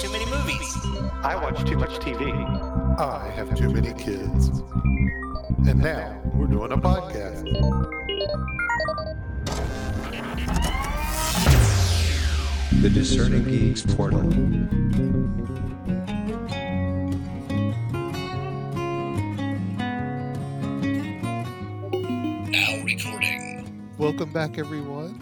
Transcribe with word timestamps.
watch 0.00 0.06
too 0.06 0.12
many 0.12 0.30
movies. 0.30 0.76
I 1.22 1.36
watch 1.36 1.68
too 1.68 1.76
much 1.76 1.90
TV. 1.98 2.32
I 2.98 3.30
have 3.30 3.54
too 3.56 3.70
many 3.70 3.92
kids. 3.94 4.48
And 5.68 5.80
now 5.80 6.20
we're 6.34 6.46
doing 6.46 6.72
a 6.72 6.76
podcast. 6.76 7.44
The 12.80 12.88
Discerning 12.88 13.44
Geeks 13.44 13.82
Portal. 13.82 14.22
Now 22.48 22.84
recording. 22.84 23.94
Welcome 23.98 24.32
back, 24.32 24.56
everyone, 24.58 25.20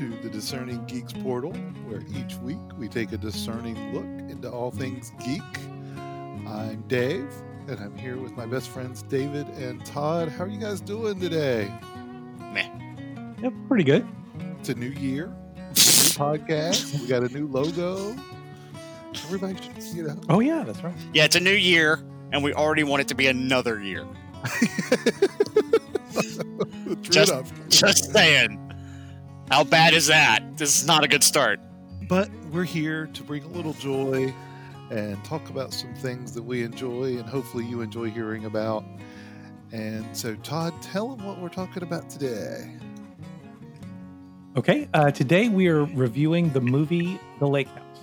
to 0.00 0.08
the 0.22 0.30
Discerning 0.30 0.82
Geeks 0.86 1.12
portal, 1.12 1.52
where 1.86 2.00
each 2.16 2.36
week 2.36 2.56
we 2.78 2.88
take 2.88 3.12
a 3.12 3.18
discerning 3.18 3.76
look 3.92 4.30
into 4.30 4.50
all 4.50 4.70
things 4.70 5.12
geek. 5.22 5.42
I'm 6.48 6.82
Dave, 6.88 7.30
and 7.68 7.78
I'm 7.78 7.94
here 7.98 8.16
with 8.16 8.32
my 8.32 8.46
best 8.46 8.70
friends 8.70 9.02
David 9.02 9.46
and 9.48 9.84
Todd. 9.84 10.30
How 10.30 10.44
are 10.44 10.48
you 10.48 10.58
guys 10.58 10.80
doing 10.80 11.20
today? 11.20 11.70
Meh. 12.50 12.70
Yep, 13.42 13.52
pretty 13.68 13.84
good. 13.84 14.08
It's 14.58 14.70
a 14.70 14.74
new 14.74 14.88
year, 14.88 15.30
it's 15.68 16.16
a 16.16 16.22
new 16.22 16.30
podcast. 16.32 16.98
We 16.98 17.06
got 17.06 17.22
a 17.22 17.28
new 17.28 17.46
logo. 17.46 18.16
Everybody 19.26 19.56
should, 19.62 19.82
you 19.94 20.04
know. 20.04 20.18
Oh 20.30 20.40
yeah, 20.40 20.62
that's 20.64 20.82
right. 20.82 20.94
Yeah, 21.12 21.26
it's 21.26 21.36
a 21.36 21.40
new 21.40 21.52
year, 21.52 22.00
and 22.32 22.42
we 22.42 22.54
already 22.54 22.84
want 22.84 23.02
it 23.02 23.08
to 23.08 23.14
be 23.14 23.26
another 23.26 23.82
year. 23.82 24.06
True 26.86 26.96
Just- 27.02 27.32
enough. 27.32 27.68
Just 27.68 28.12
saying. 28.14 28.59
How 29.50 29.64
bad 29.64 29.94
is 29.94 30.06
that? 30.06 30.56
This 30.56 30.80
is 30.80 30.86
not 30.86 31.02
a 31.02 31.08
good 31.08 31.24
start. 31.24 31.58
But 32.08 32.30
we're 32.52 32.62
here 32.62 33.08
to 33.08 33.22
bring 33.24 33.42
a 33.42 33.48
little 33.48 33.72
joy 33.72 34.32
and 34.92 35.24
talk 35.24 35.50
about 35.50 35.72
some 35.72 35.92
things 35.92 36.32
that 36.34 36.42
we 36.44 36.62
enjoy 36.62 37.18
and 37.18 37.28
hopefully 37.28 37.64
you 37.64 37.80
enjoy 37.80 38.10
hearing 38.10 38.44
about. 38.44 38.84
And 39.72 40.06
so, 40.16 40.36
Todd, 40.36 40.80
tell 40.80 41.16
them 41.16 41.26
what 41.26 41.40
we're 41.40 41.48
talking 41.48 41.82
about 41.82 42.08
today. 42.08 42.70
Okay, 44.56 44.88
uh, 44.94 45.10
today 45.10 45.48
we 45.48 45.66
are 45.66 45.82
reviewing 45.84 46.50
the 46.50 46.60
movie 46.60 47.18
The 47.40 47.48
Lake 47.48 47.66
House. 47.66 48.00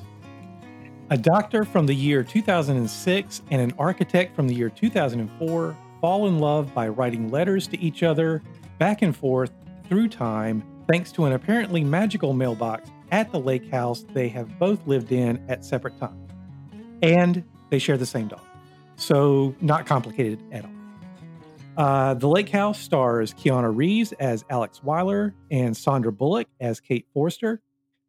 A 1.11 1.17
doctor 1.17 1.63
from 1.63 1.85
the 1.85 1.95
year 1.95 2.25
2006 2.25 3.41
and 3.51 3.61
an 3.61 3.73
architect 3.79 4.35
from 4.35 4.49
the 4.49 4.53
year 4.53 4.69
2004 4.69 5.77
fall 6.01 6.27
in 6.27 6.39
love 6.39 6.73
by 6.73 6.89
writing 6.89 7.31
letters 7.31 7.67
to 7.69 7.79
each 7.79 8.03
other 8.03 8.43
back 8.79 9.01
and 9.01 9.15
forth 9.15 9.53
through 9.87 10.09
time, 10.09 10.61
thanks 10.87 11.11
to 11.13 11.25
an 11.25 11.33
apparently 11.33 11.83
magical 11.83 12.33
mailbox 12.33 12.89
at 13.11 13.31
the 13.31 13.39
lake 13.39 13.69
house 13.69 14.05
they 14.13 14.27
have 14.29 14.57
both 14.59 14.85
lived 14.87 15.11
in 15.11 15.43
at 15.49 15.63
separate 15.63 15.99
times. 15.99 16.31
And 17.01 17.43
they 17.69 17.79
share 17.79 17.97
the 17.97 18.05
same 18.05 18.27
dog. 18.27 18.41
So, 18.95 19.55
not 19.61 19.85
complicated 19.85 20.41
at 20.51 20.65
all. 20.65 20.71
Uh, 21.77 22.15
the 22.15 22.27
Lake 22.27 22.49
House 22.49 22.79
stars 22.79 23.35
Keanu 23.35 23.75
Reeves 23.75 24.11
as 24.13 24.43
Alex 24.49 24.81
Wyler 24.83 25.33
and 25.51 25.77
Sandra 25.77 26.11
Bullock 26.11 26.47
as 26.59 26.79
Kate 26.79 27.05
Forster, 27.13 27.61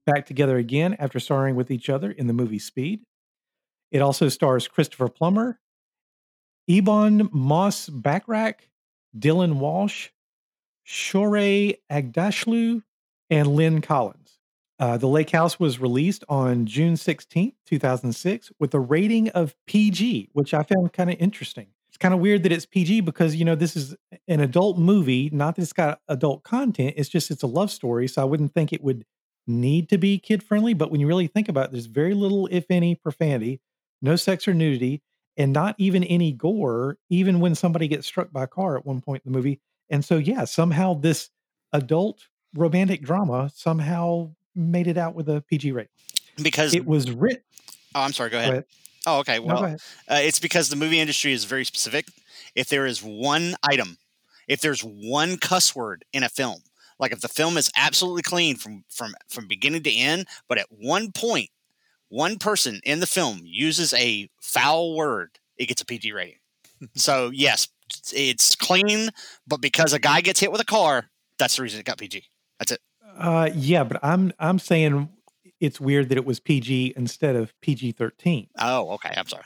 back 0.06 0.24
together 0.24 0.56
again 0.56 0.96
after 0.98 1.20
starring 1.20 1.54
with 1.54 1.70
each 1.70 1.90
other 1.90 2.10
in 2.10 2.28
the 2.28 2.32
movie 2.32 2.58
Speed. 2.58 3.00
It 3.90 4.00
also 4.00 4.30
stars 4.30 4.66
Christopher 4.66 5.08
Plummer, 5.08 5.60
Ebon 6.66 7.28
Moss 7.30 7.90
Bachrach, 7.90 8.54
Dylan 9.16 9.54
Walsh, 9.54 10.08
Shohreh 10.88 11.76
Aghdashloo, 11.92 12.82
and 13.28 13.48
Lynn 13.48 13.82
Collins. 13.82 14.38
Uh, 14.78 14.96
the 14.96 15.06
Lake 15.06 15.30
House 15.30 15.60
was 15.60 15.78
released 15.78 16.24
on 16.30 16.64
June 16.64 16.94
16th, 16.94 17.52
2006, 17.66 18.52
with 18.58 18.72
a 18.72 18.80
rating 18.80 19.28
of 19.30 19.54
PG, 19.66 20.30
which 20.32 20.54
I 20.54 20.62
found 20.62 20.94
kind 20.94 21.10
of 21.10 21.16
interesting. 21.18 21.66
It's 21.88 21.98
kind 21.98 22.14
of 22.14 22.20
weird 22.20 22.42
that 22.44 22.52
it's 22.52 22.64
PG 22.64 23.02
because, 23.02 23.36
you 23.36 23.44
know, 23.44 23.54
this 23.54 23.76
is 23.76 23.94
an 24.28 24.40
adult 24.40 24.78
movie, 24.78 25.28
not 25.30 25.56
that 25.56 25.62
it's 25.62 25.74
got 25.74 26.00
adult 26.08 26.42
content. 26.42 26.94
It's 26.96 27.08
just 27.08 27.30
it's 27.30 27.42
a 27.42 27.46
love 27.46 27.70
story. 27.70 28.08
So 28.08 28.22
I 28.22 28.24
wouldn't 28.24 28.54
think 28.54 28.72
it 28.72 28.82
would 28.82 29.04
need 29.46 29.90
to 29.90 29.98
be 29.98 30.18
kid 30.18 30.42
friendly. 30.42 30.72
But 30.72 30.90
when 30.90 31.00
you 31.00 31.06
really 31.06 31.26
think 31.26 31.50
about 31.50 31.66
it, 31.66 31.72
there's 31.72 31.86
very 31.86 32.14
little, 32.14 32.48
if 32.50 32.64
any, 32.70 32.94
profanity, 32.94 33.60
no 34.00 34.16
sex 34.16 34.48
or 34.48 34.54
nudity, 34.54 35.02
and 35.36 35.52
not 35.52 35.74
even 35.76 36.02
any 36.04 36.32
gore, 36.32 36.96
even 37.10 37.40
when 37.40 37.54
somebody 37.54 37.88
gets 37.88 38.06
struck 38.06 38.32
by 38.32 38.44
a 38.44 38.48
car 38.48 38.78
at 38.78 38.86
one 38.86 39.00
point 39.02 39.22
in 39.26 39.32
the 39.32 39.36
movie. 39.36 39.60
And 39.90 40.04
so, 40.04 40.16
yeah, 40.18 40.44
somehow 40.44 40.94
this 40.94 41.30
adult 41.72 42.26
romantic 42.54 43.02
drama 43.02 43.50
somehow 43.54 44.30
made 44.54 44.86
it 44.86 44.98
out 44.98 45.14
with 45.14 45.28
a 45.28 45.42
PG 45.42 45.72
rating. 45.72 45.90
Because 46.42 46.74
It 46.74 46.86
was 46.86 47.10
written. 47.10 47.42
oh, 47.94 48.02
I'm 48.02 48.12
sorry. 48.12 48.30
Go 48.30 48.36
Go 48.36 48.40
ahead. 48.40 48.50
ahead. 48.52 48.64
Oh, 49.06 49.18
okay. 49.20 49.38
Well, 49.38 49.64
ahead. 49.64 49.80
uh, 50.08 50.20
it's 50.22 50.38
because 50.38 50.68
the 50.68 50.76
movie 50.76 51.00
industry 51.00 51.32
is 51.32 51.44
very 51.44 51.64
specific. 51.64 52.06
If 52.54 52.68
there 52.68 52.86
is 52.86 53.02
one 53.02 53.54
item, 53.62 53.96
if 54.46 54.60
there's 54.60 54.82
one 54.82 55.36
cuss 55.38 55.74
word 55.74 56.04
in 56.12 56.22
a 56.22 56.28
film, 56.28 56.60
like 56.98 57.12
if 57.12 57.20
the 57.20 57.28
film 57.28 57.56
is 57.56 57.70
absolutely 57.76 58.22
clean 58.22 58.56
from 58.56 58.84
from 58.88 59.14
from 59.28 59.46
beginning 59.46 59.82
to 59.84 59.92
end, 59.92 60.26
but 60.48 60.58
at 60.58 60.66
one 60.70 61.12
point, 61.12 61.50
one 62.08 62.38
person 62.38 62.80
in 62.84 63.00
the 63.00 63.06
film 63.06 63.40
uses 63.44 63.94
a 63.94 64.28
foul 64.40 64.96
word, 64.96 65.38
it 65.56 65.66
gets 65.66 65.80
a 65.82 65.86
PG 65.86 66.12
rating. 66.12 66.38
so 66.94 67.30
yes, 67.32 67.68
it's 68.14 68.54
clean, 68.54 69.10
but 69.46 69.60
because 69.60 69.92
a 69.92 69.98
guy 69.98 70.20
gets 70.20 70.40
hit 70.40 70.52
with 70.52 70.60
a 70.60 70.64
car, 70.66 71.06
that's 71.38 71.56
the 71.56 71.62
reason 71.62 71.80
it 71.80 71.86
got 71.86 71.98
PG. 71.98 72.24
That's 72.58 72.72
it. 72.72 72.80
Uh, 73.16 73.50
yeah, 73.54 73.84
but 73.84 73.98
I'm 74.02 74.32
I'm 74.38 74.58
saying 74.58 75.08
it's 75.60 75.80
weird 75.80 76.08
that 76.10 76.18
it 76.18 76.24
was 76.24 76.40
PG 76.40 76.94
instead 76.96 77.36
of 77.36 77.52
PG 77.60 77.92
thirteen. 77.92 78.48
Oh, 78.58 78.90
okay. 78.92 79.12
I'm 79.16 79.26
sorry. 79.26 79.44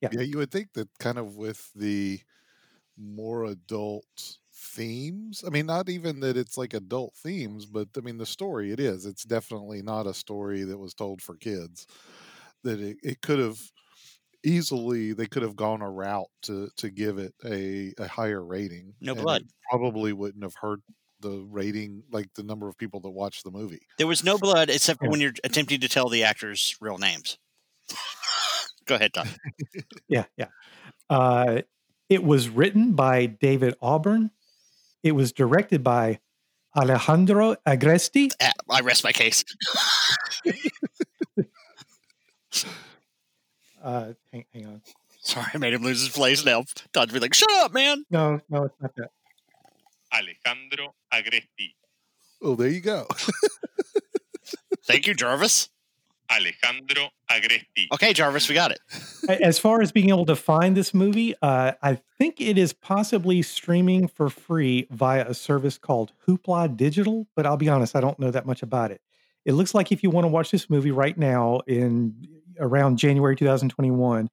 Yeah. 0.00 0.10
Yeah, 0.12 0.20
you 0.20 0.38
would 0.38 0.50
think 0.50 0.72
that 0.74 0.88
kind 0.98 1.18
of 1.18 1.36
with 1.36 1.70
the 1.74 2.20
more 2.98 3.44
adult 3.44 4.38
themes. 4.52 5.42
I 5.46 5.50
mean, 5.50 5.66
not 5.66 5.88
even 5.88 6.20
that 6.20 6.36
it's 6.36 6.58
like 6.58 6.74
adult 6.74 7.14
themes, 7.16 7.66
but 7.66 7.88
I 7.96 8.00
mean, 8.00 8.18
the 8.18 8.26
story 8.26 8.72
it 8.72 8.80
is. 8.80 9.06
It's 9.06 9.24
definitely 9.24 9.82
not 9.82 10.06
a 10.06 10.14
story 10.14 10.62
that 10.64 10.78
was 10.78 10.94
told 10.94 11.22
for 11.22 11.36
kids. 11.36 11.86
That 12.62 12.80
it, 12.80 12.96
it 13.02 13.20
could 13.20 13.38
have 13.38 13.60
easily 14.44 15.12
they 15.12 15.26
could 15.26 15.42
have 15.42 15.56
gone 15.56 15.82
a 15.82 15.90
route 15.90 16.28
to 16.42 16.68
to 16.76 16.90
give 16.90 17.18
it 17.18 17.34
a, 17.44 17.92
a 17.98 18.06
higher 18.08 18.44
rating. 18.44 18.94
No 19.00 19.12
and 19.12 19.20
it 19.20 19.22
blood. 19.22 19.44
Probably 19.70 20.12
wouldn't 20.12 20.44
have 20.44 20.54
hurt 20.60 20.80
the 21.20 21.46
rating 21.50 22.02
like 22.12 22.28
the 22.34 22.42
number 22.42 22.68
of 22.68 22.76
people 22.76 23.00
that 23.00 23.10
watched 23.10 23.44
the 23.44 23.50
movie. 23.50 23.80
There 23.98 24.06
was 24.06 24.22
no 24.22 24.38
blood 24.38 24.68
except 24.70 24.98
for 24.98 25.06
Yeah. 25.06 25.10
when 25.10 25.20
you're 25.20 25.32
attempting 25.42 25.80
to 25.80 25.88
tell 25.88 26.08
the 26.08 26.24
actors' 26.24 26.76
real 26.80 26.98
names. 26.98 27.38
Go 28.86 28.96
ahead, 28.96 29.14
Tom. 29.14 29.28
Yeah, 30.08 30.24
yeah. 30.36 30.48
Uh, 31.08 31.62
it 32.10 32.22
was 32.22 32.50
written 32.50 32.92
by 32.92 33.26
David 33.26 33.74
Auburn. 33.80 34.30
It 35.02 35.12
was 35.12 35.32
directed 35.32 35.82
by 35.82 36.20
Alejandro 36.76 37.56
Agresti. 37.66 38.30
Ah, 38.42 38.50
I 38.68 38.80
rest 38.80 39.04
my 39.04 39.12
case. 39.12 39.44
Uh, 43.84 44.14
hang, 44.32 44.44
hang 44.54 44.66
on. 44.66 44.82
Sorry, 45.20 45.46
I 45.54 45.58
made 45.58 45.74
him 45.74 45.82
lose 45.82 46.00
his 46.00 46.08
place 46.08 46.44
now. 46.44 46.64
Todd's 46.92 47.12
be 47.12 47.20
like, 47.20 47.34
shut 47.34 47.50
up, 47.52 47.72
man. 47.72 48.04
No, 48.10 48.40
no, 48.48 48.64
it's 48.64 48.74
not 48.80 48.94
that. 48.96 49.10
Alejandro 50.12 50.94
Agresti. 51.12 51.74
Oh, 52.42 52.54
there 52.54 52.68
you 52.68 52.80
go. 52.80 53.06
Thank 54.86 55.06
you, 55.06 55.14
Jarvis. 55.14 55.70
Alejandro 56.30 57.08
Agresti. 57.30 57.86
Okay, 57.92 58.12
Jarvis, 58.12 58.48
we 58.48 58.54
got 58.54 58.70
it. 58.70 58.80
As 59.28 59.58
far 59.58 59.82
as 59.82 59.92
being 59.92 60.10
able 60.10 60.26
to 60.26 60.36
find 60.36 60.76
this 60.76 60.94
movie, 60.94 61.34
uh, 61.42 61.72
I 61.82 62.00
think 62.18 62.40
it 62.40 62.56
is 62.56 62.72
possibly 62.72 63.42
streaming 63.42 64.08
for 64.08 64.28
free 64.30 64.86
via 64.90 65.26
a 65.28 65.34
service 65.34 65.78
called 65.78 66.12
Hoopla 66.26 66.76
Digital, 66.76 67.26
but 67.34 67.46
I'll 67.46 67.56
be 67.56 67.68
honest, 67.68 67.96
I 67.96 68.00
don't 68.00 68.18
know 68.18 68.30
that 68.30 68.46
much 68.46 68.62
about 68.62 68.90
it. 68.90 69.00
It 69.44 69.52
looks 69.52 69.74
like 69.74 69.92
if 69.92 70.02
you 70.02 70.10
want 70.10 70.24
to 70.24 70.28
watch 70.28 70.50
this 70.50 70.70
movie 70.70 70.90
right 70.90 71.16
now 71.16 71.60
in 71.66 72.14
around 72.58 72.98
January 72.98 73.36
2021, 73.36 74.28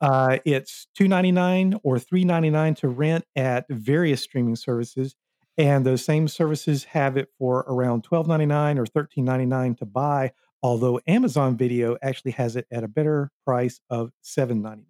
uh, 0.00 0.38
it's 0.44 0.86
two 0.94 1.08
ninety 1.08 1.32
nine 1.32 1.78
or 1.82 1.98
three 1.98 2.24
ninety 2.24 2.50
nine 2.50 2.74
to 2.76 2.88
rent 2.88 3.24
at 3.34 3.66
various 3.68 4.22
streaming 4.22 4.56
services, 4.56 5.16
and 5.56 5.86
those 5.86 6.04
same 6.04 6.28
services 6.28 6.84
have 6.84 7.16
it 7.16 7.28
for 7.38 7.64
around 7.68 8.04
twelve 8.04 8.28
ninety 8.28 8.46
nine 8.46 8.78
or 8.78 8.84
thirteen 8.86 9.24
ninety 9.24 9.46
nine 9.46 9.74
to 9.74 9.86
buy 9.86 10.32
although 10.66 11.00
Amazon 11.06 11.56
Video 11.56 11.96
actually 12.02 12.32
has 12.32 12.56
it 12.56 12.66
at 12.72 12.82
a 12.82 12.88
better 12.88 13.30
price 13.44 13.80
of 13.88 14.10
$7.99. 14.24 14.84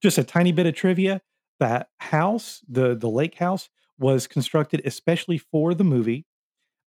Just 0.00 0.18
a 0.18 0.22
tiny 0.24 0.52
bit 0.52 0.66
of 0.66 0.74
trivia: 0.74 1.20
that 1.58 1.88
house, 1.98 2.62
the 2.68 2.94
the 2.94 3.08
lake 3.08 3.34
house, 3.34 3.68
was 3.98 4.28
constructed 4.28 4.80
especially 4.84 5.38
for 5.38 5.74
the 5.74 5.82
movie. 5.82 6.24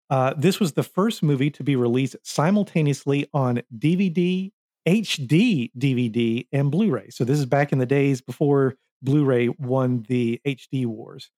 Uh, 0.09 0.33
this 0.38 0.59
was 0.59 0.73
the 0.73 0.83
first 0.83 1.21
movie 1.21 1.49
to 1.49 1.63
be 1.63 1.75
released 1.75 2.15
simultaneously 2.23 3.27
on 3.33 3.61
DVD, 3.77 4.51
HD 4.87 5.71
DVD, 5.77 6.47
and 6.51 6.71
Blu-ray. 6.71 7.09
So 7.09 7.23
this 7.23 7.39
is 7.39 7.45
back 7.45 7.71
in 7.71 7.79
the 7.79 7.85
days 7.85 8.21
before 8.21 8.75
Blu-ray 9.01 9.49
won 9.59 10.03
the 10.07 10.41
HD 10.45 10.85
wars. 10.85 11.29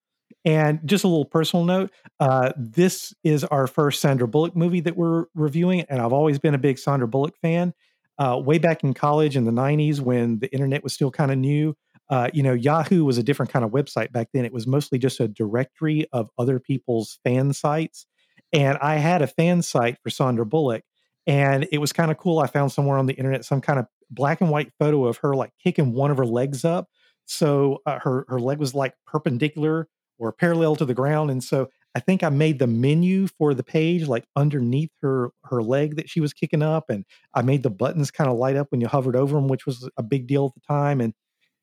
And 0.44 0.80
just 0.84 1.04
a 1.04 1.08
little 1.08 1.24
personal 1.24 1.64
note: 1.64 1.90
uh, 2.20 2.52
this 2.56 3.14
is 3.24 3.44
our 3.44 3.66
first 3.66 4.00
Sandra 4.00 4.28
Bullock 4.28 4.56
movie 4.56 4.80
that 4.80 4.96
we're 4.96 5.26
reviewing, 5.34 5.82
and 5.82 6.00
I've 6.00 6.12
always 6.12 6.38
been 6.38 6.54
a 6.54 6.58
big 6.58 6.78
Sandra 6.78 7.08
Bullock 7.08 7.36
fan. 7.42 7.74
uh, 8.18 8.40
way 8.42 8.58
back 8.58 8.84
in 8.84 8.94
college 8.94 9.36
in 9.36 9.44
the 9.44 9.50
90s 9.52 10.00
when 10.00 10.38
the 10.38 10.52
internet 10.52 10.82
was 10.84 10.92
still 10.92 11.10
kind 11.10 11.30
of 11.32 11.38
new. 11.38 11.74
Uh, 12.10 12.28
you 12.32 12.42
know, 12.42 12.52
Yahoo 12.52 13.04
was 13.04 13.18
a 13.18 13.22
different 13.22 13.50
kind 13.52 13.64
of 13.64 13.70
website 13.70 14.12
back 14.12 14.28
then. 14.32 14.44
It 14.44 14.52
was 14.52 14.66
mostly 14.66 14.98
just 14.98 15.20
a 15.20 15.26
directory 15.28 16.06
of 16.12 16.30
other 16.38 16.60
people's 16.60 17.18
fan 17.24 17.52
sites. 17.52 18.06
And 18.52 18.78
I 18.78 18.96
had 18.96 19.22
a 19.22 19.26
fan 19.26 19.62
site 19.62 19.96
for 20.02 20.10
Sandra 20.10 20.46
Bullock. 20.46 20.82
And 21.26 21.66
it 21.72 21.78
was 21.78 21.92
kind 21.92 22.10
of 22.10 22.18
cool. 22.18 22.38
I 22.38 22.46
found 22.46 22.72
somewhere 22.72 22.98
on 22.98 23.06
the 23.06 23.14
internet 23.14 23.44
some 23.44 23.60
kind 23.60 23.78
of 23.78 23.86
black 24.10 24.40
and 24.40 24.50
white 24.50 24.72
photo 24.78 25.06
of 25.06 25.18
her 25.18 25.34
like 25.34 25.52
kicking 25.62 25.92
one 25.92 26.10
of 26.10 26.18
her 26.18 26.26
legs 26.26 26.64
up. 26.64 26.88
So 27.26 27.80
uh, 27.86 27.98
her 28.00 28.26
her 28.28 28.38
leg 28.38 28.58
was 28.58 28.74
like 28.74 28.94
perpendicular 29.06 29.88
or 30.18 30.32
parallel 30.32 30.76
to 30.76 30.84
the 30.84 30.94
ground. 30.94 31.30
And 31.30 31.42
so 31.42 31.68
I 31.94 32.00
think 32.00 32.22
I 32.22 32.28
made 32.28 32.58
the 32.58 32.66
menu 32.66 33.26
for 33.26 33.54
the 33.54 33.62
page 33.62 34.06
like 34.06 34.26
underneath 34.36 34.90
her 35.00 35.30
her 35.44 35.62
leg 35.62 35.96
that 35.96 36.10
she 36.10 36.20
was 36.20 36.32
kicking 36.32 36.62
up, 36.62 36.90
and 36.90 37.04
I 37.34 37.42
made 37.42 37.62
the 37.62 37.70
buttons 37.70 38.10
kind 38.10 38.28
of 38.28 38.36
light 38.36 38.56
up 38.56 38.70
when 38.70 38.80
you 38.80 38.88
hovered 38.88 39.16
over 39.16 39.36
them, 39.36 39.48
which 39.48 39.64
was 39.64 39.88
a 39.96 40.02
big 40.02 40.26
deal 40.26 40.46
at 40.46 40.54
the 40.54 40.66
time. 40.66 41.00
And 41.00 41.14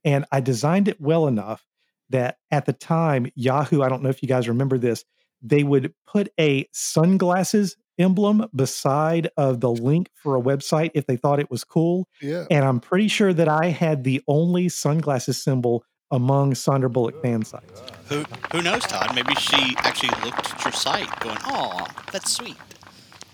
and 0.04 0.26
I 0.32 0.40
designed 0.40 0.88
it 0.88 1.00
well 1.02 1.28
enough 1.28 1.66
that 2.10 2.38
at 2.50 2.66
the 2.66 2.74
time 2.74 3.28
Yahoo, 3.36 3.82
I 3.82 3.90
don't 3.90 4.04
know 4.04 4.10
if 4.10 4.22
you 4.22 4.28
guys 4.28 4.48
remember 4.48 4.78
this, 4.78 5.04
they 5.42 5.64
would 5.64 5.94
put 6.08 6.30
a 6.40 6.68
sunglasses 6.72 7.76
emblem 8.02 8.48
beside 8.56 9.30
of 9.38 9.62
the 9.62 9.70
link 9.70 10.10
for 10.16 10.36
a 10.36 10.42
website 10.42 10.92
if 10.94 11.06
they 11.06 11.18
thought 11.18 11.40
it 11.40 11.52
was 11.52 11.64
cool. 11.64 12.08
Yeah. 12.22 12.46
And 12.50 12.66
I'm 12.66 12.80
pretty 12.80 13.08
sure 13.08 13.34
that 13.34 13.48
I 13.48 13.68
had 13.68 14.04
the 14.04 14.22
only 14.28 14.70
sunglasses 14.70 15.42
symbol 15.42 15.84
among 16.12 16.56
Sandra 16.56 16.90
Bullock 16.90 17.22
fan 17.22 17.44
sites. 17.44 17.82
Who 18.10 18.26
who 18.52 18.62
knows, 18.62 18.84
Todd? 18.84 19.16
Maybe 19.16 19.34
she 19.36 19.76
actually 19.78 20.10
looked 20.24 20.54
at 20.54 20.64
your 20.64 20.74
site, 20.74 21.20
going, 21.22 21.38
"Oh, 21.46 21.88
that's 22.12 22.32
sweet." 22.32 22.58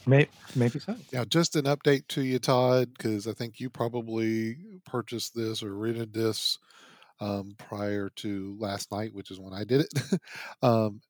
Maybe, 0.06 0.30
maybe 0.56 0.80
so. 0.80 0.96
Now, 1.12 1.25
just 1.25 1.56
an 1.56 1.66
update 1.66 2.08
to 2.10 2.22
you, 2.22 2.40
Todd, 2.40 2.92
because 2.98 3.28
I 3.28 3.34
think 3.34 3.60
you 3.60 3.69
probably 3.69 4.58
purchased 4.86 5.36
this 5.36 5.62
or 5.62 5.75
rented 5.75 6.14
this 6.14 6.60
um, 7.19 7.56
prior 7.58 8.10
to 8.18 8.56
last 8.60 8.92
night, 8.92 9.14
which 9.14 9.31
is 9.31 9.40
when 9.40 9.54
I 9.54 9.66
did 9.66 9.81
it. 9.81 10.19
um, 10.62 11.02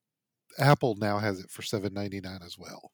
Apple 0.58 0.96
now 0.96 1.20
has 1.20 1.40
it 1.40 1.52
for 1.52 1.62
seven 1.62 1.94
ninety 1.94 2.22
nine 2.22 2.40
as 2.44 2.58
well. 2.58 2.92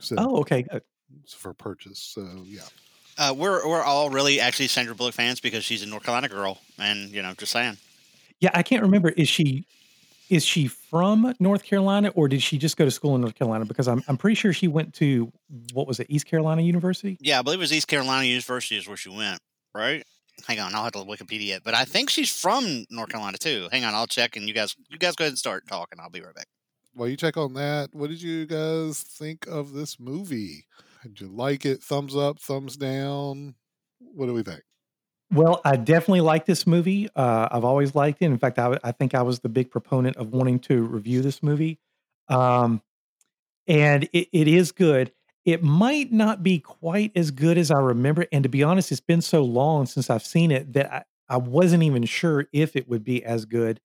So 0.00 0.16
Oh, 0.18 0.36
okay, 0.40 0.62
good. 0.62 0.82
for 1.28 1.52
purchase. 1.52 1.98
So 2.00 2.26
yeah. 2.44 2.62
Uh, 3.18 3.34
we're 3.36 3.66
we're 3.68 3.82
all 3.82 4.10
really 4.10 4.40
actually 4.40 4.68
Sandra 4.68 4.94
Bullock 4.94 5.14
fans 5.14 5.40
because 5.40 5.64
she's 5.64 5.82
a 5.82 5.86
North 5.86 6.04
Carolina 6.04 6.28
girl, 6.28 6.58
and 6.78 7.10
you 7.10 7.22
know, 7.22 7.34
just 7.34 7.52
saying. 7.52 7.76
Yeah, 8.40 8.50
I 8.54 8.62
can't 8.62 8.82
remember. 8.82 9.10
Is 9.10 9.28
she 9.28 9.66
is 10.30 10.44
she 10.44 10.68
from 10.68 11.34
North 11.40 11.64
Carolina 11.64 12.08
or 12.14 12.28
did 12.28 12.40
she 12.40 12.56
just 12.56 12.76
go 12.76 12.84
to 12.84 12.90
school 12.90 13.14
in 13.16 13.20
North 13.20 13.34
Carolina? 13.34 13.64
Because 13.66 13.88
I'm 13.88 14.02
I'm 14.08 14.16
pretty 14.16 14.36
sure 14.36 14.52
she 14.52 14.68
went 14.68 14.94
to 14.94 15.30
what 15.74 15.86
was 15.86 16.00
it, 16.00 16.06
East 16.08 16.26
Carolina 16.26 16.62
University? 16.62 17.18
Yeah, 17.20 17.40
I 17.40 17.42
believe 17.42 17.58
it 17.58 17.62
was 17.62 17.72
East 17.72 17.88
Carolina 17.88 18.24
University 18.26 18.76
is 18.76 18.86
where 18.88 18.96
she 18.96 19.10
went, 19.10 19.40
right? 19.74 20.04
Hang 20.46 20.58
on, 20.60 20.74
I'll 20.74 20.84
have 20.84 20.92
to 20.92 21.00
Wikipedia 21.00 21.56
it, 21.56 21.64
but 21.64 21.74
I 21.74 21.84
think 21.84 22.08
she's 22.08 22.30
from 22.30 22.86
North 22.90 23.10
Carolina 23.10 23.36
too. 23.36 23.68
Hang 23.70 23.84
on, 23.84 23.94
I'll 23.94 24.06
check, 24.06 24.36
and 24.36 24.48
you 24.48 24.54
guys 24.54 24.74
you 24.88 24.96
guys 24.98 25.14
go 25.16 25.24
ahead 25.24 25.32
and 25.32 25.38
start 25.38 25.66
talking. 25.68 25.98
I'll 26.00 26.08
be 26.10 26.22
right 26.22 26.34
back. 26.34 26.46
While 26.92 27.08
you 27.08 27.16
check 27.16 27.36
on 27.36 27.54
that, 27.54 27.90
what 27.92 28.10
did 28.10 28.20
you 28.20 28.46
guys 28.46 29.02
think 29.02 29.46
of 29.46 29.72
this 29.72 30.00
movie? 30.00 30.66
Did 31.02 31.20
you 31.20 31.28
like 31.28 31.64
it? 31.64 31.82
Thumbs 31.82 32.16
up, 32.16 32.38
thumbs 32.40 32.76
down? 32.76 33.54
What 33.98 34.26
do 34.26 34.34
we 34.34 34.42
think? 34.42 34.62
Well, 35.32 35.60
I 35.64 35.76
definitely 35.76 36.22
like 36.22 36.46
this 36.46 36.66
movie. 36.66 37.08
Uh, 37.14 37.48
I've 37.50 37.64
always 37.64 37.94
liked 37.94 38.20
it. 38.20 38.26
In 38.26 38.38
fact, 38.38 38.58
I 38.58 38.92
think 38.92 39.14
I 39.14 39.22
was 39.22 39.38
the 39.40 39.48
big 39.48 39.70
proponent 39.70 40.16
of 40.16 40.32
wanting 40.32 40.58
to 40.60 40.82
review 40.82 41.22
this 41.22 41.42
movie. 41.42 41.78
Um, 42.28 42.82
and 43.68 44.08
it, 44.12 44.28
it 44.32 44.48
is 44.48 44.72
good. 44.72 45.12
It 45.44 45.62
might 45.62 46.12
not 46.12 46.42
be 46.42 46.58
quite 46.58 47.12
as 47.14 47.30
good 47.30 47.56
as 47.56 47.70
I 47.70 47.78
remember. 47.78 48.26
And 48.32 48.42
to 48.42 48.48
be 48.48 48.64
honest, 48.64 48.90
it's 48.90 49.00
been 49.00 49.22
so 49.22 49.42
long 49.42 49.86
since 49.86 50.10
I've 50.10 50.26
seen 50.26 50.50
it 50.50 50.72
that 50.72 50.92
I, 50.92 51.04
I 51.28 51.36
wasn't 51.36 51.84
even 51.84 52.04
sure 52.04 52.46
if 52.52 52.74
it 52.74 52.88
would 52.88 53.04
be 53.04 53.24
as 53.24 53.44
good. 53.44 53.80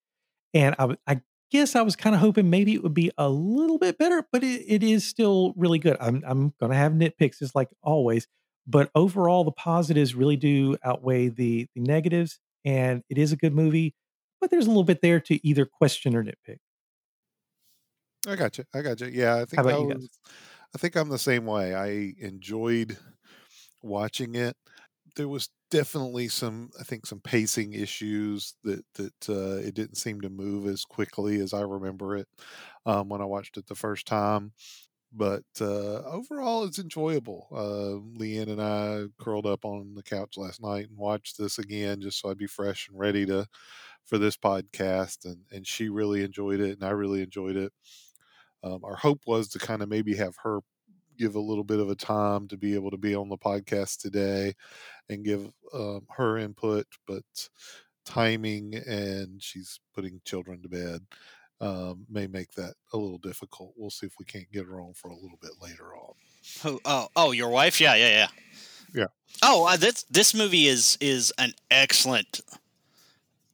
And 0.56 0.76
I, 0.80 0.98
I 1.06 1.22
guess 1.52 1.76
I 1.76 1.82
was 1.82 1.96
kind 1.96 2.16
of 2.16 2.22
hoping 2.22 2.50
maybe 2.50 2.74
it 2.74 2.84
would 2.84 2.94
be 2.94 3.12
a 3.18 3.30
little 3.30 3.78
bit 3.78 3.98
better, 3.98 4.26
but 4.32 4.44
it, 4.44 4.64
it 4.68 4.84
is 4.84 5.08
still 5.08 5.54
really 5.56 5.80
good. 5.80 5.98
I'm, 6.00 6.24
I'm 6.26 6.54
going 6.60 6.72
to 6.72 6.78
have 6.78 6.94
nitpicks, 6.94 7.40
just 7.40 7.56
like 7.56 7.70
always 7.82 8.28
but 8.68 8.90
overall 8.96 9.44
the 9.44 9.52
positives 9.52 10.16
really 10.16 10.36
do 10.38 10.78
outweigh 10.84 11.30
the 11.30 11.68
the 11.76 11.82
negatives 11.82 12.40
and 12.64 13.04
it 13.10 13.18
is 13.18 13.32
a 13.32 13.38
good 13.38 13.54
movie 13.54 13.94
but 14.42 14.50
there's 14.50 14.66
a 14.66 14.70
little 14.70 14.84
bit 14.84 15.02
there 15.02 15.20
to 15.20 15.46
either 15.48 15.66
question 15.66 16.16
or 16.16 16.24
nitpick 16.24 16.58
I 18.28 18.36
got 18.36 18.58
you. 18.58 18.64
I 18.74 18.82
got 18.82 19.00
you. 19.02 19.08
Yeah, 19.14 19.36
I 19.36 19.46
think 19.46 19.60
I 19.60 19.78
was. 19.78 20.10
I 20.74 20.80
think 20.80 20.96
I'm 20.96 21.10
the 21.10 21.20
same 21.20 21.46
way. 21.46 21.76
I 21.76 22.16
enjoyed 22.18 22.98
watching 23.84 24.34
it. 24.34 24.58
There 25.16 25.30
was 25.30 25.50
definitely 25.72 26.28
some, 26.28 26.72
I 26.80 26.84
think, 26.84 27.06
some 27.06 27.22
pacing 27.22 27.74
issues 27.74 28.56
that 28.64 28.86
that 28.96 29.30
uh, 29.30 29.58
it 29.66 29.74
didn't 29.74 29.96
seem 29.96 30.20
to 30.22 30.30
move 30.30 30.68
as 30.68 30.84
quickly 30.84 31.40
as 31.40 31.54
I 31.54 31.62
remember 31.62 32.18
it 32.18 32.28
um, 32.86 33.08
when 33.10 33.22
I 33.22 33.26
watched 33.26 33.58
it 33.58 33.68
the 33.68 33.76
first 33.76 34.06
time. 34.08 34.52
But 35.14 35.46
uh, 35.62 36.04
overall, 36.04 36.66
it's 36.66 36.80
enjoyable. 36.80 37.48
Uh, 37.52 38.02
Leanne 38.20 38.50
and 38.50 38.62
I 38.62 39.06
curled 39.24 39.46
up 39.48 39.66
on 39.66 39.96
the 39.96 40.04
couch 40.04 40.38
last 40.38 40.62
night 40.62 40.90
and 40.90 40.98
watched 40.98 41.38
this 41.38 41.60
again, 41.60 42.02
just 42.02 42.20
so 42.20 42.30
I'd 42.30 42.38
be 42.38 42.48
fresh 42.48 42.90
and 42.90 43.00
ready 43.00 43.26
to 43.28 43.48
for 44.06 44.18
this 44.20 44.38
podcast. 44.38 45.26
And 45.26 45.46
and 45.52 45.68
she 45.68 45.90
really 45.90 46.24
enjoyed 46.24 46.60
it, 46.62 46.74
and 46.74 46.84
I 46.84 46.92
really 46.92 47.22
enjoyed 47.24 47.58
it. 47.58 47.74
Um, 48.64 48.84
our 48.84 48.96
hope 48.96 49.22
was 49.28 49.50
to 49.50 49.60
kind 49.60 49.82
of 49.84 49.90
maybe 49.90 50.16
have 50.16 50.36
her 50.44 50.60
give 51.18 51.36
a 51.36 51.40
little 51.40 51.64
bit 51.64 51.80
of 51.80 51.90
a 51.90 51.96
time 51.96 52.48
to 52.48 52.58
be 52.58 52.76
able 52.76 52.92
to 52.92 52.98
be 52.98 53.16
on 53.16 53.30
the 53.30 53.38
podcast 53.38 54.00
today 54.00 54.54
and 55.10 55.26
give 55.26 55.52
um, 55.74 56.02
her 56.10 56.38
input, 56.38 56.88
but 57.08 57.24
timing 58.06 58.76
and 58.88 59.42
she's 59.42 59.80
putting 59.94 60.22
children 60.24 60.62
to 60.62 60.70
bed 60.70 61.02
um, 61.62 62.06
may 62.10 62.28
make 62.28 62.52
that 62.54 62.76
a 62.94 62.98
little 62.98 63.18
difficult. 63.18 63.74
We'll 63.76 63.90
see 63.90 64.06
if 64.06 64.14
we 64.20 64.26
can't 64.26 64.52
get 64.52 64.66
her 64.66 64.80
on 64.80 64.94
for 64.94 65.10
a 65.10 65.16
little 65.16 65.38
bit 65.42 65.52
later 65.62 65.96
on. 65.96 66.14
Who? 66.64 66.80
Oh, 66.86 67.08
oh, 67.16 67.32
your 67.32 67.50
wife? 67.50 67.80
Yeah, 67.80 67.96
yeah, 67.96 68.10
yeah. 68.10 68.28
Yeah. 68.94 69.08
Oh, 69.44 69.68
uh, 69.68 69.76
this 69.78 70.04
this 70.04 70.34
movie 70.34 70.68
is 70.68 70.98
is 71.02 71.34
an 71.38 71.54
excellent, 71.70 72.42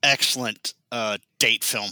excellent 0.04 0.74
uh, 0.92 1.18
date 1.40 1.64
film, 1.64 1.92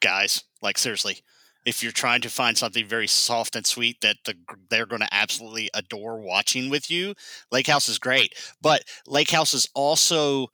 guys. 0.00 0.44
Like 0.62 0.78
seriously, 0.78 1.18
if 1.64 1.82
you're 1.82 1.92
trying 1.92 2.20
to 2.22 2.30
find 2.30 2.56
something 2.56 2.86
very 2.86 3.06
soft 3.06 3.56
and 3.56 3.66
sweet 3.66 4.00
that 4.00 4.16
the, 4.24 4.34
they're 4.70 4.86
going 4.86 5.02
to 5.02 5.14
absolutely 5.14 5.68
adore 5.74 6.20
watching 6.20 6.70
with 6.70 6.90
you, 6.90 7.14
Lake 7.52 7.66
House 7.66 7.88
is 7.88 7.98
great. 7.98 8.34
But 8.62 8.84
Lake 9.06 9.30
House 9.30 9.54
is 9.54 9.68
also 9.74 10.48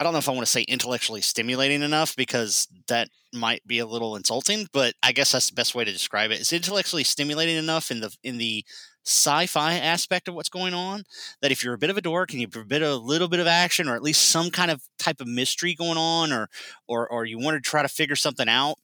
I 0.00 0.04
don't 0.04 0.12
know 0.12 0.20
if 0.20 0.28
I 0.28 0.32
want 0.32 0.46
to 0.46 0.52
say 0.52 0.62
intellectually 0.62 1.20
stimulating 1.20 1.82
enough 1.82 2.14
because 2.14 2.68
that 2.86 3.08
might 3.32 3.66
be 3.66 3.80
a 3.80 3.86
little 3.86 4.14
insulting, 4.14 4.68
but 4.72 4.94
I 5.02 5.10
guess 5.10 5.32
that's 5.32 5.48
the 5.50 5.54
best 5.54 5.74
way 5.74 5.84
to 5.84 5.92
describe 5.92 6.30
it. 6.30 6.38
It's 6.40 6.52
intellectually 6.52 7.02
stimulating 7.02 7.56
enough 7.56 7.90
in 7.90 8.00
the 8.00 8.16
in 8.22 8.38
the 8.38 8.64
sci-fi 9.04 9.74
aspect 9.74 10.28
of 10.28 10.34
what's 10.34 10.50
going 10.50 10.74
on 10.74 11.02
that 11.40 11.50
if 11.50 11.64
you're 11.64 11.74
a 11.74 11.78
bit 11.78 11.88
of 11.90 11.96
a 11.96 12.02
dork 12.02 12.32
and 12.32 12.42
a 12.42 12.64
bit 12.64 12.82
a 12.82 12.94
little 12.94 13.26
bit 13.26 13.40
of 13.40 13.46
action 13.46 13.88
or 13.88 13.96
at 13.96 14.02
least 14.02 14.28
some 14.28 14.50
kind 14.50 14.70
of 14.70 14.82
type 14.98 15.20
of 15.20 15.26
mystery 15.26 15.74
going 15.74 15.96
on 15.96 16.30
or 16.30 16.48
or 16.86 17.10
or 17.10 17.24
you 17.24 17.38
want 17.38 17.56
to 17.56 17.60
try 17.60 17.82
to 17.82 17.88
figure 17.88 18.16
something 18.16 18.48
out, 18.48 18.76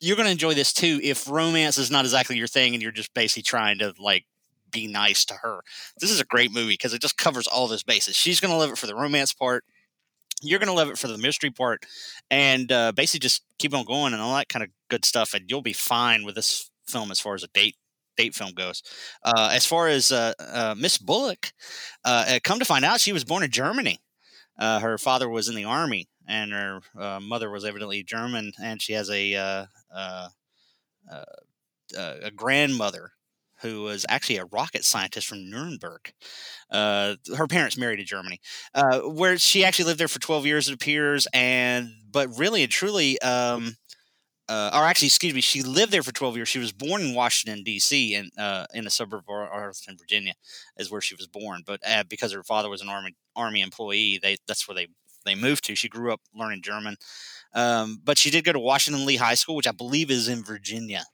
you're 0.00 0.16
going 0.16 0.26
to 0.26 0.32
enjoy 0.32 0.54
this 0.54 0.72
too 0.72 1.00
if 1.02 1.28
romance 1.28 1.78
is 1.78 1.90
not 1.90 2.04
exactly 2.04 2.36
your 2.36 2.46
thing 2.46 2.74
and 2.74 2.82
you're 2.82 2.92
just 2.92 3.14
basically 3.14 3.42
trying 3.42 3.78
to 3.78 3.94
like 3.98 4.24
be 4.70 4.86
nice 4.86 5.24
to 5.26 5.34
her. 5.34 5.60
This 6.00 6.10
is 6.10 6.20
a 6.20 6.24
great 6.24 6.52
movie 6.52 6.74
because 6.74 6.92
it 6.92 7.00
just 7.00 7.16
covers 7.16 7.46
all 7.46 7.68
those 7.68 7.82
bases. 7.82 8.16
She's 8.16 8.40
going 8.40 8.50
to 8.50 8.58
love 8.58 8.70
it 8.70 8.78
for 8.78 8.86
the 8.86 8.94
romance 8.94 9.32
part 9.32 9.64
you're 10.42 10.58
going 10.58 10.68
to 10.68 10.74
love 10.74 10.90
it 10.90 10.98
for 10.98 11.08
the 11.08 11.18
mystery 11.18 11.50
part 11.50 11.84
and 12.30 12.70
uh, 12.70 12.92
basically 12.92 13.20
just 13.20 13.42
keep 13.58 13.74
on 13.74 13.84
going 13.84 14.12
and 14.12 14.22
all 14.22 14.34
that 14.34 14.48
kind 14.48 14.62
of 14.62 14.70
good 14.88 15.04
stuff 15.04 15.34
and 15.34 15.44
you'll 15.48 15.62
be 15.62 15.72
fine 15.72 16.24
with 16.24 16.34
this 16.34 16.70
film 16.86 17.10
as 17.10 17.20
far 17.20 17.34
as 17.34 17.42
a 17.42 17.48
date 17.48 17.76
date 18.16 18.34
film 18.34 18.52
goes 18.52 18.82
uh, 19.24 19.50
as 19.52 19.66
far 19.66 19.88
as 19.88 20.10
uh, 20.10 20.32
uh, 20.38 20.74
miss 20.76 20.98
bullock 20.98 21.52
uh, 22.04 22.38
come 22.44 22.58
to 22.58 22.64
find 22.64 22.84
out 22.84 23.00
she 23.00 23.12
was 23.12 23.24
born 23.24 23.42
in 23.42 23.50
germany 23.50 23.98
uh, 24.58 24.80
her 24.80 24.96
father 24.96 25.28
was 25.28 25.48
in 25.48 25.54
the 25.54 25.64
army 25.64 26.06
and 26.28 26.52
her 26.52 26.80
uh, 26.98 27.20
mother 27.20 27.50
was 27.50 27.64
evidently 27.64 28.02
german 28.02 28.52
and 28.62 28.82
she 28.82 28.92
has 28.92 29.10
a 29.10 29.34
uh, 29.34 29.66
uh, 29.94 30.28
uh, 31.96 32.16
a 32.22 32.30
grandmother 32.30 33.12
who 33.60 33.82
was 33.82 34.04
actually 34.08 34.36
a 34.36 34.44
rocket 34.46 34.84
scientist 34.84 35.26
from 35.26 35.48
Nuremberg. 35.48 36.12
Uh, 36.70 37.14
her 37.36 37.46
parents 37.46 37.78
married 37.78 38.00
in 38.00 38.06
Germany, 38.06 38.40
uh, 38.74 39.00
where 39.00 39.38
she 39.38 39.64
actually 39.64 39.86
lived 39.86 40.00
there 40.00 40.08
for 40.08 40.18
12 40.18 40.44
years, 40.44 40.68
it 40.68 40.74
appears. 40.74 41.26
And, 41.32 41.90
but 42.10 42.36
really 42.38 42.62
and 42.62 42.72
truly, 42.72 43.18
um, 43.22 43.76
or 44.48 44.84
actually, 44.84 45.06
excuse 45.06 45.32
me, 45.32 45.40
she 45.40 45.62
lived 45.62 45.92
there 45.92 46.02
for 46.02 46.12
12 46.12 46.36
years. 46.36 46.48
She 46.48 46.58
was 46.58 46.72
born 46.72 47.00
in 47.02 47.14
Washington, 47.14 47.64
D.C., 47.64 48.14
in, 48.14 48.30
uh, 48.36 48.66
in 48.74 48.86
a 48.86 48.90
suburb 48.90 49.24
of 49.28 49.34
Arlington, 49.34 49.96
Virginia, 49.96 50.34
is 50.76 50.90
where 50.90 51.00
she 51.00 51.14
was 51.14 51.26
born. 51.26 51.62
But 51.64 51.80
because 52.10 52.32
her 52.32 52.42
father 52.42 52.68
was 52.68 52.82
an 52.82 52.88
army, 52.88 53.14
army 53.34 53.62
employee, 53.62 54.18
they, 54.22 54.36
that's 54.46 54.68
where 54.68 54.74
they, 54.74 54.88
they 55.26 55.34
moved 55.34 55.64
to. 55.64 55.74
She 55.74 55.88
grew 55.88 56.12
up 56.12 56.20
learning 56.34 56.62
German. 56.62 56.96
Um, 57.54 58.00
but 58.02 58.18
she 58.18 58.30
did 58.30 58.44
go 58.44 58.52
to 58.52 58.58
Washington 58.58 59.04
Lee 59.04 59.16
High 59.16 59.34
School, 59.34 59.56
which 59.56 59.66
I 59.66 59.72
believe 59.72 60.10
is 60.10 60.28
in 60.28 60.42
Virginia. 60.42 61.04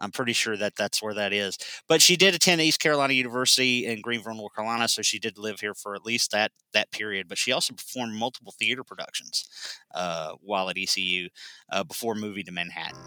I'm 0.00 0.12
pretty 0.12 0.32
sure 0.32 0.56
that 0.56 0.76
that's 0.76 1.02
where 1.02 1.14
that 1.14 1.32
is. 1.32 1.58
But 1.88 2.00
she 2.00 2.16
did 2.16 2.34
attend 2.34 2.60
East 2.60 2.80
Carolina 2.80 3.14
University 3.14 3.86
in 3.86 4.00
Greenville, 4.00 4.34
North 4.34 4.54
Carolina, 4.54 4.86
so 4.86 5.02
she 5.02 5.18
did 5.18 5.38
live 5.38 5.60
here 5.60 5.74
for 5.74 5.94
at 5.94 6.06
least 6.06 6.30
that 6.30 6.52
that 6.72 6.90
period. 6.92 7.26
But 7.28 7.38
she 7.38 7.52
also 7.52 7.74
performed 7.74 8.14
multiple 8.14 8.54
theater 8.58 8.84
productions 8.84 9.48
uh, 9.94 10.34
while 10.40 10.70
at 10.70 10.78
ECU 10.78 11.28
uh, 11.72 11.82
before 11.84 12.14
moving 12.14 12.44
to 12.44 12.52
Manhattan. 12.52 13.00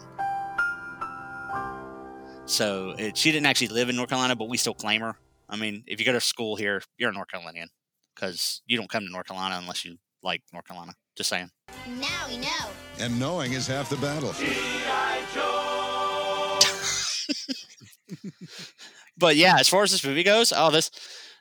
So 2.44 2.94
it, 2.98 3.16
she 3.16 3.32
didn't 3.32 3.46
actually 3.46 3.68
live 3.68 3.88
in 3.88 3.96
North 3.96 4.10
Carolina, 4.10 4.36
but 4.36 4.48
we 4.48 4.58
still 4.58 4.74
claim 4.74 5.00
her. 5.00 5.16
I 5.48 5.56
mean, 5.56 5.84
if 5.86 5.98
you 5.98 6.04
go 6.04 6.12
to 6.12 6.20
school 6.20 6.56
here, 6.56 6.82
you're 6.98 7.10
a 7.10 7.12
North 7.12 7.28
Carolinian 7.28 7.68
because 8.14 8.60
you 8.66 8.76
don't 8.76 8.90
come 8.90 9.04
to 9.04 9.10
North 9.10 9.26
Carolina 9.26 9.58
unless 9.58 9.84
you 9.84 9.96
like 10.22 10.42
North 10.52 10.66
Carolina. 10.66 10.94
Just 11.16 11.30
saying. 11.30 11.50
Now 11.86 12.26
we 12.28 12.38
know. 12.38 12.48
And 12.98 13.18
knowing 13.18 13.52
is 13.52 13.66
half 13.66 13.90
the 13.90 13.96
battle. 13.96 14.32
but 19.16 19.36
yeah, 19.36 19.56
as 19.58 19.68
far 19.68 19.82
as 19.82 19.90
this 19.90 20.04
movie 20.04 20.22
goes, 20.22 20.52
oh 20.54 20.70
this 20.70 20.90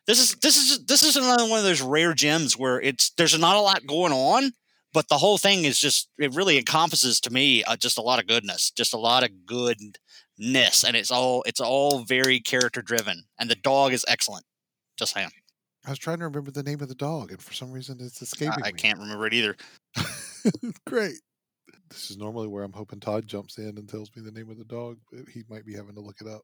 this 0.08 0.20
is 0.20 0.36
this 0.42 0.58
is 0.58 0.86
this 0.86 1.04
is 1.04 1.16
another 1.16 1.48
one 1.48 1.60
of 1.60 1.66
those 1.66 1.82
rare 1.82 2.14
gems 2.14 2.58
where 2.58 2.82
it's 2.82 3.12
there's 3.12 3.38
not 3.38 3.56
a 3.56 3.62
lot 3.62 3.86
going 3.86 4.12
on, 4.12 4.52
but 4.94 5.08
the 5.10 5.18
whole 5.18 5.38
thing 5.38 5.66
is 5.66 5.80
just 5.80 6.10
it 6.18 6.34
really 6.34 6.58
encompasses 6.58 7.20
to 7.22 7.30
me 7.30 7.64
uh, 7.64 7.76
just 7.76 7.98
a 7.98 8.02
lot 8.02 8.20
of 8.20 8.28
goodness, 8.28 8.72
just 8.72 8.94
a 8.94 8.98
lot 8.98 9.24
of 9.24 9.46
goodness, 9.46 10.84
and 10.84 10.96
it's 10.96 11.12
all 11.12 11.44
it's 11.46 11.62
all 11.62 12.00
very 12.00 12.40
character 12.40 12.82
driven, 12.82 13.26
and 13.40 13.50
the 13.50 13.56
dog 13.56 13.94
is 13.94 14.06
excellent. 14.08 14.46
Just 14.98 15.14
saying. 15.14 15.30
I 15.86 15.90
was 15.90 16.00
trying 16.00 16.20
to 16.20 16.26
remember 16.26 16.52
the 16.52 16.64
name 16.64 16.82
of 16.82 16.90
the 16.90 16.96
dog, 16.96 17.32
and 17.32 17.42
for 17.42 17.54
some 17.54 17.72
reason 17.72 17.98
it's 18.00 18.22
escaping 18.22 18.64
I, 18.64 18.68
I 18.68 18.72
me. 18.72 18.78
can't 18.78 19.00
remember 19.00 19.26
it 19.28 19.34
either. 19.34 19.56
Great. 20.86 21.16
This 21.90 22.12
is 22.12 22.18
normally 22.18 22.48
where 22.48 22.64
I'm 22.64 22.72
hoping 22.74 23.00
Todd 23.00 23.28
jumps 23.28 23.58
in 23.58 23.78
and 23.78 23.88
tells 23.90 24.10
me 24.16 24.22
the 24.22 24.32
name 24.32 24.50
of 24.50 24.58
the 24.58 24.64
dog, 24.66 24.98
but 25.12 25.22
he 25.30 25.44
might 25.50 25.66
be 25.66 25.74
having 25.74 25.96
to 25.96 26.02
look 26.02 26.22
it 26.22 26.28
up. 26.28 26.42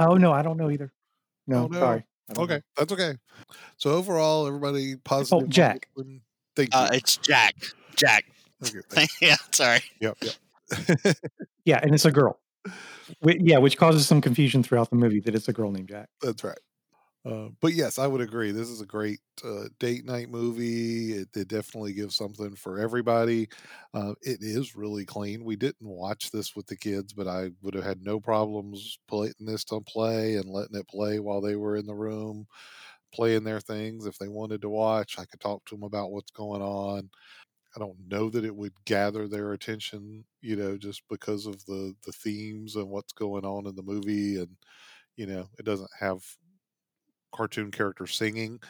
Oh 0.00 0.14
no, 0.16 0.32
I 0.32 0.42
don't 0.42 0.56
know 0.56 0.70
either. 0.70 0.92
No, 1.46 1.64
Oh, 1.64 1.66
no. 1.68 1.78
sorry. 1.78 2.04
I 2.30 2.32
don't 2.34 2.48
know. 2.48 2.54
Okay, 2.56 2.62
that's 2.76 2.92
okay. 2.92 3.14
So 3.76 3.90
overall, 3.90 4.46
everybody 4.46 4.96
positive. 4.96 5.44
on 5.44 5.50
Jack. 5.50 5.88
Thank 6.56 6.72
you. 6.74 6.78
Uh, 6.80 6.90
it's 6.92 7.16
Jack. 7.18 7.54
Jack. 7.96 8.24
okay, 8.64 9.06
yeah, 9.20 9.36
sorry. 9.50 9.80
you. 10.00 10.14
Yep, 10.20 10.34
yep. 11.04 11.16
Yeah, 11.64 11.80
and 11.82 11.94
it's 11.94 12.04
a 12.04 12.10
girl. 12.12 12.40
Whi- 13.20 13.38
yeah, 13.40 13.58
which 13.58 13.76
causes 13.76 14.06
some 14.06 14.20
confusion 14.20 14.62
throughout 14.62 14.88
the 14.90 14.96
movie 14.96 15.20
that 15.20 15.34
it's 15.34 15.48
a 15.48 15.52
girl 15.52 15.70
named 15.72 15.88
Jack. 15.88 16.08
That's 16.22 16.42
right. 16.44 16.58
Uh, 17.24 17.50
but 17.60 17.72
yes, 17.72 18.00
I 18.00 18.08
would 18.08 18.20
agree. 18.20 18.50
This 18.50 18.68
is 18.68 18.80
a 18.80 18.86
great 18.86 19.20
uh, 19.44 19.68
date 19.78 20.04
night 20.04 20.28
movie. 20.28 21.12
It, 21.12 21.28
it 21.36 21.46
definitely 21.46 21.92
gives 21.92 22.16
something 22.16 22.56
for 22.56 22.80
everybody. 22.80 23.48
Uh, 23.94 24.14
it 24.22 24.38
is 24.42 24.74
really 24.74 25.04
clean. 25.04 25.44
We 25.44 25.54
didn't 25.54 25.86
watch 25.86 26.32
this 26.32 26.56
with 26.56 26.66
the 26.66 26.76
kids, 26.76 27.12
but 27.12 27.28
I 27.28 27.50
would 27.62 27.74
have 27.74 27.84
had 27.84 28.02
no 28.02 28.18
problems 28.18 28.98
putting 29.06 29.46
this 29.46 29.62
to 29.66 29.80
play 29.82 30.34
and 30.34 30.50
letting 30.50 30.76
it 30.76 30.88
play 30.88 31.20
while 31.20 31.40
they 31.40 31.54
were 31.54 31.76
in 31.76 31.86
the 31.86 31.94
room 31.94 32.46
playing 33.14 33.44
their 33.44 33.60
things. 33.60 34.06
If 34.06 34.18
they 34.18 34.28
wanted 34.28 34.62
to 34.62 34.68
watch, 34.70 35.18
I 35.18 35.24
could 35.26 35.40
talk 35.40 35.64
to 35.66 35.74
them 35.76 35.84
about 35.84 36.12
what's 36.12 36.30
going 36.32 36.62
on. 36.62 37.10
I 37.76 37.80
don't 37.80 37.98
know 38.08 38.30
that 38.30 38.44
it 38.44 38.54
would 38.54 38.74
gather 38.84 39.28
their 39.28 39.52
attention, 39.52 40.24
you 40.42 40.56
know, 40.56 40.76
just 40.76 41.02
because 41.10 41.46
of 41.46 41.64
the 41.66 41.94
the 42.04 42.12
themes 42.12 42.76
and 42.76 42.88
what's 42.90 43.12
going 43.12 43.44
on 43.44 43.66
in 43.66 43.76
the 43.76 43.82
movie, 43.82 44.36
and 44.38 44.56
you 45.16 45.26
know, 45.26 45.48
it 45.58 45.64
doesn't 45.64 45.90
have 46.00 46.22
cartoon 47.32 47.70
character 47.70 48.06
singing. 48.06 48.60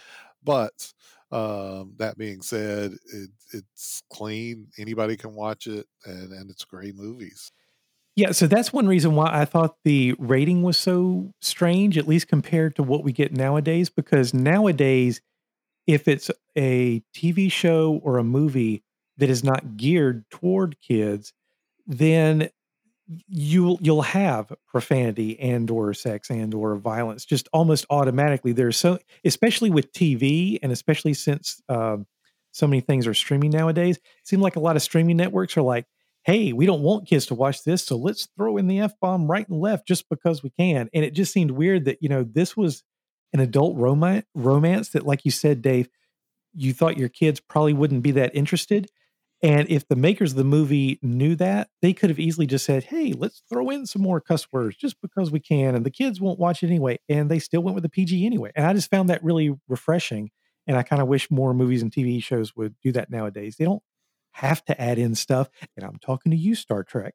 But 0.45 0.92
um, 1.31 1.95
that 1.97 2.19
being 2.19 2.42
said, 2.42 2.92
it, 3.12 3.31
it's 3.52 4.02
clean. 4.12 4.69
Anybody 4.78 5.16
can 5.16 5.35
watch 5.35 5.66
it, 5.66 5.87
and 6.04 6.33
and 6.33 6.50
it's 6.50 6.64
great 6.64 6.95
movies. 6.97 7.52
Yeah, 8.14 8.33
so 8.33 8.47
that's 8.47 8.73
one 8.75 8.87
reason 8.87 9.14
why 9.14 9.31
I 9.33 9.47
thought 9.47 9.76
the 9.85 10.14
rating 10.19 10.62
was 10.62 10.76
so 10.76 11.33
strange, 11.40 11.97
at 11.97 12.07
least 12.07 12.28
compared 12.28 12.76
to 12.76 12.83
what 12.83 13.04
we 13.04 13.12
get 13.12 13.33
nowadays. 13.33 13.88
Because 13.88 14.35
nowadays, 14.35 15.23
if 15.87 16.07
it's 16.07 16.31
a 16.57 17.02
TV 17.16 17.50
show 17.50 18.00
or 18.02 18.19
a 18.19 18.25
movie 18.25 18.83
that 19.16 19.31
is 19.31 19.42
not 19.42 19.78
geared 19.78 20.28
toward 20.31 20.76
kids, 20.81 21.33
then 21.87 22.50
you'll 23.28 23.78
you'll 23.83 24.02
have 24.02 24.52
profanity 24.66 25.38
and 25.40 25.71
or 25.71 25.95
sex 25.95 26.31
and 26.31 26.54
or 26.54 26.76
violence 26.76 27.25
just 27.25 27.49
almost 27.52 27.87
automatically. 27.90 28.52
There's 28.52 28.76
so 28.76 28.99
especially 29.25 29.71
with 29.71 29.92
tv 29.92 30.59
and 30.62 30.73
especially 30.73 31.14
since 31.14 31.62
um, 31.69 32.07
so 32.52 32.66
many 32.66 32.81
things 32.81 33.07
are 33.07 33.14
streaming 33.14 33.50
nowadays 33.50 33.97
it 33.97 34.02
seems 34.25 34.42
like 34.42 34.57
a 34.57 34.61
lot 34.61 34.76
of 34.76 34.83
streaming 34.83 35.16
networks 35.16 35.57
are 35.57 35.62
like 35.62 35.87
hey 36.25 36.52
we 36.52 36.66
don't 36.66 36.83
want 36.83 37.09
kids 37.09 37.26
to 37.26 37.35
watch 37.35 37.64
this 37.64 37.85
so 37.85 37.97
let's 37.97 38.28
throw 38.37 38.57
in 38.57 38.69
the 38.69 38.81
f-bomb 38.81 39.31
right 39.31 39.49
and 39.49 39.61
left 39.61 39.87
just 39.87 40.09
because 40.09 40.42
we 40.42 40.50
can. 40.50 40.88
And 40.95 41.04
it 41.04 41.14
just 41.14 41.33
seemed 41.33 41.50
weird 41.50 41.87
that 41.87 41.99
you 42.00 42.09
know 42.09 42.25
this 42.25 42.57
was 42.57 42.83
an 43.33 43.40
adult 43.40 43.76
romance 43.76 44.26
romance 44.35 44.90
that 44.90 45.07
like 45.07 45.25
you 45.25 45.31
said 45.31 45.62
dave 45.62 45.88
you 46.54 46.73
thought 46.73 46.99
your 46.99 47.09
kids 47.09 47.40
probably 47.40 47.73
wouldn't 47.73 48.02
be 48.02 48.11
that 48.12 48.35
interested 48.35 48.88
and 49.43 49.69
if 49.69 49.89
the 49.89 49.97
makers 49.97 50.33
of 50.33 50.37
the 50.37 50.45
movie 50.45 50.99
knew 51.03 51.35
that, 51.37 51.69
they 51.81 51.93
could 51.93 52.11
have 52.11 52.21
easily 52.21 52.47
just 52.47 52.65
said, 52.65 52.85
"Hey, 52.85 53.13
let's 53.13 53.43
throw 53.49 53.71
in 53.71 53.87
some 53.87 54.03
more 54.03 54.21
cuss 54.21 54.47
words 54.53 54.77
just 54.77 55.01
because 55.03 55.31
we 55.31 55.41
can," 55.41 55.75
and 55.75 55.85
the 55.85 55.91
kids 55.91 56.21
won't 56.21 56.39
watch 56.39 56.63
it 56.63 56.69
anyway. 56.69 56.99
And 57.09 57.31
they 57.31 57.39
still 57.39 57.63
went 57.63 57.75
with 57.75 57.83
the 57.83 57.89
PG 57.89 58.25
anyway. 58.25 58.53
And 58.55 58.67
I 58.67 58.73
just 58.73 58.91
found 58.91 59.09
that 59.09 59.23
really 59.25 59.55
refreshing. 59.69 60.31
And 60.67 60.77
I 60.77 60.85
kind 60.85 61.03
of 61.03 61.09
wish 61.09 61.31
more 61.31 61.53
movies 61.55 61.83
and 61.83 61.91
TV 61.91 62.23
shows 62.23 62.55
would 62.55 62.77
do 62.83 62.93
that 62.93 63.11
nowadays. 63.11 63.57
They 63.59 63.65
don't 63.65 63.83
have 64.33 64.65
to 64.67 64.81
add 64.81 64.99
in 64.99 65.15
stuff. 65.17 65.49
And 65.77 65.85
I'm 65.85 65.99
talking 65.99 66.31
to 66.31 66.39
you, 66.39 66.55
Star 66.55 66.85
Trek. 66.85 67.15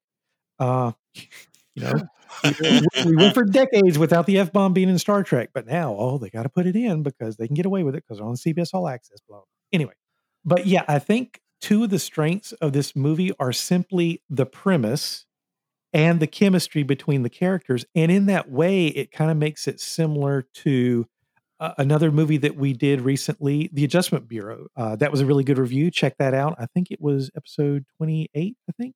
Uh, 0.59 0.91
you 1.75 1.83
know, 1.83 1.93
we, 2.43 2.81
we 3.05 3.15
went 3.15 3.35
for 3.35 3.45
decades 3.45 3.97
without 3.97 4.25
the 4.25 4.39
f 4.39 4.51
bomb 4.51 4.73
being 4.73 4.89
in 4.89 4.99
Star 4.99 5.23
Trek, 5.23 5.51
but 5.53 5.65
now, 5.65 5.95
oh, 5.97 6.17
they 6.17 6.29
got 6.29 6.43
to 6.43 6.49
put 6.49 6.65
it 6.65 6.75
in 6.75 7.03
because 7.03 7.37
they 7.37 7.47
can 7.47 7.55
get 7.55 7.65
away 7.65 7.83
with 7.83 7.95
it 7.95 8.03
because 8.03 8.17
they're 8.17 8.27
on 8.27 8.35
CBS 8.35 8.73
All 8.73 8.87
Access. 8.87 9.19
Blah. 9.29 9.41
Anyway, 9.71 9.93
but 10.43 10.65
yeah, 10.65 10.83
I 10.87 10.99
think 10.99 11.39
two 11.61 11.83
of 11.83 11.89
the 11.89 11.99
strengths 11.99 12.51
of 12.53 12.73
this 12.73 12.95
movie 12.95 13.31
are 13.39 13.53
simply 13.53 14.21
the 14.29 14.45
premise 14.45 15.25
and 15.93 16.19
the 16.19 16.27
chemistry 16.27 16.83
between 16.83 17.23
the 17.23 17.29
characters. 17.29 17.85
And 17.95 18.11
in 18.11 18.25
that 18.27 18.49
way, 18.51 18.87
it 18.87 19.11
kind 19.11 19.31
of 19.31 19.37
makes 19.37 19.67
it 19.67 19.79
similar 19.79 20.45
to 20.55 21.05
uh, 21.59 21.73
another 21.77 22.11
movie 22.11 22.37
that 22.37 22.55
we 22.55 22.73
did 22.73 23.01
recently, 23.01 23.69
The 23.73 23.83
Adjustment 23.83 24.27
Bureau. 24.27 24.67
Uh, 24.75 24.95
that 24.97 25.11
was 25.11 25.21
a 25.21 25.25
really 25.25 25.43
good 25.43 25.57
review. 25.57 25.89
Check 25.89 26.17
that 26.19 26.33
out. 26.33 26.55
I 26.59 26.67
think 26.67 26.91
it 26.91 27.01
was 27.01 27.31
episode 27.35 27.85
28, 27.97 28.55
I 28.69 28.71
think. 28.73 28.93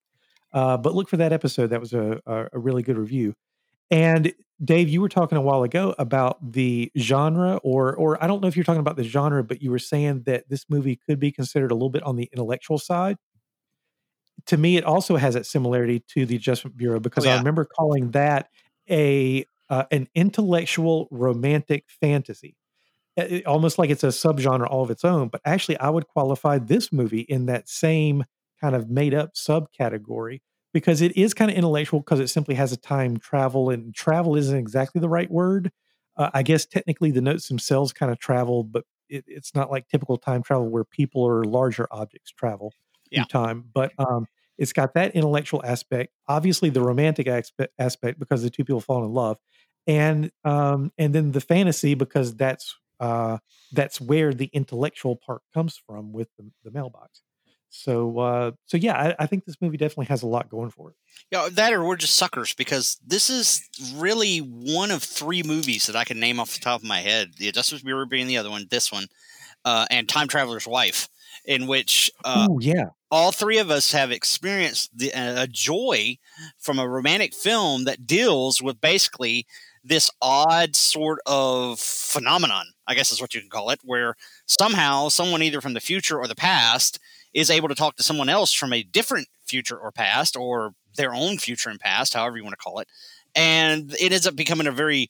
Uh, 0.53 0.77
but 0.77 0.93
look 0.93 1.09
for 1.09 1.17
that 1.17 1.33
episode. 1.33 1.67
That 1.67 1.79
was 1.79 1.93
a, 1.93 2.19
a, 2.25 2.47
a 2.53 2.59
really 2.59 2.83
good 2.83 2.97
review. 2.97 3.33
And 3.91 4.33
Dave, 4.63 4.89
you 4.89 5.01
were 5.01 5.09
talking 5.09 5.37
a 5.37 5.41
while 5.41 5.63
ago 5.63 5.93
about 5.99 6.53
the 6.53 6.91
genre, 6.97 7.57
or 7.57 7.95
or 7.95 8.23
I 8.23 8.27
don't 8.27 8.41
know 8.41 8.47
if 8.47 8.55
you're 8.55 8.63
talking 8.63 8.79
about 8.79 8.95
the 8.95 9.03
genre, 9.03 9.43
but 9.43 9.61
you 9.61 9.69
were 9.69 9.79
saying 9.79 10.23
that 10.23 10.49
this 10.49 10.65
movie 10.69 10.95
could 10.95 11.19
be 11.19 11.31
considered 11.31 11.71
a 11.71 11.75
little 11.75 11.89
bit 11.89 12.03
on 12.03 12.15
the 12.15 12.29
intellectual 12.31 12.77
side. 12.77 13.17
To 14.47 14.57
me, 14.57 14.77
it 14.77 14.85
also 14.85 15.17
has 15.17 15.33
that 15.33 15.45
similarity 15.45 16.03
to 16.13 16.25
the 16.25 16.35
Adjustment 16.35 16.77
Bureau 16.77 16.99
because 16.99 17.25
I 17.25 17.31
yeah. 17.31 17.37
remember 17.37 17.65
calling 17.65 18.11
that 18.11 18.49
a 18.89 19.45
uh, 19.69 19.85
an 19.91 20.07
intellectual 20.15 21.07
romantic 21.11 21.85
fantasy, 21.99 22.55
it- 23.17 23.45
almost 23.45 23.77
like 23.77 23.89
it's 23.89 24.03
a 24.03 24.07
subgenre 24.07 24.67
all 24.69 24.83
of 24.83 24.91
its 24.91 25.03
own. 25.03 25.27
But 25.29 25.41
actually, 25.43 25.79
I 25.79 25.89
would 25.89 26.07
qualify 26.07 26.59
this 26.59 26.93
movie 26.93 27.21
in 27.21 27.47
that 27.47 27.67
same 27.67 28.25
kind 28.59 28.75
of 28.75 28.89
made 28.89 29.13
up 29.15 29.33
subcategory 29.33 30.41
because 30.73 31.01
it 31.01 31.15
is 31.17 31.33
kind 31.33 31.51
of 31.51 31.57
intellectual 31.57 31.99
because 31.99 32.19
it 32.19 32.27
simply 32.29 32.55
has 32.55 32.71
a 32.71 32.77
time 32.77 33.17
travel 33.17 33.69
and 33.69 33.93
travel 33.93 34.35
isn't 34.35 34.57
exactly 34.57 34.99
the 35.01 35.09
right 35.09 35.29
word. 35.29 35.71
Uh, 36.17 36.29
I 36.33 36.43
guess 36.43 36.65
technically 36.65 37.11
the 37.11 37.21
notes 37.21 37.47
themselves 37.47 37.93
kind 37.93 38.11
of 38.11 38.19
travel, 38.19 38.63
but 38.63 38.85
it, 39.09 39.23
it's 39.27 39.55
not 39.55 39.71
like 39.71 39.87
typical 39.87 40.17
time 40.17 40.43
travel 40.43 40.69
where 40.69 40.83
people 40.83 41.21
or 41.21 41.43
larger 41.43 41.87
objects 41.91 42.31
travel 42.31 42.73
Yeah. 43.11 43.23
through 43.23 43.25
time. 43.25 43.69
But 43.73 43.93
um, 43.97 44.27
it's 44.57 44.73
got 44.73 44.93
that 44.93 45.15
intellectual 45.15 45.63
aspect, 45.65 46.13
obviously 46.27 46.69
the 46.69 46.81
romantic 46.81 47.27
aspect, 47.27 47.73
aspect 47.79 48.19
because 48.19 48.43
the 48.43 48.49
two 48.49 48.63
people 48.65 48.81
fall 48.81 49.03
in 49.05 49.11
love, 49.13 49.37
and 49.87 50.31
um, 50.43 50.91
and 50.97 51.15
then 51.15 51.31
the 51.31 51.41
fantasy 51.41 51.93
because 51.95 52.35
that's 52.35 52.75
uh, 52.99 53.39
that's 53.71 53.99
where 53.99 54.33
the 54.33 54.49
intellectual 54.53 55.15
part 55.15 55.41
comes 55.53 55.77
from 55.77 56.11
with 56.11 56.29
the, 56.37 56.51
the 56.63 56.71
mailbox. 56.71 57.23
So 57.71 58.19
uh, 58.19 58.51
so 58.65 58.75
yeah, 58.75 58.95
I, 58.95 59.23
I 59.23 59.25
think 59.27 59.45
this 59.45 59.55
movie 59.61 59.77
definitely 59.77 60.07
has 60.07 60.23
a 60.23 60.27
lot 60.27 60.49
going 60.49 60.69
for 60.69 60.89
it. 60.89 60.95
Yeah, 61.31 61.47
that 61.53 61.71
or 61.71 61.85
we're 61.85 61.95
just 61.95 62.15
suckers 62.15 62.53
because 62.53 62.97
this 63.05 63.29
is 63.29 63.67
really 63.95 64.39
one 64.39 64.91
of 64.91 65.01
three 65.01 65.41
movies 65.41 65.87
that 65.87 65.95
I 65.95 66.03
can 66.03 66.19
name 66.19 66.39
off 66.39 66.53
the 66.53 66.59
top 66.59 66.81
of 66.81 66.87
my 66.87 66.99
head. 66.99 67.31
The 67.37 67.47
Adjustment 67.47 67.85
Bureau 67.85 68.05
being 68.05 68.27
the 68.27 68.37
other 68.37 68.49
one, 68.49 68.67
this 68.69 68.91
one, 68.91 69.05
uh, 69.63 69.85
and 69.89 70.07
Time 70.09 70.27
Traveler's 70.27 70.67
Wife, 70.67 71.07
in 71.45 71.65
which 71.65 72.11
uh, 72.25 72.47
oh 72.49 72.59
yeah, 72.59 72.89
all 73.09 73.31
three 73.31 73.57
of 73.57 73.71
us 73.71 73.93
have 73.93 74.11
experienced 74.11 74.97
the, 74.97 75.13
uh, 75.13 75.43
a 75.43 75.47
joy 75.47 76.17
from 76.59 76.77
a 76.77 76.87
romantic 76.87 77.33
film 77.33 77.85
that 77.85 78.05
deals 78.05 78.61
with 78.61 78.81
basically 78.81 79.47
this 79.81 80.11
odd 80.21 80.75
sort 80.75 81.19
of 81.25 81.79
phenomenon, 81.79 82.65
I 82.85 82.95
guess 82.95 83.13
is 83.13 83.21
what 83.21 83.33
you 83.33 83.39
can 83.39 83.49
call 83.49 83.69
it, 83.69 83.79
where 83.83 84.15
somehow 84.45 85.07
someone 85.07 85.41
either 85.41 85.61
from 85.61 85.73
the 85.73 85.79
future 85.79 86.19
or 86.19 86.27
the 86.27 86.35
past 86.35 86.99
is 87.33 87.49
able 87.49 87.67
to 87.69 87.75
talk 87.75 87.95
to 87.95 88.03
someone 88.03 88.29
else 88.29 88.53
from 88.53 88.73
a 88.73 88.83
different 88.83 89.27
future 89.45 89.77
or 89.77 89.91
past 89.91 90.35
or 90.35 90.73
their 90.95 91.13
own 91.13 91.37
future 91.37 91.69
and 91.69 91.79
past, 91.79 92.13
however 92.13 92.37
you 92.37 92.43
want 92.43 92.53
to 92.53 92.57
call 92.63 92.79
it. 92.79 92.87
and 93.35 93.93
it 93.99 94.11
ends 94.11 94.27
up 94.27 94.35
becoming 94.35 94.67
a 94.67 94.71
very, 94.71 95.09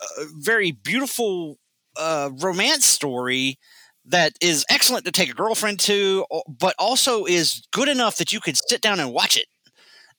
uh, 0.00 0.24
very 0.38 0.70
beautiful 0.72 1.58
uh, 1.96 2.30
romance 2.38 2.86
story 2.86 3.58
that 4.06 4.32
is 4.40 4.64
excellent 4.70 5.04
to 5.04 5.12
take 5.12 5.30
a 5.30 5.34
girlfriend 5.34 5.78
to, 5.78 6.24
but 6.48 6.74
also 6.78 7.24
is 7.26 7.62
good 7.72 7.88
enough 7.88 8.16
that 8.16 8.32
you 8.32 8.40
could 8.40 8.56
sit 8.56 8.80
down 8.80 8.98
and 8.98 9.12
watch 9.12 9.36
it, 9.36 9.46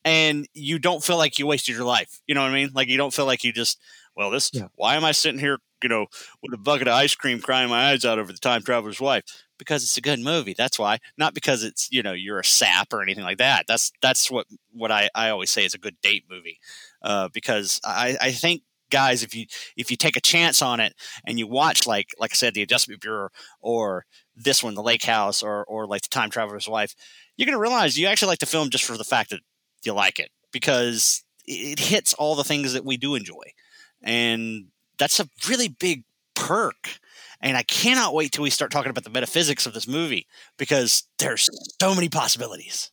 and 0.05 0.47
you 0.53 0.79
don't 0.79 1.03
feel 1.03 1.17
like 1.17 1.39
you 1.39 1.47
wasted 1.47 1.75
your 1.75 1.85
life. 1.85 2.21
You 2.27 2.35
know 2.35 2.41
what 2.41 2.51
I 2.51 2.53
mean? 2.53 2.69
Like 2.73 2.87
you 2.87 2.97
don't 2.97 3.13
feel 3.13 3.25
like 3.25 3.43
you 3.43 3.51
just, 3.51 3.79
well, 4.15 4.29
this. 4.29 4.51
Yeah. 4.53 4.67
Why 4.75 4.95
am 4.95 5.03
I 5.03 5.11
sitting 5.11 5.39
here, 5.39 5.57
you 5.81 5.89
know, 5.89 6.05
with 6.43 6.53
a 6.53 6.57
bucket 6.57 6.87
of 6.87 6.93
ice 6.93 7.15
cream, 7.15 7.41
crying 7.41 7.69
my 7.69 7.89
eyes 7.89 8.05
out 8.05 8.19
over 8.19 8.31
the 8.31 8.39
time 8.39 8.61
traveler's 8.61 9.01
wife? 9.01 9.23
Because 9.61 9.83
it's 9.83 9.95
a 9.95 10.01
good 10.01 10.19
movie. 10.19 10.55
That's 10.57 10.79
why. 10.79 10.97
Not 11.19 11.35
because 11.35 11.63
it's 11.63 11.87
you 11.91 12.01
know 12.01 12.13
you're 12.13 12.39
a 12.39 12.43
sap 12.43 12.91
or 12.91 13.03
anything 13.03 13.23
like 13.23 13.37
that. 13.37 13.65
That's 13.67 13.91
that's 14.01 14.31
what 14.31 14.47
what 14.73 14.91
I 14.91 15.07
I 15.13 15.29
always 15.29 15.51
say 15.51 15.65
is 15.65 15.75
a 15.75 15.77
good 15.77 15.97
date 16.01 16.23
movie. 16.27 16.57
Uh, 17.03 17.29
because 17.31 17.79
I 17.83 18.17
I 18.19 18.31
think 18.31 18.63
guys 18.89 19.21
if 19.21 19.35
you 19.35 19.45
if 19.77 19.91
you 19.91 19.97
take 19.97 20.17
a 20.17 20.21
chance 20.21 20.63
on 20.63 20.79
it 20.79 20.95
and 21.27 21.37
you 21.37 21.45
watch 21.45 21.85
like 21.85 22.07
like 22.17 22.31
I 22.33 22.35
said 22.35 22.55
the 22.55 22.63
Adjustment 22.63 23.01
Bureau 23.01 23.29
or 23.61 24.05
this 24.35 24.63
one 24.63 24.73
the 24.73 24.81
Lake 24.81 25.05
House 25.05 25.43
or 25.43 25.63
or 25.65 25.85
like 25.85 26.01
the 26.01 26.09
Time 26.09 26.31
Traveler's 26.31 26.67
Wife, 26.67 26.95
you're 27.37 27.45
gonna 27.45 27.59
realize 27.59 27.99
you 27.99 28.07
actually 28.07 28.29
like 28.29 28.39
the 28.39 28.47
film 28.47 28.71
just 28.71 28.83
for 28.83 28.97
the 28.97 29.03
fact 29.03 29.29
that 29.29 29.41
you 29.83 29.93
like 29.93 30.17
it 30.19 30.31
because 30.51 31.23
it 31.45 31.79
hits 31.79 32.15
all 32.15 32.33
the 32.33 32.43
things 32.43 32.73
that 32.73 32.83
we 32.83 32.97
do 32.97 33.13
enjoy, 33.13 33.43
and 34.01 34.65
that's 34.97 35.19
a 35.19 35.29
really 35.47 35.67
big 35.67 36.03
perk. 36.33 36.97
And 37.41 37.57
I 37.57 37.63
cannot 37.63 38.13
wait 38.13 38.31
till 38.31 38.43
we 38.43 38.49
start 38.49 38.71
talking 38.71 38.89
about 38.89 39.03
the 39.03 39.09
metaphysics 39.09 39.65
of 39.65 39.73
this 39.73 39.87
movie 39.87 40.27
because 40.57 41.03
there's 41.17 41.49
so 41.81 41.95
many 41.95 42.07
possibilities. 42.07 42.91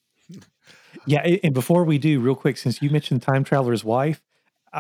Yeah, 1.06 1.20
and 1.42 1.54
before 1.54 1.84
we 1.84 1.98
do, 1.98 2.20
real 2.20 2.34
quick, 2.34 2.56
since 2.56 2.80
you 2.82 2.90
mentioned 2.90 3.22
Time 3.22 3.44
Traveler's 3.44 3.84
Wife, 3.84 4.22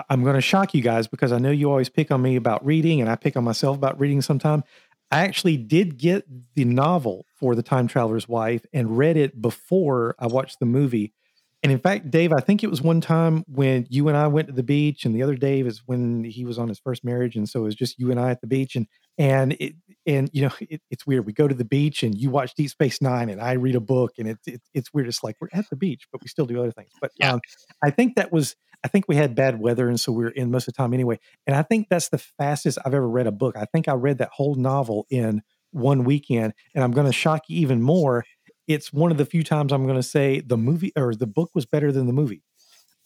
I'm 0.08 0.22
going 0.22 0.34
to 0.34 0.40
shock 0.40 0.74
you 0.74 0.82
guys 0.82 1.06
because 1.06 1.32
I 1.32 1.38
know 1.38 1.50
you 1.50 1.70
always 1.70 1.88
pick 1.88 2.10
on 2.10 2.20
me 2.22 2.36
about 2.36 2.64
reading, 2.64 3.00
and 3.00 3.10
I 3.10 3.16
pick 3.16 3.36
on 3.36 3.44
myself 3.44 3.76
about 3.76 3.98
reading 3.98 4.20
sometime. 4.20 4.64
I 5.10 5.20
actually 5.20 5.56
did 5.56 5.96
get 5.96 6.26
the 6.54 6.64
novel 6.64 7.24
for 7.34 7.54
The 7.54 7.62
Time 7.62 7.88
Traveler's 7.88 8.28
Wife 8.28 8.66
and 8.72 8.98
read 8.98 9.16
it 9.16 9.40
before 9.40 10.14
I 10.18 10.26
watched 10.26 10.60
the 10.60 10.66
movie. 10.66 11.14
And 11.62 11.72
in 11.72 11.78
fact, 11.78 12.10
Dave, 12.10 12.32
I 12.32 12.40
think 12.40 12.62
it 12.62 12.70
was 12.70 12.82
one 12.82 13.00
time 13.00 13.44
when 13.48 13.86
you 13.88 14.08
and 14.08 14.16
I 14.16 14.26
went 14.26 14.48
to 14.48 14.54
the 14.54 14.62
beach, 14.62 15.04
and 15.04 15.14
the 15.14 15.22
other 15.22 15.34
Dave 15.34 15.66
is 15.66 15.82
when 15.86 16.24
he 16.24 16.44
was 16.44 16.58
on 16.58 16.68
his 16.68 16.78
first 16.78 17.04
marriage, 17.04 17.36
and 17.36 17.48
so 17.48 17.60
it 17.60 17.64
was 17.64 17.74
just 17.74 17.98
you 17.98 18.10
and 18.10 18.20
I 18.20 18.30
at 18.30 18.40
the 18.40 18.46
beach, 18.46 18.76
and 18.76 18.86
and 19.18 19.52
it 19.60 19.74
and 20.06 20.30
you 20.32 20.42
know 20.42 20.50
it, 20.60 20.80
it's 20.90 21.06
weird. 21.06 21.26
We 21.26 21.32
go 21.32 21.48
to 21.48 21.54
the 21.54 21.64
beach, 21.64 22.02
and 22.02 22.16
you 22.16 22.30
watch 22.30 22.54
Deep 22.54 22.70
Space 22.70 23.00
Nine, 23.02 23.28
and 23.28 23.40
I 23.40 23.52
read 23.52 23.74
a 23.74 23.80
book, 23.80 24.12
and 24.18 24.28
it's 24.28 24.46
it's 24.46 24.70
it's 24.74 24.94
weird. 24.94 25.08
It's 25.08 25.22
like 25.22 25.36
we're 25.40 25.48
at 25.52 25.68
the 25.70 25.76
beach, 25.76 26.06
but 26.12 26.22
we 26.22 26.28
still 26.28 26.46
do 26.46 26.58
other 26.60 26.72
things. 26.72 26.90
But 27.00 27.12
Yeah. 27.18 27.34
um, 27.34 27.40
I 27.82 27.90
think 27.90 28.16
that 28.16 28.32
was 28.32 28.56
I 28.84 28.88
think 28.88 29.06
we 29.08 29.16
had 29.16 29.34
bad 29.34 29.60
weather, 29.60 29.88
and 29.88 29.98
so 30.00 30.12
we 30.12 30.24
were 30.24 30.30
in 30.30 30.50
most 30.50 30.68
of 30.68 30.74
the 30.74 30.78
time 30.78 30.94
anyway. 30.94 31.18
And 31.46 31.56
I 31.56 31.62
think 31.62 31.88
that's 31.90 32.08
the 32.08 32.18
fastest 32.18 32.78
I've 32.84 32.94
ever 32.94 33.08
read 33.08 33.26
a 33.26 33.32
book. 33.32 33.56
I 33.56 33.66
think 33.66 33.88
I 33.88 33.94
read 33.94 34.18
that 34.18 34.30
whole 34.32 34.54
novel 34.54 35.06
in 35.10 35.42
one 35.72 36.04
weekend, 36.04 36.54
and 36.74 36.82
I'm 36.84 36.92
going 36.92 37.06
to 37.06 37.12
shock 37.12 37.42
you 37.48 37.58
even 37.60 37.82
more. 37.82 38.24
It's 38.66 38.92
one 38.92 39.10
of 39.10 39.16
the 39.16 39.24
few 39.24 39.42
times 39.42 39.72
I'm 39.72 39.84
going 39.84 39.96
to 39.96 40.02
say 40.02 40.40
the 40.40 40.56
movie 40.58 40.92
or 40.96 41.14
the 41.14 41.26
book 41.26 41.50
was 41.54 41.64
better 41.66 41.90
than 41.90 42.06
the 42.06 42.12
movie, 42.12 42.42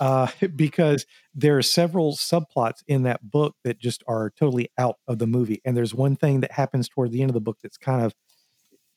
uh, 0.01 0.29
because 0.57 1.07
there 1.35 1.57
are 1.57 1.63
several 1.63 2.15
subplots 2.15 2.83
in 2.87 3.03
that 3.05 3.23
book 3.23 3.57
that 3.65 3.79
just 3.79 4.03
are 4.07 4.31
totally 4.31 4.69
out 4.79 4.97
of 5.07 5.19
the 5.19 5.27
movie. 5.27 5.61
And 5.65 5.77
there's 5.77 5.95
one 5.95 6.17
thing 6.17 6.41
that 6.41 6.53
happens 6.53 6.89
toward 6.89 7.13
the 7.13 7.23
end 7.23 7.31
of 7.31 7.35
the 7.35 7.41
book 7.41 7.59
that's 7.63 7.79
kind 7.79 8.05
of 8.05 8.15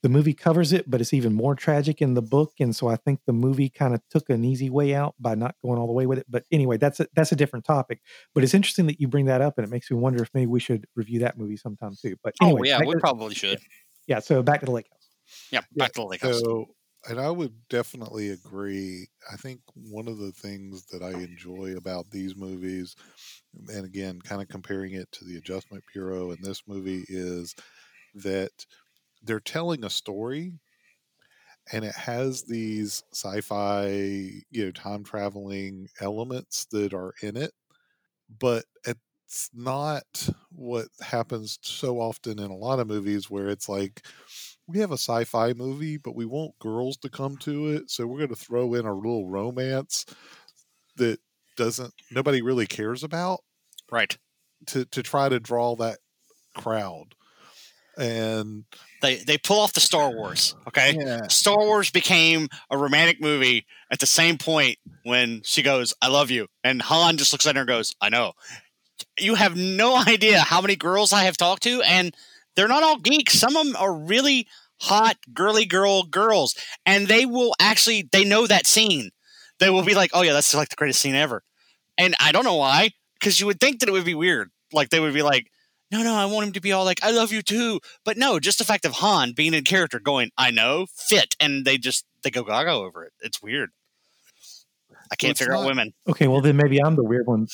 the 0.06 0.10
movie 0.10 0.36
covers 0.36 0.72
it, 0.72 0.88
but 0.88 1.02
it's 1.02 1.14
even 1.14 1.34
more 1.34 1.56
tragic 1.56 2.00
in 2.00 2.14
the 2.14 2.22
book. 2.22 2.54
And 2.60 2.76
so 2.76 2.88
I 2.88 2.96
think 2.96 3.22
the 3.26 3.34
movie 3.34 3.70
kind 3.70 3.96
of 3.96 4.02
took 4.12 4.30
an 4.30 4.46
easy 4.46 4.70
way 4.70 4.94
out 4.94 5.16
by 5.20 5.34
not 5.34 5.56
going 5.64 5.80
all 5.80 5.88
the 5.88 5.94
way 5.94 6.06
with 6.06 6.20
it. 6.20 6.28
But 6.30 6.44
anyway, 6.52 6.78
that's 6.78 7.00
a, 7.00 7.08
that's 7.16 7.32
a 7.32 7.36
different 7.36 7.66
topic. 7.66 8.02
But 8.36 8.44
it's 8.44 8.54
interesting 8.54 8.86
that 8.86 9.02
you 9.02 9.08
bring 9.08 9.26
that 9.26 9.42
up, 9.42 9.58
and 9.58 9.66
it 9.66 9.72
makes 9.72 9.90
me 9.90 9.98
wonder 9.98 10.22
if 10.22 10.30
maybe 10.36 10.46
we 10.46 10.60
should 10.60 10.86
review 10.96 11.22
that 11.22 11.40
movie 11.40 11.58
sometime 11.58 11.94
too. 12.00 12.18
But 12.24 12.36
anyway, 12.40 12.62
oh 12.62 12.64
yeah, 12.66 12.80
we 12.86 12.94
probably 13.00 13.34
should. 13.34 13.60
yeah. 14.06 14.20
So 14.20 14.44
back 14.44 14.60
to 14.60 14.68
the 14.68 14.74
lake 14.74 14.86
house. 14.92 15.10
Yeah, 15.50 15.62
back 15.76 15.94
to 15.94 16.02
the 16.02 16.06
lake 16.06 16.22
house. 16.22 16.40
So, 16.40 16.68
and 17.08 17.20
I 17.20 17.30
would 17.30 17.68
definitely 17.70 18.30
agree. 18.30 19.08
I 19.32 19.36
think 19.38 19.62
one 19.74 20.08
of 20.08 20.18
the 20.18 20.32
things 20.32 20.86
that 20.88 21.04
I 21.04 21.12
enjoy 21.12 21.76
about 21.76 22.10
these 22.10 22.36
movies, 22.36 22.96
and 23.70 23.86
again, 23.86 24.22
kind 24.22 24.42
of 24.42 24.48
comparing 24.48 24.94
it 24.94 25.12
to 25.14 25.26
the 25.26 25.38
Adjustment 25.38 25.84
Bureau 25.94 26.32
and 26.32 26.44
this 26.44 26.64
movie, 26.68 27.06
is 27.08 27.56
that 28.16 28.66
they're 29.24 29.40
telling 29.42 29.86
a 29.86 29.90
story 29.92 30.60
and 31.72 31.84
it 31.84 31.96
has 31.96 32.44
these 32.44 33.04
sci-fi 33.14 33.88
you 33.88 34.66
know 34.66 34.72
time 34.72 35.04
traveling 35.04 35.88
elements 36.00 36.66
that 36.72 36.94
are 36.94 37.14
in 37.22 37.36
it 37.38 37.52
but 38.40 38.66
it's 38.86 39.50
not 39.54 40.30
what 40.52 40.88
happens 41.02 41.60
so 41.64 42.00
often 42.00 42.40
in 42.40 42.52
a 42.52 42.56
lot 42.58 42.80
of 42.80 42.88
movies 42.88 43.30
where 43.30 43.50
it's 43.50 43.70
like 43.70 44.06
we 44.68 44.80
have 44.80 44.92
a 44.92 44.96
sci-fi 44.98 45.54
movie 45.54 45.98
but 45.98 46.16
we 46.16 46.26
want 46.26 46.58
girls 46.60 46.98
to 46.98 47.10
come 47.10 47.38
to 47.38 47.70
it 47.70 47.90
so 47.90 48.06
we're 48.08 48.18
going 48.18 48.30
to 48.30 48.36
throw 48.36 48.74
in 48.74 48.86
a 48.86 48.94
little 48.94 49.28
romance 49.30 50.06
that 50.98 51.20
doesn't 51.58 51.94
nobody 52.12 52.42
really 52.42 52.68
cares 52.68 53.04
about 53.04 53.42
Right. 53.92 54.18
to 54.68 54.86
to 54.86 55.04
try 55.04 55.30
to 55.30 55.40
draw 55.40 55.76
that 55.76 56.00
crowd 56.56 57.16
and 57.98 58.66
They 59.02 59.18
they 59.18 59.38
pull 59.38 59.60
off 59.60 59.74
the 59.74 59.80
Star 59.80 60.12
Wars. 60.12 60.56
Okay. 60.68 60.98
yeah 61.00 61.28
Star 61.30 61.60
Wars 61.60 61.92
became 61.92 62.50
a 62.70 62.78
romantic 62.78 63.22
movie 63.22 63.66
at 63.92 64.00
the 64.00 64.06
same 64.06 64.38
point 64.38 64.78
when 65.04 65.42
she 65.44 65.62
goes, 65.62 65.94
"I 66.02 66.08
love 66.08 66.30
you," 66.30 66.48
and 66.64 66.82
Han 66.82 67.16
just 67.18 67.32
looks 67.32 67.48
at 67.48 67.56
her 67.56 67.62
and 67.62 67.68
goes, 67.68 67.96
"I 68.02 68.10
know." 68.10 68.34
You 69.20 69.36
have 69.36 69.56
no 69.56 69.96
idea 70.08 70.40
how 70.42 70.62
many 70.62 70.76
girls 70.76 71.14
I 71.14 71.24
have 71.24 71.38
talked 71.38 71.64
to, 71.64 71.82
and 71.84 72.14
they're 72.56 72.68
not 72.68 72.84
all 72.84 72.98
geeks. 72.98 73.34
Some 73.34 73.56
of 73.56 73.66
them 73.66 73.76
are 73.76 73.94
really 73.94 74.48
hot, 74.82 75.18
girly 75.34 75.66
girl 75.66 76.04
girls, 76.04 76.56
and 76.86 77.08
they 77.08 77.26
will 77.26 77.54
actually 77.60 78.10
they 78.12 78.26
know 78.26 78.48
that 78.48 78.68
scene. 78.68 79.12
They 79.60 79.70
will 79.70 79.84
be 79.84 79.96
like, 79.96 80.12
"Oh 80.14 80.22
yeah, 80.22 80.34
that's 80.34 80.54
like 80.54 80.70
the 80.70 80.76
greatest 80.76 81.02
scene 81.02 81.16
ever," 81.16 81.44
and 81.98 82.16
I 82.20 82.32
don't 82.32 82.44
know 82.44 82.56
why, 82.56 82.92
because 83.20 83.40
you 83.40 83.46
would 83.46 83.60
think 83.60 83.80
that 83.80 83.90
it 83.90 83.94
would 83.94 84.06
be 84.06 84.16
weird. 84.16 84.52
Like 84.74 84.90
they 84.90 85.00
would 85.00 85.14
be 85.14 85.22
like, 85.22 85.48
"No, 85.92 86.04
no, 86.04 86.16
I 86.16 86.26
want 86.26 86.48
him 86.48 86.54
to 86.54 86.62
be 86.62 86.72
all 86.72 86.86
like, 86.86 87.04
I 87.04 87.12
love 87.12 87.32
you 87.32 87.42
too," 87.42 87.80
but 88.04 88.18
no, 88.18 88.40
just 88.40 88.58
the 88.58 88.66
fact 88.66 88.86
of 88.86 88.94
Han 88.94 89.34
being 89.34 89.54
in 89.54 89.64
character 89.64 90.00
going, 90.00 90.32
"I 90.38 90.52
know," 90.52 90.88
fit, 90.94 91.36
and 91.40 91.66
they 91.66 91.78
just 91.78 92.06
they 92.24 92.32
go 92.32 92.44
gaga 92.44 92.72
over 92.72 93.04
it. 93.04 93.14
It's 93.22 93.42
weird. 93.42 93.72
I 95.12 95.16
can't 95.16 95.32
it's 95.32 95.40
figure 95.40 95.56
out 95.56 95.66
women. 95.66 95.94
Okay, 96.08 96.28
well 96.28 96.42
then 96.42 96.58
maybe 96.58 96.82
I'm 96.82 96.96
the 96.96 97.04
weird 97.04 97.28
one. 97.28 97.48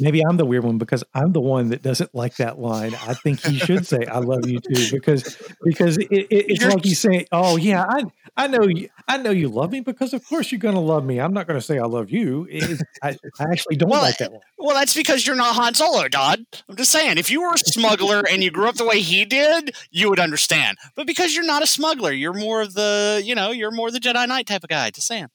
Maybe 0.00 0.22
I'm 0.24 0.36
the 0.36 0.44
weird 0.44 0.64
one 0.64 0.78
because 0.78 1.04
I'm 1.14 1.32
the 1.32 1.40
one 1.40 1.70
that 1.70 1.82
doesn't 1.82 2.14
like 2.14 2.36
that 2.36 2.58
line. 2.58 2.94
I 2.94 3.14
think 3.14 3.40
he 3.44 3.58
should 3.58 3.86
say 3.86 4.04
"I 4.06 4.18
love 4.18 4.48
you 4.48 4.60
too" 4.60 4.90
because 4.90 5.36
because 5.64 5.96
it, 5.98 6.08
it, 6.10 6.26
it's 6.30 6.60
You're- 6.60 6.74
like 6.74 6.84
he's 6.84 6.98
saying, 7.00 7.26
"Oh 7.32 7.56
yeah, 7.56 7.84
I 7.88 8.04
I 8.36 8.46
know 8.46 8.62
you 8.62 8.88
I 9.06 9.18
know 9.18 9.30
you 9.30 9.48
love 9.48 9.72
me 9.72 9.80
because 9.80 10.12
of 10.14 10.26
course 10.26 10.52
you're 10.52 10.58
going 10.60 10.74
to 10.74 10.80
love 10.80 11.04
me. 11.04 11.20
I'm 11.20 11.32
not 11.32 11.46
going 11.46 11.58
to 11.58 11.64
say 11.64 11.78
I 11.78 11.84
love 11.86 12.10
you. 12.10 12.46
It- 12.50 12.80
I, 13.02 13.16
I 13.40 13.44
actually 13.50 13.76
don't 13.76 13.90
Well, 13.90 14.02
like 14.02 14.18
that 14.18 14.30
line. 14.32 14.40
Well, 14.58 14.76
that's 14.76 14.94
because 14.94 15.26
you're 15.26 15.36
not 15.36 15.54
Han 15.56 15.74
Solo, 15.74 16.08
Todd. 16.08 16.44
I'm 16.68 16.76
just 16.76 16.90
saying, 16.92 17.18
if 17.18 17.30
you 17.30 17.40
were 17.42 17.54
a 17.54 17.58
smuggler 17.58 18.22
and 18.30 18.42
you 18.42 18.50
grew 18.50 18.68
up 18.68 18.74
the 18.76 18.84
way 18.84 19.00
he 19.00 19.24
did, 19.24 19.74
you 19.90 20.08
would 20.10 20.20
understand. 20.20 20.78
But 20.96 21.06
because 21.06 21.34
you're 21.34 21.44
not 21.46 21.62
a 21.62 21.66
smuggler, 21.66 22.12
you're 22.12 22.32
more 22.34 22.62
of 22.62 22.74
the, 22.74 23.22
you 23.24 23.34
know, 23.34 23.50
you're 23.50 23.70
more 23.70 23.90
the 23.90 23.98
Jedi 24.00 24.26
Knight 24.28 24.46
type 24.46 24.62
of 24.64 24.68
guy. 24.70 24.90
Just 24.90 25.06
saying. 25.06 25.28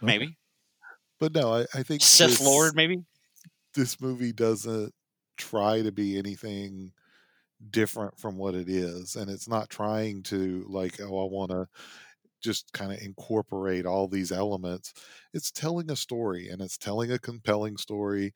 Maybe 0.00 0.36
but 1.18 1.34
no 1.34 1.52
i, 1.52 1.66
I 1.74 1.82
think 1.82 2.00
Sith 2.02 2.30
this- 2.30 2.44
Lord, 2.44 2.74
maybe. 2.74 3.04
This 3.74 4.00
movie 4.00 4.32
doesn't 4.32 4.92
try 5.36 5.82
to 5.82 5.92
be 5.92 6.18
anything 6.18 6.92
different 7.70 8.18
from 8.18 8.36
what 8.38 8.54
it 8.54 8.68
is 8.68 9.16
and 9.16 9.30
it's 9.30 9.48
not 9.48 9.70
trying 9.70 10.22
to 10.22 10.64
like 10.68 11.00
oh 11.00 11.26
i 11.26 11.30
want 11.30 11.50
to 11.50 11.66
just 12.42 12.72
kind 12.72 12.92
of 12.92 13.00
incorporate 13.02 13.86
all 13.86 14.08
these 14.08 14.32
elements. 14.32 14.94
It's 15.34 15.50
telling 15.50 15.90
a 15.90 15.96
story 15.96 16.48
and 16.48 16.62
it's 16.62 16.78
telling 16.78 17.12
a 17.12 17.18
compelling 17.18 17.76
story. 17.76 18.32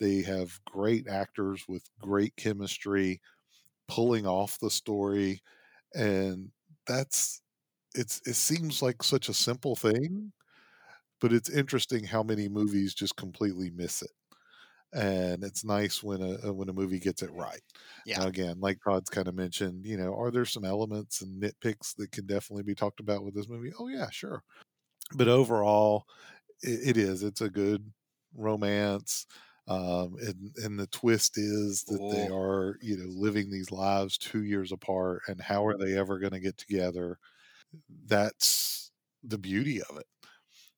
They 0.00 0.22
have 0.22 0.60
great 0.66 1.08
actors 1.08 1.64
with 1.68 1.84
great 2.00 2.36
chemistry 2.36 3.20
pulling 3.88 4.26
off 4.26 4.58
the 4.60 4.70
story 4.70 5.40
and 5.94 6.50
that's 6.86 7.42
it's 7.94 8.20
it 8.26 8.34
seems 8.36 8.82
like 8.82 9.02
such 9.02 9.28
a 9.28 9.34
simple 9.34 9.76
thing 9.76 10.32
but 11.20 11.32
it's 11.32 11.50
interesting 11.50 12.04
how 12.04 12.22
many 12.22 12.48
movies 12.48 12.94
just 12.94 13.16
completely 13.16 13.70
miss 13.70 14.02
it 14.02 14.10
and 14.92 15.44
it's 15.44 15.64
nice 15.64 16.02
when 16.02 16.22
a 16.22 16.52
when 16.52 16.68
a 16.68 16.72
movie 16.72 16.98
gets 16.98 17.22
it 17.22 17.32
right. 17.32 17.62
Yeah. 18.04 18.20
Now, 18.20 18.26
again, 18.28 18.60
like 18.60 18.78
Todd's 18.86 19.10
kind 19.10 19.28
of 19.28 19.34
mentioned, 19.34 19.86
you 19.86 19.96
know, 19.96 20.14
are 20.14 20.30
there 20.30 20.44
some 20.44 20.64
elements 20.64 21.22
and 21.22 21.42
nitpicks 21.42 21.94
that 21.96 22.12
can 22.12 22.26
definitely 22.26 22.62
be 22.62 22.74
talked 22.74 23.00
about 23.00 23.24
with 23.24 23.34
this 23.34 23.48
movie? 23.48 23.72
Oh 23.78 23.88
yeah, 23.88 24.10
sure. 24.10 24.42
But 25.14 25.28
overall, 25.28 26.06
it, 26.62 26.90
it 26.90 26.96
is. 26.96 27.22
It's 27.22 27.40
a 27.40 27.50
good 27.50 27.92
romance. 28.34 29.26
Um, 29.68 30.16
and, 30.20 30.52
and 30.62 30.78
the 30.78 30.86
twist 30.88 31.36
is 31.36 31.82
that 31.84 31.98
they 32.12 32.28
are, 32.28 32.78
you 32.80 32.96
know, 32.96 33.08
living 33.08 33.50
these 33.50 33.72
lives 33.72 34.16
two 34.16 34.44
years 34.44 34.70
apart, 34.70 35.22
and 35.26 35.40
how 35.40 35.66
are 35.66 35.76
they 35.76 35.98
ever 35.98 36.20
going 36.20 36.32
to 36.32 36.40
get 36.40 36.56
together? 36.56 37.18
That's 38.06 38.92
the 39.24 39.38
beauty 39.38 39.82
of 39.82 39.98
it. 39.98 40.06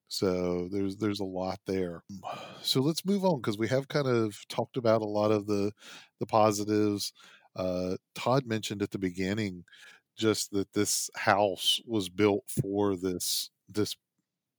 So 0.08 0.68
there's 0.72 0.96
there's 0.96 1.20
a 1.20 1.24
lot 1.24 1.60
there. 1.66 2.02
So 2.62 2.80
let's 2.82 3.04
move 3.04 3.24
on 3.24 3.40
because 3.40 3.56
we 3.56 3.68
have 3.68 3.88
kind 3.88 4.08
of 4.08 4.36
talked 4.48 4.76
about 4.76 5.00
a 5.00 5.06
lot 5.06 5.30
of 5.30 5.46
the 5.46 5.72
the 6.20 6.26
positives. 6.26 7.12
Uh, 7.56 7.96
Todd 8.14 8.46
mentioned 8.46 8.82
at 8.82 8.90
the 8.90 8.98
beginning 8.98 9.64
just 10.16 10.50
that 10.52 10.72
this 10.72 11.08
house 11.16 11.80
was 11.86 12.08
built 12.08 12.44
for 12.48 12.96
this 12.96 13.50
this 13.68 13.96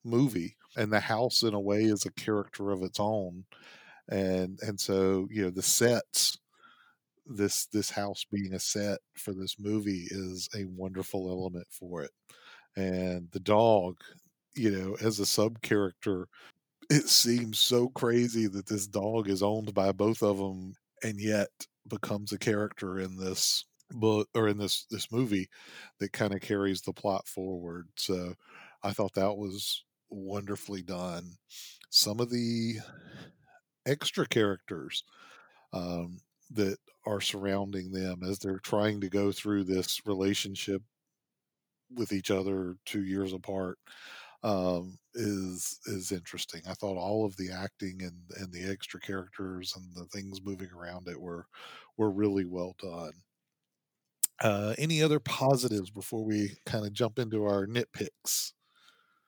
movie, 0.06 0.56
and 0.78 0.92
the 0.94 1.00
house 1.00 1.44
in 1.44 1.54
a 1.54 1.60
way 1.60 1.84
is 1.84 2.06
a 2.06 2.12
character 2.14 2.72
of 2.72 2.84
its 2.84 3.00
own, 3.00 3.46
and 4.10 4.60
and 4.64 4.80
so 4.80 5.28
you 5.32 5.44
know 5.44 5.52
the 5.52 5.62
sets 5.64 6.38
this 7.26 7.68
this 7.68 7.90
house 7.92 8.26
being 8.32 8.54
a 8.54 8.60
set 8.60 9.00
for 9.16 9.34
this 9.34 9.58
movie 9.60 10.08
is 10.12 10.50
a 10.56 10.66
wonderful 10.66 11.30
element 11.30 11.68
for 11.70 12.02
it 12.04 12.12
and 12.76 13.30
the 13.32 13.40
dog 13.40 13.98
you 14.60 14.72
know 14.72 14.98
as 15.02 15.20
a 15.20 15.26
sub 15.26 15.62
character 15.62 16.28
it 16.90 17.08
seems 17.08 17.60
so 17.60 17.88
crazy 17.90 18.48
that 18.48 18.66
this 18.66 18.88
dog 18.88 19.30
is 19.30 19.44
owned 19.44 19.74
by 19.74 19.92
both 19.92 20.24
of 20.24 20.38
them 20.38 20.74
and 21.04 21.20
yet 21.20 21.50
becomes 21.88 22.34
a 22.34 22.38
character 22.38 23.00
in 23.00 23.16
this 23.16 23.66
book 23.92 24.28
or 24.36 24.48
in 24.48 24.58
this 24.58 24.86
this 24.90 25.12
movie 25.12 25.48
that 26.00 26.12
kind 26.14 26.34
of 26.34 26.42
carries 26.42 26.82
the 26.82 26.94
plot 26.94 27.28
forward. 27.28 27.88
So 27.96 28.34
i 28.84 28.92
thought 28.92 29.14
that 29.14 29.36
was 29.36 29.84
wonderfully 30.10 30.82
done. 30.82 31.32
Some 31.90 32.20
of 32.20 32.30
the 32.30 32.78
extra 33.86 34.28
characters 34.28 35.04
um, 35.74 36.20
that 36.52 36.78
are 37.06 37.22
surrounding 37.22 37.92
them 37.92 38.22
as 38.24 38.40
they're 38.40 38.60
trying 38.60 39.02
to 39.02 39.10
go 39.10 39.32
through 39.32 39.66
this 39.66 40.02
relationship 40.06 40.82
with 41.96 42.12
each 42.12 42.32
other 42.32 42.76
two 42.86 43.04
years 43.04 43.34
apart 43.34 43.78
um, 44.44 44.98
is 45.14 45.80
is 45.86 46.12
interesting. 46.12 46.62
I 46.68 46.74
thought 46.74 46.98
all 46.98 47.26
of 47.26 47.36
the 47.38 47.52
acting 47.52 48.02
and 48.04 48.22
and 48.38 48.52
the 48.54 48.70
extra 48.70 49.00
characters 49.00 49.74
and 49.76 49.94
the 49.96 50.06
things 50.06 50.42
moving 50.42 50.70
around 50.72 51.08
it 51.08 51.20
were 51.20 51.48
were 51.98 52.12
really 52.12 52.46
well 52.46 52.76
done. 52.82 53.14
Uh, 54.42 54.74
any 54.78 55.04
other 55.04 55.20
positives 55.20 55.90
before 55.90 56.24
we 56.24 56.56
kind 56.66 56.86
of 56.86 56.94
jump 56.94 57.20
into 57.20 57.44
our 57.44 57.68
nitpicks? 57.68 58.54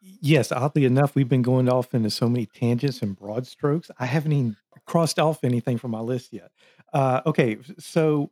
Yes, 0.01 0.51
oddly 0.51 0.85
enough, 0.85 1.15
we've 1.15 1.29
been 1.29 1.43
going 1.43 1.69
off 1.69 1.93
into 1.93 2.09
so 2.09 2.27
many 2.27 2.47
tangents 2.47 3.01
and 3.03 3.15
broad 3.15 3.45
strokes. 3.45 3.91
I 3.99 4.05
haven't 4.07 4.31
even 4.31 4.57
crossed 4.87 5.19
off 5.19 5.43
anything 5.43 5.77
from 5.77 5.91
my 5.91 5.99
list 5.99 6.33
yet. 6.33 6.51
Uh, 6.91 7.21
okay, 7.25 7.57
so 7.77 8.31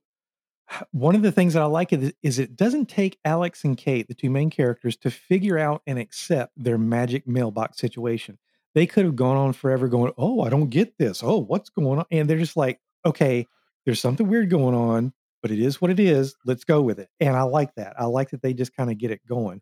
one 0.91 1.15
of 1.15 1.21
the 1.21 1.32
things 1.32 1.53
that 1.53 1.63
I 1.63 1.65
like 1.65 1.93
is, 1.93 2.13
is 2.23 2.39
it 2.39 2.55
doesn't 2.55 2.88
take 2.88 3.17
Alex 3.25 3.63
and 3.63 3.77
Kate, 3.77 4.08
the 4.08 4.13
two 4.13 4.29
main 4.29 4.49
characters, 4.49 4.95
to 4.97 5.12
figure 5.12 5.58
out 5.58 5.82
and 5.88 5.97
accept 5.99 6.53
their 6.58 6.77
magic 6.77 7.27
mailbox 7.27 7.77
situation. 7.79 8.38
They 8.75 8.86
could 8.86 9.05
have 9.05 9.15
gone 9.15 9.38
on 9.38 9.53
forever 9.53 9.88
going, 9.88 10.13
Oh, 10.17 10.41
I 10.41 10.49
don't 10.49 10.69
get 10.69 10.97
this. 10.97 11.23
Oh, 11.23 11.39
what's 11.39 11.69
going 11.69 11.99
on? 11.99 12.05
And 12.12 12.29
they're 12.29 12.38
just 12.38 12.58
like, 12.58 12.79
Okay, 13.05 13.47
there's 13.86 13.99
something 13.99 14.27
weird 14.27 14.49
going 14.49 14.75
on, 14.75 15.13
but 15.41 15.51
it 15.51 15.60
is 15.60 15.82
what 15.82 15.91
it 15.91 15.99
is. 15.99 16.36
Let's 16.45 16.63
go 16.63 16.82
with 16.82 16.99
it. 16.99 17.10
And 17.19 17.36
I 17.36 17.43
like 17.43 17.73
that. 17.75 17.95
I 17.99 18.05
like 18.05 18.29
that 18.32 18.41
they 18.41 18.53
just 18.53 18.75
kind 18.75 18.91
of 18.91 18.97
get 18.97 19.12
it 19.12 19.25
going. 19.27 19.62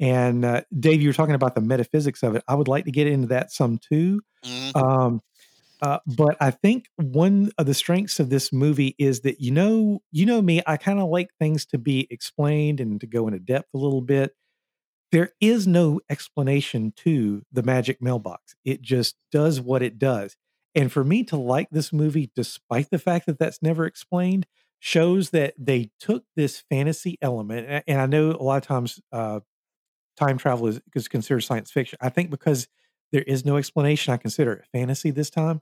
And 0.00 0.44
uh, 0.44 0.62
Dave, 0.78 1.02
you 1.02 1.08
were 1.08 1.12
talking 1.14 1.34
about 1.34 1.54
the 1.54 1.60
metaphysics 1.60 2.22
of 2.22 2.34
it. 2.36 2.42
I 2.48 2.54
would 2.54 2.68
like 2.68 2.84
to 2.84 2.92
get 2.92 3.06
into 3.06 3.28
that 3.28 3.50
some 3.52 3.78
too. 3.78 4.20
Mhm. 4.44 4.76
Um, 4.76 5.20
uh, 5.80 5.98
but 6.16 6.36
I 6.40 6.50
think 6.50 6.86
one 6.96 7.50
of 7.58 7.66
the 7.66 7.74
strengths 7.74 8.18
of 8.20 8.30
this 8.30 8.52
movie 8.52 8.94
is 8.98 9.20
that 9.20 9.40
you 9.40 9.50
know, 9.52 10.00
you 10.10 10.26
know 10.26 10.42
me, 10.42 10.62
I 10.66 10.76
kind 10.76 10.98
of 10.98 11.08
like 11.08 11.28
things 11.38 11.66
to 11.66 11.78
be 11.78 12.06
explained 12.10 12.80
and 12.80 13.00
to 13.00 13.06
go 13.06 13.26
into 13.28 13.38
depth 13.38 13.68
a 13.74 13.78
little 13.78 14.00
bit. 14.00 14.34
There 15.12 15.32
is 15.40 15.66
no 15.66 16.00
explanation 16.10 16.92
to 16.98 17.42
the 17.52 17.62
magic 17.62 18.02
mailbox. 18.02 18.54
It 18.64 18.82
just 18.82 19.16
does 19.32 19.60
what 19.60 19.82
it 19.82 19.98
does. 19.98 20.36
And 20.74 20.92
for 20.92 21.02
me 21.04 21.24
to 21.24 21.36
like 21.36 21.68
this 21.70 21.92
movie, 21.92 22.30
despite 22.36 22.90
the 22.90 22.98
fact 22.98 23.26
that 23.26 23.38
that's 23.38 23.62
never 23.62 23.86
explained, 23.86 24.46
shows 24.80 25.30
that 25.30 25.54
they 25.58 25.90
took 25.98 26.24
this 26.36 26.62
fantasy 26.70 27.18
element. 27.22 27.82
And 27.88 28.00
I 28.00 28.06
know 28.06 28.30
a 28.32 28.42
lot 28.42 28.58
of 28.58 28.66
times 28.66 29.00
uh, 29.12 29.40
time 30.16 30.38
travel 30.38 30.66
is, 30.68 30.80
is 30.94 31.08
considered 31.08 31.40
science 31.40 31.70
fiction. 31.70 31.98
I 32.00 32.08
think 32.08 32.30
because 32.30 32.68
there 33.12 33.22
is 33.22 33.44
no 33.44 33.56
explanation, 33.56 34.12
I 34.12 34.16
consider 34.16 34.52
it 34.52 34.66
fantasy 34.72 35.10
this 35.10 35.30
time. 35.30 35.60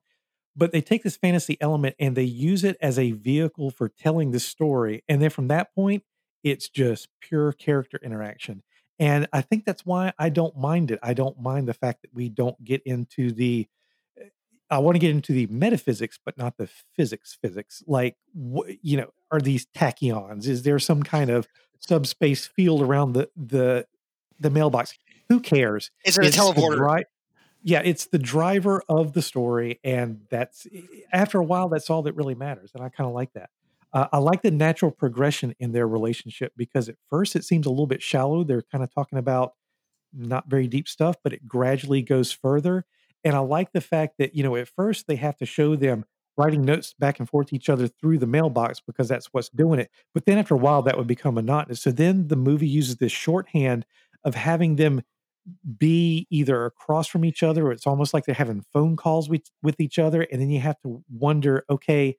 But 0.58 0.72
they 0.72 0.80
take 0.80 1.02
this 1.02 1.16
fantasy 1.16 1.58
element 1.60 1.96
and 1.98 2.16
they 2.16 2.24
use 2.24 2.64
it 2.64 2.78
as 2.80 2.98
a 2.98 3.12
vehicle 3.12 3.70
for 3.70 3.88
telling 3.88 4.30
the 4.30 4.40
story. 4.40 5.04
And 5.06 5.20
then 5.20 5.28
from 5.28 5.48
that 5.48 5.74
point, 5.74 6.02
it's 6.42 6.68
just 6.68 7.08
pure 7.20 7.52
character 7.52 8.00
interaction. 8.02 8.62
And 8.98 9.28
I 9.32 9.42
think 9.42 9.66
that's 9.66 9.84
why 9.84 10.14
I 10.18 10.30
don't 10.30 10.56
mind 10.56 10.90
it. 10.90 10.98
I 11.02 11.12
don't 11.12 11.38
mind 11.38 11.68
the 11.68 11.74
fact 11.74 12.02
that 12.02 12.14
we 12.14 12.30
don't 12.30 12.62
get 12.64 12.82
into 12.84 13.32
the 13.32 13.68
I 14.68 14.78
want 14.78 14.96
to 14.96 14.98
get 14.98 15.10
into 15.10 15.32
the 15.32 15.46
metaphysics, 15.46 16.18
but 16.24 16.36
not 16.36 16.56
the 16.56 16.68
physics. 16.96 17.38
Physics, 17.40 17.82
like 17.86 18.16
wh- 18.34 18.70
you 18.82 18.96
know, 18.96 19.10
are 19.30 19.40
these 19.40 19.66
tachyons? 19.66 20.46
Is 20.46 20.62
there 20.62 20.78
some 20.78 21.02
kind 21.02 21.30
of 21.30 21.46
subspace 21.78 22.46
field 22.46 22.82
around 22.82 23.12
the 23.12 23.30
the 23.36 23.86
the 24.40 24.50
mailbox? 24.50 24.98
Who 25.28 25.40
cares? 25.40 25.90
Is 26.04 26.18
it 26.18 26.36
a 26.36 26.40
teleporter? 26.40 26.76
dri- 26.76 27.04
yeah, 27.66 27.82
it's 27.84 28.06
the 28.06 28.18
driver 28.20 28.80
of 28.88 29.12
the 29.12 29.20
story, 29.20 29.80
and 29.82 30.20
that's 30.30 30.68
after 31.12 31.40
a 31.40 31.44
while, 31.44 31.68
that's 31.68 31.90
all 31.90 32.02
that 32.02 32.14
really 32.14 32.36
matters. 32.36 32.70
And 32.72 32.84
I 32.84 32.90
kind 32.90 33.08
of 33.08 33.12
like 33.12 33.32
that. 33.32 33.50
Uh, 33.92 34.06
I 34.12 34.18
like 34.18 34.42
the 34.42 34.52
natural 34.52 34.92
progression 34.92 35.52
in 35.58 35.72
their 35.72 35.88
relationship 35.88 36.52
because 36.56 36.88
at 36.88 36.94
first 37.10 37.34
it 37.34 37.44
seems 37.44 37.66
a 37.66 37.70
little 37.70 37.88
bit 37.88 38.02
shallow. 38.02 38.44
They're 38.44 38.62
kind 38.62 38.84
of 38.84 38.94
talking 38.94 39.18
about 39.18 39.54
not 40.12 40.48
very 40.48 40.68
deep 40.68 40.86
stuff, 40.86 41.16
but 41.24 41.32
it 41.32 41.48
gradually 41.48 42.02
goes 42.02 42.30
further. 42.30 42.84
And 43.24 43.34
I 43.34 43.40
like 43.40 43.72
the 43.72 43.80
fact 43.80 44.18
that, 44.18 44.36
you 44.36 44.44
know, 44.44 44.54
at 44.54 44.68
first 44.68 45.08
they 45.08 45.16
have 45.16 45.36
to 45.38 45.46
show 45.46 45.74
them 45.74 46.04
writing 46.36 46.62
notes 46.62 46.94
back 46.96 47.18
and 47.18 47.28
forth 47.28 47.48
to 47.48 47.56
each 47.56 47.68
other 47.68 47.88
through 47.88 48.18
the 48.18 48.28
mailbox 48.28 48.78
because 48.78 49.08
that's 49.08 49.26
what's 49.32 49.48
doing 49.48 49.80
it. 49.80 49.90
But 50.14 50.24
then 50.24 50.38
after 50.38 50.54
a 50.54 50.58
while, 50.58 50.82
that 50.82 50.96
would 50.96 51.08
become 51.08 51.34
monotonous. 51.34 51.82
So 51.82 51.90
then 51.90 52.28
the 52.28 52.36
movie 52.36 52.68
uses 52.68 52.98
this 52.98 53.10
shorthand 53.10 53.86
of 54.22 54.36
having 54.36 54.76
them 54.76 55.02
be 55.78 56.26
either 56.30 56.64
across 56.64 57.06
from 57.06 57.24
each 57.24 57.42
other 57.42 57.66
or 57.68 57.72
it's 57.72 57.86
almost 57.86 58.12
like 58.12 58.24
they're 58.24 58.34
having 58.34 58.64
phone 58.72 58.96
calls 58.96 59.28
with, 59.28 59.42
with 59.62 59.80
each 59.80 59.98
other. 59.98 60.22
And 60.22 60.40
then 60.40 60.50
you 60.50 60.60
have 60.60 60.80
to 60.80 61.02
wonder, 61.08 61.64
okay, 61.70 62.16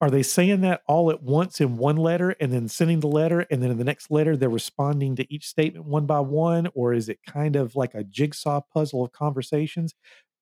are 0.00 0.10
they 0.10 0.22
saying 0.22 0.62
that 0.62 0.80
all 0.86 1.10
at 1.10 1.22
once 1.22 1.60
in 1.60 1.76
one 1.76 1.96
letter 1.96 2.30
and 2.40 2.52
then 2.52 2.68
sending 2.68 3.00
the 3.00 3.06
letter 3.06 3.46
and 3.50 3.62
then 3.62 3.70
in 3.70 3.78
the 3.78 3.84
next 3.84 4.10
letter 4.10 4.36
they're 4.36 4.48
responding 4.48 5.16
to 5.16 5.32
each 5.32 5.46
statement 5.46 5.84
one 5.84 6.06
by 6.06 6.20
one 6.20 6.68
or 6.74 6.94
is 6.94 7.08
it 7.08 7.18
kind 7.26 7.56
of 7.56 7.76
like 7.76 7.94
a 7.94 8.04
jigsaw 8.04 8.60
puzzle 8.72 9.04
of 9.04 9.12
conversations 9.12 9.94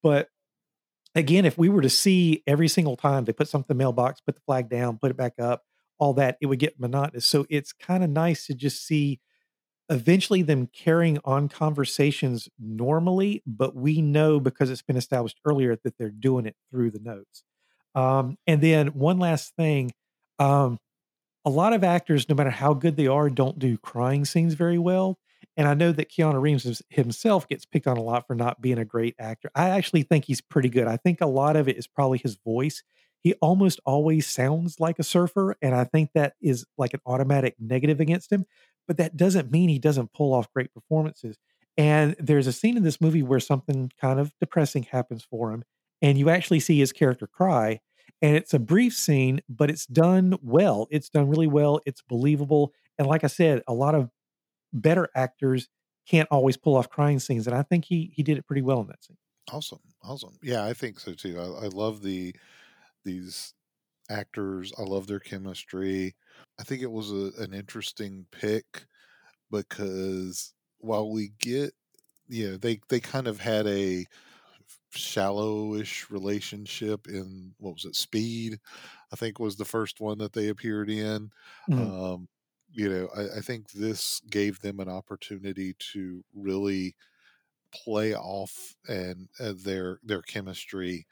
but 0.03 0.29
again 1.15 1.45
if 1.45 1.59
we 1.59 1.69
were 1.69 1.83
to 1.83 1.91
see 1.91 2.43
every 2.47 2.69
single 2.69 2.97
time 2.97 3.25
they 3.25 3.33
put 3.33 3.49
something 3.49 3.75
in 3.75 3.79
the 3.79 3.83
mailbox 3.83 4.21
put 4.21 4.35
the 4.35 4.43
flag 4.43 4.69
down 4.69 4.99
put 4.99 5.11
it 5.11 5.17
back 5.17 5.35
up 5.41 5.65
all 5.99 6.15
that 6.15 6.37
it 6.41 6.47
would 6.47 6.61
get 6.61 6.79
monotonous 6.79 7.27
so 7.27 7.45
it's 7.51 7.73
kind 7.73 8.05
of 8.05 8.11
nice 8.11 8.47
to 8.47 8.55
just 8.55 8.87
see 8.87 9.21
eventually 9.91 10.43
them 10.43 10.67
carrying 10.67 11.19
on 11.25 11.49
conversations 11.49 12.49
normally 12.59 13.43
but 13.47 13.75
we 13.75 14.01
know 14.03 14.39
because 14.41 14.71
it's 14.71 14.83
been 14.83 14.97
established 14.97 15.41
earlier 15.45 15.77
that 15.83 15.97
they're 15.99 16.11
doing 16.11 16.47
it 16.47 16.57
through 16.71 16.91
the 16.91 17.01
notes 17.01 17.43
um, 17.95 18.37
and 18.47 18.61
then 18.61 18.89
one 18.89 19.19
last 19.19 19.55
thing, 19.57 19.93
um, 20.39 20.79
a 21.45 21.51
lot 21.51 21.73
of 21.73 21.85
actors, 21.85 22.29
no 22.29 22.35
matter 22.35 22.51
how 22.51 22.75
good 22.75 22.97
they 22.97 23.07
are, 23.07 23.31
don't 23.31 23.59
do 23.59 23.79
crying 23.79 24.25
scenes 24.25 24.55
very 24.55 24.79
well. 24.79 25.19
And 25.57 25.67
I 25.67 25.75
know 25.75 25.93
that 25.93 26.11
Keanu 26.11 26.41
Reeves 26.41 26.83
himself 26.91 27.49
gets 27.49 27.67
picked 27.67 27.87
on 27.87 27.97
a 27.97 28.03
lot 28.03 28.27
for 28.27 28.35
not 28.35 28.61
being 28.61 28.79
a 28.79 28.85
great 28.85 29.15
actor. 29.19 29.51
I 29.55 29.71
actually 29.71 30.03
think 30.03 30.25
he's 30.27 30.41
pretty 30.41 30.69
good. 30.69 30.87
I 30.87 30.97
think 30.97 31.21
a 31.21 31.27
lot 31.27 31.57
of 31.57 31.69
it 31.69 31.77
is 31.77 31.87
probably 31.87 32.19
his 32.19 32.37
voice. 32.37 32.83
He 33.23 33.35
almost 33.35 33.81
always 33.85 34.27
sounds 34.27 34.81
like 34.81 34.99
a 34.99 35.05
surfer, 35.05 35.57
and 35.61 35.75
I 35.75 35.85
think 35.85 36.11
that 36.15 36.35
is 36.41 36.65
like 36.77 36.95
an 36.95 37.01
automatic 37.07 37.57
negative 37.59 38.01
against 38.01 38.33
him. 38.33 38.45
But 38.87 38.97
that 38.99 39.17
doesn't 39.17 39.51
mean 39.51 39.69
he 39.69 39.79
doesn't 39.79 40.13
pull 40.13 40.33
off 40.33 40.53
great 40.53 40.73
performances. 40.73 41.39
And 41.77 42.17
there's 42.19 42.47
a 42.47 42.53
scene 42.53 42.77
in 42.77 42.83
this 42.83 43.01
movie 43.01 43.23
where 43.23 43.41
something 43.41 43.91
kind 44.01 44.19
of 44.19 44.33
depressing 44.41 44.85
happens 44.85 45.25
for 45.25 45.53
him, 45.53 45.65
and 46.01 46.19
you 46.19 46.31
actually 46.31 46.61
see 46.61 46.79
his 46.79 46.93
character 46.93 47.27
cry. 47.27 47.81
And 48.21 48.37
it's 48.37 48.55
a 48.55 48.59
brief 48.59 48.95
scene, 48.95 49.41
but 49.49 49.71
it's 49.71 49.87
done 49.87 50.37
well. 50.43 50.89
It's 50.91 51.09
done 51.09 51.29
really 51.29 51.47
well. 51.47 51.81
It's 51.87 52.03
believable. 52.03 52.73
And 52.99 53.07
like 53.07 53.23
I 53.23 53.29
said, 53.29 53.63
a 53.69 53.75
lot 53.75 53.95
of 53.95 54.11
better 54.73 55.09
actors 55.15 55.69
can't 56.09 56.29
always 56.31 56.57
pull 56.57 56.77
off 56.77 56.89
crying 56.89 57.19
scenes. 57.19 57.47
And 57.47 57.57
I 57.57 57.63
think 57.63 57.85
he 57.85 58.11
he 58.15 58.23
did 58.23 58.39
it 58.39 58.47
pretty 58.47 58.63
well 58.63 58.81
in 58.81 58.89
that 58.89 59.05
scene. 59.05 59.19
Awesome, 59.51 59.81
awesome. 60.03 60.39
Yeah, 60.43 60.65
I 60.65 60.75
think 60.75 61.01
so 61.01 61.15
too. 61.15 61.39
I, 61.39 61.65
I 61.65 61.69
love 61.69 62.03
the 62.03 62.35
these 63.05 63.55
actors. 64.11 64.73
I 64.79 64.83
love 64.83 65.07
their 65.09 65.21
chemistry. 65.21 66.17
I 66.61 66.65
think 66.65 66.83
it 66.83 66.93
was 66.93 67.11
a, 67.13 67.33
an 67.43 67.55
interesting 67.55 68.27
pick 68.33 68.87
because 69.51 70.55
while 70.79 71.11
we 71.13 71.31
get, 71.41 71.73
yeah, 72.29 72.57
they 72.61 72.81
they 72.91 73.01
kind 73.01 73.29
of 73.29 73.41
had 73.41 73.67
a 73.69 74.07
shallowish 74.91 76.11
relationship 76.11 77.07
in 77.09 77.55
what 77.59 77.75
was 77.75 77.85
it, 77.85 77.97
Speed? 77.97 78.59
I 79.13 79.17
think 79.17 79.39
was 79.39 79.57
the 79.57 79.65
first 79.65 80.01
one 80.01 80.19
that 80.19 80.33
they 80.33 80.49
appeared 80.49 80.91
in. 80.91 81.31
Mhm. 81.67 81.91
Um, 81.93 82.29
you 82.71 82.89
know, 82.89 83.09
I, 83.17 83.39
I 83.39 83.41
think 83.41 83.71
this 83.71 84.21
gave 84.31 84.61
them 84.61 84.81
an 84.81 84.89
opportunity 84.89 85.75
to 85.93 86.25
really 86.35 86.97
play 87.73 88.15
off 88.15 88.77
and 88.89 89.29
uh, 89.41 89.55
their 89.57 90.01
their 90.03 90.23
chemistry 90.23 91.07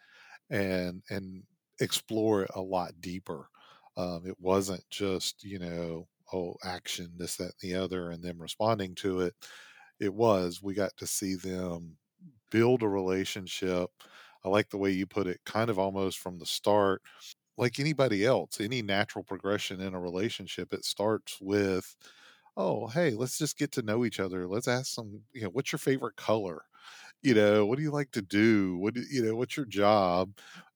and 0.51 1.03
and 1.11 1.45
explore 1.81 2.43
it 2.45 2.51
a 2.55 2.61
lot 2.61 3.01
deeper. 3.01 3.49
Um, 3.97 4.27
it 4.27 4.39
wasn't 4.41 4.85
just 4.91 5.45
you 5.45 5.59
know 5.59 6.09
oh 6.33 6.57
action 6.65 7.13
this 7.17 7.37
that 7.37 7.53
and 7.63 7.73
the 7.73 7.75
other 7.75 8.11
and 8.11 8.23
them 8.23 8.41
responding 8.41 8.95
to 8.97 9.21
it. 9.21 9.35
It 10.01 10.15
was 10.15 10.63
we 10.63 10.75
got 10.75 10.97
to 10.99 11.07
see 11.07 11.35
them 11.35 11.97
build 12.51 12.83
a 12.83 12.89
relationship. 12.89 13.91
I 14.45 14.49
like 14.49 14.71
the 14.71 14.79
way 14.79 14.91
you 14.93 15.07
put 15.07 15.27
it, 15.27 15.41
kind 15.47 15.71
of 15.71 15.79
almost 15.79 16.19
from 16.19 16.39
the 16.39 16.47
start. 16.47 17.03
Like 17.59 17.81
anybody 17.81 18.25
else, 18.27 18.61
any 18.61 18.83
natural 18.83 19.25
progression 19.25 19.81
in 19.81 19.95
a 19.95 20.01
relationship, 20.01 20.75
it 20.75 20.85
starts 20.85 21.39
with, 21.41 21.97
oh, 22.57 22.89
hey, 22.89 23.13
let's 23.13 23.39
just 23.39 23.59
get 23.59 23.73
to 23.73 23.83
know 23.83 24.05
each 24.05 24.21
other. 24.21 24.47
Let's 24.49 24.69
ask 24.69 24.89
some, 24.95 25.23
you 25.33 25.43
know, 25.43 25.51
what's 25.51 25.73
your 25.73 25.79
favorite 25.79 26.17
color? 26.17 26.63
You 27.23 27.35
know, 27.35 27.67
what 27.67 27.77
do 27.79 27.83
you 27.83 27.91
like 27.93 28.13
to 28.13 28.23
do? 28.23 28.77
What 28.79 28.95
do 28.95 29.03
you 29.11 29.25
know, 29.25 29.37
what's 29.37 29.57
your 29.57 29.67
job? 29.67 30.33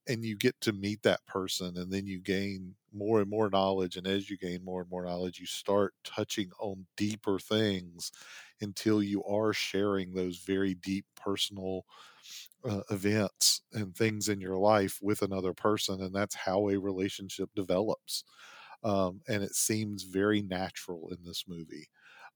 And 0.08 0.24
you 0.24 0.36
get 0.36 0.60
to 0.62 0.72
meet 0.72 1.02
that 1.02 1.24
person 1.26 1.76
and 1.76 1.92
then 1.92 2.06
you 2.06 2.20
gain 2.20 2.74
more 2.92 3.20
and 3.20 3.30
more 3.30 3.48
knowledge. 3.50 3.96
And 3.96 4.06
as 4.06 4.28
you 4.28 4.36
gain 4.36 4.64
more 4.64 4.80
and 4.80 4.90
more 4.90 5.04
knowledge, 5.04 5.38
you 5.38 5.46
start 5.46 5.94
touching 6.04 6.50
on 6.58 6.86
deeper 6.96 7.38
things 7.38 8.10
until 8.60 9.02
you 9.02 9.22
are 9.24 9.52
sharing 9.52 10.12
those 10.14 10.38
very 10.38 10.74
deep 10.74 11.04
personal 11.14 11.84
uh, 12.64 12.82
events 12.90 13.62
and 13.72 13.94
things 13.96 14.28
in 14.28 14.40
your 14.40 14.56
life 14.58 14.98
with 15.02 15.22
another 15.22 15.54
person. 15.54 16.02
And 16.02 16.14
that's 16.14 16.34
how 16.34 16.68
a 16.70 16.76
relationship 16.78 17.50
develops. 17.54 18.24
Um, 18.82 19.20
and 19.28 19.42
it 19.42 19.54
seems 19.54 20.04
very 20.04 20.42
natural 20.42 21.10
in 21.10 21.18
this 21.24 21.44
movie. 21.48 21.88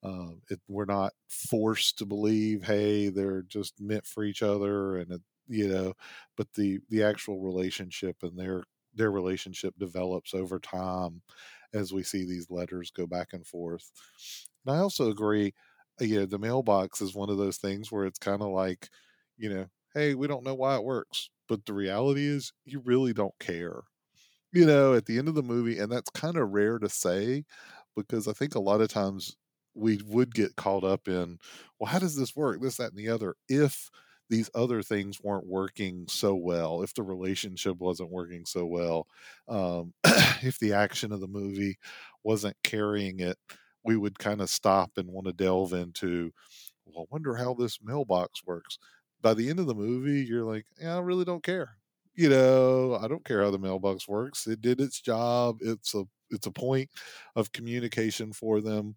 Um, 0.03 0.43
it, 0.51 0.61
we're 0.69 0.85
not 0.85 1.15
forced 1.29 1.99
to 1.99 2.07
believe, 2.07 2.65
hey, 2.65 3.09
they're 3.09 3.43
just 3.43 3.81
meant 3.81 4.07
for 4.07 4.25
each 4.25 4.43
other, 4.43 4.99
and 4.99 5.13
it, 5.13 5.23
you 5.49 5.69
know, 5.69 5.95
but 6.37 6.53
the 6.55 6.81
the 6.89 7.03
actual 7.03 7.41
relationship 7.41 8.23
and 8.23 8.39
their 8.39 8.65
their 8.95 9.11
relationship 9.11 9.75
develops 9.79 10.35
over 10.35 10.59
time 10.61 11.23
as 11.73 11.93
we 11.93 12.03
see 12.03 12.25
these 12.25 12.51
letters 12.51 12.91
go 12.91 13.07
back 13.07 13.33
and 13.33 13.47
forth. 13.47 13.91
And 14.67 14.75
I 14.77 14.79
also 14.79 15.11
agree, 15.11 15.55
uh, 16.01 16.05
you 16.05 16.21
know, 16.21 16.27
the 16.27 16.39
mailbox 16.39 17.01
is 17.01 17.15
one 17.15 17.31
of 17.31 17.39
those 17.39 17.59
things 17.59 17.91
where 17.93 18.07
it's 18.07 18.19
kind 18.19 18.43
of 18.43 18.49
like, 18.49 18.89
you 19.37 19.49
know, 19.53 19.67
hey, 19.95 20.15
we 20.15 20.27
don't 20.27 20.45
know 20.45 20.55
why 20.55 20.77
it 20.77 20.85
works, 20.85 21.31
but 21.49 21.67
the 21.67 21.73
reality 21.75 22.25
is 22.27 22.53
you 22.65 22.81
really 22.81 23.13
don't 23.13 23.39
care. 23.39 23.83
You 24.53 24.67
know, 24.67 24.95
at 24.95 25.07
the 25.07 25.19
end 25.19 25.29
of 25.29 25.35
the 25.35 25.43
movie, 25.43 25.79
and 25.79 25.91
that's 25.91 26.11
kind 26.11 26.37
of 26.37 26.51
rare 26.51 26.79
to 26.79 26.89
say 26.89 27.45
because 27.97 28.29
I 28.29 28.33
think 28.33 28.55
a 28.55 28.61
lot 28.61 28.81
of 28.81 28.89
times 28.89 29.37
we 29.75 30.01
would 30.07 30.35
get 30.35 30.57
caught 30.57 30.85
up 30.85 31.09
in, 31.09 31.39
well, 31.79 31.91
how 31.91 31.99
does 31.99 32.17
this 32.17 32.37
work? 32.37 32.61
This, 32.61 32.77
that, 32.77 32.91
and 32.91 32.99
the 32.99 33.09
other. 33.09 33.35
If 33.49 33.91
these 34.31 34.51
other 34.55 34.83
things 34.83 35.21
weren't 35.21 35.47
working 35.47 36.07
so 36.09 36.35
well, 36.35 36.83
if 36.83 36.95
the 36.95 37.03
relationship 37.03 37.77
wasn't 37.79 38.11
working 38.11 38.47
so 38.47 38.67
well, 38.67 39.07
um, 39.49 39.95
if 40.43 40.59
the 40.59 40.73
action 40.73 41.13
of 41.13 41.21
the 41.21 41.29
movie 41.29 41.77
wasn't 42.23 42.57
carrying 42.63 43.21
it, 43.21 43.39
we 43.85 43.97
would 43.97 44.19
kind 44.19 44.41
of 44.41 44.49
stop 44.49 44.93
and 44.97 45.11
want 45.11 45.27
to 45.27 45.33
delve 45.33 45.73
into, 45.75 46.33
well, 46.85 47.03
I 47.05 47.07
wonder 47.11 47.35
how 47.37 47.55
this 47.55 47.81
mailbox 47.83 48.45
works. 48.45 48.79
By 49.21 49.35
the 49.35 49.49
end 49.51 49.59
of 49.61 49.67
the 49.67 49.75
movie, 49.75 50.25
you're 50.25 50.45
like, 50.45 50.67
yeah, 50.81 50.97
I 50.97 51.01
really 51.01 51.25
don't 51.25 51.43
care. 51.43 51.79
You 52.15 52.29
know, 52.29 52.95
I 52.97 53.09
don't 53.09 53.25
care 53.25 53.43
how 53.43 53.51
the 53.51 53.59
mailbox 53.59 54.07
works. 54.07 54.47
It 54.47 54.61
did 54.61 54.81
its 54.81 55.01
job. 55.01 55.59
It's 55.61 55.95
a 55.95 56.05
it's 56.31 56.47
a 56.47 56.51
point 56.51 56.91
of 57.37 57.53
communication 57.53 58.33
for 58.33 58.61
them 58.61 58.97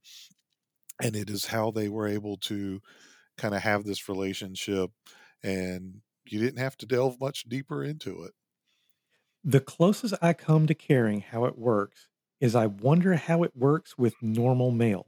and 1.01 1.15
it 1.15 1.29
is 1.29 1.45
how 1.45 1.71
they 1.71 1.89
were 1.89 2.07
able 2.07 2.37
to 2.37 2.81
kind 3.37 3.55
of 3.55 3.61
have 3.61 3.83
this 3.83 4.09
relationship 4.09 4.91
and 5.43 6.01
you 6.25 6.39
didn't 6.39 6.59
have 6.59 6.77
to 6.77 6.85
delve 6.85 7.19
much 7.19 7.43
deeper 7.49 7.83
into 7.83 8.23
it 8.23 8.33
The 9.43 9.59
closest 9.59 10.13
I 10.21 10.33
come 10.33 10.67
to 10.67 10.75
caring 10.75 11.21
how 11.21 11.45
it 11.45 11.57
works 11.57 12.07
is 12.39 12.53
I 12.55 12.67
wonder 12.67 13.15
how 13.15 13.41
it 13.41 13.55
works 13.55 13.97
with 13.97 14.21
normal 14.21 14.69
mail. 14.69 15.07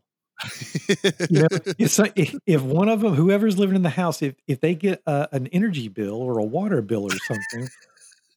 You 1.27 1.41
know, 1.41 1.47
if, 2.15 2.35
if 2.45 2.61
one 2.61 2.89
of 2.89 3.01
them, 3.01 3.13
whoever's 3.15 3.57
living 3.59 3.75
in 3.75 3.83
the 3.83 3.89
house, 3.89 4.21
if 4.21 4.35
if 4.47 4.61
they 4.61 4.75
get 4.75 5.01
a, 5.05 5.27
an 5.31 5.47
energy 5.47 5.87
bill 5.87 6.15
or 6.21 6.37
a 6.39 6.43
water 6.43 6.81
bill 6.81 7.05
or 7.05 7.19
something, 7.19 7.69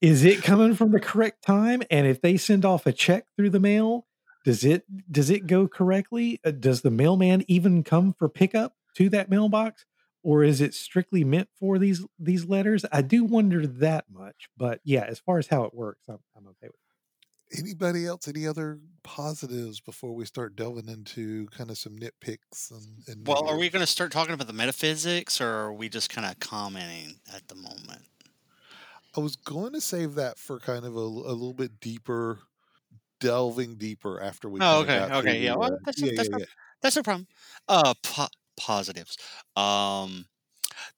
is 0.02 0.24
it 0.24 0.42
coming 0.44 0.74
from 0.74 0.92
the 0.92 1.00
correct 1.00 1.44
time? 1.44 1.82
And 1.90 2.06
if 2.06 2.20
they 2.22 2.36
send 2.38 2.64
off 2.64 2.86
a 2.86 2.92
check 2.92 3.26
through 3.36 3.50
the 3.50 3.60
mail, 3.60 4.06
does 4.44 4.64
it 4.64 4.84
does 5.12 5.30
it 5.30 5.46
go 5.46 5.68
correctly? 5.68 6.40
Uh, 6.44 6.52
Does 6.52 6.82
the 6.82 6.90
mailman 6.90 7.44
even 7.48 7.84
come 7.84 8.14
for 8.14 8.28
pickup 8.28 8.76
to 8.94 9.08
that 9.10 9.30
mailbox, 9.30 9.84
or 10.22 10.44
is 10.44 10.60
it 10.60 10.74
strictly 10.74 11.24
meant 11.24 11.48
for 11.58 11.78
these 11.78 12.04
these 12.18 12.44
letters? 12.46 12.84
I 12.92 13.02
do 13.02 13.24
wonder 13.24 13.66
that 13.66 14.06
much, 14.10 14.48
but 14.56 14.80
yeah, 14.84 15.04
as 15.04 15.18
far 15.18 15.38
as 15.38 15.48
how 15.48 15.64
it 15.64 15.74
works, 15.74 16.04
I'm, 16.08 16.18
I'm 16.36 16.46
okay 16.48 16.68
with. 16.68 16.74
It. 17.50 17.58
Anybody 17.58 18.06
else 18.06 18.28
any 18.28 18.46
other 18.46 18.78
positives 19.02 19.78
before 19.78 20.14
we 20.14 20.24
start 20.24 20.56
delving 20.56 20.88
into 20.88 21.46
kind 21.48 21.68
of 21.68 21.76
some 21.76 21.98
nitpicks 21.98 22.70
and, 22.70 23.02
and 23.06 23.26
Well, 23.26 23.46
are 23.46 23.58
we 23.58 23.68
going 23.68 23.82
to 23.82 23.86
start 23.86 24.10
talking 24.10 24.32
about 24.32 24.46
the 24.46 24.54
metaphysics, 24.54 25.38
or 25.38 25.48
are 25.48 25.72
we 25.72 25.90
just 25.90 26.08
kind 26.08 26.26
of 26.26 26.40
commenting 26.40 27.16
at 27.34 27.48
the 27.48 27.54
moment? 27.54 28.06
i 29.14 29.20
was 29.20 29.36
going 29.36 29.72
to 29.72 29.80
save 29.80 30.14
that 30.14 30.38
for 30.38 30.58
kind 30.58 30.84
of 30.84 30.96
a, 30.96 30.98
a 30.98 31.34
little 31.34 31.52
bit 31.52 31.80
deeper 31.80 32.38
delving 33.20 33.76
deeper 33.76 34.20
after 34.20 34.48
we 34.48 34.60
Oh, 34.60 34.80
okay, 34.80 35.00
okay, 35.00 35.40
yeah. 35.40 35.54
Well, 35.54 35.72
uh, 35.72 35.76
that's 35.84 36.00
yeah 36.00 36.12
that's 36.16 36.28
yeah 36.28 36.36
no, 36.36 36.38
yeah 36.38 36.44
that's 36.82 36.96
no 36.96 37.02
problem. 37.02 37.26
Uh, 37.68 37.94
po- 38.02 38.26
positives. 38.56 39.16
Um, 39.56 40.26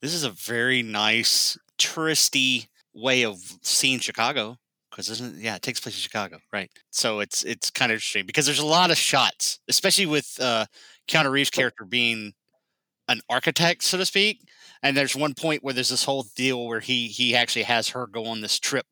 this 0.01 0.13
is 0.13 0.23
a 0.23 0.29
very 0.31 0.83
nice 0.83 1.57
touristy 1.77 2.67
way 2.93 3.25
of 3.25 3.37
seeing 3.61 3.99
Chicago 3.99 4.57
because 4.89 5.09
isn't 5.09 5.37
yeah 5.37 5.55
it 5.55 5.61
takes 5.61 5.79
place 5.79 5.95
in 5.95 6.01
Chicago, 6.01 6.39
right? 6.53 6.71
So 6.91 7.19
it's 7.19 7.43
it's 7.43 7.69
kind 7.69 7.91
of 7.91 7.95
interesting 7.95 8.25
because 8.25 8.45
there's 8.45 8.59
a 8.59 8.65
lot 8.65 8.91
of 8.91 8.97
shots, 8.97 9.59
especially 9.67 10.05
with 10.05 10.37
uh, 10.41 10.65
Keanu 11.07 11.31
Reeves' 11.31 11.49
character 11.49 11.85
being 11.85 12.33
an 13.07 13.21
architect, 13.29 13.83
so 13.83 13.97
to 13.97 14.05
speak. 14.05 14.41
And 14.83 14.95
there's 14.95 15.15
one 15.15 15.33
point 15.33 15.63
where 15.63 15.73
there's 15.73 15.89
this 15.89 16.03
whole 16.03 16.25
deal 16.35 16.67
where 16.67 16.79
he 16.79 17.07
he 17.07 17.35
actually 17.35 17.63
has 17.63 17.89
her 17.89 18.05
go 18.05 18.25
on 18.25 18.41
this 18.41 18.59
trip 18.59 18.85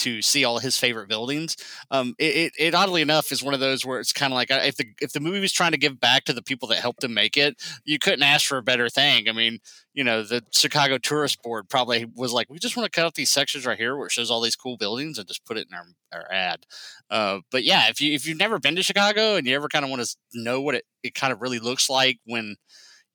to 0.00 0.22
see 0.22 0.44
all 0.44 0.58
his 0.58 0.78
favorite 0.78 1.08
buildings. 1.08 1.56
Um, 1.90 2.14
it, 2.18 2.36
it, 2.36 2.52
it 2.58 2.74
oddly 2.74 3.02
enough 3.02 3.30
is 3.32 3.42
one 3.42 3.54
of 3.54 3.60
those 3.60 3.84
where 3.84 4.00
it's 4.00 4.12
kind 4.12 4.32
of 4.32 4.34
like 4.34 4.50
uh, 4.50 4.60
if 4.64 4.76
the 4.76 4.86
if 5.00 5.12
the 5.12 5.20
movie 5.20 5.40
was 5.40 5.52
trying 5.52 5.72
to 5.72 5.78
give 5.78 6.00
back 6.00 6.24
to 6.24 6.32
the 6.32 6.42
people 6.42 6.68
that 6.68 6.78
helped 6.78 7.04
him 7.04 7.14
make 7.14 7.36
it, 7.36 7.56
you 7.84 7.98
couldn't 7.98 8.22
ask 8.22 8.46
for 8.46 8.58
a 8.58 8.62
better 8.62 8.88
thing. 8.88 9.28
I 9.28 9.32
mean, 9.32 9.58
you 9.92 10.04
know, 10.04 10.22
the 10.22 10.42
Chicago 10.52 10.98
Tourist 10.98 11.42
Board 11.42 11.68
probably 11.68 12.06
was 12.14 12.32
like, 12.32 12.48
we 12.48 12.58
just 12.58 12.76
want 12.76 12.90
to 12.90 12.94
cut 12.98 13.06
out 13.06 13.14
these 13.14 13.30
sections 13.30 13.66
right 13.66 13.78
here 13.78 13.96
where 13.96 14.06
it 14.06 14.12
shows 14.12 14.30
all 14.30 14.40
these 14.40 14.56
cool 14.56 14.76
buildings 14.76 15.18
and 15.18 15.28
just 15.28 15.44
put 15.44 15.58
it 15.58 15.68
in 15.70 15.76
our, 15.76 15.86
our 16.12 16.32
ad. 16.32 16.66
Uh, 17.10 17.40
but 17.50 17.64
yeah, 17.64 17.88
if 17.88 18.00
you 18.00 18.12
if 18.14 18.26
you've 18.26 18.38
never 18.38 18.58
been 18.58 18.76
to 18.76 18.82
Chicago 18.82 19.36
and 19.36 19.46
you 19.46 19.54
ever 19.54 19.68
kind 19.68 19.84
of 19.84 19.90
want 19.90 20.02
to 20.02 20.16
know 20.34 20.60
what 20.60 20.74
it, 20.74 20.84
it 21.02 21.14
kind 21.14 21.32
of 21.32 21.42
really 21.42 21.58
looks 21.58 21.90
like 21.90 22.18
when 22.24 22.56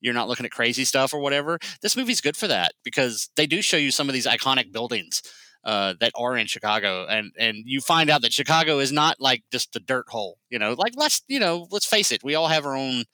you're 0.00 0.14
not 0.14 0.28
looking 0.28 0.46
at 0.46 0.52
crazy 0.52 0.84
stuff 0.84 1.12
or 1.14 1.20
whatever. 1.20 1.58
This 1.82 1.96
movie's 1.96 2.20
good 2.20 2.36
for 2.36 2.46
that 2.48 2.72
because 2.84 3.30
they 3.36 3.46
do 3.46 3.62
show 3.62 3.76
you 3.76 3.90
some 3.90 4.08
of 4.08 4.12
these 4.14 4.26
iconic 4.26 4.72
buildings 4.72 5.22
uh, 5.64 5.94
that 6.00 6.12
are 6.14 6.36
in 6.36 6.46
Chicago, 6.46 7.06
and 7.08 7.32
and 7.38 7.64
you 7.66 7.80
find 7.80 8.08
out 8.08 8.22
that 8.22 8.32
Chicago 8.32 8.78
is 8.78 8.92
not 8.92 9.16
like 9.20 9.42
just 9.50 9.74
a 9.74 9.80
dirt 9.80 10.06
hole. 10.08 10.38
You 10.48 10.60
know, 10.60 10.74
like 10.78 10.92
let's 10.96 11.22
you 11.26 11.40
know 11.40 11.66
let's 11.72 11.86
face 11.86 12.12
it, 12.12 12.22
we 12.22 12.36
all 12.36 12.46
have 12.48 12.64
our 12.64 12.76
own 12.76 13.04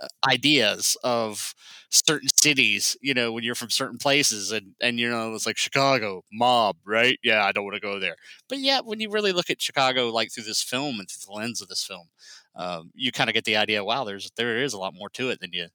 uh, 0.00 0.08
ideas 0.28 0.96
of 1.02 1.54
certain 1.90 2.28
cities. 2.36 2.96
You 3.00 3.14
know, 3.14 3.32
when 3.32 3.44
you're 3.44 3.54
from 3.54 3.70
certain 3.70 3.98
places, 3.98 4.52
and 4.52 4.74
and 4.80 5.00
you 5.00 5.08
know 5.08 5.34
it's 5.34 5.46
like 5.46 5.56
Chicago 5.56 6.22
mob, 6.32 6.76
right? 6.84 7.18
Yeah, 7.24 7.44
I 7.44 7.52
don't 7.52 7.64
want 7.64 7.76
to 7.76 7.80
go 7.80 7.98
there. 7.98 8.16
But 8.48 8.58
yeah, 8.58 8.80
when 8.84 9.00
you 9.00 9.10
really 9.10 9.32
look 9.32 9.50
at 9.50 9.62
Chicago 9.62 10.10
like 10.10 10.32
through 10.32 10.44
this 10.44 10.62
film 10.62 11.00
and 11.00 11.08
through 11.08 11.32
the 11.32 11.38
lens 11.38 11.62
of 11.62 11.68
this 11.68 11.84
film, 11.84 12.08
um, 12.56 12.90
you 12.94 13.10
kind 13.10 13.30
of 13.30 13.34
get 13.34 13.44
the 13.44 13.56
idea. 13.56 13.84
Wow, 13.84 14.04
there's 14.04 14.30
there 14.36 14.62
is 14.62 14.74
a 14.74 14.78
lot 14.78 14.94
more 14.94 15.08
to 15.10 15.30
it 15.30 15.40
than 15.40 15.52
you 15.52 15.68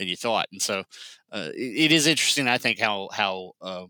than 0.00 0.08
you 0.08 0.16
thought. 0.16 0.48
And 0.52 0.62
so 0.62 0.80
uh, 1.32 1.50
it, 1.54 1.86
it 1.86 1.92
is 1.92 2.08
interesting, 2.08 2.48
I 2.48 2.58
think, 2.58 2.80
how 2.80 3.10
how 3.12 3.52
uh, 3.62 3.86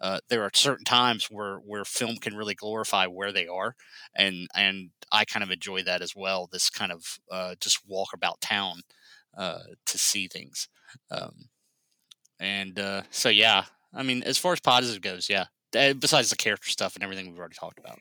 uh, 0.00 0.20
there 0.28 0.42
are 0.42 0.50
certain 0.54 0.84
times 0.84 1.26
where 1.30 1.58
where 1.58 1.84
film 1.84 2.16
can 2.16 2.36
really 2.36 2.54
glorify 2.54 3.06
where 3.06 3.32
they 3.32 3.48
are, 3.48 3.74
and 4.14 4.48
and 4.54 4.90
I 5.10 5.24
kind 5.24 5.42
of 5.42 5.50
enjoy 5.50 5.82
that 5.84 6.02
as 6.02 6.14
well. 6.14 6.48
This 6.52 6.70
kind 6.70 6.92
of 6.92 7.18
uh, 7.30 7.56
just 7.60 7.86
walk 7.88 8.10
about 8.14 8.40
town 8.40 8.82
uh, 9.36 9.60
to 9.86 9.98
see 9.98 10.28
things, 10.28 10.68
um, 11.10 11.48
and 12.40 12.78
uh, 12.78 13.02
so 13.10 13.28
yeah, 13.28 13.64
I 13.94 14.02
mean, 14.02 14.22
as 14.22 14.38
far 14.38 14.52
as 14.52 14.60
positive 14.60 15.02
goes, 15.02 15.28
yeah. 15.28 15.46
uh, 15.76 15.94
Besides 15.94 16.30
the 16.30 16.36
character 16.36 16.70
stuff 16.70 16.94
and 16.94 17.02
everything 17.02 17.28
we've 17.28 17.38
already 17.38 17.56
talked 17.56 17.78
about. 17.78 17.98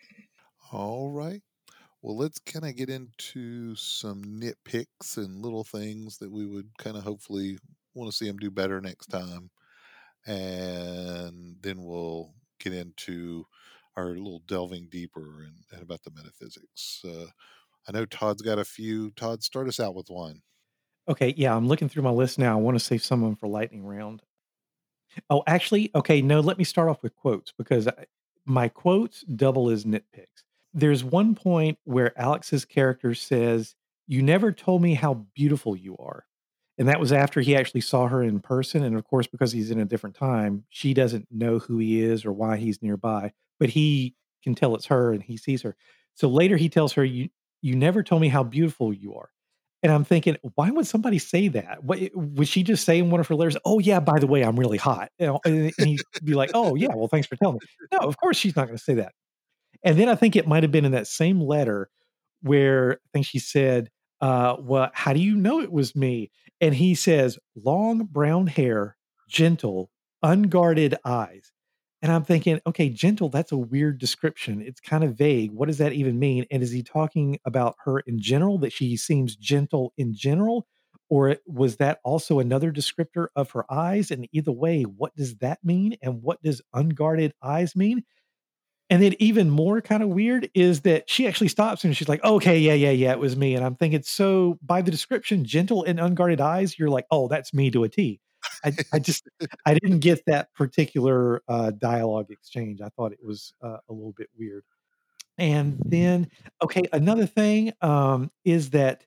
all 0.71 1.09
right 1.11 1.41
well 2.07 2.15
let's 2.15 2.39
kind 2.39 2.63
of 2.63 2.73
get 2.77 2.89
into 2.89 3.75
some 3.75 4.23
nitpicks 4.23 5.17
and 5.17 5.41
little 5.41 5.65
things 5.65 6.17
that 6.17 6.31
we 6.31 6.45
would 6.45 6.69
kind 6.77 6.95
of 6.95 7.03
hopefully 7.03 7.59
want 7.95 8.09
to 8.09 8.15
see 8.15 8.25
them 8.25 8.37
do 8.37 8.49
better 8.49 8.79
next 8.79 9.07
time 9.07 9.49
and 10.25 11.57
then 11.59 11.83
we'll 11.83 12.33
get 12.61 12.71
into 12.71 13.45
our 13.97 14.11
little 14.11 14.41
delving 14.47 14.87
deeper 14.89 15.43
and, 15.43 15.57
and 15.73 15.81
about 15.81 16.01
the 16.03 16.11
metaphysics 16.11 17.01
uh, 17.05 17.25
i 17.89 17.91
know 17.91 18.05
todd's 18.05 18.41
got 18.41 18.57
a 18.57 18.63
few 18.63 19.11
todd 19.11 19.43
start 19.43 19.67
us 19.67 19.79
out 19.81 19.93
with 19.93 20.07
one 20.09 20.41
Okay, 21.09 21.33
yeah, 21.37 21.55
I'm 21.55 21.69
looking 21.69 21.87
through 21.87 22.03
my 22.03 22.09
list 22.09 22.37
now. 22.37 22.57
I 22.57 22.61
want 22.61 22.77
to 22.77 22.83
save 22.83 23.01
some 23.01 23.23
of 23.23 23.29
them 23.29 23.37
for 23.37 23.47
lightning 23.47 23.85
round. 23.85 24.21
Oh, 25.29 25.41
actually, 25.47 25.89
okay, 25.95 26.21
no, 26.21 26.41
let 26.41 26.57
me 26.57 26.65
start 26.65 26.89
off 26.89 27.01
with 27.01 27.15
quotes 27.15 27.53
because 27.57 27.87
I, 27.87 28.05
my 28.45 28.67
quotes 28.67 29.21
double 29.21 29.69
as 29.69 29.85
nitpicks. 29.85 30.43
There's 30.77 31.03
one 31.03 31.33
point 31.33 31.79
where 31.85 32.17
Alex's 32.19 32.63
character 32.63 33.15
says, 33.15 33.75
You 34.07 34.21
never 34.21 34.51
told 34.51 34.83
me 34.83 34.93
how 34.93 35.25
beautiful 35.35 35.75
you 35.75 35.97
are. 35.97 36.25
And 36.77 36.87
that 36.87 36.99
was 36.99 37.11
after 37.11 37.41
he 37.41 37.55
actually 37.55 37.81
saw 37.81 38.07
her 38.07 38.21
in 38.21 38.39
person. 38.39 38.83
And 38.83 38.95
of 38.95 39.03
course, 39.03 39.25
because 39.25 39.51
he's 39.51 39.71
in 39.71 39.79
a 39.79 39.85
different 39.85 40.15
time, 40.15 40.65
she 40.69 40.93
doesn't 40.93 41.27
know 41.31 41.57
who 41.57 41.79
he 41.79 42.03
is 42.03 42.25
or 42.25 42.31
why 42.31 42.57
he's 42.57 42.83
nearby, 42.83 43.33
but 43.59 43.69
he 43.69 44.13
can 44.43 44.53
tell 44.53 44.75
it's 44.75 44.85
her 44.85 45.11
and 45.11 45.23
he 45.23 45.35
sees 45.35 45.63
her. 45.63 45.75
So 46.13 46.29
later 46.29 46.57
he 46.57 46.69
tells 46.69 46.93
her, 46.93 47.03
You 47.03 47.29
you 47.63 47.75
never 47.75 48.03
told 48.03 48.21
me 48.21 48.27
how 48.27 48.43
beautiful 48.43 48.93
you 48.93 49.15
are. 49.15 49.29
And 49.81 49.91
I'm 49.91 50.03
thinking, 50.03 50.37
why 50.55 50.69
would 50.69 50.85
somebody 50.85 51.17
say 51.19 51.47
that? 51.49 51.83
What 51.83 51.99
eh, 51.99 52.09
would 52.13 52.47
she 52.47 52.61
just 52.61 52.85
say 52.85 52.99
in 52.99 53.09
one 53.09 53.19
of 53.19 53.27
her 53.27 53.35
letters? 53.35 53.57
Oh 53.65 53.79
yeah, 53.79 53.99
by 53.99 54.19
the 54.19 54.27
way, 54.27 54.43
I'm 54.43 54.59
really 54.59 54.77
hot. 54.77 55.09
You 55.17 55.25
know, 55.27 55.39
and 55.43 55.73
he'd 55.79 56.01
be 56.23 56.35
like, 56.35 56.51
Oh 56.53 56.75
yeah, 56.75 56.93
well, 56.93 57.07
thanks 57.07 57.27
for 57.27 57.35
telling 57.35 57.55
me. 57.55 57.59
No, 57.91 58.07
of 58.07 58.17
course 58.17 58.37
she's 58.37 58.55
not 58.55 58.67
going 58.67 58.77
to 58.77 58.83
say 58.83 58.93
that. 58.95 59.13
And 59.87 59.97
then 59.97 60.09
I 60.09 60.15
think 60.15 60.35
it 60.35 60.49
might 60.49 60.63
have 60.63 60.71
been 60.73 60.83
in 60.83 60.91
that 60.91 61.07
same 61.07 61.39
letter 61.39 61.89
where 62.41 62.95
I 62.95 63.07
think 63.13 63.25
she 63.25 63.39
said, 63.39 63.89
uh, 64.19 64.57
well, 64.59 64.91
how 64.93 65.13
do 65.13 65.21
you 65.21 65.37
know 65.37 65.61
it 65.61 65.71
was 65.71 65.95
me? 65.95 66.29
And 66.59 66.75
he 66.75 66.93
says, 66.93 67.39
long 67.55 68.03
brown 68.03 68.47
hair, 68.47 68.97
gentle, 69.29 69.89
unguarded 70.21 70.97
eyes. 71.05 71.53
And 72.01 72.11
I'm 72.11 72.25
thinking, 72.25 72.59
okay, 72.67 72.89
gentle, 72.89 73.29
that's 73.29 73.53
a 73.53 73.57
weird 73.57 73.97
description. 73.97 74.61
It's 74.61 74.81
kind 74.81 75.05
of 75.05 75.17
vague. 75.17 75.53
What 75.53 75.67
does 75.67 75.77
that 75.77 75.93
even 75.93 76.19
mean? 76.19 76.45
And 76.51 76.61
is 76.61 76.71
he 76.71 76.83
talking 76.83 77.39
about 77.45 77.77
her 77.85 78.01
in 78.01 78.19
general, 78.19 78.57
that 78.57 78.73
she 78.73 78.97
seems 78.97 79.37
gentle 79.37 79.93
in 79.95 80.13
general? 80.13 80.67
Or 81.09 81.37
was 81.47 81.77
that 81.77 81.99
also 82.03 82.39
another 82.39 82.73
descriptor 82.73 83.27
of 83.37 83.51
her 83.51 83.63
eyes? 83.71 84.11
And 84.11 84.27
either 84.33 84.51
way, 84.51 84.83
what 84.83 85.15
does 85.15 85.37
that 85.37 85.59
mean? 85.63 85.95
And 86.01 86.21
what 86.21 86.41
does 86.43 86.61
unguarded 86.73 87.31
eyes 87.41 87.73
mean? 87.73 88.03
And 88.89 89.03
then 89.03 89.15
even 89.19 89.49
more 89.49 89.81
kind 89.81 90.01
of 90.01 90.09
weird 90.09 90.49
is 90.53 90.81
that 90.81 91.09
she 91.09 91.27
actually 91.27 91.49
stops 91.49 91.83
and 91.83 91.95
she's 91.95 92.07
like, 92.07 92.23
okay, 92.23 92.57
yeah, 92.57 92.73
yeah, 92.73 92.91
yeah, 92.91 93.11
it 93.11 93.19
was 93.19 93.35
me. 93.35 93.53
And 93.53 93.65
I'm 93.65 93.75
thinking, 93.75 94.01
so 94.03 94.57
by 94.61 94.81
the 94.81 94.91
description, 94.91 95.43
gentle 95.43 95.83
and 95.83 95.99
unguarded 95.99 96.39
eyes, 96.39 96.79
you're 96.79 96.89
like, 96.89 97.05
oh, 97.11 97.27
that's 97.27 97.53
me 97.53 97.69
to 97.71 97.83
a 97.83 97.89
T. 97.89 98.21
I, 98.63 98.73
I 98.93 98.99
just, 98.99 99.27
I 99.65 99.73
didn't 99.73 99.99
get 99.99 100.23
that 100.27 100.53
particular 100.53 101.41
uh, 101.49 101.71
dialogue 101.71 102.27
exchange. 102.29 102.79
I 102.81 102.89
thought 102.89 103.11
it 103.11 103.19
was 103.21 103.53
uh, 103.61 103.77
a 103.89 103.93
little 103.93 104.13
bit 104.17 104.29
weird. 104.37 104.63
And 105.37 105.77
then, 105.85 106.29
okay, 106.63 106.83
another 106.93 107.25
thing 107.25 107.73
um, 107.81 108.31
is 108.45 108.71
that 108.71 109.05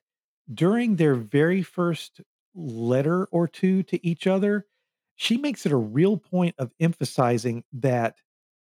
during 0.53 0.95
their 0.95 1.15
very 1.15 1.61
first 1.63 2.21
letter 2.55 3.25
or 3.31 3.47
two 3.47 3.83
to 3.83 4.05
each 4.05 4.27
other, 4.27 4.65
she 5.15 5.37
makes 5.37 5.65
it 5.65 5.71
a 5.71 5.77
real 5.77 6.17
point 6.17 6.55
of 6.57 6.71
emphasizing 6.79 7.63
that 7.73 8.15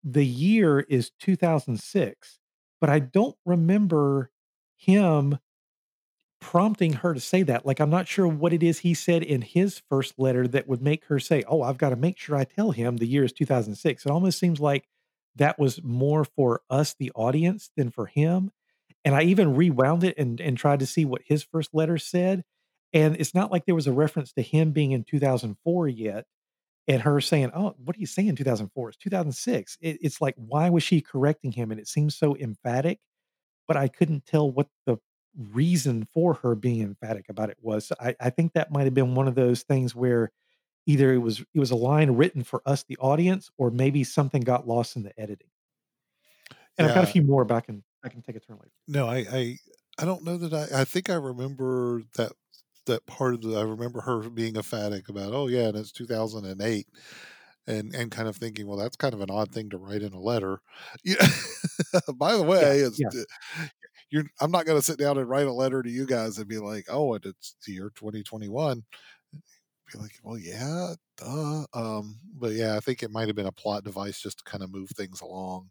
the 0.03 0.25
year 0.25 0.79
is 0.81 1.12
2006, 1.19 2.39
but 2.79 2.89
I 2.89 2.99
don't 2.99 3.36
remember 3.45 4.31
him 4.77 5.39
prompting 6.39 6.93
her 6.93 7.13
to 7.13 7.19
say 7.19 7.43
that. 7.43 7.65
Like, 7.65 7.79
I'm 7.79 7.89
not 7.89 8.07
sure 8.07 8.27
what 8.27 8.53
it 8.53 8.63
is 8.63 8.79
he 8.79 8.93
said 8.93 9.23
in 9.23 9.41
his 9.41 9.81
first 9.89 10.13
letter 10.17 10.47
that 10.47 10.67
would 10.67 10.81
make 10.81 11.05
her 11.05 11.19
say, 11.19 11.43
Oh, 11.47 11.62
I've 11.62 11.77
got 11.77 11.89
to 11.89 11.95
make 11.95 12.17
sure 12.17 12.36
I 12.36 12.43
tell 12.43 12.71
him 12.71 12.97
the 12.97 13.07
year 13.07 13.23
is 13.23 13.33
2006. 13.33 14.05
It 14.05 14.12
almost 14.12 14.39
seems 14.39 14.60
like 14.60 14.88
that 15.36 15.60
was 15.60 15.81
more 15.83 16.23
for 16.23 16.62
us, 16.69 16.95
the 16.97 17.12
audience, 17.15 17.71
than 17.75 17.89
for 17.89 18.05
him. 18.07 18.51
And 19.03 19.15
I 19.15 19.23
even 19.23 19.55
rewound 19.55 20.03
it 20.03 20.17
and, 20.17 20.39
and 20.41 20.57
tried 20.57 20.79
to 20.79 20.86
see 20.86 21.05
what 21.05 21.21
his 21.25 21.43
first 21.43 21.73
letter 21.73 21.97
said. 21.97 22.43
And 22.93 23.15
it's 23.17 23.33
not 23.33 23.51
like 23.51 23.65
there 23.65 23.75
was 23.75 23.88
a 23.88 23.93
reference 23.93 24.33
to 24.33 24.41
him 24.41 24.71
being 24.71 24.91
in 24.91 25.03
2004 25.03 25.88
yet 25.88 26.25
and 26.88 27.02
her 27.02 27.19
saying, 27.21 27.52
"Oh, 27.54 27.76
what 27.84 27.95
are 27.95 28.00
you 28.00 28.06
saying? 28.06 28.36
2004? 28.36 28.89
It's 28.89 28.97
2006." 28.97 29.78
It, 29.82 29.97
it's 30.02 30.21
like, 30.21 30.36
why 30.38 30.69
was 30.69 30.84
she 30.84 31.02
correcting 31.02 31.52
him? 31.52 31.71
And 31.71 31.80
it 31.80 31.88
seems 31.88 32.15
so 32.15 32.36
emphatic, 32.38 33.00
but 33.67 33.78
I 33.78 33.88
couldn't 33.88 34.26
tell 34.26 34.50
what 34.52 34.67
the 34.86 34.97
reason 35.38 36.06
for 36.06 36.36
her 36.36 36.56
being 36.56 36.82
emphatic 36.82 37.26
about 37.30 37.50
it 37.50 37.58
was. 37.62 37.88
So 37.88 37.95
I, 38.00 38.15
I 38.19 38.30
think 38.30 38.54
that 38.54 38.71
might 38.71 38.86
have 38.86 38.93
been 38.93 39.15
one 39.15 39.28
of 39.28 39.36
those 39.36 39.63
things 39.63 39.93
where 39.93 40.32
either 40.86 41.13
it 41.13 41.19
was 41.19 41.41
it 41.54 41.60
was 41.60 41.71
a 41.71 41.76
line 41.76 42.12
written 42.12 42.43
for 42.43 42.62
us, 42.65 42.84
the 42.84 42.97
audience, 42.97 43.52
or 43.58 43.69
maybe 43.69 44.04
something 44.04 44.41
got 44.41 44.67
lost 44.67 44.95
in 44.95 45.04
the 45.04 45.17
editing. 45.19 45.50
And 46.78 46.88
I've 46.88 46.95
got 46.95 47.04
a 47.04 47.08
few 47.08 47.23
more 47.23 47.43
back 47.43 47.69
and 47.69 47.84
I 48.04 48.10
can 48.10 48.21
take 48.21 48.36
a 48.36 48.39
turn 48.39 48.58
later. 48.58 48.71
No, 48.88 49.08
I, 49.08 49.26
I, 49.32 49.58
I 49.97 50.06
don't 50.06 50.23
know 50.23 50.38
that 50.38 50.54
I. 50.54 50.82
I 50.82 50.84
think 50.86 51.10
I 51.10 51.15
remember 51.15 52.04
that 52.15 52.32
that 52.88 53.06
part 53.06 53.34
of 53.36 53.41
the. 53.41 53.58
I 53.58 53.63
remember 53.63 54.02
her 54.02 54.30
being 54.30 54.56
emphatic 54.56 55.10
about, 55.10 55.34
oh 55.34 55.47
yeah, 55.47 55.67
and 55.67 55.78
it's 55.78 55.91
2008, 55.91 56.88
and 57.67 57.95
and 57.95 58.12
kind 58.12 58.28
of 58.28 58.36
thinking, 58.36 58.67
well, 58.67 58.78
that's 58.78 58.95
kind 58.95 59.13
of 59.13 59.21
an 59.21 59.32
odd 59.32 59.52
thing 59.52 59.69
to 59.69 59.78
write 59.78 60.02
in 60.02 60.13
a 60.13 60.19
letter. 60.19 60.60
Yeah. 61.04 61.26
By 62.15 62.36
the 62.36 62.43
way, 62.43 62.80
it's 62.80 63.00
yeah. 63.00 63.23
you're. 64.10 64.26
I'm 64.41 64.52
not 64.52 64.65
going 64.65 64.80
to 64.80 64.86
sit 64.86 64.97
down 64.97 65.17
and 65.17 65.30
write 65.30 65.47
a 65.47 65.54
letter 65.54 65.82
to 65.84 65.89
you 65.89 66.06
guys 66.06 66.38
and 66.38 66.47
be 66.47 66.58
like, 66.58 66.86
oh, 66.89 67.13
and 67.13 67.26
it's 67.26 67.56
the 67.65 67.73
year 67.73 67.91
2021. 67.95 68.84
Be 69.93 70.00
like, 70.00 70.15
well, 70.21 70.38
yeah, 70.38 70.95
duh. 71.15 71.65
Um, 71.73 72.19
but 72.38 72.52
yeah, 72.52 72.76
I 72.76 72.82
think 72.82 73.04
it 73.04 73.12
might 73.12 73.28
have 73.28 73.38
been 73.38 73.45
a 73.45 73.54
plot 73.54 73.86
device 73.86 74.19
just 74.19 74.39
to 74.39 74.43
kind 74.43 74.63
of 74.63 74.73
move 74.73 74.89
things 74.89 75.21
along. 75.21 75.69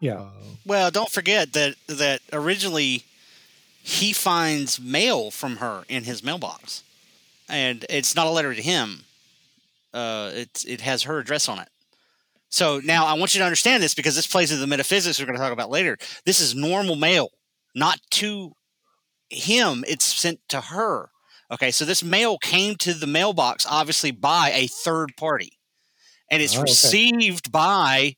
Yeah. 0.00 0.20
Uh, 0.20 0.30
Well, 0.64 0.90
don't 0.90 1.10
forget 1.10 1.52
that 1.52 1.76
that 1.86 2.20
originally 2.32 3.04
he 3.88 4.12
finds 4.12 4.80
mail 4.80 5.30
from 5.30 5.58
her 5.58 5.84
in 5.88 6.02
his 6.02 6.24
mailbox, 6.24 6.82
and 7.48 7.86
it's 7.88 8.16
not 8.16 8.26
a 8.26 8.30
letter 8.30 8.52
to 8.52 8.60
him. 8.60 9.04
Uh, 9.94 10.32
it 10.34 10.64
it 10.66 10.80
has 10.80 11.04
her 11.04 11.18
address 11.20 11.48
on 11.48 11.60
it. 11.60 11.68
So 12.48 12.80
now 12.82 13.06
I 13.06 13.12
want 13.14 13.32
you 13.34 13.38
to 13.38 13.44
understand 13.44 13.82
this 13.84 13.94
because 13.94 14.16
this 14.16 14.26
plays 14.26 14.50
into 14.50 14.60
the 14.60 14.66
metaphysics 14.66 15.20
we're 15.20 15.26
going 15.26 15.38
to 15.38 15.42
talk 15.42 15.52
about 15.52 15.70
later. 15.70 15.98
This 16.24 16.40
is 16.40 16.52
normal 16.52 16.96
mail, 16.96 17.30
not 17.76 18.00
to 18.12 18.52
him. 19.30 19.84
It's 19.86 20.04
sent 20.04 20.40
to 20.48 20.60
her. 20.62 21.10
Okay, 21.52 21.70
so 21.70 21.84
this 21.84 22.02
mail 22.02 22.38
came 22.38 22.74
to 22.78 22.92
the 22.92 23.06
mailbox 23.06 23.64
obviously 23.70 24.10
by 24.10 24.50
a 24.52 24.66
third 24.66 25.16
party, 25.16 25.52
and 26.28 26.42
it's 26.42 26.56
Oh, 26.56 26.62
okay. 26.62 26.72
received 26.72 27.52
by 27.52 28.16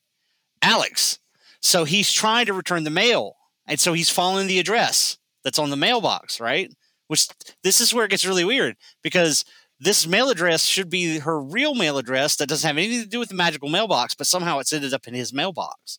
Alex. 0.62 1.18
So 1.60 1.84
he's 1.84 2.10
trying 2.10 2.46
to 2.46 2.54
return 2.54 2.84
the 2.84 2.90
mail. 2.90 3.34
And 3.66 3.78
so 3.78 3.92
he's 3.92 4.08
following 4.08 4.46
the 4.46 4.58
address 4.58 5.18
that's 5.48 5.58
on 5.58 5.70
the 5.70 5.76
mailbox, 5.76 6.40
right? 6.40 6.70
Which 7.06 7.26
this 7.64 7.80
is 7.80 7.94
where 7.94 8.04
it 8.04 8.10
gets 8.10 8.26
really 8.26 8.44
weird 8.44 8.76
because 9.02 9.46
this 9.80 10.06
mail 10.06 10.28
address 10.28 10.64
should 10.64 10.90
be 10.90 11.20
her 11.20 11.40
real 11.40 11.74
mail 11.74 11.96
address 11.96 12.36
that 12.36 12.50
doesn't 12.50 12.66
have 12.68 12.76
anything 12.76 13.02
to 13.02 13.08
do 13.08 13.18
with 13.18 13.30
the 13.30 13.34
magical 13.34 13.70
mailbox, 13.70 14.14
but 14.14 14.26
somehow 14.26 14.58
it's 14.58 14.74
ended 14.74 14.92
up 14.92 15.08
in 15.08 15.14
his 15.14 15.32
mailbox. 15.32 15.98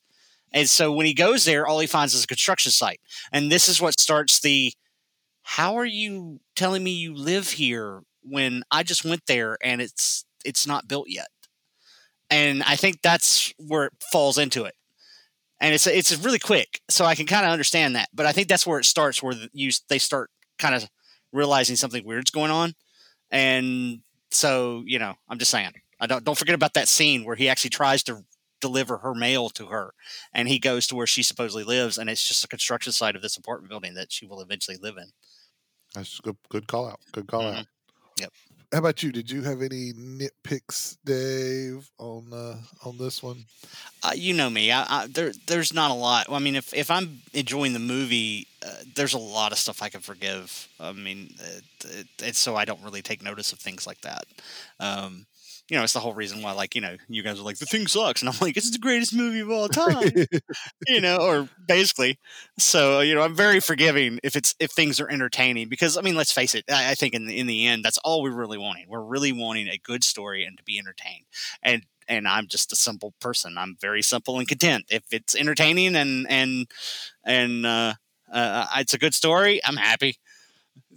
And 0.53 0.69
so 0.69 0.91
when 0.91 1.07
he 1.07 1.15
goes 1.15 1.45
there, 1.45 1.65
all 1.65 1.79
he 1.79 1.87
finds 1.87 2.13
is 2.13 2.23
a 2.23 2.27
construction 2.27 2.71
site. 2.71 2.99
And 3.31 3.51
this 3.51 3.67
is 3.67 3.81
what 3.81 3.99
starts 3.99 4.39
the 4.39 4.71
how 5.43 5.77
are 5.77 5.85
you 5.85 6.39
telling 6.55 6.83
me 6.83 6.91
you 6.91 7.15
live 7.15 7.49
here 7.51 8.01
when 8.21 8.61
I 8.69 8.83
just 8.83 9.03
went 9.03 9.23
there 9.27 9.57
and 9.63 9.81
it's 9.81 10.25
it's 10.45 10.67
not 10.67 10.87
built 10.87 11.07
yet? 11.09 11.29
And 12.29 12.61
I 12.63 12.75
think 12.75 13.01
that's 13.01 13.51
where 13.57 13.85
it 13.85 13.93
falls 14.11 14.37
into 14.37 14.65
it 14.65 14.75
and 15.59 15.73
it's 15.73 15.87
it's 15.87 16.15
really 16.17 16.39
quick, 16.39 16.81
so 16.89 17.05
I 17.05 17.15
can 17.15 17.25
kind 17.25 17.45
of 17.45 17.51
understand 17.51 17.95
that. 17.95 18.09
But 18.13 18.25
I 18.25 18.31
think 18.31 18.47
that's 18.47 18.65
where 18.67 18.79
it 18.79 18.85
starts, 18.85 19.21
where 19.23 19.35
you 19.53 19.71
they 19.89 19.99
start 19.99 20.29
kind 20.57 20.75
of 20.75 20.89
realizing 21.31 21.75
something 21.75 22.05
weird's 22.05 22.31
going 22.31 22.51
on, 22.51 22.73
and 23.31 23.99
so 24.31 24.83
you 24.85 24.99
know, 24.99 25.15
I'm 25.27 25.39
just 25.39 25.51
saying, 25.51 25.71
I 25.99 26.07
don't 26.07 26.23
don't 26.23 26.37
forget 26.37 26.55
about 26.55 26.73
that 26.75 26.87
scene 26.87 27.23
where 27.25 27.35
he 27.35 27.49
actually 27.49 27.71
tries 27.71 28.03
to 28.03 28.23
deliver 28.61 28.97
her 28.97 29.15
mail 29.15 29.49
to 29.51 29.67
her, 29.67 29.93
and 30.33 30.47
he 30.47 30.59
goes 30.59 30.85
to 30.87 30.95
where 30.95 31.07
she 31.07 31.23
supposedly 31.23 31.63
lives, 31.63 31.97
and 31.97 32.09
it's 32.09 32.27
just 32.27 32.43
a 32.43 32.47
construction 32.47 32.91
site 32.91 33.15
of 33.15 33.21
this 33.21 33.37
apartment 33.37 33.69
building 33.69 33.93
that 33.93 34.11
she 34.11 34.25
will 34.25 34.41
eventually 34.41 34.77
live 34.81 34.97
in. 34.97 35.11
That's 35.95 36.19
good. 36.19 36.37
Good 36.49 36.67
call 36.67 36.87
out. 36.87 36.99
Good 37.11 37.27
call 37.27 37.41
Mhm. 37.43 37.59
out. 37.59 37.65
Yep. 38.19 38.33
How 38.71 38.79
about 38.79 39.01
you? 39.01 39.11
Did 39.11 39.31
you 39.31 39.41
have 39.43 39.61
any 39.61 39.93
nitpicks, 39.93 40.97
Dave, 41.03 41.89
on 41.97 42.31
uh, 42.31 42.57
on 42.85 42.97
this 42.97 43.23
one? 43.23 43.45
uh, 44.03 44.11
you 44.15 44.33
know 44.33 44.49
me. 44.49 44.71
I, 44.71 44.85
I, 45.03 45.07
there, 45.07 45.31
there's 45.47 45.73
not 45.73 45.91
a 45.91 45.93
lot. 45.93 46.27
I 46.29 46.39
mean, 46.39 46.55
if, 46.55 46.73
if 46.73 46.91
I'm 46.91 47.21
enjoying 47.33 47.73
the 47.73 47.79
movie, 47.79 48.47
uh, 48.65 48.69
there's 48.95 49.13
a 49.13 49.19
lot 49.19 49.51
of 49.51 49.57
stuff 49.57 49.81
I 49.81 49.89
can 49.89 50.01
forgive. 50.01 50.67
I 50.79 50.93
mean, 50.93 51.33
it, 51.39 51.63
it, 51.85 52.07
it's 52.19 52.39
so 52.39 52.55
I 52.55 52.65
don't 52.65 52.81
really 52.83 53.01
take 53.01 53.23
notice 53.23 53.51
of 53.53 53.59
things 53.59 53.87
like 53.87 54.01
that. 54.01 54.25
Um, 54.79 55.25
you 55.69 55.77
know, 55.77 55.83
it's 55.83 55.93
the 55.93 55.99
whole 55.99 56.13
reason 56.13 56.41
why, 56.41 56.51
like, 56.51 56.75
you 56.75 56.81
know, 56.81 56.97
you 57.07 57.21
guys 57.23 57.39
are 57.39 57.43
like, 57.43 57.57
the 57.59 57.65
thing 57.65 57.87
sucks, 57.87 58.21
and 58.21 58.29
I'm 58.29 58.35
like, 58.41 58.57
it's 58.57 58.71
the 58.71 58.79
greatest 58.79 59.13
movie 59.13 59.39
of 59.39 59.51
all 59.51 59.67
time. 59.67 60.11
you 60.87 61.01
know, 61.01 61.17
or 61.17 61.49
basically. 61.67 62.19
So 62.57 63.01
you 63.01 63.15
know, 63.15 63.21
I'm 63.21 63.35
very 63.35 63.59
forgiving 63.59 64.19
if 64.23 64.35
it's 64.35 64.55
if 64.59 64.71
things 64.71 64.99
are 64.99 65.09
entertaining 65.09 65.69
because 65.69 65.97
I 65.97 66.01
mean, 66.01 66.15
let's 66.15 66.31
face 66.31 66.55
it. 66.55 66.65
I, 66.69 66.91
I 66.91 66.95
think 66.95 67.13
in 67.13 67.25
the, 67.25 67.37
in 67.37 67.47
the 67.47 67.67
end, 67.67 67.83
that's 67.83 67.99
all 67.99 68.21
we're 68.23 68.31
really 68.31 68.57
wanting. 68.57 68.85
We're 68.89 69.01
really 69.01 69.31
wanting 69.31 69.67
a 69.67 69.77
good 69.77 70.03
story 70.03 70.43
and 70.43 70.57
to 70.57 70.63
be 70.63 70.79
entertained. 70.79 71.25
And 71.61 71.83
and 72.07 72.27
I'm 72.27 72.47
just 72.47 72.73
a 72.73 72.75
simple 72.75 73.13
person. 73.21 73.57
I'm 73.57 73.77
very 73.79 74.01
simple 74.01 74.39
and 74.39 74.47
content. 74.47 74.85
If 74.89 75.03
it's 75.11 75.35
entertaining 75.35 75.95
and 75.95 76.25
and 76.29 76.67
and 77.23 77.65
uh, 77.65 77.93
uh, 78.31 78.65
it's 78.77 78.93
a 78.93 78.97
good 78.99 79.13
story, 79.13 79.61
I'm 79.63 79.77
happy. 79.77 80.17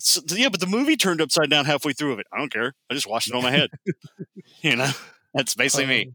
So, 0.04 0.20
yeah, 0.30 0.48
but 0.48 0.60
the 0.60 0.66
movie 0.66 0.96
turned 0.96 1.20
upside 1.20 1.48
down 1.48 1.64
halfway 1.64 1.92
through 1.92 2.12
of 2.14 2.18
it. 2.18 2.26
I 2.32 2.38
don't 2.38 2.52
care. 2.52 2.74
I 2.90 2.94
just 2.94 3.06
watched 3.06 3.28
it 3.28 3.34
on 3.34 3.42
my 3.42 3.50
head. 3.50 3.70
you 4.62 4.76
know. 4.76 4.90
That's 5.34 5.54
basically 5.54 5.86
me. 5.86 6.08
Um, 6.08 6.14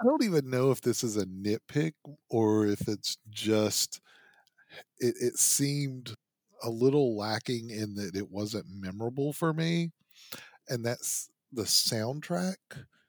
I 0.00 0.04
don't 0.04 0.24
even 0.24 0.50
know 0.50 0.70
if 0.70 0.80
this 0.80 1.02
is 1.04 1.16
a 1.16 1.26
nitpick 1.26 1.92
or 2.30 2.66
if 2.66 2.88
it's 2.88 3.18
just 3.30 4.00
it, 4.98 5.14
it 5.20 5.38
seemed 5.38 6.14
a 6.62 6.70
little 6.70 7.16
lacking 7.16 7.70
in 7.70 7.94
that 7.94 8.16
it 8.16 8.30
wasn't 8.30 8.66
memorable 8.68 9.32
for 9.32 9.52
me, 9.52 9.90
and 10.68 10.84
that's 10.84 11.30
the 11.52 11.62
soundtrack. 11.64 12.56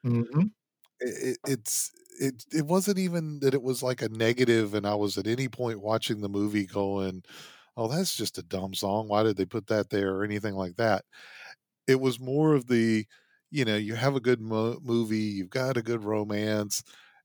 hmm 0.04 0.52
It, 1.00 1.38
it, 1.46 1.52
it's 1.52 1.92
it 2.20 2.46
it 2.54 2.66
wasn't 2.66 3.00
even 3.00 3.40
that 3.40 3.54
it 3.54 3.62
was 3.62 3.82
like 3.82 4.02
a 4.02 4.10
negative, 4.10 4.74
and 4.74 4.86
I 4.86 4.96
was 4.96 5.18
at 5.18 5.28
any 5.28 5.48
point 5.48 5.82
watching 5.82 6.22
the 6.22 6.30
movie 6.30 6.66
going, 6.66 7.24
"Oh, 7.80 7.88
that's 7.90 8.16
just 8.18 8.38
a 8.40 8.44
dumb 8.44 8.74
song. 8.76 9.08
Why 9.10 9.24
did 9.24 9.38
they 9.38 9.46
put 9.46 9.68
that 9.68 9.90
there?" 9.92 10.16
or 10.18 10.24
anything 10.26 10.56
like 10.56 10.76
that. 10.78 11.06
It 11.88 12.00
was 12.02 12.20
more 12.20 12.54
of 12.54 12.68
the, 12.68 13.06
you 13.52 13.66
know, 13.66 13.76
you 13.78 13.96
have 13.96 14.16
a 14.16 14.20
good 14.22 14.42
mo- 14.42 14.80
movie, 14.84 15.18
you've 15.20 15.50
got 15.50 15.78
a 15.78 15.82
good 15.84 16.04
romance, 16.04 16.84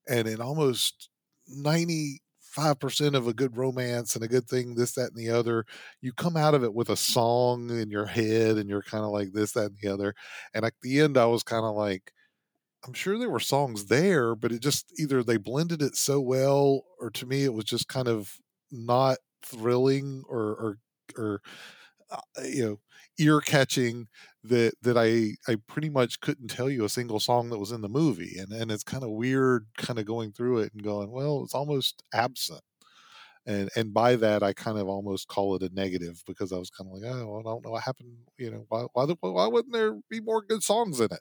and 0.09 0.27
in 0.29 0.41
almost 0.41 1.11
ninety 1.49 2.23
five 2.41 2.79
percent 2.81 3.17
of 3.17 3.27
a 3.29 3.35
good 3.35 3.57
romance 3.57 4.15
and 4.15 4.25
a 4.25 4.29
good 4.29 4.49
thing, 4.49 4.75
this, 4.77 4.95
that, 4.95 5.11
and 5.11 5.17
the 5.19 5.31
other, 5.31 5.67
you 6.01 6.13
come 6.13 6.37
out 6.37 6.55
of 6.55 6.65
it 6.65 6.75
with 6.75 6.89
a 6.91 6.97
song 6.97 7.71
in 7.71 7.91
your 7.91 8.07
head, 8.07 8.57
and 8.59 8.69
you're 8.71 8.83
kind 8.83 9.05
of 9.05 9.11
like 9.11 9.33
this, 9.33 9.53
that, 9.53 9.67
and 9.73 9.79
the 9.83 9.89
other. 9.89 10.15
And 10.55 10.65
at 10.65 10.75
the 10.83 11.01
end, 11.01 11.19
I 11.19 11.27
was 11.27 11.43
kind 11.43 11.65
of 11.67 11.75
like. 11.77 12.13
I'm 12.87 12.93
sure 12.93 13.19
there 13.19 13.31
were 13.31 13.41
songs 13.41 13.87
there, 13.87 14.35
but 14.35 14.53
it 14.53 14.61
just 14.61 14.93
either 14.99 15.23
they 15.23 15.39
blended 15.39 15.81
it 15.83 15.97
so 15.97 16.21
well, 16.21 16.85
or 17.01 17.11
to 17.11 17.27
me 17.27 17.45
it 17.45 17.55
was 17.55 17.65
just 17.65 17.89
kind 17.89 18.09
of 18.09 18.37
not 18.71 19.19
thrilling 19.45 20.25
or 20.29 20.43
or 20.43 20.79
or 21.17 21.43
uh, 22.11 22.43
you 22.45 22.65
know 22.65 22.81
ear 23.19 23.41
catching 23.41 24.09
that 24.45 24.75
that 24.83 24.97
I 24.99 25.37
I 25.53 25.57
pretty 25.69 25.91
much 25.91 26.21
couldn't 26.21 26.49
tell 26.49 26.71
you 26.71 26.85
a 26.85 26.89
single 26.89 27.21
song 27.21 27.51
that 27.51 27.59
was 27.59 27.73
in 27.73 27.81
the 27.83 27.89
movie, 27.89 28.39
and 28.39 28.53
and 28.53 28.71
it's 28.73 28.85
kind 28.85 29.05
of 29.05 29.11
weird, 29.11 29.67
kind 29.79 29.99
of 29.99 30.07
going 30.07 30.33
through 30.33 30.59
it 30.61 30.73
and 30.75 30.83
going, 30.83 31.11
well, 31.11 31.43
it's 31.45 31.55
almost 31.55 32.03
absent. 32.15 32.63
And 33.47 33.71
and 33.77 33.93
by 33.95 34.17
that 34.17 34.43
I 34.43 34.53
kind 34.55 34.79
of 34.79 34.89
almost 34.89 35.29
call 35.29 35.55
it 35.57 35.63
a 35.63 35.69
negative 35.75 36.23
because 36.27 36.53
I 36.53 36.59
was 36.59 36.71
kind 36.71 36.89
of 36.91 36.95
like, 37.01 37.11
oh, 37.13 37.41
I 37.41 37.43
don't 37.43 37.65
know 37.65 37.71
what 37.73 37.83
happened. 37.85 38.17
You 38.39 38.51
know, 38.51 38.67
why 38.69 38.87
why 38.95 39.07
why 39.21 39.47
wouldn't 39.49 39.75
there 39.75 39.95
be 40.11 40.21
more 40.21 40.43
good 40.43 40.63
songs 40.63 41.01
in 41.01 41.07
it? 41.13 41.21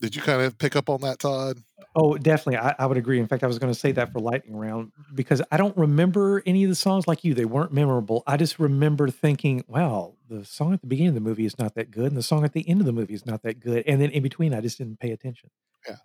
Did 0.00 0.14
you 0.14 0.22
kind 0.22 0.42
of 0.42 0.58
pick 0.58 0.76
up 0.76 0.90
on 0.90 1.00
that, 1.00 1.20
Todd? 1.20 1.62
Oh, 1.94 2.18
definitely. 2.18 2.58
I, 2.58 2.74
I 2.78 2.86
would 2.86 2.98
agree. 2.98 3.18
In 3.18 3.26
fact, 3.26 3.42
I 3.42 3.46
was 3.46 3.58
going 3.58 3.72
to 3.72 3.78
say 3.78 3.92
that 3.92 4.12
for 4.12 4.20
lightning 4.20 4.54
round 4.54 4.92
because 5.14 5.40
I 5.50 5.56
don't 5.56 5.74
remember 5.76 6.42
any 6.44 6.64
of 6.64 6.68
the 6.68 6.74
songs 6.74 7.08
like 7.08 7.24
you. 7.24 7.32
They 7.32 7.46
weren't 7.46 7.72
memorable. 7.72 8.22
I 8.26 8.36
just 8.36 8.58
remember 8.58 9.08
thinking, 9.08 9.64
wow, 9.66 10.14
the 10.28 10.44
song 10.44 10.74
at 10.74 10.82
the 10.82 10.86
beginning 10.86 11.08
of 11.08 11.14
the 11.14 11.20
movie 11.20 11.46
is 11.46 11.58
not 11.58 11.74
that 11.76 11.90
good, 11.90 12.06
and 12.06 12.16
the 12.16 12.22
song 12.22 12.44
at 12.44 12.52
the 12.52 12.68
end 12.68 12.80
of 12.80 12.86
the 12.86 12.92
movie 12.92 13.14
is 13.14 13.24
not 13.24 13.42
that 13.42 13.60
good. 13.60 13.84
And 13.86 14.00
then 14.00 14.10
in 14.10 14.22
between, 14.22 14.52
I 14.52 14.60
just 14.60 14.76
didn't 14.76 15.00
pay 15.00 15.12
attention. 15.12 15.48
Yeah. 15.88 15.96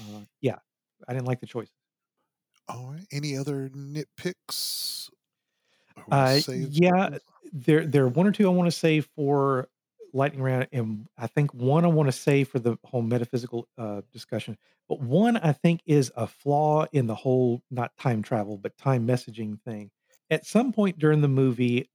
Uh, 0.00 0.20
yeah. 0.40 0.56
I 1.06 1.12
didn't 1.12 1.26
like 1.26 1.40
the 1.40 1.46
choice. 1.46 1.70
All 2.68 2.92
right. 2.92 3.06
Any 3.12 3.36
other 3.36 3.68
nitpicks? 3.68 5.10
Uh, 6.10 6.38
say 6.38 6.66
yeah, 6.70 7.18
there 7.52 7.86
there 7.86 8.04
are 8.04 8.08
one 8.08 8.26
or 8.26 8.32
two 8.32 8.46
I 8.46 8.50
want 8.50 8.66
to 8.66 8.76
say 8.76 9.00
for 9.00 9.68
lightning 10.16 10.42
round, 10.42 10.68
and 10.72 11.06
I 11.18 11.26
think 11.26 11.52
one 11.52 11.84
I 11.84 11.88
want 11.88 12.08
to 12.08 12.12
say 12.12 12.44
for 12.44 12.58
the 12.58 12.76
whole 12.84 13.02
metaphysical 13.02 13.68
uh, 13.78 14.02
discussion. 14.12 14.56
But 14.88 15.00
one 15.00 15.36
I 15.36 15.52
think 15.52 15.80
is 15.86 16.12
a 16.16 16.26
flaw 16.26 16.86
in 16.92 17.06
the 17.06 17.14
whole 17.14 17.62
not 17.70 17.96
time 17.98 18.22
travel 18.22 18.56
but 18.56 18.76
time 18.78 19.06
messaging 19.06 19.60
thing. 19.62 19.90
At 20.30 20.46
some 20.46 20.72
point 20.72 20.98
during 20.98 21.20
the 21.20 21.28
movie, 21.28 21.88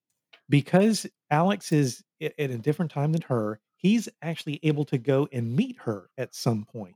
because 0.50 1.06
Alex 1.30 1.72
is 1.72 2.04
at 2.22 2.34
a 2.38 2.58
different 2.58 2.92
time 2.92 3.12
than 3.14 3.22
her, 3.24 3.60
he's 3.76 4.08
actually 4.22 4.60
able 4.64 4.86
to 4.86 4.98
go 4.98 5.28
and 5.32 5.56
meet 5.56 5.78
her 5.80 6.10
at 6.18 6.36
some 6.36 6.66
point. 6.66 6.96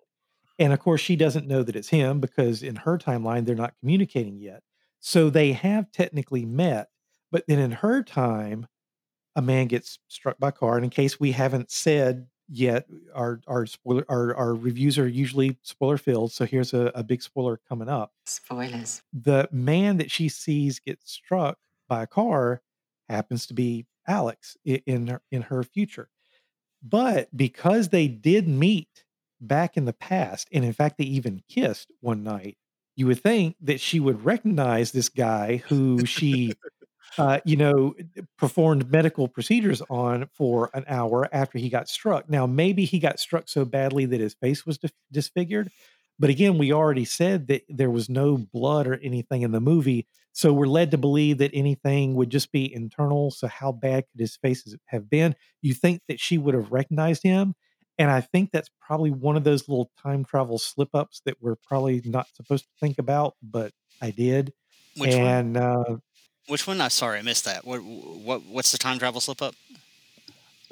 And 0.59 0.71
of 0.71 0.79
course, 0.79 1.01
she 1.01 1.15
doesn't 1.15 1.47
know 1.47 1.63
that 1.63 1.75
it's 1.75 1.89
him 1.89 2.19
because 2.19 2.63
in 2.63 2.75
her 2.77 2.97
timeline, 2.97 3.45
they're 3.45 3.55
not 3.55 3.73
communicating 3.79 4.39
yet. 4.39 4.61
So 4.99 5.29
they 5.29 5.51
have 5.53 5.91
technically 5.91 6.45
met, 6.45 6.87
but 7.31 7.43
then 7.47 7.59
in 7.59 7.71
her 7.71 8.03
time, 8.03 8.67
a 9.35 9.41
man 9.41 9.67
gets 9.67 9.99
struck 10.07 10.37
by 10.39 10.49
a 10.49 10.51
car. 10.51 10.75
And 10.75 10.83
in 10.83 10.89
case 10.89 11.19
we 11.19 11.31
haven't 11.31 11.71
said 11.71 12.27
yet, 12.47 12.87
our 13.13 13.41
our 13.47 13.65
spoiler 13.65 14.05
our, 14.07 14.35
our 14.35 14.53
reviews 14.53 14.97
are 14.97 15.07
usually 15.07 15.57
spoiler 15.63 15.97
filled. 15.97 16.31
So 16.31 16.45
here's 16.45 16.73
a, 16.73 16.91
a 16.95 17.03
big 17.03 17.21
spoiler 17.21 17.59
coming 17.67 17.89
up. 17.89 18.13
Spoilers. 18.25 19.01
The 19.13 19.49
man 19.51 19.97
that 19.97 20.11
she 20.11 20.29
sees 20.29 20.79
get 20.79 21.05
struck 21.07 21.57
by 21.87 22.03
a 22.03 22.07
car 22.07 22.61
happens 23.09 23.45
to 23.47 23.53
be 23.53 23.85
Alex 24.07 24.57
in 24.65 25.07
her, 25.07 25.21
in 25.31 25.43
her 25.43 25.63
future. 25.63 26.09
But 26.83 27.35
because 27.35 27.89
they 27.89 28.07
did 28.07 28.47
meet 28.47 29.03
back 29.41 29.75
in 29.77 29.85
the 29.85 29.93
past, 29.93 30.47
and 30.51 30.63
in 30.63 30.73
fact, 30.73 30.97
they 30.97 31.05
even 31.05 31.41
kissed 31.49 31.91
one 32.01 32.23
night, 32.23 32.57
you 32.95 33.07
would 33.07 33.21
think 33.21 33.55
that 33.61 33.79
she 33.79 33.99
would 33.99 34.23
recognize 34.23 34.91
this 34.91 35.09
guy 35.09 35.57
who 35.67 36.05
she, 36.05 36.53
uh, 37.17 37.39
you 37.45 37.55
know, 37.55 37.95
performed 38.37 38.91
medical 38.91 39.27
procedures 39.27 39.81
on 39.89 40.27
for 40.33 40.69
an 40.73 40.83
hour 40.87 41.27
after 41.31 41.57
he 41.57 41.69
got 41.69 41.87
struck. 41.89 42.29
Now, 42.29 42.45
maybe 42.45 42.85
he 42.85 42.99
got 42.99 43.19
struck 43.19 43.47
so 43.47 43.65
badly 43.65 44.05
that 44.05 44.19
his 44.19 44.33
face 44.33 44.65
was 44.65 44.77
dis- 44.77 44.91
disfigured. 45.11 45.71
But 46.17 46.29
again, 46.29 46.57
we 46.57 46.71
already 46.71 47.05
said 47.05 47.47
that 47.47 47.63
there 47.67 47.89
was 47.89 48.09
no 48.09 48.37
blood 48.37 48.87
or 48.87 48.95
anything 48.95 49.41
in 49.41 49.51
the 49.51 49.59
movie. 49.59 50.07
So 50.31 50.53
we're 50.53 50.67
led 50.67 50.91
to 50.91 50.97
believe 50.97 51.37
that 51.39 51.51
anything 51.53 52.15
would 52.15 52.29
just 52.29 52.51
be 52.51 52.73
internal. 52.73 53.31
So, 53.31 53.47
how 53.47 53.71
bad 53.71 54.05
could 54.11 54.19
his 54.19 54.35
face 54.37 54.75
have 54.85 55.09
been? 55.09 55.35
You 55.61 55.73
think 55.73 56.01
that 56.07 56.19
she 56.19 56.37
would 56.37 56.53
have 56.53 56.71
recognized 56.71 57.23
him. 57.23 57.53
And 57.97 58.11
I 58.11 58.21
think 58.21 58.51
that's 58.51 58.69
probably 58.81 59.11
one 59.11 59.37
of 59.37 59.45
those 59.45 59.69
little 59.69 59.89
time 60.01 60.25
travel 60.25 60.57
slip 60.57 60.89
ups 60.93 61.21
that 61.25 61.37
we're 61.41 61.55
probably 61.55 62.01
not 62.03 62.27
supposed 62.33 62.65
to 62.65 62.71
think 62.79 62.99
about, 62.99 63.35
but 63.41 63.71
I 64.01 64.11
did. 64.11 64.51
Which 64.97 65.15
one? 65.15 65.21
and 65.21 65.57
uh, 65.57 65.97
Which 66.47 66.67
one? 66.67 66.79
I'm 66.81 66.89
sorry, 66.89 67.19
I 67.19 67.21
missed 67.21 67.45
that. 67.45 67.65
What? 67.65 67.83
What? 67.83 68.43
What's 68.45 68.71
the 68.71 68.77
time 68.77 68.99
travel 68.99 69.19
slip 69.21 69.41
up? 69.41 69.55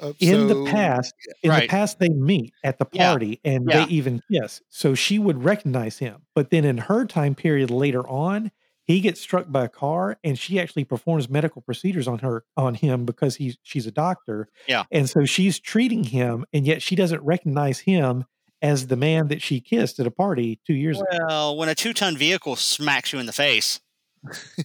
Uh, 0.00 0.12
in 0.18 0.48
so- 0.48 0.64
the 0.64 0.70
past, 0.70 1.14
in 1.42 1.50
the 1.52 1.66
past, 1.68 1.98
they 1.98 2.08
meet 2.08 2.52
at 2.64 2.78
the 2.78 2.86
Yeah. 2.92 3.10
party 3.10 3.40
and 3.44 3.68
Yeah. 3.68 3.84
they 3.86 3.92
even 3.92 4.20
kiss. 4.30 4.60
So 4.68 4.94
she 4.94 5.18
would 5.18 5.44
recognize 5.44 5.98
him. 5.98 6.22
But 6.34 6.50
then 6.50 6.64
in 6.64 6.78
her 6.78 7.04
time 7.06 7.34
period 7.34 7.70
later 7.70 8.06
on, 8.08 8.50
he 8.86 9.00
gets 9.00 9.20
struck 9.20 9.50
by 9.50 9.64
a 9.64 9.68
car 9.68 10.18
and 10.24 10.38
she 10.38 10.58
actually 10.60 10.84
performs 10.84 11.28
medical 11.28 11.62
procedures 11.62 12.06
on 12.08 12.18
her 12.18 12.44
on 12.56 12.74
him 12.74 13.04
because 13.06 13.36
he's 13.36 13.56
she's 13.62 13.86
a 13.86 13.92
doctor. 13.92 14.48
Yeah. 14.68 14.82
And 14.90 15.08
so 15.08 15.24
she's 15.24 15.58
treating 15.60 16.04
him, 16.04 16.44
and 16.52 16.66
yet 16.66 16.82
she 16.82 16.94
doesn't 16.96 17.22
recognize 17.22 17.78
him 17.80 18.24
as 18.62 18.88
the 18.88 18.96
man 18.96 19.28
that 19.28 19.42
she 19.42 19.60
kissed 19.60 20.00
at 20.00 20.06
a 20.06 20.10
party 20.10 20.58
two 20.66 20.74
years 20.74 20.98
ago. 21.00 21.18
Well, 21.28 21.56
when 21.56 21.68
a 21.68 21.74
two-ton 21.74 22.16
vehicle 22.16 22.56
smacks 22.56 23.12
you 23.12 23.18
in 23.18 23.26
the 23.26 23.32
face, 23.32 23.78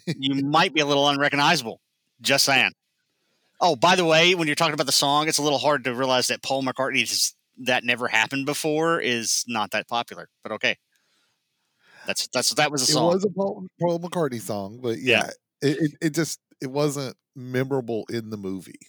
you 0.05 0.43
might 0.43 0.73
be 0.73 0.81
a 0.81 0.85
little 0.85 1.07
unrecognizable. 1.07 1.79
Just 2.21 2.45
saying. 2.45 2.71
Oh, 3.61 3.75
by 3.75 3.95
the 3.95 4.05
way, 4.05 4.35
when 4.35 4.47
you're 4.47 4.55
talking 4.55 4.73
about 4.73 4.85
the 4.85 4.91
song, 4.93 5.27
it's 5.27 5.37
a 5.37 5.41
little 5.41 5.59
hard 5.59 5.83
to 5.83 5.93
realize 5.93 6.27
that 6.27 6.41
Paul 6.41 6.63
McCartney's 6.63 7.35
that 7.63 7.83
never 7.83 8.07
happened 8.07 8.45
before 8.45 9.01
is 9.01 9.43
not 9.47 9.71
that 9.71 9.87
popular. 9.87 10.29
But 10.43 10.53
okay, 10.53 10.77
that's 12.07 12.27
that's 12.29 12.53
that 12.53 12.71
was 12.71 12.81
a 12.83 12.85
song. 12.85 13.11
it 13.11 13.15
was 13.15 13.25
a 13.25 13.29
Paul, 13.29 13.67
Paul 13.81 13.99
McCartney 13.99 14.39
song, 14.41 14.79
but 14.81 14.99
Yeah. 14.99 15.29
yeah, 15.61 15.69
It, 15.69 15.77
it 15.81 15.91
it 16.01 16.09
just 16.13 16.39
it 16.61 16.67
wasn't 16.67 17.15
memorable 17.35 18.05
in 18.09 18.29
the 18.29 18.37
movie, 18.37 18.79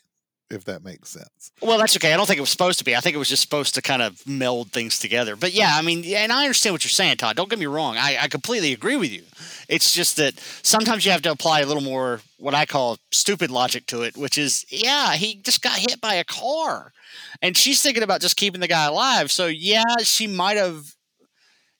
if 0.50 0.64
that 0.64 0.82
makes 0.82 1.10
sense. 1.10 1.52
Well, 1.62 1.78
that's 1.78 1.96
okay. 1.96 2.12
I 2.12 2.16
don't 2.16 2.26
think 2.26 2.38
it 2.38 2.42
was 2.42 2.50
supposed 2.50 2.78
to 2.80 2.84
be. 2.84 2.96
I 2.96 3.00
think 3.00 3.14
it 3.14 3.18
was 3.18 3.28
just 3.28 3.42
supposed 3.42 3.74
to 3.76 3.82
kind 3.82 4.02
of 4.02 4.26
meld 4.26 4.72
things 4.72 4.98
together. 4.98 5.36
But 5.36 5.52
yeah, 5.52 5.72
I 5.74 5.82
mean, 5.82 6.04
and 6.04 6.32
I 6.32 6.42
understand 6.42 6.74
what 6.74 6.84
you're 6.84 6.90
saying, 6.90 7.18
Todd. 7.18 7.36
Don't 7.36 7.48
get 7.48 7.58
me 7.58 7.66
wrong. 7.66 7.96
I, 7.96 8.18
I 8.22 8.28
completely 8.28 8.72
agree 8.72 8.96
with 8.96 9.12
you. 9.12 9.22
It's 9.68 9.92
just 9.92 10.16
that 10.16 10.38
sometimes 10.62 11.04
you 11.04 11.12
have 11.12 11.22
to 11.22 11.30
apply 11.30 11.60
a 11.60 11.66
little 11.66 11.82
more 11.82 12.20
what 12.38 12.54
I 12.54 12.66
call 12.66 12.98
stupid 13.12 13.50
logic 13.50 13.86
to 13.86 14.02
it, 14.02 14.16
which 14.16 14.36
is, 14.36 14.66
yeah, 14.68 15.12
he 15.14 15.36
just 15.36 15.62
got 15.62 15.78
hit 15.78 16.00
by 16.00 16.14
a 16.14 16.24
car. 16.24 16.92
And 17.40 17.56
she's 17.56 17.80
thinking 17.80 18.02
about 18.02 18.20
just 18.20 18.36
keeping 18.36 18.60
the 18.60 18.68
guy 18.68 18.86
alive. 18.86 19.30
So 19.30 19.46
yeah, 19.46 19.98
she 20.02 20.26
might 20.26 20.56
have, 20.56 20.94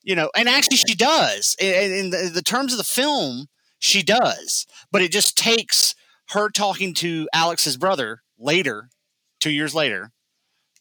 you 0.03 0.14
know, 0.14 0.31
and 0.37 0.49
actually 0.49 0.77
she 0.77 0.95
does. 0.95 1.57
In, 1.61 1.93
in 1.93 2.11
the, 2.11 2.31
the 2.33 2.43
terms 2.43 2.73
of 2.73 2.79
the 2.79 2.85
film, 2.85 3.49
she 3.81 4.03
does. 4.03 4.66
But 4.93 5.03
it 5.03 5.11
just 5.11 5.37
takes 5.37 5.95
her 6.31 6.49
talking 6.49 6.95
to 6.95 7.29
Alex's 7.35 7.77
brother 7.77 8.23
later, 8.41 8.88
two 9.38 9.51
years 9.51 9.74
later, 9.74 10.12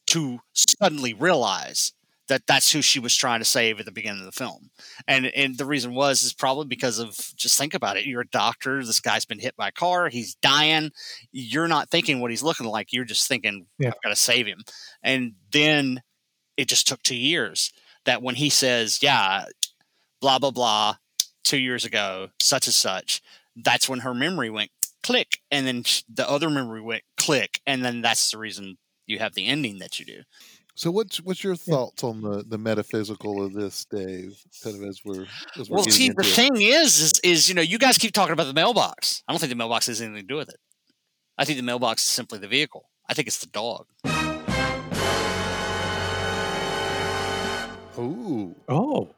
to 0.07 0.39
suddenly 0.53 1.13
realize 1.13 1.93
that 2.29 2.45
that's 2.47 2.71
who 2.71 2.81
she 2.81 2.99
was 2.99 3.15
trying 3.15 3.39
to 3.39 3.45
save 3.45 3.79
at 3.79 3.85
the 3.85 3.91
beginning 3.91 4.21
of 4.21 4.25
the 4.25 4.31
film. 4.31 4.69
And 5.07 5.25
and 5.27 5.57
the 5.57 5.65
reason 5.65 5.93
was 5.93 6.21
is 6.23 6.33
probably 6.33 6.67
because 6.67 6.99
of 6.99 7.15
just 7.35 7.57
think 7.57 7.73
about 7.73 7.97
it. 7.97 8.05
You're 8.05 8.21
a 8.21 8.27
doctor. 8.27 8.85
This 8.85 8.99
guy's 8.99 9.25
been 9.25 9.39
hit 9.39 9.55
by 9.55 9.69
a 9.69 9.71
car. 9.73 10.09
He's 10.09 10.35
dying. 10.35 10.91
You're 11.31 11.67
not 11.67 11.89
thinking 11.89 12.19
what 12.19 12.29
he's 12.31 12.43
looking 12.43 12.67
like. 12.67 12.93
You're 12.93 13.03
just 13.03 13.27
thinking, 13.27 13.65
Yeah. 13.79 13.89
I've 13.89 14.01
got 14.03 14.09
to 14.09 14.15
save 14.15 14.45
him. 14.45 14.63
And 15.03 15.33
then 15.51 16.01
it 16.55 16.67
just 16.67 16.87
took 16.87 17.01
two 17.01 17.15
years 17.15 17.71
that 18.05 18.21
when 18.21 18.35
he 18.35 18.49
says, 18.49 19.01
yeah, 19.01 19.45
blah, 20.21 20.39
blah, 20.39 20.51
blah, 20.51 20.95
two 21.43 21.57
years 21.57 21.85
ago, 21.85 22.29
such 22.39 22.67
and 22.67 22.73
such, 22.73 23.21
that's 23.55 23.89
when 23.89 23.99
her 23.99 24.13
memory 24.13 24.49
went 24.49 24.71
click. 25.03 25.39
And 25.51 25.65
then 25.67 25.83
the 26.13 26.29
other 26.29 26.49
memory 26.49 26.81
went 26.81 27.03
click. 27.17 27.61
And 27.65 27.83
then 27.83 28.01
that's 28.01 28.31
the 28.31 28.37
reason 28.37 28.77
you 29.05 29.19
have 29.19 29.33
the 29.33 29.45
ending 29.47 29.79
that 29.79 29.99
you 29.99 30.05
do. 30.05 30.21
So 30.75 30.91
what's 30.91 31.17
what's 31.21 31.43
your 31.43 31.57
thoughts 31.57 32.03
on 32.05 32.21
the 32.21 32.43
the 32.47 32.57
metaphysical 32.57 33.43
of 33.45 33.51
this, 33.53 33.83
Dave? 33.85 34.37
Kind 34.63 34.77
of 34.81 34.83
as 34.87 35.01
we're 35.03 35.25
as 35.59 35.69
we're 35.69 35.75
Well, 35.75 35.83
see, 35.83 36.09
the 36.09 36.21
it. 36.21 36.25
thing 36.25 36.61
is, 36.61 36.99
is, 37.01 37.13
is 37.21 37.49
you 37.49 37.55
know, 37.55 37.61
you 37.61 37.77
guys 37.77 37.97
keep 37.97 38.13
talking 38.13 38.31
about 38.31 38.47
the 38.47 38.53
mailbox. 38.53 39.21
I 39.27 39.33
don't 39.33 39.39
think 39.39 39.49
the 39.49 39.57
mailbox 39.57 39.87
has 39.87 39.99
anything 39.99 40.21
to 40.21 40.27
do 40.27 40.37
with 40.37 40.47
it. 40.47 40.59
I 41.37 41.43
think 41.43 41.57
the 41.57 41.63
mailbox 41.63 42.03
is 42.03 42.07
simply 42.09 42.39
the 42.39 42.47
vehicle. 42.47 42.89
I 43.09 43.13
think 43.13 43.27
it's 43.27 43.39
the 43.39 43.47
dog. 43.47 43.87
Ooh, 47.97 48.55
Oh, 48.69 49.09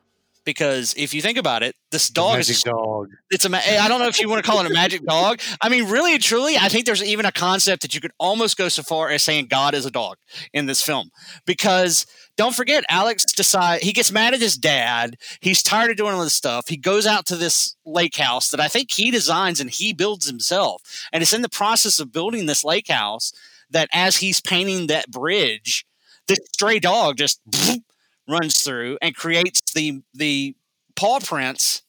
Because 0.51 0.93
if 0.97 1.13
you 1.13 1.21
think 1.21 1.37
about 1.37 1.63
it, 1.63 1.75
this 1.91 2.09
dog 2.09 2.39
is 2.39 2.49
magic 2.49 2.63
dog. 2.63 3.07
it's 3.29 3.45
a 3.45 3.49
ma- 3.49 3.61
I 3.65 3.87
don't 3.87 3.99
know 4.01 4.07
if 4.07 4.19
you 4.19 4.27
want 4.27 4.43
to 4.43 4.51
call 4.51 4.59
it 4.59 4.69
a 4.69 4.73
magic 4.73 5.01
dog. 5.05 5.39
I 5.61 5.69
mean, 5.69 5.87
really 5.89 6.13
and 6.13 6.21
truly, 6.21 6.57
I 6.57 6.67
think 6.67 6.85
there's 6.85 7.01
even 7.01 7.25
a 7.25 7.31
concept 7.31 7.83
that 7.83 7.95
you 7.95 8.01
could 8.01 8.11
almost 8.19 8.57
go 8.57 8.67
so 8.67 8.83
far 8.83 9.09
as 9.09 9.23
saying 9.23 9.45
God 9.47 9.73
is 9.73 9.85
a 9.85 9.91
dog 9.91 10.17
in 10.53 10.65
this 10.65 10.81
film. 10.81 11.09
Because 11.45 12.05
don't 12.35 12.53
forget, 12.53 12.83
Alex 12.89 13.23
decide 13.25 13.81
he 13.81 13.93
gets 13.93 14.11
mad 14.11 14.33
at 14.33 14.41
his 14.41 14.57
dad. 14.57 15.15
He's 15.39 15.63
tired 15.63 15.91
of 15.91 15.97
doing 15.97 16.13
all 16.13 16.23
this 16.23 16.33
stuff. 16.33 16.67
He 16.67 16.75
goes 16.75 17.07
out 17.07 17.25
to 17.27 17.37
this 17.37 17.75
lake 17.85 18.17
house 18.17 18.49
that 18.49 18.59
I 18.59 18.67
think 18.67 18.91
he 18.91 19.09
designs 19.09 19.61
and 19.61 19.69
he 19.69 19.93
builds 19.93 20.27
himself. 20.27 21.07
And 21.13 21.23
it's 21.23 21.33
in 21.33 21.43
the 21.43 21.49
process 21.49 21.99
of 21.99 22.11
building 22.11 22.45
this 22.45 22.63
lake 22.65 22.89
house 22.89 23.31
that 23.69 23.87
as 23.93 24.17
he's 24.17 24.41
painting 24.41 24.87
that 24.87 25.09
bridge, 25.09 25.85
this 26.27 26.39
stray 26.51 26.79
dog 26.79 27.17
just 27.17 27.39
runs 28.31 28.61
through 28.61 28.97
and 29.01 29.15
creates 29.15 29.61
the 29.75 30.01
the 30.13 30.55
paw 30.95 31.19
prints 31.19 31.83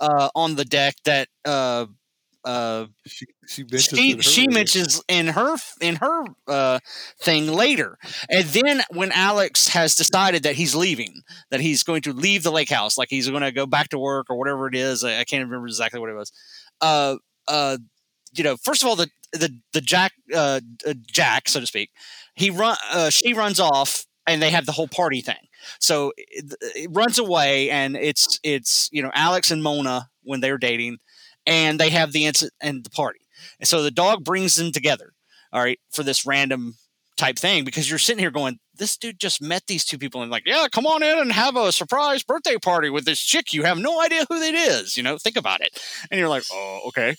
uh, 0.00 0.28
on 0.34 0.56
the 0.56 0.64
deck 0.64 0.96
that 1.04 1.28
uh, 1.44 1.86
uh, 2.44 2.86
She 3.06 3.26
she 3.46 3.62
mentions 3.64 3.98
she 3.98 4.10
it 4.12 4.24
she 4.24 4.48
mentions 4.48 5.02
in 5.08 5.28
her 5.28 5.56
in 5.80 5.96
her 5.96 6.24
uh, 6.46 6.78
thing 7.20 7.48
later, 7.48 7.98
and 8.30 8.44
then 8.46 8.82
when 8.90 9.12
Alex 9.12 9.68
has 9.68 9.96
decided 9.96 10.44
that 10.44 10.54
he's 10.54 10.74
leaving, 10.74 11.22
that 11.50 11.60
he's 11.60 11.82
going 11.82 12.02
to 12.02 12.12
leave 12.12 12.42
the 12.44 12.52
lake 12.52 12.70
house, 12.70 12.96
like 12.96 13.08
he's 13.10 13.28
going 13.28 13.42
to 13.42 13.52
go 13.52 13.66
back 13.66 13.88
to 13.90 13.98
work 13.98 14.26
or 14.30 14.36
whatever 14.38 14.68
it 14.68 14.74
is. 14.74 15.04
I, 15.04 15.20
I 15.20 15.24
can't 15.24 15.44
remember 15.44 15.66
exactly 15.66 16.00
what 16.00 16.10
it 16.10 16.14
was. 16.14 16.32
Uh, 16.80 17.16
uh, 17.48 17.78
you 18.34 18.44
know, 18.44 18.56
first 18.56 18.82
of 18.82 18.88
all, 18.88 18.96
the 18.96 19.08
the 19.32 19.58
the 19.72 19.80
Jack 19.80 20.12
uh, 20.34 20.60
uh, 20.86 20.94
Jack, 21.06 21.48
so 21.48 21.60
to 21.60 21.66
speak, 21.66 21.90
he 22.34 22.50
run 22.50 22.76
uh, 22.90 23.10
she 23.10 23.32
runs 23.34 23.60
off, 23.60 24.06
and 24.26 24.40
they 24.40 24.50
have 24.50 24.66
the 24.66 24.72
whole 24.72 24.88
party 24.88 25.20
thing. 25.20 25.47
So 25.80 26.12
it, 26.16 26.54
it 26.74 26.90
runs 26.92 27.18
away, 27.18 27.70
and 27.70 27.96
it's 27.96 28.40
it's 28.42 28.88
you 28.92 29.02
know 29.02 29.10
Alex 29.14 29.50
and 29.50 29.62
Mona 29.62 30.08
when 30.22 30.40
they're 30.40 30.58
dating, 30.58 30.98
and 31.46 31.78
they 31.78 31.90
have 31.90 32.12
the 32.12 32.26
incident 32.26 32.54
and 32.60 32.84
the 32.84 32.90
party. 32.90 33.20
And 33.60 33.68
so 33.68 33.82
the 33.82 33.90
dog 33.90 34.24
brings 34.24 34.56
them 34.56 34.72
together, 34.72 35.12
all 35.52 35.62
right, 35.62 35.78
for 35.90 36.02
this 36.02 36.26
random 36.26 36.74
type 37.16 37.38
thing 37.38 37.64
because 37.64 37.90
you're 37.90 37.98
sitting 37.98 38.20
here 38.20 38.30
going, 38.30 38.58
this 38.76 38.96
dude 38.96 39.18
just 39.18 39.42
met 39.42 39.66
these 39.66 39.84
two 39.84 39.98
people 39.98 40.22
and 40.22 40.30
like, 40.30 40.44
yeah, 40.46 40.66
come 40.70 40.86
on 40.86 41.02
in 41.02 41.18
and 41.18 41.32
have 41.32 41.56
a 41.56 41.72
surprise 41.72 42.22
birthday 42.22 42.56
party 42.56 42.88
with 42.88 43.04
this 43.04 43.20
chick. 43.20 43.52
You 43.52 43.64
have 43.64 43.78
no 43.78 44.00
idea 44.00 44.24
who 44.28 44.38
that 44.38 44.54
is. 44.54 44.96
You 44.96 45.02
know, 45.02 45.18
think 45.18 45.36
about 45.36 45.60
it. 45.60 45.78
And 46.10 46.18
you're 46.18 46.28
like, 46.28 46.44
oh, 46.52 46.80
okay. 46.86 47.16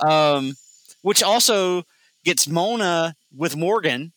Um, 0.00 0.54
which 1.02 1.22
also 1.22 1.82
gets 2.24 2.48
Mona 2.48 3.14
with 3.36 3.56
Morgan 3.56 4.12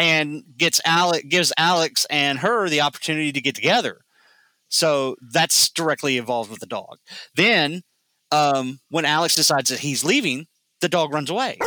and 0.00 0.42
gets 0.56 0.80
Alex 0.84 1.24
gives 1.28 1.52
Alex 1.58 2.06
and 2.08 2.38
her 2.38 2.68
the 2.68 2.80
opportunity 2.80 3.30
to 3.32 3.40
get 3.40 3.54
together. 3.54 4.00
So 4.68 5.16
that's 5.20 5.68
directly 5.68 6.16
involved 6.16 6.50
with 6.50 6.60
the 6.60 6.66
dog. 6.66 6.98
Then 7.34 7.82
um, 8.32 8.80
when 8.88 9.04
Alex 9.04 9.34
decides 9.34 9.68
that 9.68 9.80
he's 9.80 10.04
leaving, 10.04 10.46
the 10.80 10.88
dog 10.88 11.12
runs 11.12 11.28
away. 11.28 11.58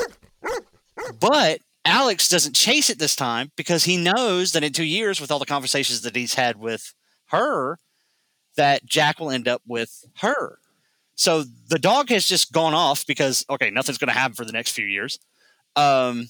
But 1.20 1.60
Alex 1.86 2.28
doesn't 2.28 2.56
chase 2.56 2.90
it 2.90 2.98
this 2.98 3.16
time 3.16 3.52
because 3.56 3.84
he 3.84 3.98
knows 3.98 4.54
that 4.54 4.64
in 4.64 4.74
two 4.74 4.86
years, 4.86 5.22
with 5.22 5.32
all 5.32 5.40
the 5.40 5.46
conversations 5.46 6.02
that 6.02 6.16
he's 6.16 6.34
had 6.34 6.58
with 6.58 6.94
her, 7.28 7.78
that 8.56 8.86
Jack 8.86 9.20
will 9.20 9.32
end 9.32 9.48
up 9.48 9.62
with 9.68 10.06
her. 10.22 10.60
So 11.16 11.44
the 11.70 11.78
dog 11.78 12.10
has 12.10 12.28
just 12.28 12.52
gone 12.52 12.74
off 12.74 13.06
because 13.06 13.46
okay, 13.50 13.70
nothing's 13.70 13.98
going 14.00 14.12
to 14.12 14.20
happen 14.20 14.34
for 14.34 14.46
the 14.46 14.52
next 14.54 14.72
few 14.72 14.86
years, 14.86 15.20
um, 15.76 16.30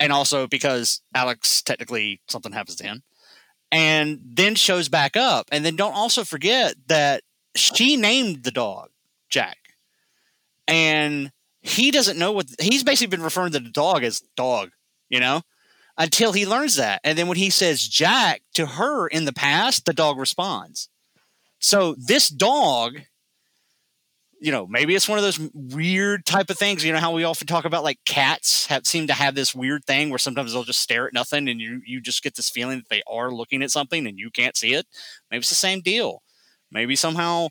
and 0.00 0.12
also 0.12 0.46
because 0.46 1.00
Alex 1.14 1.62
technically 1.62 2.20
something 2.28 2.52
happens 2.52 2.76
to 2.76 2.84
him, 2.84 3.02
and 3.72 4.20
then 4.22 4.54
shows 4.54 4.88
back 4.88 5.16
up, 5.16 5.48
and 5.52 5.64
then 5.64 5.76
don't 5.76 5.94
also 5.94 6.24
forget 6.24 6.74
that 6.88 7.22
she 7.56 7.96
named 7.96 8.44
the 8.44 8.50
dog 8.50 8.90
Jack, 9.28 9.58
and 10.68 11.32
he 11.60 11.90
doesn't 11.90 12.18
know 12.18 12.32
what 12.32 12.46
he's 12.60 12.84
basically 12.84 13.16
been 13.16 13.24
referring 13.24 13.52
to 13.52 13.60
the 13.60 13.70
dog 13.70 14.04
as 14.04 14.20
dog, 14.36 14.70
you 15.08 15.20
know, 15.20 15.42
until 15.96 16.32
he 16.32 16.46
learns 16.46 16.76
that, 16.76 17.00
and 17.04 17.16
then 17.16 17.28
when 17.28 17.38
he 17.38 17.50
says 17.50 17.86
Jack 17.86 18.42
to 18.54 18.66
her 18.66 19.06
in 19.06 19.24
the 19.24 19.32
past, 19.32 19.86
the 19.86 19.92
dog 19.92 20.18
responds. 20.18 20.88
So 21.60 21.94
this 21.96 22.28
dog 22.28 23.00
you 24.44 24.52
know, 24.52 24.66
maybe 24.66 24.94
it's 24.94 25.08
one 25.08 25.16
of 25.16 25.24
those 25.24 25.40
weird 25.54 26.26
type 26.26 26.50
of 26.50 26.58
things. 26.58 26.84
You 26.84 26.92
know 26.92 26.98
how 26.98 27.12
we 27.12 27.24
often 27.24 27.46
talk 27.46 27.64
about 27.64 27.82
like 27.82 27.98
cats 28.04 28.66
have 28.66 28.86
seem 28.86 29.06
to 29.06 29.14
have 29.14 29.34
this 29.34 29.54
weird 29.54 29.86
thing 29.86 30.10
where 30.10 30.18
sometimes 30.18 30.52
they'll 30.52 30.64
just 30.64 30.80
stare 30.80 31.06
at 31.06 31.14
nothing, 31.14 31.48
and 31.48 31.62
you 31.62 31.80
you 31.86 31.98
just 31.98 32.22
get 32.22 32.36
this 32.36 32.50
feeling 32.50 32.76
that 32.76 32.90
they 32.90 33.02
are 33.06 33.30
looking 33.30 33.62
at 33.62 33.70
something 33.70 34.06
and 34.06 34.18
you 34.18 34.30
can't 34.30 34.54
see 34.54 34.74
it. 34.74 34.86
Maybe 35.30 35.38
it's 35.38 35.48
the 35.48 35.54
same 35.54 35.80
deal. 35.80 36.22
Maybe 36.70 36.94
somehow 36.94 37.48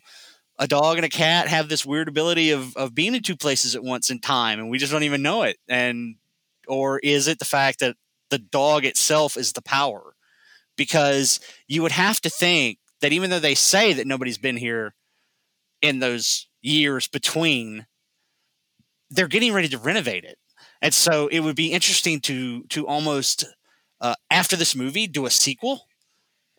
a 0.56 0.68
dog 0.68 0.96
and 0.98 1.04
a 1.04 1.08
cat 1.08 1.48
have 1.48 1.68
this 1.68 1.84
weird 1.84 2.06
ability 2.06 2.52
of 2.52 2.76
of 2.76 2.94
being 2.94 3.16
in 3.16 3.24
two 3.24 3.36
places 3.36 3.74
at 3.74 3.82
once 3.82 4.08
in 4.08 4.20
time, 4.20 4.60
and 4.60 4.70
we 4.70 4.78
just 4.78 4.92
don't 4.92 5.02
even 5.02 5.20
know 5.20 5.42
it. 5.42 5.56
And 5.68 6.14
or 6.68 7.00
is 7.00 7.26
it 7.26 7.40
the 7.40 7.44
fact 7.44 7.80
that 7.80 7.96
the 8.30 8.38
dog 8.38 8.84
itself 8.84 9.36
is 9.36 9.52
the 9.52 9.62
power? 9.62 10.14
Because 10.76 11.40
you 11.66 11.82
would 11.82 11.90
have 11.90 12.20
to 12.20 12.30
think 12.30 12.78
that 13.00 13.12
even 13.12 13.30
though 13.30 13.40
they 13.40 13.56
say 13.56 13.94
that 13.94 14.06
nobody's 14.06 14.38
been 14.38 14.56
here 14.56 14.94
in 15.82 15.98
those 15.98 16.46
years 16.64 17.06
between 17.06 17.86
they're 19.10 19.28
getting 19.28 19.52
ready 19.52 19.68
to 19.68 19.78
renovate 19.78 20.24
it. 20.24 20.38
And 20.82 20.92
so 20.92 21.28
it 21.28 21.40
would 21.40 21.56
be 21.56 21.72
interesting 21.72 22.20
to 22.22 22.64
to 22.64 22.86
almost 22.86 23.44
uh, 24.00 24.14
after 24.30 24.56
this 24.56 24.74
movie 24.74 25.06
do 25.06 25.26
a 25.26 25.30
sequel 25.30 25.86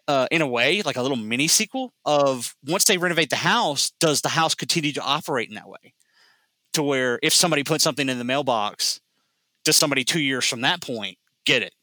uh, 0.08 0.28
in 0.32 0.42
a 0.42 0.48
way 0.48 0.82
like 0.82 0.96
a 0.96 1.02
little 1.02 1.18
mini 1.18 1.48
sequel 1.48 1.94
of 2.06 2.56
once 2.66 2.86
they 2.86 2.98
renovate 2.98 3.30
the 3.30 3.36
house 3.36 3.92
does 4.00 4.22
the 4.22 4.30
house 4.30 4.56
continue 4.56 4.92
to 4.94 5.02
operate 5.02 5.50
in 5.50 5.56
that 5.56 5.70
way? 5.70 5.94
To 6.74 6.84
where 6.84 7.20
if 7.22 7.34
somebody 7.34 7.64
puts 7.64 7.84
something 7.84 8.10
in 8.10 8.18
the 8.18 8.24
mailbox 8.24 9.00
does 9.64 9.76
somebody 9.76 10.04
two 10.04 10.22
years 10.22 10.46
from 10.48 10.62
that 10.62 10.82
point 10.82 11.18
get 11.46 11.64
it? 11.64 11.74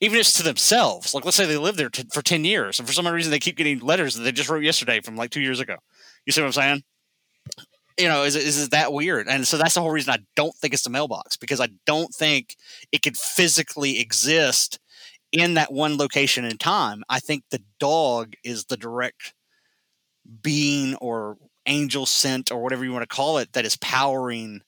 Even 0.00 0.16
if 0.16 0.20
it's 0.20 0.34
to 0.34 0.42
themselves 0.42 1.14
like 1.14 1.24
let's 1.24 1.36
say 1.36 1.46
they 1.46 1.58
live 1.58 1.76
there 1.76 1.90
t- 1.90 2.04
for 2.12 2.22
10 2.22 2.44
years 2.44 2.78
and 2.78 2.86
for 2.86 2.94
some 2.94 3.06
reason 3.06 3.30
they 3.30 3.38
keep 3.38 3.56
getting 3.56 3.80
letters 3.80 4.14
that 4.14 4.22
they 4.22 4.32
just 4.32 4.48
wrote 4.48 4.62
yesterday 4.62 5.00
from 5.00 5.16
like 5.16 5.30
two 5.30 5.40
years 5.40 5.60
ago. 5.60 5.76
You 6.24 6.32
see 6.32 6.40
what 6.40 6.46
i'm 6.46 6.52
saying 6.52 6.82
you 7.98 8.08
know, 8.08 8.22
is 8.22 8.36
it, 8.36 8.44
is 8.44 8.62
it 8.62 8.70
that 8.70 8.92
weird? 8.92 9.26
And 9.28 9.46
so 9.46 9.58
that's 9.58 9.74
the 9.74 9.80
whole 9.80 9.90
reason 9.90 10.14
I 10.14 10.24
don't 10.36 10.54
think 10.54 10.72
it's 10.72 10.84
the 10.84 10.90
mailbox 10.90 11.36
because 11.36 11.60
I 11.60 11.68
don't 11.84 12.14
think 12.14 12.56
it 12.92 13.02
could 13.02 13.16
physically 13.16 14.00
exist 14.00 14.78
in 15.32 15.54
that 15.54 15.72
one 15.72 15.96
location 15.96 16.44
in 16.44 16.58
time. 16.58 17.02
I 17.08 17.20
think 17.20 17.44
the 17.50 17.62
dog 17.78 18.34
is 18.44 18.66
the 18.66 18.76
direct 18.76 19.34
being 20.42 20.94
or 20.96 21.36
angel 21.66 22.06
sent 22.06 22.50
or 22.50 22.62
whatever 22.62 22.84
you 22.84 22.92
want 22.92 23.02
to 23.02 23.14
call 23.14 23.38
it 23.38 23.52
that 23.52 23.66
is 23.66 23.76
powering 23.76 24.62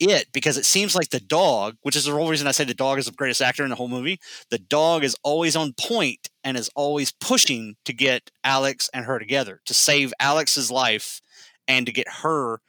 it 0.00 0.26
because 0.32 0.56
it 0.56 0.64
seems 0.64 0.96
like 0.96 1.10
the 1.10 1.20
dog, 1.20 1.76
which 1.82 1.94
is 1.94 2.04
the 2.04 2.12
whole 2.12 2.28
reason 2.28 2.48
I 2.48 2.52
say 2.52 2.64
the 2.64 2.74
dog 2.74 2.98
is 2.98 3.06
the 3.06 3.12
greatest 3.12 3.40
actor 3.40 3.62
in 3.62 3.70
the 3.70 3.76
whole 3.76 3.88
movie, 3.88 4.18
the 4.50 4.58
dog 4.58 5.04
is 5.04 5.14
always 5.22 5.54
on 5.54 5.74
point 5.74 6.28
and 6.42 6.56
is 6.56 6.70
always 6.74 7.12
pushing 7.12 7.76
to 7.84 7.92
get 7.92 8.30
Alex 8.42 8.90
and 8.92 9.04
her 9.04 9.18
together 9.18 9.60
to 9.66 9.74
save 9.74 10.12
Alex's 10.18 10.70
life 10.70 11.20
and 11.68 11.86
to 11.86 11.92
get 11.92 12.08
her 12.22 12.60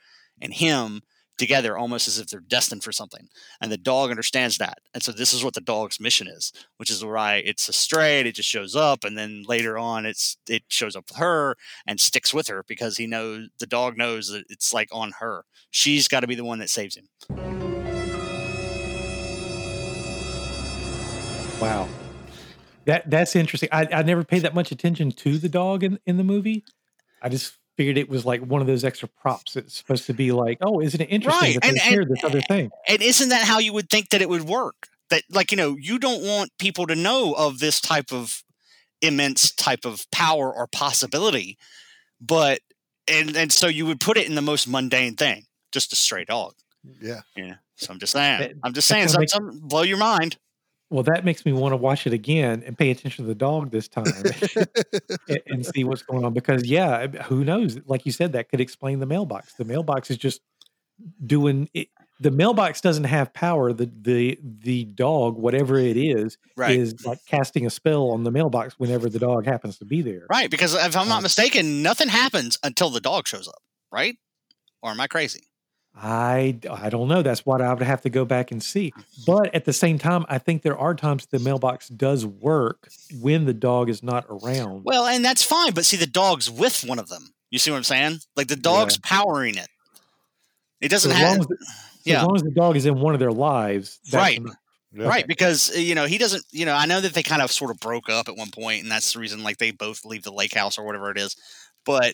and 0.42 0.54
him 0.54 1.02
together 1.38 1.76
almost 1.78 2.08
as 2.08 2.20
if 2.20 2.28
they're 2.28 2.40
destined 2.40 2.84
for 2.84 2.92
something. 2.92 3.28
And 3.60 3.72
the 3.72 3.78
dog 3.78 4.12
understands 4.12 4.60
that. 4.60 4.78
And 4.94 5.02
so 5.02 5.12
this 5.12 5.34
is 5.34 5.44
what 5.44 5.56
the 5.56 5.62
dog's 5.62 6.00
mission 6.00 6.28
is, 6.28 6.54
which 6.78 6.92
is 6.92 7.04
why 7.04 7.38
it's 7.38 7.68
a 7.68 7.74
stray, 7.74 8.20
it 8.20 8.36
just 8.36 8.50
shows 8.50 8.76
up 8.76 9.04
and 9.04 9.18
then 9.18 9.44
later 9.48 9.78
on 9.78 10.06
it's 10.06 10.38
it 10.48 10.64
shows 10.68 10.96
up 10.96 11.06
with 11.10 11.18
her 11.18 11.56
and 11.88 12.00
sticks 12.00 12.34
with 12.34 12.48
her 12.48 12.64
because 12.68 12.98
he 12.98 13.08
knows 13.08 13.50
the 13.60 13.66
dog 13.66 13.98
knows 13.98 14.28
that 14.28 14.46
it's 14.50 14.74
like 14.74 14.90
on 14.92 15.14
her. 15.20 15.46
She's 15.72 16.08
got 16.08 16.20
to 16.20 16.28
be 16.28 16.36
the 16.36 16.46
one 16.46 16.60
that 16.60 16.70
saves 16.70 16.96
him. 16.96 17.08
wow. 21.64 21.88
That 22.86 23.10
that's 23.10 23.36
interesting. 23.36 23.70
I, 23.72 23.88
I 23.92 24.04
never 24.04 24.24
paid 24.24 24.42
that 24.42 24.54
much 24.54 24.72
attention 24.72 25.12
to 25.12 25.38
the 25.38 25.48
dog 25.48 25.84
in, 25.84 26.00
in 26.06 26.18
the 26.18 26.24
movie. 26.24 26.66
I 27.22 27.30
just 27.30 27.58
figured 27.78 27.98
it 27.98 28.10
was 28.10 28.26
like 28.26 28.42
one 28.42 28.62
of 28.62 28.68
those 28.68 28.84
extra 28.84 29.08
props. 29.10 29.56
It's 29.56 29.76
supposed 29.78 30.06
to 30.08 30.14
be 30.14 30.32
like, 30.32 30.58
oh, 30.62 30.80
isn't 30.80 31.00
it 31.02 31.06
interesting 31.10 31.42
Right, 31.42 31.54
that 31.56 31.62
they 31.64 31.70
and- 31.70 31.80
shared 31.80 32.08
and- 32.08 32.16
this 32.18 32.24
other 32.24 32.42
thing? 32.42 32.70
And 32.88 33.02
isn't 33.02 33.30
that 33.30 33.44
how 33.44 33.60
you 33.60 33.74
would 33.74 33.90
think 33.90 34.10
that 34.10 34.22
it 34.22 34.30
would 34.30 34.44
work? 34.44 34.88
That 35.10 35.24
like, 35.30 35.52
you 35.52 35.58
know, 35.58 35.76
you 35.80 36.00
don't 36.00 36.24
want 36.24 36.52
people 36.60 36.88
to 36.88 36.96
know 36.96 37.34
of 37.34 37.60
this 37.60 37.80
type 37.82 38.12
of 38.14 38.44
immense 39.02 39.52
type 39.52 39.86
of 39.86 40.10
power 40.12 40.52
or 40.54 40.66
possibility, 40.68 41.58
but 42.22 42.60
and 43.08 43.36
and 43.36 43.52
so 43.52 43.68
you 43.68 43.86
would 43.86 44.00
put 44.00 44.18
it 44.18 44.28
in 44.28 44.36
the 44.36 44.42
most 44.42 44.68
mundane 44.68 45.16
thing, 45.16 45.46
just 45.72 45.92
a 45.92 45.96
stray 45.96 46.24
dog. 46.26 46.54
Yeah. 47.02 47.22
Yeah. 47.36 47.56
So 47.76 47.92
I'm 47.92 48.00
just 48.00 48.14
saying. 48.14 48.40
That- 48.40 48.54
I'm 48.64 48.74
just 48.74 48.88
saying 48.88 49.08
kinda 49.08 49.28
something 49.28 49.60
blow 49.68 49.82
your 49.82 49.98
mind. 49.98 50.38
Well, 50.94 51.02
that 51.04 51.26
makes 51.26 51.44
me 51.44 51.54
want 51.54 51.72
to 51.74 51.78
watch 51.78 52.06
it 52.06 52.14
again 52.14 52.62
and 52.66 52.78
pay 52.78 52.92
attention 52.92 53.26
to 53.26 53.28
the 53.28 53.34
dog 53.36 53.72
this 53.72 53.88
time 53.88 54.06
and, 55.28 55.40
and 55.48 55.66
see 55.66 55.84
what's 55.84 56.04
going 56.04 56.24
on. 56.24 56.34
Because 56.34 56.66
yeah, 56.66 57.08
who 57.08 57.44
knows? 57.44 57.80
Like 57.88 58.06
you 58.06 58.12
said, 58.12 58.34
that 58.34 58.50
could 58.50 58.62
explain 58.62 59.00
the 59.00 59.08
mailbox. 59.08 59.56
The 59.56 59.66
mailbox 59.66 60.12
is 60.12 60.18
just 60.18 60.42
doing 61.26 61.68
it. 61.74 61.88
The 62.20 62.30
mailbox 62.30 62.80
doesn't 62.80 63.06
have 63.06 63.34
power. 63.34 63.74
The 63.74 63.92
the 64.02 64.38
the 64.44 64.86
dog, 64.86 65.36
whatever 65.36 65.80
it 65.80 65.98
is, 65.98 66.38
Right. 66.56 66.78
is 66.78 67.04
like 67.04 67.18
casting 67.26 67.66
a 67.66 67.72
spell 67.72 68.12
on 68.12 68.24
the 68.24 68.30
mailbox 68.32 68.76
whenever 68.78 69.10
the 69.10 69.18
dog 69.20 69.46
happens 69.48 69.80
to 69.80 69.86
be 69.86 70.04
there. 70.04 70.28
Right, 70.30 70.50
because 70.52 70.76
if 70.76 70.96
I'm 70.96 71.08
not 71.10 71.18
Um, 71.18 71.24
mistaken, 71.24 71.82
nothing 71.82 72.10
happens 72.10 72.60
until 72.62 72.92
the 72.92 73.02
dog 73.02 73.28
shows 73.28 73.48
up, 73.48 73.64
right? 73.92 74.16
Or 74.84 74.92
am 74.92 75.00
I 75.02 75.08
crazy? 75.08 75.48
I 75.96 76.58
I 76.70 76.90
don't 76.90 77.08
know. 77.08 77.22
That's 77.22 77.46
what 77.46 77.62
I 77.62 77.72
would 77.72 77.84
have 77.84 78.02
to 78.02 78.10
go 78.10 78.26
back 78.26 78.52
and 78.52 78.64
see. 78.64 78.94
But 79.28 79.54
at 79.54 79.66
the 79.66 79.74
same 79.74 80.00
time, 80.00 80.26
I 80.28 80.40
think 80.40 80.64
there 80.64 80.78
are 80.78 80.96
times 80.96 81.28
the 81.28 81.40
mailbox 81.40 81.88
does 81.88 82.26
work 82.26 82.90
when 83.22 83.46
the 83.46 83.54
dog 83.54 83.90
is 83.90 84.02
not 84.02 84.26
around. 84.28 84.84
Well, 84.86 85.06
and 85.06 85.24
that's 85.24 85.44
fine, 85.44 85.74
but 85.74 85.86
see, 85.86 85.98
the 85.98 86.08
dog's 86.08 86.50
with 86.50 86.84
one 86.84 87.00
of 87.00 87.10
them. 87.10 87.34
You 87.52 87.60
see 87.60 87.70
what 87.70 87.78
I'm 87.78 87.84
saying? 87.84 88.20
Like 88.36 88.48
the 88.48 88.56
dog's 88.56 88.98
powering 88.98 89.56
it. 89.56 89.68
It 90.82 90.90
doesn't 90.90 91.12
as 91.12 91.18
have, 91.18 91.40
as, 91.40 91.48
the, 91.48 91.58
so 91.58 91.74
yeah. 92.06 92.18
as 92.18 92.24
long 92.24 92.36
as 92.36 92.44
the 92.44 92.52
dog 92.52 92.76
is 92.76 92.86
in 92.86 93.00
one 93.00 93.14
of 93.14 93.20
their 93.20 93.32
lives, 93.32 94.00
that's 94.12 94.16
Right. 94.16 94.42
Yeah. 94.92 95.08
right? 95.08 95.28
Because 95.28 95.72
uh, 95.76 95.80
you 95.80 95.96
know 95.96 96.06
he 96.06 96.18
doesn't. 96.18 96.44
You 96.52 96.66
know, 96.66 96.74
I 96.74 96.86
know 96.86 97.02
that 97.02 97.14
they 97.14 97.24
kind 97.24 97.42
of 97.42 97.52
sort 97.52 97.72
of 97.72 97.80
broke 97.80 98.10
up 98.10 98.28
at 98.28 98.36
one 98.36 98.52
point, 98.52 98.84
and 98.84 98.92
that's 98.92 99.14
the 99.14 99.20
reason 99.20 99.44
like 99.44 99.58
they 99.58 99.72
both 99.72 100.06
leave 100.06 100.24
the 100.24 100.32
lake 100.32 100.54
house 100.54 100.78
or 100.78 100.86
whatever 100.86 101.10
it 101.10 101.18
is. 101.18 101.36
But 101.86 102.14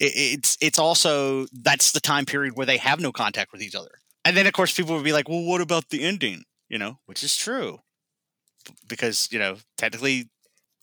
it's 0.00 0.56
it's 0.60 0.78
also 0.78 1.46
that's 1.52 1.92
the 1.92 2.00
time 2.00 2.24
period 2.24 2.56
where 2.56 2.66
they 2.66 2.76
have 2.78 3.00
no 3.00 3.12
contact 3.12 3.52
with 3.52 3.62
each 3.62 3.74
other. 3.74 3.90
And 4.24 4.36
then 4.36 4.46
of 4.46 4.52
course 4.52 4.74
people 4.74 4.94
would 4.94 5.04
be 5.04 5.12
like, 5.12 5.28
well, 5.28 5.44
what 5.44 5.60
about 5.60 5.88
the 5.90 6.04
ending? 6.04 6.44
You 6.68 6.78
know, 6.78 6.98
which 7.06 7.22
is 7.22 7.36
true, 7.36 7.80
because 8.88 9.28
you 9.30 9.38
know 9.38 9.56
technically, 9.76 10.28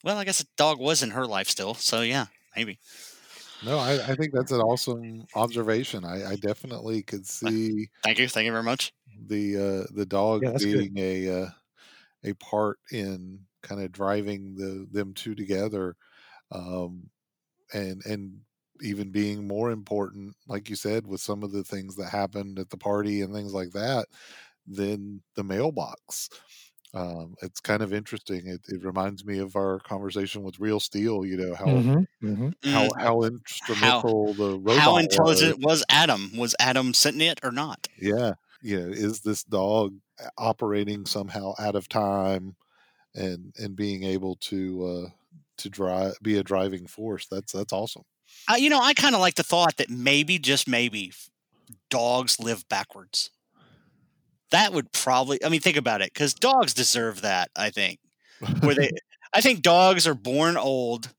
well, 0.03 0.17
I 0.17 0.25
guess 0.25 0.39
the 0.39 0.47
dog 0.57 0.79
was 0.79 1.03
in 1.03 1.11
her 1.11 1.25
life 1.25 1.49
still, 1.49 1.73
so 1.73 2.01
yeah, 2.01 2.27
maybe. 2.55 2.79
No, 3.61 3.79
I, 3.79 3.93
I 4.11 4.15
think 4.15 4.33
that's 4.33 4.51
an 4.51 4.61
awesome 4.61 5.25
observation. 5.33 6.05
I, 6.05 6.31
I 6.31 6.35
definitely 6.35 7.01
could 7.03 7.25
see 7.25 7.89
Thank 8.03 8.19
you, 8.19 8.27
thank 8.27 8.45
you 8.45 8.51
very 8.51 8.63
much. 8.63 8.93
the 9.27 9.57
uh, 9.57 9.93
the 9.93 10.05
dog 10.05 10.41
Yeah, 10.43 10.51
that's 10.51 10.65
good. 10.65 10.89
being 10.89 10.97
a 10.97 11.43
uh, 11.43 11.49
a 12.23 12.33
part 12.35 12.79
in 12.91 13.39
kind 13.63 13.81
of 13.81 13.91
driving 13.91 14.55
the 14.55 14.87
them 14.91 15.13
two 15.13 15.35
together, 15.35 15.95
um, 16.51 17.09
and 17.73 18.03
and 18.05 18.41
even 18.81 19.11
being 19.11 19.47
more 19.47 19.71
important, 19.71 20.35
like 20.47 20.69
you 20.69 20.75
said, 20.75 21.07
with 21.07 21.21
some 21.21 21.43
of 21.43 21.51
the 21.51 21.63
things 21.63 21.95
that 21.97 22.09
happened 22.09 22.59
at 22.59 22.69
the 22.69 22.77
party 22.77 23.21
and 23.21 23.33
things 23.33 23.53
like 23.53 23.71
that, 23.71 24.07
than 24.67 25.23
the 25.35 25.43
mailbox. 25.43 26.29
Um, 26.93 27.35
it's 27.41 27.61
kind 27.61 27.83
of 27.83 27.93
interesting. 27.93 28.47
It, 28.47 28.61
it 28.69 28.83
reminds 28.85 29.25
me 29.25 29.39
of 29.39 29.55
our 29.57 29.79
conversation 29.81 30.43
with 30.43 30.59
Real 30.59 30.79
Steel. 30.81 31.25
You 31.25 31.37
know 31.37 31.55
how 31.55 31.83
Mhm, 31.83 32.05
mhm. 32.23 32.53
how 32.65 32.91
Mm, 32.97 32.97
how 32.99 33.23
instrumental 33.23 34.35
the 34.35 34.59
robot 34.59 34.95
how 34.95 34.97
intelligent 34.97 35.59
was 35.59 35.83
Atom? 35.89 36.37
Was 36.37 36.55
Atom 36.59 36.93
sentient 36.93 37.39
or 37.43 37.51
not? 37.51 37.87
Yeah, 37.97 38.33
you 38.61 38.79
know, 38.79 38.87
is 38.89 39.21
this 39.21 39.43
dog 39.43 39.97
operating 40.37 41.05
somehow 41.05 41.53
out 41.59 41.75
of 41.75 41.87
time 41.89 42.55
and 43.15 43.53
and 43.57 43.75
being 43.75 44.03
able 44.03 44.35
to 44.37 44.85
uh 44.87 45.09
to 45.59 45.69
drive 45.69 46.15
be 46.23 46.37
a 46.37 46.43
driving 46.43 46.87
force? 46.87 47.27
That's 47.29 47.53
that's 47.53 47.73
awesome. 47.73 48.03
Uh, 48.49 48.55
you 48.55 48.69
know, 48.69 48.81
I 48.81 48.93
kind 48.93 49.15
of 49.15 49.21
like 49.21 49.35
the 49.35 49.43
thought 49.43 49.77
that 49.77 49.89
maybe, 49.89 50.37
just 50.39 50.67
maybe, 50.67 51.11
dogs 51.89 52.39
live 52.39 52.67
backwards. 52.69 53.31
That 54.51 54.73
would 54.73 54.91
probably, 54.91 55.43
I 55.43 55.49
mean, 55.49 55.61
think 55.61 55.77
about 55.77 56.01
it, 56.01 56.13
because 56.13 56.33
dogs 56.33 56.73
deserve 56.73 57.21
that. 57.21 57.49
I 57.55 57.69
think 57.71 57.99
where 58.61 58.75
they, 58.75 58.91
I 59.33 59.41
think 59.41 59.61
dogs 59.61 60.07
are 60.07 60.13
born 60.13 60.57
old, 60.57 61.09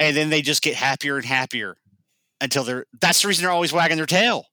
and 0.00 0.16
then 0.16 0.30
they 0.30 0.42
just 0.42 0.62
get 0.62 0.74
happier 0.74 1.16
and 1.16 1.24
happier 1.24 1.76
until 2.40 2.64
they're. 2.64 2.86
That's 3.00 3.22
the 3.22 3.28
reason 3.28 3.42
they're 3.42 3.52
always 3.52 3.72
wagging 3.72 3.98
their 3.98 4.06
tail, 4.06 4.46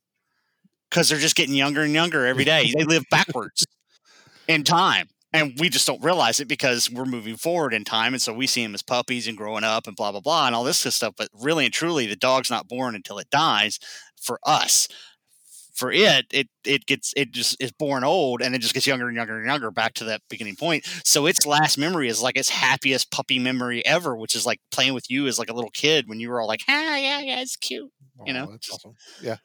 because 0.89 1.09
they're 1.09 1.17
just 1.17 1.35
getting 1.35 1.55
younger 1.55 1.81
and 1.81 1.93
younger 1.93 2.27
every 2.27 2.43
day. 2.45 2.71
They 2.75 2.83
live 2.83 3.05
backwards 3.09 3.65
in 4.47 4.63
time. 4.63 5.07
And 5.31 5.53
we 5.59 5.69
just 5.69 5.85
don't 5.85 6.03
realize 6.03 6.39
it 6.39 6.47
because 6.47 6.89
we're 6.89 7.05
moving 7.05 7.35
forward 7.35 7.73
in 7.73 7.83
time. 7.83 8.13
And 8.13 8.21
so 8.21 8.33
we 8.33 8.47
see 8.47 8.63
them 8.63 8.73
as 8.73 8.81
puppies 8.81 9.27
and 9.27 9.37
growing 9.37 9.63
up 9.63 9.85
and 9.85 9.95
blah, 9.95 10.11
blah, 10.11 10.21
blah, 10.21 10.47
and 10.47 10.55
all 10.55 10.63
this 10.63 10.83
good 10.83 10.93
stuff. 10.93 11.13
But 11.17 11.29
really 11.33 11.65
and 11.65 11.73
truly, 11.73 12.07
the 12.07 12.15
dog's 12.15 12.49
not 12.49 12.67
born 12.67 12.95
until 12.95 13.19
it 13.19 13.29
dies 13.29 13.79
for 14.19 14.39
us. 14.43 14.87
For 15.75 15.93
it, 15.93 16.25
it 16.31 16.49
it 16.65 16.85
gets 16.87 17.13
it 17.15 17.31
just 17.31 17.55
is 17.61 17.71
born 17.71 18.03
old 18.03 18.41
and 18.41 18.53
it 18.53 18.59
just 18.59 18.73
gets 18.73 18.85
younger 18.85 19.07
and 19.07 19.15
younger 19.15 19.37
and 19.37 19.45
younger 19.47 19.71
back 19.71 19.93
to 19.93 20.03
that 20.05 20.21
beginning 20.29 20.57
point. 20.57 20.85
So 21.05 21.25
its 21.25 21.45
last 21.45 21.77
memory 21.77 22.09
is 22.09 22.21
like 22.21 22.37
its 22.37 22.49
happiest 22.49 23.11
puppy 23.11 23.39
memory 23.39 23.85
ever, 23.85 24.17
which 24.17 24.35
is 24.35 24.45
like 24.45 24.59
playing 24.71 24.93
with 24.93 25.09
you 25.09 25.27
as 25.27 25.39
like 25.39 25.49
a 25.49 25.53
little 25.53 25.69
kid 25.69 26.09
when 26.09 26.19
you 26.19 26.31
were 26.31 26.41
all 26.41 26.47
like, 26.47 26.63
ah, 26.67 26.97
yeah, 26.97 27.21
yeah, 27.21 27.39
it's 27.39 27.55
cute. 27.55 27.89
You 28.25 28.33
know, 28.33 28.47
that's 28.51 28.69
awesome. 28.73 28.95
Yeah. 29.21 29.37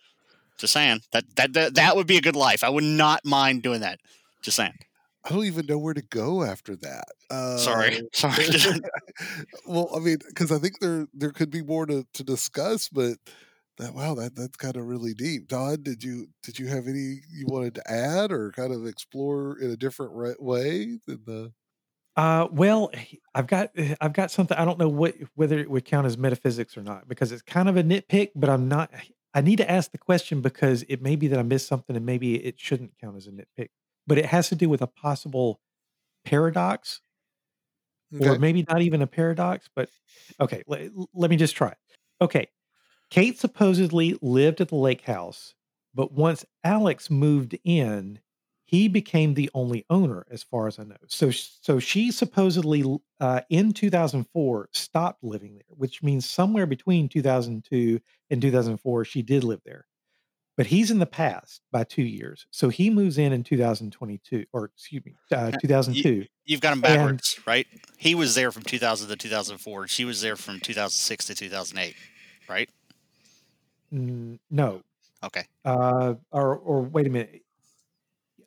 Just 0.59 0.73
saying 0.73 1.03
that 1.13 1.25
that 1.37 1.53
that, 1.53 1.75
that 1.77 1.95
would 1.95 2.09
be 2.09 2.17
a 2.17 2.21
good 2.23 2.35
life. 2.35 2.65
I 2.65 2.69
would 2.69 2.83
not 2.83 3.25
mind 3.25 3.63
doing 3.63 3.83
that. 3.83 4.01
Just 4.43 4.57
saying. 4.57 4.75
I 5.25 5.31
don't 5.31 5.47
even 5.47 5.67
know 5.67 5.79
where 5.79 5.95
to 5.95 6.03
go 6.03 6.43
after 6.43 6.77
that. 6.77 7.05
Uh, 7.31 7.57
Sorry, 7.59 8.03
sorry. 8.13 8.47
well, 9.67 9.89
I 9.95 9.99
mean, 10.01 10.19
because 10.29 10.53
I 10.53 10.59
think 10.59 10.81
there 10.81 11.07
there 11.15 11.31
could 11.31 11.51
be 11.51 11.63
more 11.63 11.87
to, 11.87 12.07
to 12.13 12.25
discuss, 12.25 12.89
but 12.89 13.17
that 13.79 13.95
wow, 13.95 14.15
that 14.15 14.37
that's 14.37 14.57
kind 14.57 14.77
of 14.77 14.87
really 14.87 15.15
deep. 15.15 15.49
Don, 15.49 15.83
did 15.83 16.05
you 16.05 16.29
did 16.43 16.59
you 16.59 16.67
have 16.69 16.87
any 16.87 17.23
you 17.31 17.47
wanted 17.47 17.75
to 17.77 17.91
add 17.91 18.33
or 18.33 18.53
kind 18.53 18.73
of 18.73 18.87
explore 18.87 19.59
in 19.59 19.71
a 19.71 19.77
different 19.77 20.13
re- 20.15 20.37
way 20.39 20.99
than 21.07 21.21
the? 21.27 21.53
Uh, 22.17 22.47
well, 22.53 22.93
I've 23.35 23.47
got 23.49 23.71
I've 24.01 24.13
got 24.13 24.31
something. 24.31 24.57
I 24.57 24.65
don't 24.65 24.79
know 24.79 24.89
what 24.89 25.15
whether 25.35 25.59
it 25.59 25.71
would 25.71 25.85
count 25.85 26.07
as 26.07 26.17
metaphysics 26.19 26.77
or 26.77 26.83
not 26.83 27.09
because 27.09 27.33
it's 27.33 27.43
kind 27.43 27.69
of 27.69 27.77
a 27.77 27.83
nitpick. 27.83 28.31
But 28.37 28.51
I'm 28.51 28.69
not. 28.69 28.91
I 29.33 29.41
need 29.41 29.57
to 29.57 29.69
ask 29.69 29.91
the 29.91 29.99
question 29.99 30.41
because 30.41 30.85
it 30.89 31.03
may 31.03 31.17
be 31.17 31.27
that 31.29 31.39
I 31.39 31.43
missed 31.43 31.67
something 31.67 31.97
and 31.97 32.07
maybe 32.07 32.37
it 32.37 32.61
shouldn't 32.61 32.93
count 33.01 33.17
as 33.17 33.27
a 33.27 33.33
nitpick. 33.33 33.71
But 34.07 34.19
it 34.19 34.27
has 34.27 34.49
to 34.51 34.55
do 34.55 34.69
with 34.69 34.83
a 34.83 34.87
possible 34.87 35.61
paradox, 36.25 37.01
or 38.21 38.39
maybe 38.39 38.65
not 38.69 38.83
even 38.83 39.03
a 39.03 39.07
paradox. 39.07 39.69
But 39.75 39.89
okay, 40.41 40.63
let, 40.67 40.91
let 41.15 41.31
me 41.31 41.37
just 41.37 41.57
try 41.57 41.69
it. 41.69 41.79
Okay, 42.21 42.49
Kate 43.11 43.39
supposedly 43.39 44.19
lived 44.23 44.61
at 44.61 44.69
the 44.69 44.77
lake 44.77 45.03
house, 45.03 45.55
but 45.95 46.13
once 46.13 46.45
Alex 46.65 47.11
moved 47.11 47.57
in, 47.65 48.21
he 48.67 48.89
became 48.89 49.35
the 49.35 49.51
only 49.55 49.85
owner, 49.91 50.27
as 50.31 50.43
far 50.43 50.67
as 50.67 50.79
I 50.79 50.85
know. 50.85 50.97
So, 51.07 51.31
so 51.31 51.79
she 51.79 52.11
supposedly 52.11 52.99
uh, 53.21 53.43
in 53.51 53.73
2004 53.73 54.69
stopped 54.73 55.23
living 55.23 55.55
there, 55.55 55.63
which 55.69 56.03
means 56.03 56.29
somewhere 56.29 56.67
between 56.67 57.09
2002 57.09 58.01
and 58.31 58.43
2004 58.43 59.05
she 59.05 59.23
did 59.23 59.45
live 59.45 59.61
there. 59.65 59.87
But 60.57 60.67
he's 60.67 60.91
in 60.93 61.01
the 61.01 61.07
past 61.07 61.63
by 61.73 61.83
two 61.83 62.05
years, 62.05 62.47
so 62.53 62.69
he 62.69 62.89
moves 62.89 63.19
in 63.19 63.33
in 63.33 63.43
2022, 63.43 64.45
or 64.53 64.67
excuse 64.67 65.05
me, 65.05 65.15
uh, 65.33 65.51
2002. 65.51 66.27
You've 66.45 66.61
got 66.61 66.73
him 66.73 66.79
And- 66.79 66.83
backwards, 66.83 67.41
right? 67.45 67.67
He 67.97 68.15
was 68.15 68.37
there 68.37 68.53
from 68.53 68.63
2000 68.63 69.09
to 69.09 69.17
2004. 69.17 69.89
She 69.89 70.05
was 70.05 70.21
there 70.21 70.37
from 70.37 70.61
2006 70.61 71.27
to 71.27 71.35
2008, 71.35 71.97
right? 72.49 72.71
No, 73.91 74.83
Okay. 75.23 75.45
uh, 75.65 76.15
or 76.31 76.57
or 76.57 76.83
wait 76.83 77.07
a 77.07 77.11
minute. 77.11 77.43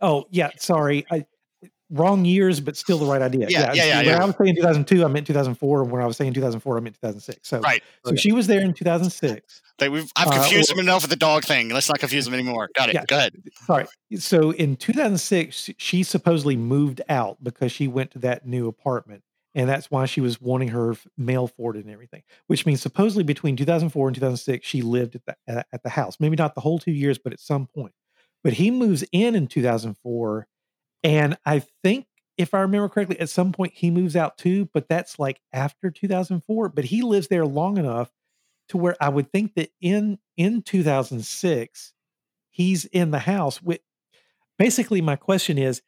Oh 0.02 0.26
yeah, 0.30 0.52
sorry, 0.60 1.06
I 1.12 1.26
wrong 1.90 2.26
years, 2.26 2.60
but 2.60 2.76
still 2.76 2.98
the 2.98 3.06
right 3.06 3.22
idea. 3.22 3.48
Yeah, 3.50 3.72
yeah, 3.74 3.86
yeah, 3.86 3.98
When 3.98 4.06
yeah. 4.08 4.22
I 4.22 4.26
was 4.26 4.36
saying 4.38 4.56
2002, 4.56 5.06
I 5.06 5.08
meant 5.08 5.28
2004. 5.28 5.84
When 5.86 6.02
I 6.02 6.06
was 6.06 6.18
saying 6.18 6.34
2004, 6.34 6.78
I 6.78 6.80
meant 6.82 6.96
2006. 6.96 7.48
So, 7.48 7.60
Right. 7.60 7.82
so 8.06 8.16
she 8.16 8.32
was 8.32 8.48
there 8.48 8.62
in 8.62 8.74
2006. 8.74 9.62
They, 9.80 9.90
we've, 9.90 10.12
I've 10.16 10.28
Uh, 10.28 10.32
confused 10.42 10.72
or- 10.72 10.76
him 10.76 10.80
enough 10.80 11.04
with 11.04 11.12
the 11.12 11.16
dog 11.16 11.44
thing. 11.46 11.70
Let's 11.70 11.88
not 11.88 12.00
confuse 12.00 12.28
him 12.28 12.34
anymore. 12.34 12.70
Got 12.76 12.90
it. 12.90 12.96
Yeah. 12.96 13.06
Go 13.08 13.18
ahead. 13.18 13.36
Sorry. 13.66 13.86
So 14.18 14.52
in 14.52 14.76
2006, 14.76 15.70
she 15.78 16.04
supposedly 16.04 16.58
moved 16.58 17.02
out 17.10 17.44
because 17.44 17.72
she 17.72 17.88
went 17.88 18.12
to 18.12 18.20
that 18.20 18.46
new 18.46 18.68
apartment. 18.68 19.24
And 19.56 19.68
that's 19.68 19.90
why 19.90 20.06
she 20.06 20.22
was 20.22 20.40
wanting 20.40 20.68
her 20.68 20.96
mail 21.18 21.48
forwarded 21.48 21.86
and 21.86 21.92
everything, 21.94 22.22
which 22.46 22.66
means 22.68 22.80
supposedly 22.80 23.24
between 23.24 23.56
2004 23.56 24.08
and 24.10 24.14
2006, 24.16 24.68
she 24.68 24.84
lived 24.84 25.16
at 25.16 25.26
the, 25.48 25.66
at 25.74 25.82
the 25.82 25.90
house. 25.90 26.18
Maybe 26.20 26.36
not 26.36 26.54
the 26.54 26.62
whole 26.62 26.78
two 26.78 26.92
years, 26.92 27.18
but 27.18 27.34
at 27.34 27.40
some 27.40 27.66
point. 27.66 27.94
But 28.44 28.54
he 28.54 28.70
moves 28.70 29.04
in 29.12 29.34
in 29.36 29.48
2004. 29.48 30.48
And 31.08 31.38
I 31.46 31.60
think, 31.86 32.06
if 32.38 32.54
I 32.54 32.60
remember 32.60 32.90
correctly, 32.90 33.18
at 33.22 33.30
some 33.30 33.54
point 33.54 33.72
he 33.74 33.90
moves 33.92 34.18
out 34.18 34.38
too, 34.38 34.70
but 34.74 34.90
that's 34.90 35.18
like 35.18 35.40
after 35.54 35.90
2004. 35.90 36.68
But 36.68 36.84
he 36.86 37.02
lives 37.02 37.30
there 37.30 37.46
long 37.46 37.78
enough 37.78 38.12
to 38.70 38.78
where 38.78 38.98
I 39.02 39.10
would 39.10 39.32
think 39.32 39.56
that 39.56 39.70
in 39.82 40.20
in 40.36 40.64
2006, 40.64 41.94
he's 42.50 42.86
in 42.86 43.12
the 43.12 43.20
house 43.20 43.62
with 43.62 43.80
basically 44.60 45.02
my 45.02 45.16
question 45.16 45.58
is 45.58 45.82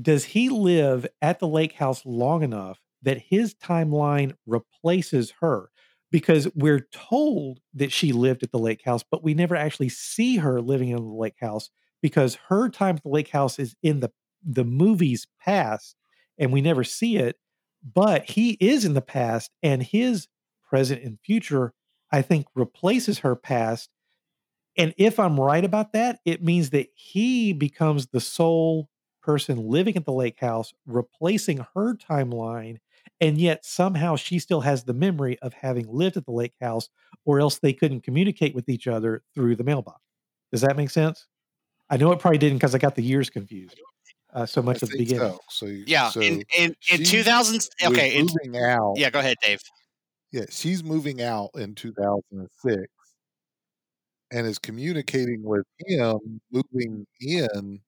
does 0.00 0.24
he 0.24 0.48
live 0.48 1.06
at 1.22 1.38
the 1.40 1.48
lake 1.48 1.72
house 1.74 2.04
long 2.06 2.42
enough 2.42 2.80
that 3.02 3.18
his 3.18 3.54
timeline 3.54 4.34
replaces 4.46 5.32
her 5.40 5.70
because 6.10 6.48
we're 6.54 6.88
told 6.92 7.60
that 7.74 7.92
she 7.92 8.12
lived 8.12 8.42
at 8.42 8.52
the 8.52 8.58
lake 8.58 8.82
house 8.84 9.04
but 9.10 9.24
we 9.24 9.34
never 9.34 9.56
actually 9.56 9.88
see 9.88 10.36
her 10.36 10.60
living 10.60 10.90
in 10.90 10.96
the 10.98 11.02
lake 11.02 11.36
house 11.40 11.70
because 12.02 12.36
her 12.48 12.68
time 12.68 12.96
at 12.96 13.02
the 13.02 13.08
lake 13.08 13.30
house 13.30 13.58
is 13.58 13.74
in 13.82 14.00
the 14.00 14.12
the 14.44 14.64
movie's 14.64 15.26
past 15.40 15.96
and 16.38 16.52
we 16.52 16.60
never 16.60 16.84
see 16.84 17.16
it. 17.16 17.36
But 17.82 18.30
he 18.30 18.56
is 18.60 18.84
in 18.84 18.94
the 18.94 19.00
past, 19.00 19.50
and 19.62 19.82
his 19.82 20.26
present 20.68 21.02
and 21.02 21.18
future, 21.24 21.72
I 22.10 22.22
think, 22.22 22.46
replaces 22.54 23.20
her 23.20 23.36
past. 23.36 23.90
And 24.76 24.94
if 24.98 25.18
I'm 25.18 25.38
right 25.38 25.64
about 25.64 25.92
that, 25.92 26.20
it 26.24 26.42
means 26.42 26.70
that 26.70 26.88
he 26.94 27.52
becomes 27.52 28.08
the 28.08 28.20
sole 28.20 28.88
person 29.22 29.68
living 29.68 29.96
at 29.96 30.04
the 30.04 30.12
lake 30.12 30.40
house, 30.40 30.72
replacing 30.86 31.64
her 31.74 31.94
timeline. 31.94 32.78
And 33.20 33.38
yet 33.38 33.64
somehow 33.64 34.16
she 34.16 34.38
still 34.38 34.62
has 34.62 34.84
the 34.84 34.94
memory 34.94 35.38
of 35.40 35.52
having 35.54 35.86
lived 35.88 36.16
at 36.16 36.24
the 36.24 36.32
lake 36.32 36.54
house, 36.60 36.88
or 37.24 37.40
else 37.40 37.58
they 37.58 37.72
couldn't 37.72 38.02
communicate 38.02 38.54
with 38.54 38.68
each 38.68 38.86
other 38.86 39.22
through 39.34 39.56
the 39.56 39.64
mailbox. 39.64 40.00
Does 40.50 40.62
that 40.62 40.76
make 40.76 40.90
sense? 40.90 41.26
I 41.90 41.96
know 41.96 42.12
it 42.12 42.18
probably 42.18 42.38
didn't 42.38 42.58
because 42.58 42.74
I 42.74 42.78
got 42.78 42.96
the 42.96 43.02
years 43.02 43.30
confused 43.30 43.80
uh, 44.32 44.46
so 44.46 44.62
much 44.62 44.82
I 44.82 44.86
at 44.86 44.90
the 44.90 44.96
beginning. 44.98 45.32
so. 45.32 45.40
So 45.50 45.66
Yeah, 45.66 46.10
so 46.10 46.20
in 46.20 46.42
in, 46.56 46.74
in 46.90 46.98
she's 46.98 47.10
2000, 47.10 47.60
okay, 47.84 48.16
in, 48.16 48.26
moving 48.26 48.56
out. 48.62 48.94
yeah, 48.96 49.10
go 49.10 49.20
ahead, 49.20 49.36
Dave. 49.42 49.60
Yeah, 50.32 50.44
she's 50.50 50.84
moving 50.84 51.22
out 51.22 51.50
in 51.54 51.74
2006 51.74 52.86
and 54.30 54.46
is 54.46 54.58
communicating 54.58 55.42
with 55.42 55.64
him 55.86 56.40
moving 56.52 57.06
in 57.20 57.80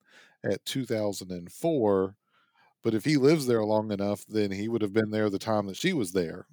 at 0.44 0.64
2004. 0.64 2.16
But 2.82 2.94
if 2.94 3.04
he 3.04 3.16
lives 3.18 3.46
there 3.46 3.62
long 3.64 3.92
enough, 3.92 4.24
then 4.26 4.50
he 4.50 4.68
would 4.68 4.80
have 4.82 4.94
been 4.94 5.10
there 5.10 5.28
the 5.28 5.38
time 5.38 5.66
that 5.66 5.76
she 5.76 5.92
was 5.92 6.12
there. 6.12 6.46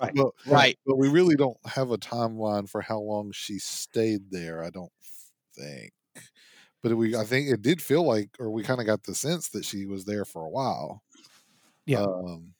Right. 0.00 0.12
but, 0.14 0.30
Right. 0.46 0.78
but 0.86 0.96
we 0.98 1.08
really 1.08 1.34
don't 1.34 1.58
have 1.66 1.90
a 1.90 1.98
timeline 1.98 2.68
for 2.68 2.80
how 2.80 3.00
long 3.00 3.32
she 3.32 3.58
stayed 3.58 4.30
there. 4.30 4.62
I 4.62 4.70
don't 4.70 4.92
think. 5.56 5.92
But 6.82 6.96
we, 6.96 7.16
I 7.16 7.24
think 7.24 7.48
it 7.48 7.60
did 7.62 7.82
feel 7.82 8.06
like, 8.06 8.30
or 8.38 8.50
we 8.50 8.62
kind 8.62 8.80
of 8.80 8.86
got 8.86 9.02
the 9.02 9.14
sense 9.14 9.48
that 9.50 9.64
she 9.64 9.84
was 9.86 10.04
there 10.04 10.24
for 10.24 10.44
a 10.44 10.48
while. 10.48 11.02
Yeah. 11.86 12.02
Um, 12.02 12.54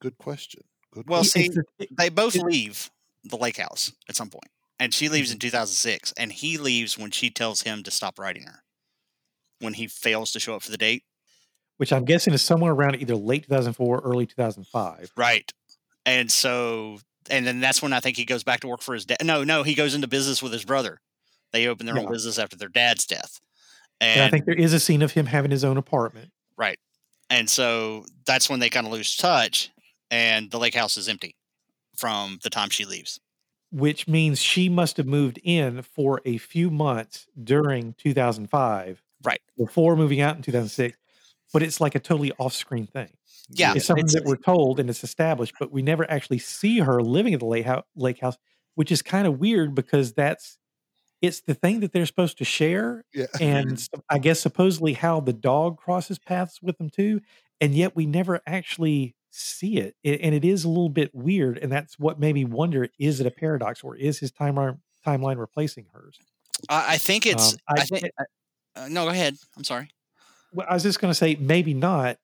good 0.00 0.16
question. 0.18 0.62
Good 0.92 1.08
Well, 1.08 1.20
It- 1.22 1.24
see, 1.24 1.46
it's 1.46 1.54
the- 1.56 1.64
it- 1.78 1.96
they 1.96 2.08
both 2.08 2.34
leave 2.36 2.90
the 3.24 3.36
lake 3.36 3.58
house 3.58 3.92
at 4.08 4.16
some 4.16 4.30
point, 4.30 4.50
and 4.78 4.94
she 4.94 5.08
leaves 5.08 5.28
Mm-hmm. 5.28 5.34
in 5.34 5.40
2006, 5.40 6.12
and 6.16 6.32
he 6.32 6.56
leaves 6.58 6.96
when 6.96 7.10
she 7.10 7.30
tells 7.30 7.62
him 7.62 7.82
to 7.82 7.90
stop 7.90 8.18
writing 8.18 8.44
her. 8.44 8.62
When 9.58 9.74
he 9.74 9.86
fails 9.86 10.32
to 10.32 10.40
show 10.40 10.54
up 10.54 10.62
for 10.62 10.70
the 10.70 10.76
date, 10.78 11.04
which 11.78 11.92
I'm 11.92 12.04
guessing 12.06 12.32
is 12.34 12.40
somewhere 12.42 12.72
around 12.72 12.96
either 13.02 13.16
late 13.16 13.44
2004, 13.44 14.00
early 14.00 14.26
2005. 14.26 15.10
right? 15.16 15.50
And 16.06 16.30
so, 16.32 17.00
and 17.28 17.46
then 17.46 17.60
that's 17.60 17.82
when 17.82 17.92
I 17.92 18.00
think 18.00 18.16
he 18.16 18.24
goes 18.24 18.44
back 18.44 18.60
to 18.60 18.68
work 18.68 18.80
for 18.80 18.94
his 18.94 19.04
dad. 19.04 19.18
No, 19.24 19.44
no, 19.44 19.62
he 19.62 19.74
goes 19.74 19.94
into 19.94 20.06
business 20.06 20.42
with 20.42 20.52
his 20.52 20.64
brother. 20.64 21.00
They 21.52 21.66
open 21.68 21.86
their 21.86 21.96
Yeah. 21.96 22.02
own 22.02 22.12
business 22.12 22.38
after 22.38 22.56
their 22.56 22.68
dad's 22.68 23.06
death, 23.06 23.40
And, 24.00 24.20
I 24.22 24.28
think 24.30 24.44
there 24.44 24.54
is 24.54 24.72
a 24.72 24.80
scene 24.80 25.02
of 25.02 25.12
him 25.12 25.26
having 25.26 25.50
his 25.50 25.64
own 25.64 25.76
apartment. 25.76 26.30
Right. 26.56 26.78
And 27.30 27.48
so 27.48 28.04
that's 28.26 28.48
when 28.50 28.60
they 28.60 28.68
kind 28.70 28.86
of 28.86 28.92
lose 28.92 29.16
touch 29.16 29.70
and 30.10 30.50
the 30.50 30.58
lake 30.58 30.74
house 30.74 30.96
is 30.96 31.08
empty 31.08 31.34
from 31.96 32.38
the 32.42 32.50
time 32.50 32.70
she 32.70 32.84
leaves. 32.84 33.20
which 33.72 34.06
means 34.06 34.40
she 34.40 34.68
must 34.68 34.96
have 34.96 35.06
moved 35.08 35.40
in 35.42 35.82
for 35.82 36.20
a 36.24 36.38
few 36.38 36.70
months 36.70 37.26
during 37.42 37.94
2005 37.94 39.02
Right. 39.24 39.40
before 39.58 39.96
moving 39.96 40.20
out 40.20 40.36
in 40.36 40.42
2006 40.42 40.96
but 41.52 41.62
it's 41.64 41.80
like 41.80 41.94
a 41.96 41.98
totally 42.00 42.30
off-screen 42.38 42.86
thing 42.86 43.10
Yeah. 43.50 43.74
it's 43.74 43.84
something 43.86 44.04
it's- 44.04 44.14
that 44.14 44.24
we're 44.24 44.36
told 44.36 44.78
and 44.78 44.88
it's 44.88 45.02
established 45.02 45.54
but 45.58 45.72
we 45.72 45.82
never 45.82 46.08
actually 46.08 46.38
see 46.38 46.78
her 46.78 47.02
living 47.02 47.34
at 47.34 47.40
the 47.40 47.46
lake 47.46 47.66
house, 47.66 47.84
lake 47.96 48.20
house 48.20 48.36
which 48.76 48.92
is 48.92 49.02
kind 49.02 49.26
of 49.26 49.40
weird 49.40 49.74
because 49.74 50.12
that's 50.12 50.58
it's 51.22 51.40
the 51.40 51.54
thing 51.54 51.80
that 51.80 51.92
they're 51.92 52.06
supposed 52.06 52.38
to 52.38 52.44
share 52.44 53.04
Yeah. 53.14 53.26
and 53.40 53.86
i 54.10 54.18
guess 54.18 54.40
supposedly 54.40 54.92
how 54.94 55.20
the 55.20 55.32
dog 55.32 55.78
crosses 55.78 56.18
paths 56.18 56.60
with 56.62 56.78
them 56.78 56.90
too 56.90 57.20
and 57.60 57.74
yet 57.74 57.96
we 57.96 58.06
never 58.06 58.40
actually 58.46 59.14
see 59.30 59.78
it 59.78 59.94
and 60.04 60.34
it 60.34 60.44
is 60.44 60.64
a 60.64 60.68
little 60.68 60.88
bit 60.88 61.14
weird 61.14 61.58
and 61.58 61.70
that's 61.70 61.98
what 61.98 62.18
made 62.18 62.34
me 62.34 62.44
wonder 62.44 62.88
is 62.98 63.20
it 63.20 63.26
a 63.26 63.30
paradox 63.30 63.82
or 63.82 63.94
is 63.96 64.18
his 64.18 64.32
timeline 64.32 64.78
timeline 65.06 65.38
replacing 65.38 65.86
hers 65.92 66.18
I, 66.70 66.96
think 66.96 67.26
it's, 67.26 67.52
Um, 67.52 67.58
I, 67.68 67.80
I- 67.80 67.84
think, 67.84 68.04
uh, 68.76 68.88
no, 68.88 69.04
go 69.04 69.10
ahead. 69.10 69.36
I'm 69.58 69.64
sorry. 69.64 69.90
well, 70.54 70.66
i 70.70 70.74
was 70.74 70.82
just 70.82 71.00
going 71.00 71.10
to 71.10 71.14
say 71.14 71.36
maybe 71.38 71.74
not 71.74 72.16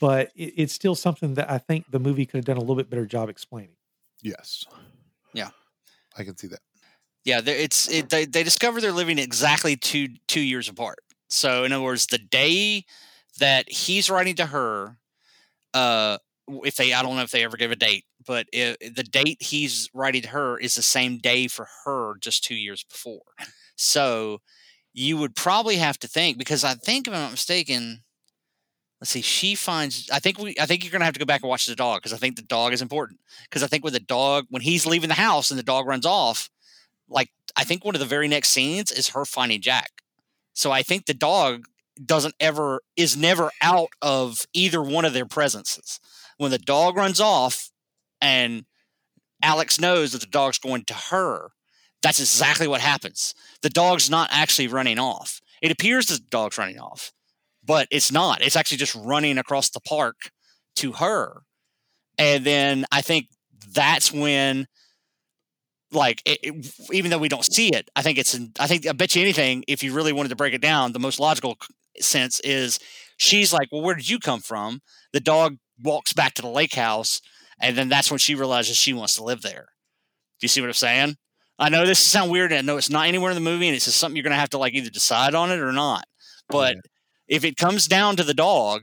but 0.00 0.32
it, 0.34 0.54
it's 0.56 0.72
still 0.72 0.94
something 0.96 1.34
that 1.34 1.48
i 1.50 1.58
think 1.58 1.84
the 1.90 2.00
movie 2.00 2.26
could 2.26 2.38
have 2.38 2.44
done 2.44 2.56
a 2.56 2.60
little 2.60 2.74
bit 2.76 2.90
better 2.90 3.06
job 3.06 3.28
explaining 3.28 3.76
Yes. 4.22 4.64
Yeah. 5.34 5.50
I 6.16 6.24
can 6.24 6.36
see 6.38 6.46
that. 6.48 6.60
Yeah. 7.26 7.42
It's, 7.44 7.90
it, 7.90 8.08
they, 8.08 8.24
they 8.24 8.44
discover 8.44 8.80
they're 8.80 8.92
living 8.92 9.18
exactly 9.18 9.76
two, 9.76 10.08
two 10.28 10.40
years 10.40 10.68
apart. 10.68 11.00
So 11.28 11.64
in 11.64 11.72
other 11.72 11.84
words, 11.84 12.06
the 12.06 12.18
day 12.18 12.84
that 13.40 13.70
he's 13.70 14.08
writing 14.08 14.36
to 14.36 14.46
her, 14.46 14.96
uh, 15.74 16.18
if 16.48 16.76
they, 16.76 16.92
I 16.94 17.02
don't 17.02 17.16
know 17.16 17.22
if 17.22 17.32
they 17.32 17.44
ever 17.44 17.56
give 17.56 17.72
a 17.72 17.76
date, 17.76 18.04
but 18.26 18.46
i 18.54 18.76
the 18.80 19.04
date 19.04 19.42
he's 19.42 19.90
writing 19.92 20.22
to 20.22 20.28
her 20.28 20.58
is 20.58 20.76
the 20.76 20.82
same 20.82 21.18
day 21.18 21.48
for 21.48 21.68
her 21.84 22.14
just 22.20 22.44
two 22.44 22.54
years 22.56 22.84
before. 22.84 23.22
So 23.76 24.40
you 24.94 25.18
would 25.18 25.36
probably 25.36 25.76
have 25.76 25.98
to 25.98 26.08
think 26.08 26.38
because 26.38 26.64
I 26.64 26.74
think 26.74 27.08
if 27.08 27.14
I'm 27.14 27.20
not 27.20 27.32
mistaken, 27.32 28.04
let's 29.00 29.10
see, 29.10 29.20
she 29.22 29.54
finds. 29.54 30.08
I 30.10 30.18
think 30.18 30.38
we. 30.38 30.54
I 30.60 30.66
think 30.66 30.82
you're 30.84 30.92
gonna 30.92 31.04
have 31.04 31.14
to 31.14 31.20
go 31.20 31.26
back 31.26 31.42
and 31.42 31.50
watch 31.50 31.66
the 31.66 31.76
dog 31.76 32.00
because 32.00 32.12
I 32.12 32.16
think 32.16 32.36
the 32.36 32.42
dog 32.42 32.72
is 32.72 32.82
important. 32.82 33.20
Because 33.44 33.62
I 33.62 33.66
think 33.66 33.84
with 33.84 33.92
the 33.92 34.00
dog, 34.00 34.46
when 34.50 34.62
he's 34.62 34.86
leaving 34.86 35.08
the 35.08 35.14
house 35.14 35.50
and 35.50 35.58
the 35.58 35.64
dog 35.64 35.86
runs 35.86 36.06
off, 36.06 36.48
like 37.08 37.30
I 37.56 37.64
think 37.64 37.84
one 37.84 37.94
of 37.94 38.00
the 38.00 38.06
very 38.06 38.28
next 38.28 38.50
scenes 38.50 38.92
is 38.92 39.10
her 39.10 39.24
finding 39.24 39.60
Jack. 39.60 39.90
So 40.52 40.70
I 40.70 40.82
think 40.82 41.06
the 41.06 41.14
dog 41.14 41.66
doesn't 42.04 42.34
ever 42.40 42.80
is 42.96 43.16
never 43.16 43.50
out 43.62 43.88
of 44.02 44.46
either 44.52 44.82
one 44.82 45.04
of 45.04 45.12
their 45.12 45.26
presences. 45.26 46.00
When 46.38 46.50
the 46.50 46.58
dog 46.58 46.96
runs 46.96 47.20
off 47.20 47.70
and 48.20 48.64
Alex 49.42 49.80
knows 49.80 50.12
that 50.12 50.20
the 50.20 50.26
dog's 50.26 50.58
going 50.58 50.84
to 50.84 50.94
her, 50.94 51.50
that's 52.02 52.20
exactly 52.20 52.68
what 52.68 52.80
happens. 52.80 53.34
The 53.62 53.70
dog's 53.70 54.10
not 54.10 54.28
actually 54.30 54.68
running 54.68 54.98
off. 54.98 55.40
It 55.62 55.70
appears 55.70 56.06
the 56.06 56.18
dog's 56.18 56.58
running 56.58 56.78
off, 56.78 57.12
but 57.64 57.88
it's 57.90 58.12
not. 58.12 58.42
It's 58.42 58.56
actually 58.56 58.78
just 58.78 58.94
running 58.94 59.38
across 59.38 59.70
the 59.70 59.80
park 59.80 60.30
to 60.76 60.92
her. 60.92 61.42
And 62.18 62.44
then 62.44 62.84
I 62.92 63.00
think 63.00 63.28
that's 63.72 64.12
when 64.12 64.66
like 65.92 66.22
it, 66.24 66.38
it- 66.42 66.74
even 66.92 67.10
though 67.10 67.18
we 67.18 67.28
don't 67.28 67.44
see 67.44 67.72
it, 67.74 67.90
I 67.96 68.02
think 68.02 68.18
it's 68.18 68.34
in, 68.34 68.52
I 68.58 68.66
think 68.66 68.86
I 68.86 68.92
bet 68.92 69.14
you 69.14 69.22
anything 69.22 69.64
if 69.68 69.82
you 69.82 69.92
really 69.92 70.12
wanted 70.12 70.30
to 70.30 70.36
break 70.36 70.54
it 70.54 70.60
down, 70.62 70.92
the 70.92 70.98
most 70.98 71.20
logical 71.20 71.56
sense 72.00 72.40
is 72.40 72.78
she's 73.16 73.52
like, 73.52 73.68
"Well, 73.72 73.82
where 73.82 73.94
did 73.94 74.08
you 74.08 74.18
come 74.18 74.40
from?" 74.40 74.80
The 75.12 75.20
dog 75.20 75.56
walks 75.82 76.12
back 76.12 76.34
to 76.34 76.42
the 76.42 76.48
lake 76.48 76.74
house, 76.74 77.20
and 77.60 77.76
then 77.76 77.88
that's 77.88 78.10
when 78.10 78.18
she 78.18 78.34
realizes 78.34 78.76
she 78.76 78.92
wants 78.92 79.14
to 79.16 79.24
live 79.24 79.42
there. 79.42 79.68
Do 80.40 80.44
you 80.44 80.48
see 80.48 80.60
what 80.60 80.68
I'm 80.68 80.74
saying? 80.74 81.16
I 81.58 81.68
know 81.70 81.86
this 81.86 82.04
sounds 82.06 82.30
weird, 82.30 82.52
and 82.52 82.58
I 82.58 82.62
know 82.62 82.76
it's 82.76 82.90
not 82.90 83.06
anywhere 83.06 83.30
in 83.30 83.34
the 83.34 83.40
movie, 83.40 83.66
and 83.68 83.74
it's 83.76 83.86
just 83.86 83.98
something 83.98 84.16
you're 84.16 84.22
gonna 84.24 84.36
have 84.36 84.50
to 84.50 84.58
like 84.58 84.74
either 84.74 84.90
decide 84.90 85.34
on 85.34 85.50
it 85.50 85.60
or 85.60 85.72
not. 85.72 86.06
But 86.50 86.76
if 87.28 87.44
it 87.44 87.56
comes 87.56 87.86
down 87.88 88.16
to 88.16 88.22
the 88.24 88.34
dog, 88.34 88.82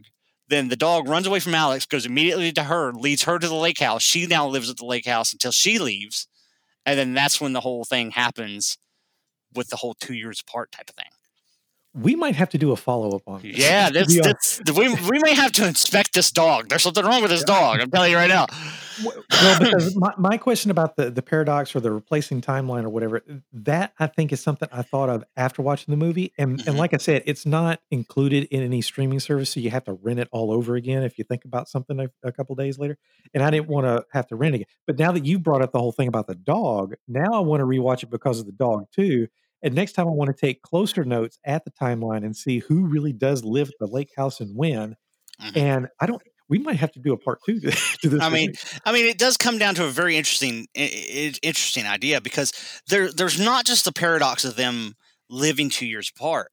then 0.50 0.70
the 0.70 0.76
dog 0.76 1.08
runs 1.08 1.28
away 1.28 1.40
from 1.40 1.56
Alex, 1.56 1.86
goes 1.86 2.06
immediately 2.06 2.52
to 2.54 2.64
her, 2.66 2.92
leads 2.94 3.24
her 3.24 3.40
to 3.40 3.48
the 3.48 3.54
lake 3.56 3.80
house. 3.80 4.04
She 4.04 4.26
now 4.28 4.48
lives 4.48 4.70
at 4.70 4.78
the 4.78 4.86
lake 4.86 5.06
house 5.06 5.32
until 5.34 5.52
she 5.52 5.80
leaves. 5.80 6.28
And 6.86 7.00
then 7.00 7.14
that's 7.14 7.40
when 7.40 7.54
the 7.54 7.62
whole 7.62 7.86
thing 7.86 8.12
happens 8.12 8.78
with 9.56 9.70
the 9.70 9.78
whole 9.78 9.94
two 9.94 10.14
years 10.14 10.42
apart 10.42 10.72
type 10.72 10.90
of 10.90 10.96
thing. 10.96 11.13
We 11.94 12.16
might 12.16 12.36
have 12.36 12.50
to 12.50 12.58
do 12.58 12.72
a 12.72 12.76
follow-up 12.76 13.22
on 13.28 13.42
this. 13.42 13.58
Yeah, 13.58 13.90
be 14.08 14.20
honest. 14.22 14.62
we, 14.76 14.94
we 15.10 15.20
may 15.20 15.34
have 15.36 15.52
to 15.54 15.68
inspect 15.68 16.14
this 16.14 16.32
dog. 16.32 16.70
There's 16.70 16.82
something 16.84 17.06
wrong 17.06 17.22
with 17.22 17.32
this 17.32 17.44
dog. 17.44 17.80
I'm 17.82 17.92
telling 17.92 18.12
you 18.12 18.18
right 18.18 18.30
now. 18.30 18.48
well, 19.04 19.60
because 19.60 19.96
my, 19.96 20.12
my 20.18 20.38
question 20.38 20.72
about 20.72 20.96
the, 20.96 21.10
the 21.12 21.22
paradox 21.22 21.76
or 21.76 21.80
the 21.82 21.92
replacing 21.92 22.42
timeline 22.42 22.84
or 22.84 22.90
whatever, 22.90 23.22
that 23.54 23.94
I 24.00 24.08
think 24.08 24.32
is 24.34 24.42
something 24.42 24.68
I 24.72 24.82
thought 24.82 25.10
of 25.10 25.24
after 25.38 25.62
watching 25.62 25.92
the 25.92 25.98
movie. 25.98 26.34
And 26.38 26.60
Mhm. 26.60 26.68
and 26.68 26.78
like 26.78 26.94
I 26.94 26.98
said, 26.98 27.24
it's 27.26 27.46
not 27.46 27.80
included 27.92 28.46
in 28.46 28.62
any 28.64 28.82
streaming 28.82 29.20
service, 29.20 29.52
so 29.52 29.60
you 29.60 29.70
have 29.70 29.84
to 29.86 29.94
rent 29.94 30.20
it 30.20 30.28
all 30.32 30.52
over 30.52 30.76
again 30.76 31.04
if 31.04 31.18
you 31.18 31.24
think 31.24 31.46
about 31.46 31.70
something 31.70 32.00
a, 32.00 32.10
a 32.24 32.32
couple 32.32 32.56
days 32.56 32.78
later. 32.80 32.98
And 33.34 33.44
I 33.44 33.50
didn't 33.52 33.68
want 33.70 33.86
to 33.86 34.06
have 34.14 34.28
to 34.28 34.36
rent 34.36 34.54
it 34.54 34.58
again. 34.58 34.68
But 34.88 34.98
now 35.00 35.12
that 35.12 35.26
you 35.26 35.38
brought 35.40 35.62
up 35.62 35.72
the 35.72 35.80
whole 35.80 35.92
thing 35.92 36.08
about 36.08 36.28
the 36.28 36.36
dog, 36.36 36.96
now 37.08 37.34
I 37.34 37.40
want 37.40 37.62
to 37.62 37.66
rewatch 37.66 38.04
it 38.04 38.10
because 38.10 38.40
of 38.40 38.46
the 38.46 38.52
dog 38.52 38.88
too. 38.92 39.28
And 39.64 39.74
next 39.74 39.94
time 39.94 40.08
I 40.08 40.12
want 40.12 40.36
to 40.36 40.46
take 40.46 40.62
closer 40.62 41.06
notes 41.06 41.40
at 41.46 41.66
the 41.66 41.72
timeline 41.72 42.26
and 42.26 42.36
see 42.36 42.60
who 42.60 42.86
really 42.86 43.14
does 43.14 43.44
live 43.44 43.70
at 43.70 43.76
the 43.80 43.88
lake 43.88 44.10
house 44.16 44.40
and 44.42 44.56
when. 44.56 44.96
Mhm. 45.42 45.58
And 45.58 45.88
I 46.02 46.06
don't. 46.06 46.22
We 46.50 46.60
might 46.60 46.76
have 46.76 46.92
to 46.92 47.00
do 47.00 47.14
a 47.14 47.18
part 47.18 47.40
two 47.46 47.60
to, 47.62 47.72
to 48.02 48.10
this. 48.10 48.22
I 48.22 48.30
mean, 48.30 48.50
me. 48.52 48.56
I 48.86 48.92
mean, 48.92 49.06
it 49.08 49.18
does 49.18 49.38
come 49.38 49.58
down 49.58 49.76
to 49.76 49.86
a 49.86 49.90
very 49.90 50.18
interesting, 50.18 50.68
interesting 50.76 51.86
idea 51.86 52.22
because 52.22 52.52
there, 52.90 53.12
there's 53.12 53.40
not 53.40 53.66
just 53.66 53.86
the 53.86 53.94
paradox 53.94 54.46
of 54.46 54.56
them 54.56 54.94
living 55.30 55.70
two 55.70 55.86
years 55.88 56.12
apart. 56.16 56.52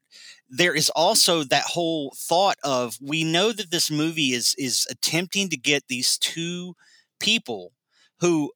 There 0.49 0.75
is 0.75 0.91
also 0.91 1.45
that 1.45 1.65
whole 1.65 2.15
thought 2.17 2.57
of 2.65 2.97
we 3.01 3.25
know 3.25 3.53
that 3.53 3.71
this 3.71 3.91
movie 3.91 4.33
is 4.33 4.55
is 4.59 4.87
attempting 4.91 5.49
to 5.51 5.57
get 5.57 5.85
these 5.89 6.19
two 6.19 6.75
people 7.21 7.73
who 8.21 8.53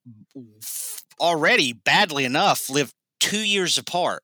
already 1.21 1.73
badly 1.73 2.25
enough 2.25 2.69
live 2.69 2.93
two 3.21 3.39
years 3.47 3.79
apart. 3.79 4.24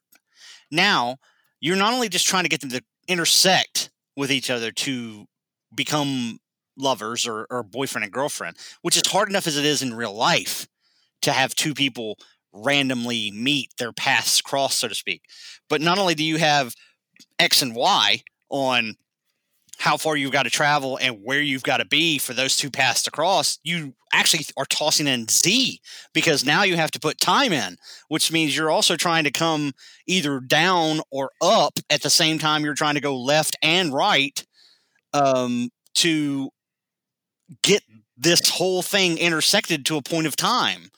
Now 0.70 1.16
you're 1.60 1.76
not 1.76 1.92
only 1.92 2.08
just 2.08 2.26
trying 2.26 2.44
to 2.44 2.48
get 2.48 2.60
them 2.60 2.70
to 2.70 2.82
intersect 3.08 3.90
with 4.16 4.30
each 4.30 4.50
other 4.50 4.70
to 4.70 5.26
become 5.74 6.38
lovers 6.76 7.26
or, 7.26 7.46
or 7.50 7.62
boyfriend 7.62 8.04
and 8.04 8.12
girlfriend, 8.12 8.56
which 8.82 8.96
is 8.96 9.06
hard 9.06 9.28
enough 9.28 9.46
as 9.46 9.56
it 9.56 9.64
is 9.64 9.82
in 9.82 9.94
real 9.94 10.14
life 10.14 10.66
to 11.22 11.32
have 11.32 11.54
two 11.54 11.74
people 11.74 12.16
randomly 12.52 13.30
meet, 13.30 13.70
their 13.78 13.92
paths 13.92 14.40
cross, 14.40 14.74
so 14.74 14.88
to 14.88 14.94
speak. 14.94 15.22
But 15.68 15.80
not 15.80 15.98
only 15.98 16.14
do 16.14 16.24
you 16.24 16.38
have 16.38 16.74
X 17.38 17.62
and 17.62 17.74
Y 17.74 18.22
on 18.48 18.96
how 19.80 19.96
far 19.96 20.14
you've 20.14 20.30
got 20.30 20.42
to 20.42 20.50
travel 20.50 20.98
and 20.98 21.20
where 21.22 21.40
you've 21.40 21.62
got 21.62 21.78
to 21.78 21.86
be 21.86 22.18
for 22.18 22.34
those 22.34 22.54
two 22.54 22.70
paths 22.70 23.02
to 23.02 23.10
cross, 23.10 23.58
you 23.62 23.94
actually 24.12 24.44
are 24.58 24.66
tossing 24.66 25.06
in 25.06 25.26
Z 25.26 25.80
because 26.12 26.44
now 26.44 26.64
you 26.64 26.76
have 26.76 26.90
to 26.90 27.00
put 27.00 27.18
time 27.18 27.50
in, 27.50 27.78
which 28.08 28.30
means 28.30 28.54
you're 28.54 28.70
also 28.70 28.94
trying 28.94 29.24
to 29.24 29.30
come 29.30 29.72
either 30.06 30.38
down 30.38 31.00
or 31.10 31.30
up 31.40 31.78
at 31.88 32.02
the 32.02 32.10
same 32.10 32.38
time 32.38 32.62
you're 32.62 32.74
trying 32.74 32.96
to 32.96 33.00
go 33.00 33.18
left 33.18 33.56
and 33.62 33.90
right 33.94 34.44
um, 35.14 35.70
to 35.94 36.50
get 37.62 37.82
this 38.18 38.50
whole 38.50 38.82
thing 38.82 39.16
intersected 39.16 39.86
to 39.86 39.96
a 39.96 40.02
point 40.02 40.26
of 40.26 40.36
time. 40.36 40.90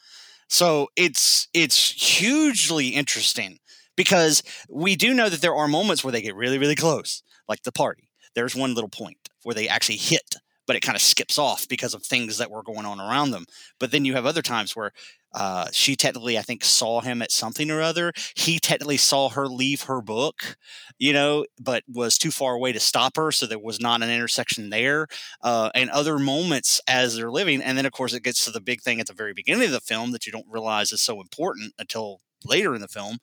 So 0.49 0.89
it's 0.97 1.47
it's 1.55 1.93
hugely 2.18 2.89
interesting 2.89 3.61
because 3.97 4.43
we 4.68 4.97
do 4.97 5.14
know 5.14 5.28
that 5.28 5.41
there 5.41 5.55
are 5.55 5.68
moments 5.68 6.03
where 6.03 6.11
they 6.11 6.20
get 6.20 6.35
really 6.35 6.59
really 6.59 6.74
close, 6.74 7.22
like 7.49 7.62
the 7.62 7.70
party 7.70 8.09
there's 8.35 8.55
one 8.57 8.74
little 8.74 8.91
point 8.91 9.28
where 9.43 9.55
they 9.55 9.68
actually 9.68 9.97
hit, 9.97 10.37
but 10.66 10.76
it 10.76 10.80
kind 10.80 10.97
of 10.97 11.03
skips 11.03 11.39
off 11.39 11.66
because 11.68 11.95
of 11.95 12.03
things 12.03 12.39
that 12.39 12.51
were 12.51 12.62
going 12.62 12.87
on 12.87 13.01
around 13.01 13.30
them. 13.30 13.47
But 13.78 13.91
then 13.91 14.05
you 14.05 14.14
have 14.14 14.26
other 14.26 14.43
times 14.43 14.76
where 14.76 14.93
uh, 15.35 15.68
she 15.72 15.97
technically, 15.97 16.39
I 16.39 16.43
think, 16.43 16.62
saw 16.62 17.01
him 17.01 17.22
at 17.22 17.33
something 17.33 17.70
or 17.70 17.80
other. 17.80 18.12
He 18.37 18.59
technically 18.59 18.99
saw 18.99 19.30
her 19.30 19.47
leave 19.47 19.83
her 19.83 20.03
book, 20.03 20.57
you 20.99 21.12
know, 21.12 21.47
but 21.59 21.83
was 21.89 22.18
too 22.18 22.30
far 22.30 22.55
away 22.55 22.72
to 22.72 22.80
stop 22.80 23.16
her. 23.16 23.33
So 23.33 23.47
there 23.47 23.59
was 23.59 23.80
not 23.80 24.03
an 24.03 24.11
intersection 24.11 24.70
there. 24.70 25.07
Uh, 25.43 25.70
and 25.74 25.91
other 25.91 26.18
moments 26.18 26.80
as 26.87 27.16
they're 27.16 27.30
living. 27.30 27.62
And 27.62 27.78
then, 27.78 27.87
of 27.87 27.93
course, 27.93 28.12
it 28.12 28.22
gets 28.22 28.45
to 28.45 28.51
the 28.51 28.61
big 28.61 28.83
thing 28.83 29.01
at 29.01 29.07
the 29.07 29.14
very 29.14 29.33
beginning 29.33 29.66
of 29.66 29.72
the 29.72 29.80
film 29.80 30.12
that 30.12 30.26
you 30.26 30.33
don't 30.33 30.47
realize 30.51 30.93
is 30.93 31.01
so 31.01 31.20
important 31.20 31.72
until 31.78 32.20
later 32.45 32.74
in 32.74 32.83
the 32.83 32.89
film. 32.89 33.18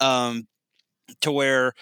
Um, 0.00 0.48
to 1.20 1.30
where 1.30 1.74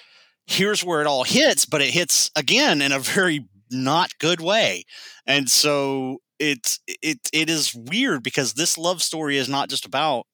here's 0.50 0.84
where 0.84 1.00
it 1.00 1.06
all 1.06 1.24
hits, 1.24 1.64
but 1.64 1.80
it 1.80 1.90
hits 1.90 2.30
again 2.36 2.82
in 2.82 2.92
a 2.92 2.98
very 2.98 3.46
not 3.70 4.18
good 4.18 4.40
way. 4.40 4.84
And 5.26 5.48
so 5.48 6.18
it's 6.38 6.80
it 6.86 7.18
it 7.32 7.50
is 7.50 7.74
weird 7.74 8.22
because 8.22 8.54
this 8.54 8.78
love 8.78 9.02
story 9.02 9.36
is 9.36 9.48
not 9.48 9.68
just 9.68 9.86
about 9.86 10.26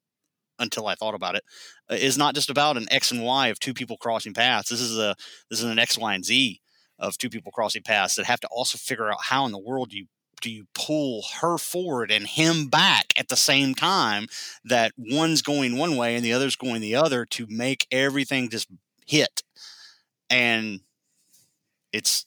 until 0.59 0.87
I 0.87 0.95
thought 0.95 1.15
about 1.15 1.35
it 1.35 1.45
uh, 1.89 1.97
not 2.17 2.35
just 2.35 2.51
about 2.51 2.77
an 2.77 2.87
X 2.91 3.11
and 3.11 3.23
Y 3.23 3.49
of 3.49 3.59
two 3.59 3.75
people 3.75 3.97
crossing 3.97 4.35
paths. 4.35 4.71
This 4.71 4.81
is 4.81 4.99
a 4.99 5.15
this 5.51 5.61
is 5.61 5.65
an 5.71 5.79
X, 5.79 5.99
Y, 5.99 6.15
and 6.15 6.25
Z 6.25 6.61
of 6.99 7.19
two 7.19 7.29
people 7.29 7.53
crossing 7.53 7.83
paths 7.83 8.15
that 8.17 8.27
have 8.27 8.41
to 8.41 8.49
also 8.49 8.79
figure 8.79 9.11
out 9.11 9.19
how 9.23 9.45
in 9.47 9.53
the 9.53 9.59
world 9.59 9.91
do 9.91 9.99
you 9.99 10.07
do 10.43 10.51
you 10.51 10.67
pull 10.75 11.25
her 11.41 11.57
forward 11.57 12.11
and 12.11 12.27
him 12.27 12.67
back 12.69 13.13
at 13.19 13.29
the 13.29 13.37
same 13.37 13.75
time 13.75 14.27
that 14.65 14.93
one's 14.99 15.41
going 15.41 15.77
one 15.77 15.97
way 15.97 16.15
and 16.15 16.25
the 16.25 16.33
other's 16.33 16.57
going 16.57 16.81
the 16.81 16.95
other 16.95 17.25
to 17.25 17.47
make 17.49 17.87
everything 17.91 18.51
just 18.51 18.69
hit 19.07 19.43
and 20.31 20.81
it's 21.93 22.27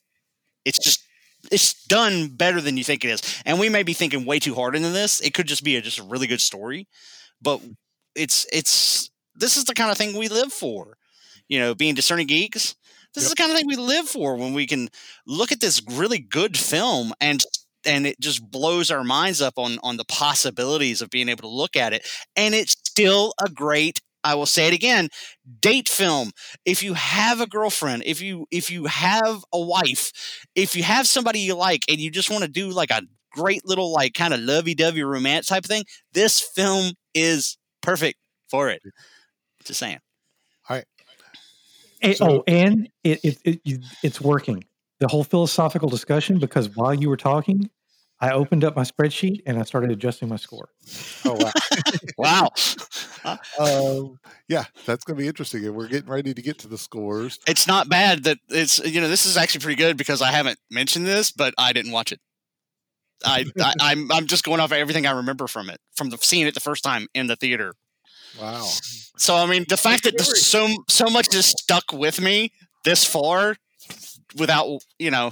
it's 0.66 0.80
just 0.80 1.04
it's 1.52 1.86
done 1.86 2.28
better 2.30 2.62
than 2.62 2.78
you 2.78 2.84
think 2.84 3.06
it 3.06 3.10
is. 3.10 3.42
And 3.46 3.60
we 3.60 3.70
may 3.70 3.84
be 3.84 3.94
thinking 3.94 4.26
way 4.26 4.40
too 4.40 4.56
hard 4.56 4.76
into 4.76 4.90
this. 4.90 5.22
It 5.22 5.34
could 5.34 5.48
just 5.48 5.64
be 5.64 5.78
a, 5.78 5.82
just 5.82 6.00
a 6.00 6.04
really 6.04 6.28
good 6.28 6.42
story, 6.42 6.88
but 7.42 7.62
it's 8.16 8.46
it's 8.52 9.10
this 9.36 9.58
is 9.58 9.66
the 9.66 9.74
kind 9.74 9.92
of 9.92 9.98
thing 9.98 10.18
we 10.18 10.28
live 10.28 10.52
for. 10.52 10.98
You 11.48 11.60
know, 11.60 11.74
being 11.74 11.96
discerning 11.96 12.28
geeks. 12.28 12.76
This 13.16 13.24
yep. 13.24 13.28
is 13.28 13.30
the 13.30 13.36
kind 13.36 13.52
of 13.52 13.58
thing 13.58 13.68
we 13.68 13.76
live 13.76 14.08
for 14.08 14.36
when 14.36 14.54
we 14.54 14.68
can 14.68 14.90
look 15.26 15.52
at 15.52 15.62
this 15.62 15.82
really 15.90 16.20
good 16.20 16.58
film 16.58 17.14
and 17.20 17.44
and 17.86 18.06
it 18.06 18.20
just 18.20 18.52
blows 18.52 18.92
our 18.92 19.04
minds 19.04 19.42
up 19.42 19.58
on 19.58 19.80
on 19.82 19.98
the 19.98 20.06
possibilities 20.06 21.02
of 21.02 21.10
being 21.10 21.30
able 21.30 21.42
to 21.42 21.48
look 21.48 21.76
at 21.76 21.94
it 21.94 22.06
and 22.36 22.54
it's 22.54 22.74
still 22.86 23.34
a 23.42 23.50
great 23.50 24.02
I 24.24 24.36
will 24.36 24.46
say 24.46 24.68
it 24.68 24.74
again, 24.74 25.10
date 25.62 25.88
film. 25.90 26.32
If 26.66 26.84
you 26.84 26.94
have 26.94 27.42
a 27.42 27.48
girlfriend, 27.48 28.04
if 28.06 28.22
you 28.22 28.48
if 28.52 28.70
you 28.70 28.86
have 28.86 29.44
a 29.54 29.62
wife, 29.62 30.12
if 30.56 30.76
you 30.76 30.84
have 30.84 31.08
somebody 31.08 31.40
you 31.40 31.56
like 31.56 31.82
and 31.90 32.00
you 32.00 32.12
just 32.12 32.30
want 32.30 32.44
to 32.44 32.50
do 32.50 32.70
like 32.70 32.92
a 32.92 33.02
great 33.32 33.66
little 33.66 33.94
like 33.94 34.14
kind 34.14 34.34
of 34.34 34.40
lovey-dovey 34.40 35.04
romance 35.04 35.48
type 35.48 35.64
thing, 35.64 35.84
this 36.14 36.40
film 36.40 36.94
is 37.14 37.58
perfect 37.82 38.18
for 38.50 38.70
it. 38.70 38.82
Just 39.64 39.80
saying. 39.80 40.00
All 40.70 40.76
right. 40.76 40.86
And, 42.02 42.16
so, 42.16 42.30
oh, 42.30 42.44
and 42.48 42.90
it, 43.04 43.20
it, 43.24 43.62
it 43.66 43.82
it's 44.04 44.22
working. 44.22 44.64
The 45.00 45.08
whole 45.08 45.24
philosophical 45.24 45.90
discussion 45.90 46.40
because 46.40 46.76
while 46.76 46.94
you 46.94 47.10
were 47.10 47.18
talking, 47.18 47.70
I 48.22 48.32
opened 48.32 48.66
up 48.66 48.76
my 48.76 48.84
spreadsheet 48.84 49.42
and 49.46 49.58
I 49.58 49.64
started 49.64 49.92
adjusting 49.92 50.28
my 50.28 50.36
score. 50.36 50.70
Oh 51.26 51.38
wow! 52.18 52.50
wow. 53.26 53.40
Um, 53.58 54.20
yeah, 54.48 54.66
that's 54.86 55.06
going 55.06 55.18
to 55.18 55.22
be 55.22 55.28
interesting, 55.28 55.66
and 55.66 55.76
we're 55.76 55.88
getting 55.88 56.10
ready 56.10 56.34
to 56.34 56.42
get 56.42 56.60
to 56.60 56.68
the 56.68 56.78
scores. 56.78 57.40
It's 57.48 57.66
not 57.66 57.88
bad 57.88 58.24
that 58.26 58.40
it's 58.50 58.80
you 58.80 59.00
know 59.00 59.08
this 59.08 59.26
is 59.26 59.38
actually 59.38 59.62
pretty 59.62 59.78
good 59.78 59.96
because 59.96 60.22
I 60.22 60.32
haven't 60.32 60.60
mentioned 60.70 61.06
this, 61.06 61.32
but 61.32 61.54
I 61.58 61.72
didn't 61.72 61.92
watch 61.94 62.12
it. 62.12 62.20
I, 63.26 63.46
I 63.60 63.74
I'm 63.80 64.12
I'm 64.12 64.28
just 64.28 64.44
going 64.44 64.60
off 64.60 64.72
of 64.72 64.78
everything 64.78 65.06
I 65.06 65.12
remember 65.12 65.48
from 65.48 65.70
it 65.70 65.80
from 65.96 66.10
the 66.10 66.18
seeing 66.18 66.46
it 66.46 66.54
the 66.54 66.60
first 66.60 66.84
time 66.84 67.08
in 67.14 67.28
the 67.28 67.38
theater. 67.38 67.74
Wow. 68.40 68.68
So 69.18 69.36
I 69.36 69.46
mean, 69.46 69.66
the 69.70 69.78
fact 69.78 70.04
that 70.04 70.20
so 70.20 70.68
so 70.90 71.06
much 71.06 71.34
is 71.34 71.46
stuck 71.46 71.94
with 71.94 72.22
me 72.22 72.52
this 72.84 73.06
far 73.06 73.56
without 74.38 74.80
you 74.98 75.12
know 75.12 75.32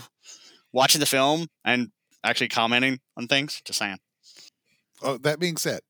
watching 0.73 0.99
the 0.99 1.05
film 1.05 1.47
and 1.65 1.89
actually 2.23 2.49
commenting 2.49 2.99
on 3.15 3.27
things. 3.27 3.61
Just 3.65 3.79
saying. 3.79 3.99
Oh, 5.01 5.17
that 5.19 5.39
being 5.39 5.57
said, 5.57 5.81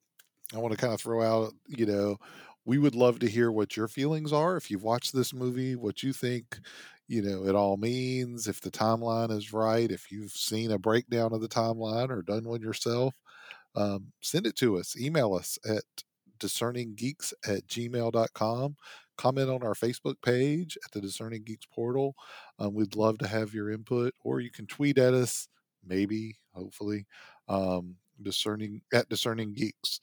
I 0.53 0.57
want 0.57 0.73
to 0.73 0.77
kind 0.77 0.93
of 0.93 0.99
throw 0.99 1.21
out, 1.21 1.53
you 1.67 1.85
know, 1.85 2.17
we 2.65 2.77
would 2.77 2.95
love 2.95 3.19
to 3.19 3.29
hear 3.29 3.51
what 3.51 3.77
your 3.77 3.87
feelings 3.87 4.33
are 4.33 4.57
if 4.57 4.69
you've 4.69 4.83
watched 4.83 5.13
this 5.13 5.33
movie, 5.33 5.75
what 5.75 6.03
you 6.03 6.11
think, 6.11 6.59
you 7.07 7.21
know, 7.21 7.45
it 7.45 7.55
all 7.55 7.77
means, 7.77 8.47
if 8.47 8.59
the 8.59 8.69
timeline 8.69 9.31
is 9.31 9.53
right, 9.53 9.89
if 9.89 10.11
you've 10.11 10.31
seen 10.31 10.71
a 10.71 10.77
breakdown 10.77 11.33
of 11.33 11.39
the 11.39 11.47
timeline 11.47 12.09
or 12.09 12.21
done 12.21 12.43
one 12.43 12.61
yourself. 12.61 13.15
Um, 13.75 14.11
send 14.21 14.45
it 14.45 14.55
to 14.57 14.77
us. 14.77 14.97
Email 14.99 15.33
us 15.33 15.57
at 15.67 15.83
discerninggeeks 16.39 17.33
at 17.47 17.65
gmail.com. 17.67 18.75
Comment 19.17 19.49
on 19.49 19.63
our 19.63 19.73
Facebook 19.73 20.15
page 20.21 20.77
at 20.83 20.91
the 20.91 21.01
Discerning 21.01 21.43
Geeks 21.43 21.65
portal. 21.65 22.15
Um, 22.59 22.73
we'd 22.73 22.95
love 22.95 23.17
to 23.19 23.27
have 23.27 23.53
your 23.53 23.71
input, 23.71 24.13
or 24.23 24.41
you 24.41 24.51
can 24.51 24.67
tweet 24.67 24.97
at 24.97 25.13
us 25.13 25.47
maybe, 25.87 26.35
hopefully, 26.53 27.07
um, 27.47 27.97
discerning 28.21 28.81
at 28.93 29.09
discerning 29.09 29.53
geeks. 29.53 29.99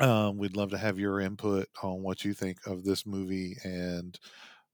Um, 0.00 0.38
we'd 0.38 0.56
love 0.56 0.70
to 0.70 0.78
have 0.78 0.98
your 0.98 1.20
input 1.20 1.68
on 1.82 2.02
what 2.02 2.24
you 2.24 2.32
think 2.32 2.58
of 2.66 2.84
this 2.84 3.04
movie 3.04 3.56
and 3.64 4.18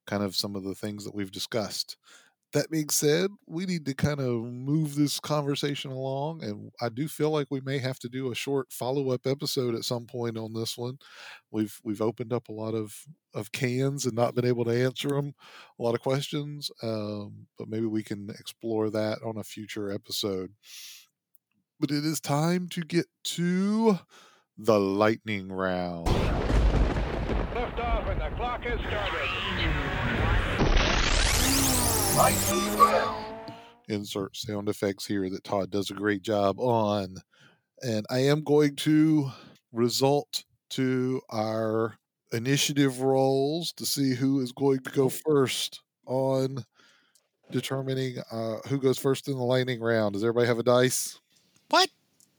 kind 0.07 0.23
of 0.23 0.37
some 0.37 0.57
of 0.57 0.65
the 0.65 0.75
things 0.75 1.05
that 1.05 1.15
we've 1.15 1.33
discussed. 1.33 1.97
That 2.55 2.71
being 2.71 2.89
said, 2.89 3.33
we 3.49 3.67
need 3.67 3.85
to 3.87 3.95
kind 3.95 4.21
of 4.21 4.45
move 4.45 4.95
this 4.95 5.19
conversation 5.19 5.91
along, 5.91 6.45
and 6.45 6.71
I 6.81 6.89
do 6.89 7.09
feel 7.09 7.31
like 7.31 7.49
we 7.51 7.61
may 7.61 7.79
have 7.79 7.99
to 7.99 8.09
do 8.09 8.31
a 8.31 8.35
short 8.37 8.73
follow-up 8.73 9.27
episode 9.27 9.75
at 9.75 9.83
some 9.83 10.07
point 10.07 10.39
on 10.39 10.55
this 10.55 10.79
one. 10.79 10.99
We've 11.51 11.77
we've 11.83 12.01
opened 12.01 12.33
up 12.33 12.49
a 12.49 12.53
lot 12.53 12.75
of 12.75 12.95
of 13.35 13.51
cans 13.51 14.07
and 14.07 14.15
not 14.15 14.37
been 14.37 14.45
able 14.45 14.65
to 14.67 14.85
answer 14.85 15.09
them, 15.09 15.35
a 15.81 15.83
lot 15.83 15.97
of 15.97 16.01
questions, 16.01 16.71
um, 16.81 17.49
but 17.59 17.67
maybe 17.69 17.87
we 17.87 18.05
can 18.05 18.31
explore 18.31 18.89
that 18.89 19.19
on 19.25 19.37
a 19.37 19.43
future 19.43 19.91
episode. 19.91 20.53
But 21.81 21.91
it 21.91 22.05
is 22.05 22.21
time 22.21 22.69
to 22.69 22.83
get 22.83 23.07
to 23.25 23.99
the 24.57 24.79
lightning 24.79 25.51
round. 25.51 26.07
Lift 26.07 27.81
off 27.81 28.09
and 28.09 28.21
the 28.21 28.31
clock 28.37 28.63
has 28.63 28.79
started. 28.79 30.04
Insert 33.89 34.37
sound 34.37 34.69
effects 34.69 35.05
here 35.05 35.29
that 35.29 35.43
Todd 35.43 35.73
does 35.73 35.91
a 35.91 35.95
great 35.95 36.23
job 36.23 36.61
on. 36.61 37.17
And 37.83 38.07
I 38.09 38.19
am 38.19 38.45
going 38.45 38.77
to 38.77 39.33
result 39.73 40.45
to 40.71 41.21
our 41.31 41.99
initiative 42.33 43.01
rolls 43.01 43.73
to 43.73 43.85
see 43.85 44.15
who 44.15 44.41
is 44.41 44.53
going 44.53 44.79
to 44.81 44.91
go 44.91 45.09
first 45.09 45.81
on 46.07 46.65
determining 47.51 48.19
uh, 48.31 48.59
who 48.69 48.79
goes 48.79 48.97
first 48.97 49.27
in 49.27 49.35
the 49.35 49.43
lightning 49.43 49.81
round. 49.81 50.13
Does 50.13 50.23
everybody 50.23 50.47
have 50.47 50.61
a 50.61 50.63
dice? 50.63 51.19
What? 51.69 51.91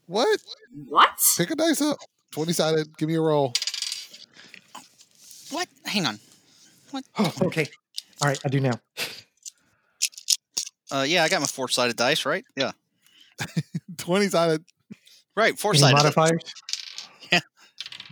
What? 0.06 0.40
What? 0.88 1.10
Pick 1.36 1.50
a 1.50 1.54
dice 1.54 1.82
up. 1.82 1.98
20 2.30 2.52
sided. 2.54 2.96
Give 2.96 3.10
me 3.10 3.16
a 3.16 3.20
roll. 3.20 3.52
What? 5.50 5.68
Hang 5.84 6.06
on. 6.06 6.18
What? 6.92 7.04
Oh, 7.18 7.30
okay. 7.42 7.66
All 8.22 8.28
right, 8.28 8.40
I 8.42 8.48
do 8.48 8.60
now. 8.60 8.80
Uh, 10.90 11.04
yeah, 11.06 11.24
I 11.24 11.28
got 11.28 11.40
my 11.40 11.46
four 11.46 11.68
sided 11.68 11.96
dice, 11.96 12.24
right? 12.26 12.44
Yeah. 12.56 12.72
20 13.98 14.28
sided. 14.28 14.64
Right, 15.34 15.58
four 15.58 15.72
Any 15.72 15.80
sided. 15.80 15.96
modifiers? 15.96 16.42
Yeah. 17.32 17.40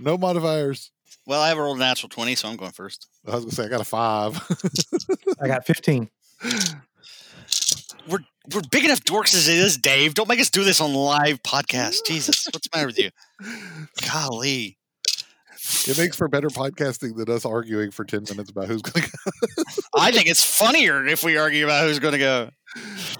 No 0.00 0.18
modifiers. 0.18 0.90
Well, 1.26 1.40
I 1.40 1.48
have 1.48 1.56
a 1.58 1.62
rolled 1.62 1.76
a 1.76 1.80
natural 1.80 2.08
20, 2.10 2.34
so 2.34 2.48
I'm 2.48 2.56
going 2.56 2.72
first. 2.72 3.06
I 3.26 3.30
was 3.36 3.44
going 3.44 3.50
to 3.50 3.56
say, 3.56 3.64
I 3.64 3.68
got 3.68 3.80
a 3.80 3.84
five. 3.84 4.36
I 5.40 5.46
got 5.46 5.64
15. 5.66 6.10
We're 8.08 8.18
We're 8.52 8.60
big 8.70 8.84
enough 8.84 9.00
dorks 9.04 9.34
as 9.34 9.48
it 9.48 9.56
is, 9.56 9.78
Dave. 9.78 10.14
Don't 10.14 10.28
make 10.28 10.40
us 10.40 10.50
do 10.50 10.64
this 10.64 10.80
on 10.80 10.92
live 10.92 11.42
podcast. 11.42 12.04
Jesus, 12.06 12.46
what's 12.52 12.68
the 12.68 12.76
matter 12.76 12.88
with 12.88 12.98
you? 12.98 13.10
Golly. 14.10 14.76
It 15.86 15.96
makes 15.96 16.16
for 16.16 16.28
better 16.28 16.48
podcasting 16.48 17.16
than 17.16 17.30
us 17.30 17.46
arguing 17.46 17.90
for 17.90 18.04
10 18.04 18.24
minutes 18.28 18.50
about 18.50 18.66
who's 18.66 18.82
going 18.82 19.04
to 19.06 19.10
go. 19.10 19.32
I 19.96 20.10
think 20.10 20.26
it's 20.26 20.44
funnier 20.44 21.06
if 21.06 21.22
we 21.24 21.38
argue 21.38 21.64
about 21.64 21.86
who's 21.86 22.00
going 22.00 22.12
to 22.12 22.18
go. 22.18 22.50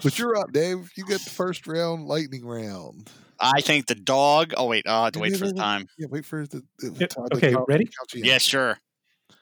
But 0.03 0.17
you're 0.19 0.35
up, 0.35 0.51
Dave. 0.51 0.89
You 0.95 1.05
get 1.05 1.21
the 1.21 1.29
first 1.29 1.65
round, 1.67 2.07
lightning 2.07 2.45
round. 2.45 3.09
I 3.39 3.61
think 3.61 3.87
the 3.87 3.95
dog. 3.95 4.53
Oh 4.57 4.65
wait, 4.67 4.85
I'll 4.87 5.05
have 5.05 5.13
to 5.13 5.19
wait 5.19 5.35
for 5.37 5.47
the 5.47 5.53
time. 5.53 5.87
Yeah, 5.97 6.07
wait 6.09 6.25
for 6.25 6.45
the, 6.47 6.63
the 6.79 6.91
Yeah, 6.99 7.07
time 7.07 7.27
to 7.29 7.37
okay, 7.37 7.51
count- 7.53 7.65
ready? 7.67 7.85
count. 7.85 8.13
Yeah, 8.25 8.37
sure. 8.37 8.77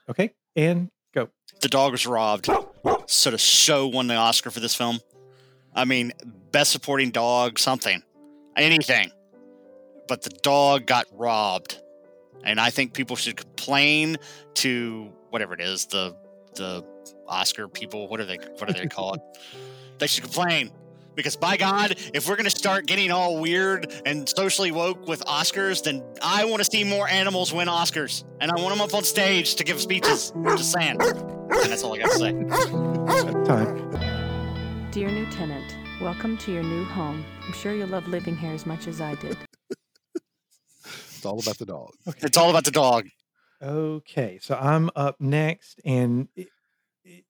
Okay, 0.08 0.30
and 0.56 0.90
go. 1.14 1.28
The 1.60 1.68
dog 1.68 1.92
was 1.92 2.06
robbed. 2.06 2.48
So 3.06 3.30
the 3.30 3.38
show 3.38 3.86
won 3.86 4.06
the 4.08 4.16
Oscar 4.16 4.50
for 4.50 4.60
this 4.60 4.74
film. 4.74 4.98
I 5.74 5.84
mean, 5.84 6.12
best 6.52 6.70
supporting 6.72 7.10
dog, 7.10 7.58
something, 7.58 8.02
anything. 8.56 9.10
But 10.08 10.22
the 10.22 10.30
dog 10.42 10.86
got 10.86 11.06
robbed, 11.12 11.80
and 12.44 12.60
I 12.60 12.70
think 12.70 12.92
people 12.94 13.16
should 13.16 13.36
complain 13.36 14.16
to 14.54 15.10
whatever 15.30 15.54
it 15.54 15.60
is 15.60 15.86
the 15.86 16.14
the 16.56 16.84
Oscar 17.28 17.68
people. 17.68 18.06
What 18.08 18.20
are 18.20 18.24
they? 18.26 18.36
What 18.58 18.66
do 18.68 18.72
they 18.74 18.86
call 18.86 19.14
it? 19.14 19.20
They 19.98 20.06
should 20.06 20.24
complain 20.24 20.70
because 21.14 21.36
by 21.36 21.56
God, 21.56 21.94
if 22.12 22.28
we're 22.28 22.36
gonna 22.36 22.50
start 22.50 22.86
getting 22.86 23.10
all 23.12 23.40
weird 23.40 23.92
and 24.04 24.28
socially 24.28 24.72
woke 24.72 25.06
with 25.06 25.20
Oscars, 25.26 25.82
then 25.84 26.02
I 26.22 26.44
want 26.44 26.58
to 26.58 26.64
see 26.68 26.82
more 26.84 27.08
animals 27.08 27.52
win 27.52 27.68
Oscars, 27.68 28.24
and 28.40 28.50
I 28.50 28.54
want 28.60 28.70
them 28.76 28.80
up 28.80 28.92
on 28.94 29.04
stage 29.04 29.54
to 29.56 29.64
give 29.64 29.80
speeches. 29.80 30.32
Just 30.56 30.72
saying. 30.72 31.00
And 31.00 31.70
that's 31.70 31.84
all 31.84 31.94
I 31.94 31.98
got 31.98 32.10
to 32.10 32.18
say. 32.18 32.32
Time. 33.44 34.90
Dear 34.90 35.08
new 35.10 35.26
tenant, 35.26 35.76
welcome 36.00 36.36
to 36.38 36.52
your 36.52 36.62
new 36.64 36.84
home. 36.84 37.24
I'm 37.46 37.52
sure 37.52 37.72
you'll 37.72 37.88
love 37.88 38.08
living 38.08 38.36
here 38.36 38.52
as 38.52 38.66
much 38.66 38.86
as 38.88 39.00
I 39.00 39.14
did. 39.16 39.36
It's 41.16 41.24
all 41.26 41.40
about 41.40 41.56
the 41.56 41.64
dog. 41.64 41.90
It's 42.18 42.36
all 42.36 42.50
about 42.50 42.64
the 42.66 42.70
dog. 42.70 43.06
Okay, 43.62 44.38
so 44.42 44.56
I'm 44.60 44.90
up 44.94 45.16
next, 45.20 45.80
and 45.82 46.28
i- 46.36 46.42
i- 46.42 46.46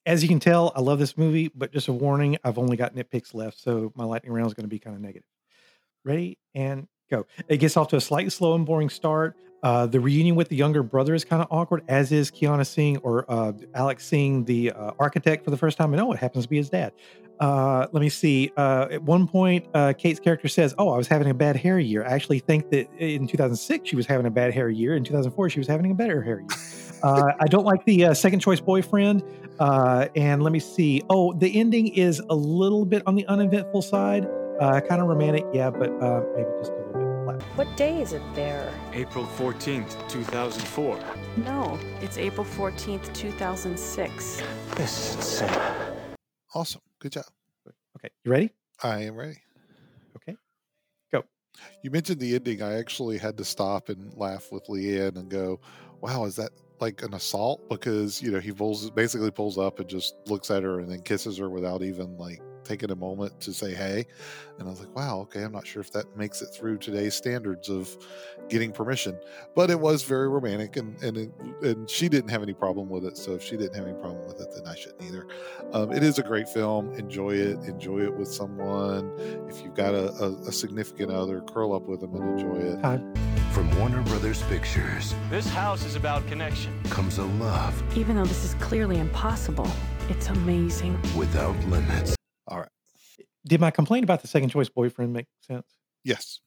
as 0.06 0.22
you 0.22 0.28
can 0.28 0.40
tell, 0.40 0.72
I 0.74 0.80
love 0.80 0.98
this 0.98 1.16
movie. 1.16 1.50
But 1.54 1.72
just 1.72 1.88
a 1.88 1.92
warning: 1.92 2.38
I've 2.44 2.58
only 2.58 2.76
got 2.76 2.94
nitpicks 2.94 3.34
left, 3.34 3.58
so 3.60 3.92
my 3.94 4.04
lightning 4.04 4.32
round 4.32 4.46
is 4.46 4.54
going 4.54 4.64
to 4.64 4.68
be 4.68 4.78
kind 4.78 4.96
of 4.96 5.02
negative. 5.02 5.28
Ready 6.04 6.38
and 6.54 6.86
go. 7.10 7.26
It 7.48 7.58
gets 7.58 7.76
off 7.76 7.88
to 7.88 7.96
a 7.96 8.00
slightly 8.00 8.30
slow 8.30 8.54
and 8.54 8.66
boring 8.66 8.90
start. 8.90 9.36
Uh, 9.62 9.86
the 9.86 9.98
reunion 9.98 10.36
with 10.36 10.50
the 10.50 10.56
younger 10.56 10.82
brother 10.82 11.14
is 11.14 11.24
kind 11.24 11.40
of 11.40 11.48
awkward, 11.50 11.82
as 11.88 12.12
is 12.12 12.30
Keanu 12.30 12.66
seeing 12.66 12.98
or 12.98 13.24
uh, 13.30 13.52
Alex 13.74 14.04
seeing 14.04 14.44
the 14.44 14.70
uh, 14.70 14.90
architect 14.98 15.42
for 15.42 15.50
the 15.50 15.56
first 15.56 15.78
time, 15.78 15.94
and 15.94 16.02
oh, 16.02 16.12
it 16.12 16.18
happens 16.18 16.44
to 16.44 16.50
be 16.50 16.58
his 16.58 16.68
dad. 16.68 16.92
Uh, 17.40 17.86
let 17.92 18.00
me 18.00 18.10
see. 18.10 18.52
Uh, 18.58 18.88
at 18.90 19.02
one 19.02 19.26
point, 19.26 19.66
uh, 19.72 19.94
Kate's 19.96 20.20
character 20.20 20.48
says, 20.48 20.74
"Oh, 20.76 20.90
I 20.90 20.98
was 20.98 21.08
having 21.08 21.30
a 21.30 21.34
bad 21.34 21.56
hair 21.56 21.78
year." 21.78 22.04
I 22.04 22.10
actually 22.10 22.40
think 22.40 22.68
that 22.70 22.92
in 22.98 23.26
2006 23.26 23.88
she 23.88 23.96
was 23.96 24.06
having 24.06 24.26
a 24.26 24.30
bad 24.30 24.52
hair 24.52 24.68
year. 24.68 24.96
In 24.96 25.02
2004 25.02 25.48
she 25.48 25.60
was 25.60 25.66
having 25.66 25.90
a 25.90 25.94
better 25.94 26.20
hair 26.20 26.40
year. 26.40 26.48
I 27.02 27.46
don't 27.46 27.64
like 27.64 27.84
the 27.86 28.14
second 28.14 28.40
choice 28.40 28.60
boyfriend. 28.60 29.22
Uh, 29.58 30.08
and 30.16 30.42
let 30.42 30.52
me 30.52 30.58
see. 30.58 31.02
Oh, 31.10 31.32
the 31.32 31.58
ending 31.58 31.88
is 31.88 32.20
a 32.28 32.34
little 32.34 32.84
bit 32.84 33.02
on 33.06 33.14
the 33.14 33.26
uneventful 33.26 33.82
side. 33.82 34.26
Uh, 34.60 34.80
kind 34.80 35.00
of 35.00 35.08
romantic, 35.08 35.44
yeah, 35.52 35.70
but 35.70 35.90
uh, 36.00 36.22
maybe 36.36 36.48
just 36.58 36.70
a 36.72 36.76
little 36.76 36.92
bit 36.92 37.24
flat. 37.40 37.42
What 37.56 37.76
day 37.76 38.00
is 38.00 38.12
it 38.12 38.22
there? 38.34 38.72
April 38.92 39.24
14th, 39.36 40.08
2004. 40.08 40.98
No, 41.38 41.78
it's 42.00 42.18
April 42.18 42.46
14th, 42.46 43.12
2006. 43.14 44.42
This 44.76 45.10
is 45.10 45.16
insane. 45.16 45.60
Awesome. 46.54 46.80
Good 47.00 47.12
job. 47.12 47.24
Okay, 47.98 48.10
you 48.24 48.30
ready? 48.30 48.50
I 48.82 49.02
am 49.02 49.16
ready. 49.16 49.38
Okay, 50.16 50.36
go. 51.12 51.24
You 51.82 51.90
mentioned 51.90 52.20
the 52.20 52.34
ending. 52.36 52.62
I 52.62 52.74
actually 52.78 53.18
had 53.18 53.36
to 53.38 53.44
stop 53.44 53.88
and 53.88 54.12
laugh 54.16 54.52
with 54.52 54.66
Leanne 54.68 55.16
and 55.16 55.28
go, 55.28 55.60
"Wow, 56.00 56.24
is 56.26 56.36
that 56.36 56.50
like 56.84 57.02
an 57.02 57.14
assault?" 57.14 57.68
Because 57.68 58.22
you 58.22 58.30
know 58.30 58.40
he 58.40 58.52
pulls 58.52 58.90
basically 58.90 59.30
pulls 59.30 59.58
up 59.58 59.80
and 59.80 59.88
just 59.88 60.16
looks 60.26 60.50
at 60.50 60.62
her 60.62 60.80
and 60.80 60.90
then 60.90 61.00
kisses 61.02 61.38
her 61.38 61.48
without 61.50 61.82
even 61.82 62.16
like 62.16 62.40
taking 62.64 62.90
a 62.90 62.96
moment 62.96 63.38
to 63.40 63.52
say 63.52 63.74
hey. 63.74 64.06
And 64.58 64.66
I 64.66 64.70
was 64.70 64.80
like, 64.80 64.94
"Wow, 64.94 65.20
okay, 65.20 65.42
I'm 65.42 65.52
not 65.52 65.66
sure 65.66 65.80
if 65.80 65.90
that 65.92 66.16
makes 66.16 66.42
it 66.42 66.46
through 66.46 66.78
today's 66.78 67.14
standards 67.14 67.68
of 67.68 67.96
getting 68.48 68.72
permission." 68.72 69.18
But 69.54 69.70
it 69.70 69.78
was 69.78 70.02
very 70.02 70.28
romantic, 70.28 70.76
and 70.76 71.00
and 71.02 71.16
it, 71.16 71.30
and 71.62 71.88
she 71.88 72.08
didn't 72.08 72.30
have 72.30 72.42
any 72.42 72.54
problem 72.54 72.88
with 72.88 73.04
it. 73.04 73.16
So 73.16 73.32
if 73.32 73.42
she 73.42 73.56
didn't 73.56 73.74
have 73.74 73.86
any 73.86 73.98
problem 73.98 74.26
with 74.26 74.40
it, 74.40 74.48
then 74.54 74.66
I 74.66 74.74
shouldn't 74.74 75.02
either. 75.02 75.26
Um, 75.72 75.92
it 75.92 76.02
is 76.02 76.18
a 76.18 76.22
great 76.22 76.48
film. 76.48 76.92
Enjoy 76.94 77.32
it. 77.32 77.58
Enjoy 77.64 78.00
it 78.00 78.14
with 78.14 78.28
someone. 78.28 79.12
If 79.48 79.62
you've 79.62 79.74
got 79.74 79.94
a, 79.94 80.12
a, 80.24 80.32
a 80.48 80.52
significant 80.52 81.10
other, 81.10 81.40
curl 81.42 81.74
up 81.74 81.82
with 81.82 82.00
them 82.00 82.14
and 82.14 82.38
enjoy 82.38 82.58
it. 82.58 82.82
Time. 82.82 83.33
From 83.54 83.70
Warner 83.78 84.02
Brothers 84.02 84.42
Pictures 84.42 85.14
This 85.30 85.46
house 85.48 85.84
is 85.84 85.94
about 85.94 86.26
connection. 86.26 86.72
comes 86.90 87.18
a 87.18 87.24
love 87.24 87.80
Even 87.96 88.16
though 88.16 88.24
this 88.24 88.44
is 88.44 88.54
clearly 88.54 88.98
impossible, 88.98 89.70
it's 90.08 90.28
amazing. 90.28 91.00
without 91.16 91.56
limits. 91.66 92.16
All 92.48 92.58
right. 92.58 92.68
Did 93.46 93.60
my 93.60 93.70
complaint 93.70 94.02
about 94.04 94.22
the 94.22 94.28
second 94.28 94.48
choice 94.50 94.68
boyfriend 94.68 95.12
make 95.12 95.26
sense? 95.40 95.66
Yes. 96.02 96.40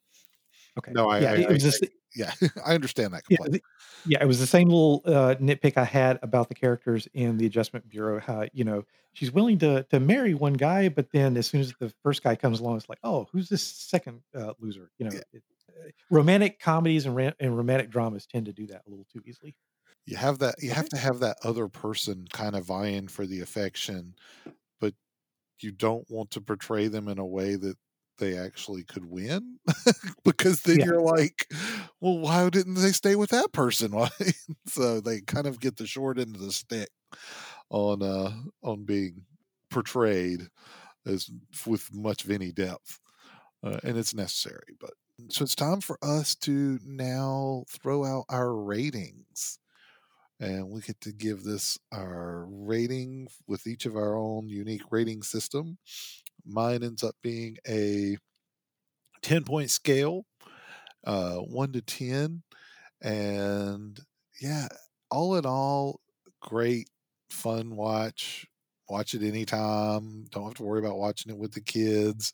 Okay. 0.78 0.91
No, 0.91 1.10
I- 1.10 1.20
yeah, 1.20 1.32
I- 1.32 1.36
it 1.38 1.49
was 1.49 1.64
I- 1.66 1.70
just, 1.70 1.86
Yeah, 2.16 2.32
I 2.66 2.76
understand 2.76 3.14
that 3.14 3.24
yeah, 3.30 3.38
complaint. 3.38 3.64
the- 4.05 4.12
yeah, 4.12 4.22
it 4.22 4.28
was 4.28 4.39
the 4.39 4.47
same 4.47 4.68
little 4.68 5.01
uh, 5.05 5.36
nitpick 5.36 5.78
I 5.78 5.86
had 5.86 6.20
about 6.22 6.49
the 6.49 6.55
characters 6.55 7.08
in 7.14 7.38
the 7.38 7.45
Adjustment 7.45 7.88
Bureau. 7.89 8.20
How 8.20 8.47
you 8.53 8.64
know 8.66 8.84
she's 9.14 9.32
willing 9.32 9.58
to 9.60 9.84
to 9.84 9.99
marry 9.99 10.34
one 10.34 10.53
guy, 10.53 10.89
but 10.89 11.12
then 11.12 11.38
as 11.38 11.47
soon 11.47 11.62
as 11.62 11.74
the 11.80 11.91
first 12.03 12.22
guy 12.24 12.36
comes 12.36 12.60
along, 12.60 12.78
it's 12.78 12.89
like, 12.89 12.99
oh, 13.03 13.28
who's 13.32 13.47
this 13.49 13.64
second 13.64 14.22
uh, 14.36 14.53
loser? 14.60 14.89
You 14.99 15.05
know, 15.05 15.12
Yeah. 15.14 15.22
it, 15.34 15.43
romantic 16.09 16.59
comedies 16.59 17.05
and, 17.05 17.15
ran- 17.15 17.36
and 17.39 17.55
romantic 17.57 17.89
dramas 17.89 18.25
tend 18.28 18.45
to 18.47 18.53
do 18.53 18.67
that 18.67 18.84
a 18.88 18.89
little 18.89 19.05
too 19.11 19.21
easily. 19.25 19.55
You 20.05 20.17
have 20.17 20.39
that. 20.39 20.55
You 20.59 20.71
have 20.71 20.89
to 20.89 20.97
have 20.97 21.19
that 21.19 21.38
other 21.43 21.67
person 21.67 22.28
kind 22.32 22.55
of 22.55 22.65
vying 22.65 23.07
for 23.09 23.25
the 23.25 23.41
affection, 23.41 24.15
but 24.80 24.95
you 25.61 25.71
don't 25.71 26.09
want 26.11 26.32
to 26.32 26.41
portray 26.41 26.88
them 26.88 27.07
in 27.07 27.19
a 27.19 27.25
way 27.25 27.55
that 27.55 27.78
they 28.19 28.38
actually 28.38 28.84
could 28.84 29.05
win, 29.05 29.59
because 30.25 30.63
then 30.63 30.80
Yeah. 30.80 30.86
you're 30.86 31.01
like, 31.01 31.47
well, 32.01 32.19
why 32.19 32.49
didn't 32.49 32.75
they 32.75 32.91
stay 32.93 33.15
with 33.15 33.32
that 33.32 33.53
person? 33.53 33.91
Why? 33.91 34.09
so 34.67 35.01
they 35.01 35.21
kind 35.21 35.47
of 35.47 35.59
get 35.59 35.78
the 35.78 35.88
short 35.88 36.19
end 36.19 36.36
of 36.36 36.41
the 36.41 36.51
stick 36.53 36.89
on 37.69 38.01
uh 38.03 38.32
on 38.63 38.86
being 38.86 39.25
portrayed 39.69 40.49
as 41.05 41.30
with 41.67 41.93
much 41.93 42.25
of 42.25 42.32
any 42.32 42.51
depth, 42.51 42.99
uh, 43.63 43.80
and 43.84 43.97
it's 43.97 44.15
necessary. 44.15 44.75
But 44.80 44.93
so 45.30 45.43
it's 45.43 45.55
time 45.55 45.82
for 45.82 45.97
us 46.01 46.36
to 46.36 46.80
now 46.86 47.63
throw 47.70 48.05
out 48.05 48.26
our 48.30 48.53
ratings 48.53 49.59
and 50.39 50.70
we 50.70 50.82
get 50.82 50.99
to 51.01 51.11
give 51.11 51.43
this 51.43 51.78
our 51.91 52.45
rating 52.49 53.28
with 53.47 53.65
each 53.65 53.86
of 53.86 53.95
our 53.95 54.15
own 54.15 54.47
unique 54.49 54.84
rating 54.91 55.24
system. 55.24 55.78
Mine 56.45 56.84
ends 56.84 57.03
up 57.03 57.15
being 57.24 57.57
a 57.68 58.18
10 59.22 59.43
point 59.43 59.72
scale, 59.72 60.26
uh, 61.05 61.38
1 61.38 61.74
to 61.74 61.82
10. 61.82 62.43
And 63.01 63.99
yeah, 64.41 64.68
all 65.11 65.36
in 65.36 65.45
all, 65.45 66.01
great, 66.41 66.89
fun 67.30 67.76
watch. 67.76 68.45
Watch 68.89 69.13
it 69.13 69.24
anytime. 69.24 70.26
Don't 70.32 70.45
have 70.45 70.53
to 70.55 70.63
worry 70.63 70.80
about 70.80 70.97
watching 70.97 71.32
it 71.32 71.38
with 71.38 71.53
the 71.53 71.61
kids. 71.61 72.32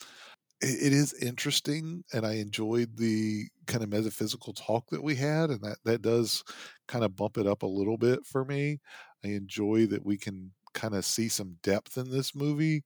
It, 0.64 0.94
is 0.94 1.14
interesting, 1.14 2.04
and 2.14 2.26
I 2.26 2.34
enjoyed 2.36 2.98
the 2.98 3.48
kind 3.68 3.84
of 3.84 3.90
metaphysical 3.90 4.54
talk 4.54 4.90
that 4.92 5.04
we 5.04 5.16
had, 5.16 5.50
and 5.50 5.62
that 5.62 5.78
that 5.86 6.02
does 6.02 6.44
kind 6.88 7.04
of 7.04 7.16
bump 7.16 7.38
it 7.38 7.48
up 7.48 7.64
a 7.64 7.68
little 7.68 7.98
bit 7.98 8.26
for 8.26 8.46
me. 8.46 8.80
I 9.26 9.30
enjoy 9.30 9.88
that 9.88 10.06
we 10.06 10.18
can 10.18 10.52
kind 10.74 10.96
of 10.96 11.06
see 11.06 11.30
some 11.30 11.58
depth 11.64 11.98
in 11.98 12.10
this 12.10 12.34
movie. 12.36 12.84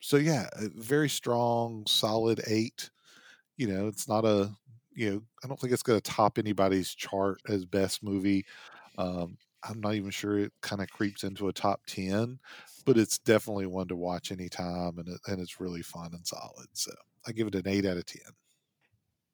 So 0.00 0.16
yeah, 0.18 0.48
very 0.76 1.08
strong, 1.08 1.84
solid 1.86 2.42
eight. 2.48 2.90
You 3.56 3.68
know, 3.68 3.88
it's 3.88 4.08
not 4.08 4.24
a 4.24 4.52
you 4.94 5.10
know, 5.10 5.22
I 5.44 5.48
don't 5.48 5.60
think 5.60 5.72
it's 5.72 5.82
going 5.84 6.00
to 6.00 6.10
top 6.12 6.38
anybody's 6.38 6.94
chart 6.94 7.40
as 7.48 7.64
best 7.66 8.02
movie. 8.02 8.44
Um, 8.98 9.38
I'm 9.62 9.80
not 9.80 9.94
even 9.94 10.10
sure 10.10 10.38
it 10.38 10.52
kind 10.62 10.82
of 10.82 10.90
creeps 10.90 11.24
into 11.24 11.48
a 11.48 11.52
top 11.52 11.82
ten, 11.86 12.38
but 12.84 12.96
it's 12.98 13.18
definitely 13.18 13.66
one 13.66 13.88
to 13.88 13.96
watch 13.96 14.32
anytime, 14.32 14.98
and 14.98 15.08
it, 15.08 15.20
and 15.26 15.40
it's 15.40 15.60
really 15.60 15.82
fun 15.82 16.10
and 16.14 16.26
solid. 16.26 16.68
So 16.72 16.92
I 17.26 17.32
give 17.32 17.46
it 17.46 17.54
an 17.54 17.68
eight 17.68 17.84
out 17.86 17.96
of 17.96 18.06
ten. 18.06 18.32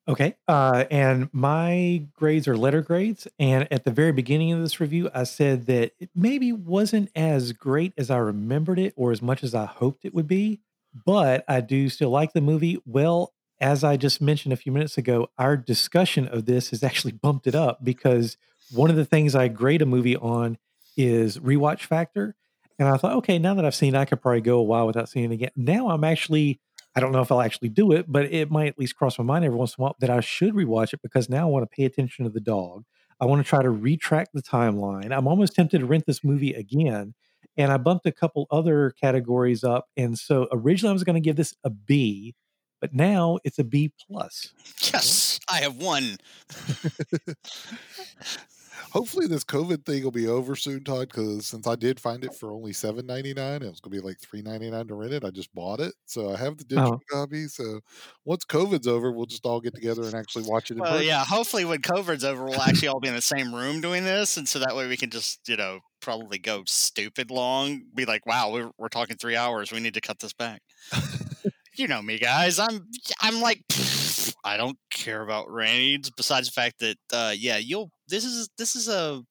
Okay. 0.09 0.37
Uh, 0.47 0.85
and 0.91 1.29
my 1.33 2.07
grades 2.15 2.47
are 2.47 2.57
letter 2.57 2.81
grades. 2.81 3.27
And 3.41 3.67
at 3.73 3.85
the 3.85 3.91
very 3.91 4.13
beginning 4.13 4.53
of 4.53 4.61
this 4.61 4.79
review, 4.81 5.11
I 5.13 5.25
said 5.25 5.67
that 5.67 5.93
it 5.99 6.11
maybe 6.15 6.53
wasn't 6.53 7.11
as 7.17 7.51
great 7.53 7.93
as 7.99 8.09
I 8.09 8.19
remembered 8.19 8.79
it 8.79 8.95
or 8.97 9.11
as 9.11 9.21
much 9.21 9.43
as 9.43 9.53
I 9.53 9.67
hoped 9.67 10.05
it 10.05 10.15
would 10.15 10.29
be, 10.29 10.61
but 11.05 11.45
I 11.49 11.61
do 11.61 11.89
still 11.89 12.11
like 12.11 12.35
the 12.35 12.41
movie. 12.41 12.79
Well, 12.87 13.33
as 13.61 13.83
I 13.83 13.97
just 13.97 14.21
mentioned 14.21 14.53
a 14.53 14.57
few 14.57 14.71
minutes 14.71 14.97
ago, 14.97 15.29
our 15.39 15.57
discussion 15.57 16.29
of 16.29 16.47
this 16.47 16.71
has 16.71 16.85
actually 16.85 17.13
bumped 17.13 17.49
it 17.49 17.57
up 17.57 17.83
because 17.83 18.37
one 18.73 18.91
of 18.91 18.97
the 18.97 19.05
things 19.05 19.35
I 19.35 19.49
grade 19.49 19.83
a 19.83 19.87
movie 19.87 20.17
on 20.17 20.59
is 20.97 21.39
rewatch 21.39 21.83
factor. 21.83 22.35
And 22.79 22.89
I 22.89 22.97
thought, 22.97 23.15
okay, 23.19 23.39
now 23.39 23.55
that 23.55 23.65
I've 23.65 23.75
seen 23.75 23.95
it, 23.95 23.99
I 23.99 24.05
could 24.05 24.21
probably 24.21 24.43
go 24.43 24.59
a 24.59 24.63
while 24.63 24.87
without 24.87 25.09
seeing 25.09 25.31
it 25.31 25.35
again. 25.35 25.51
Now 25.57 25.89
I'm 25.89 26.05
actually 26.05 26.61
I 26.97 27.01
don't 27.01 27.13
know 27.13 27.21
if 27.21 27.31
I'll 27.31 27.43
actually 27.43 27.69
do 27.69 27.93
it, 27.93 28.07
but 28.09 28.25
it 28.25 28.51
might 28.51 28.69
at 28.69 28.79
least 28.79 28.97
cross 28.97 29.19
my 29.19 29.25
mind 29.25 29.45
every 29.45 29.59
once 29.59 29.75
in 29.77 29.83
a 29.83 29.85
while 29.85 29.97
that 30.01 30.09
I 30.09 30.21
should 30.21 30.55
rewatch 30.55 30.95
it 30.95 31.03
because 31.03 31.29
now 31.29 31.43
I 31.43 31.51
want 31.51 31.71
to 31.71 31.77
pay 31.77 31.85
attention 31.85 32.25
to 32.25 32.31
the 32.31 32.41
dog. 32.41 32.85
I 33.21 33.27
want 33.27 33.45
to 33.45 33.49
try 33.49 33.63
to 33.63 33.69
retrack 33.69 34.27
the 34.33 34.43
timeline. 34.43 35.15
I'm 35.15 35.29
almost 35.29 35.55
tempted 35.55 35.81
to 35.81 35.87
rent 35.87 36.07
this 36.07 36.25
movie 36.25 36.55
again. 36.55 37.15
And 37.59 37.71
I 37.71 37.77
bumped 37.77 38.07
a 38.07 38.13
couple 38.13 38.47
other 38.51 38.95
categories 38.99 39.63
up. 39.63 39.89
And 39.97 40.19
so 40.19 40.49
originally 40.51 40.91
I 40.91 40.95
was 40.95 41.05
going 41.05 41.15
to 41.15 41.21
give 41.21 41.37
this 41.37 41.55
a 41.65 41.71
B, 41.71 42.35
but 42.81 42.95
now 42.95 43.39
it's 43.45 43.59
a 43.59 43.65
B 43.65 43.93
plus. 44.07 44.55
Yes, 44.81 45.39
I 45.51 45.61
have 45.61 45.77
won. 45.77 46.17
Hopefully, 48.93 49.27
this 49.27 49.45
COVID 49.45 49.85
thing 49.85 50.03
will 50.05 50.11
be 50.11 50.27
over 50.29 50.57
soon, 50.57 50.83
Todd. 50.85 51.09
Because 51.09 51.47
since 51.47 51.67
I 51.67 51.75
did 51.77 52.01
find 52.01 52.25
it 52.25 52.35
for 52.35 52.51
only 52.53 52.73
seven 52.73 53.07
ninety 53.07 53.35
nine, 53.35 53.63
it 53.63 53.69
was 53.71 53.81
going 53.81 53.93
to 53.95 54.01
be 54.01 54.07
like 54.07 54.19
three 54.21 54.43
ninety 54.43 54.71
nine 54.71 54.87
to 54.89 54.95
rent 54.95 55.13
it. 55.13 55.25
I 55.25 55.31
just 55.31 55.55
bought 55.55 55.81
it, 55.81 55.95
so 56.07 56.33
I 56.33 56.37
have 56.39 56.57
the 56.59 56.65
digital 56.65 56.95
Oh. 56.95 57.01
copy. 57.11 57.47
So 57.49 57.81
once 58.25 58.45
COVID's 58.45 58.87
over, 58.87 59.13
we'll 59.13 59.27
just 59.27 59.45
all 59.45 59.61
get 59.61 59.75
together 59.75 60.03
and 60.05 60.15
actually 60.15 60.45
watch 60.45 60.71
it. 60.71 60.75
In 60.75 60.81
Well, 60.81 61.03
yeah. 61.03 61.25
Hopefully, 61.25 61.65
when 61.65 61.81
COVID's 61.83 62.25
over, 62.25 62.45
we'll 62.45 62.61
actually 62.63 62.89
all 62.89 63.01
be 63.01 63.09
in 63.09 63.15
the 63.15 63.21
same 63.21 63.55
room 63.55 63.81
doing 63.81 64.05
this, 64.05 64.37
and 64.37 64.49
so 64.49 64.59
that 64.61 64.75
way 64.77 64.87
we 64.89 64.97
can 64.97 65.11
just, 65.11 65.49
you 65.49 65.57
know, 65.57 65.81
probably 66.01 66.39
go 66.39 66.63
stupid 66.67 67.31
long. 67.31 67.83
Be 67.95 68.05
like, 68.07 68.25
wow, 68.27 68.51
we're 68.53 68.71
we're 68.79 68.89
talking 68.89 69.17
three 69.17 69.37
hours. 69.37 69.73
We 69.73 69.81
need 69.81 69.95
to 69.95 70.01
cut 70.01 70.21
this 70.21 70.33
back. 70.33 70.63
you 71.77 71.87
know 71.89 72.03
me, 72.03 72.19
guys. 72.19 72.59
I'm 72.59 72.87
I'm 73.21 73.41
like, 73.41 73.63
I 74.45 74.57
don't 74.57 74.79
care 74.91 75.23
about 75.23 75.51
ratings. 75.51 76.11
Besides 76.11 76.49
the 76.49 76.53
fact 76.53 76.81
that, 76.81 76.97
uh, 77.13 77.35
yeah, 77.37 77.57
you'll. 77.59 77.91
This 78.09 78.25
is 78.25 78.49
this 78.59 78.77
is 78.77 78.89
a 78.89 79.23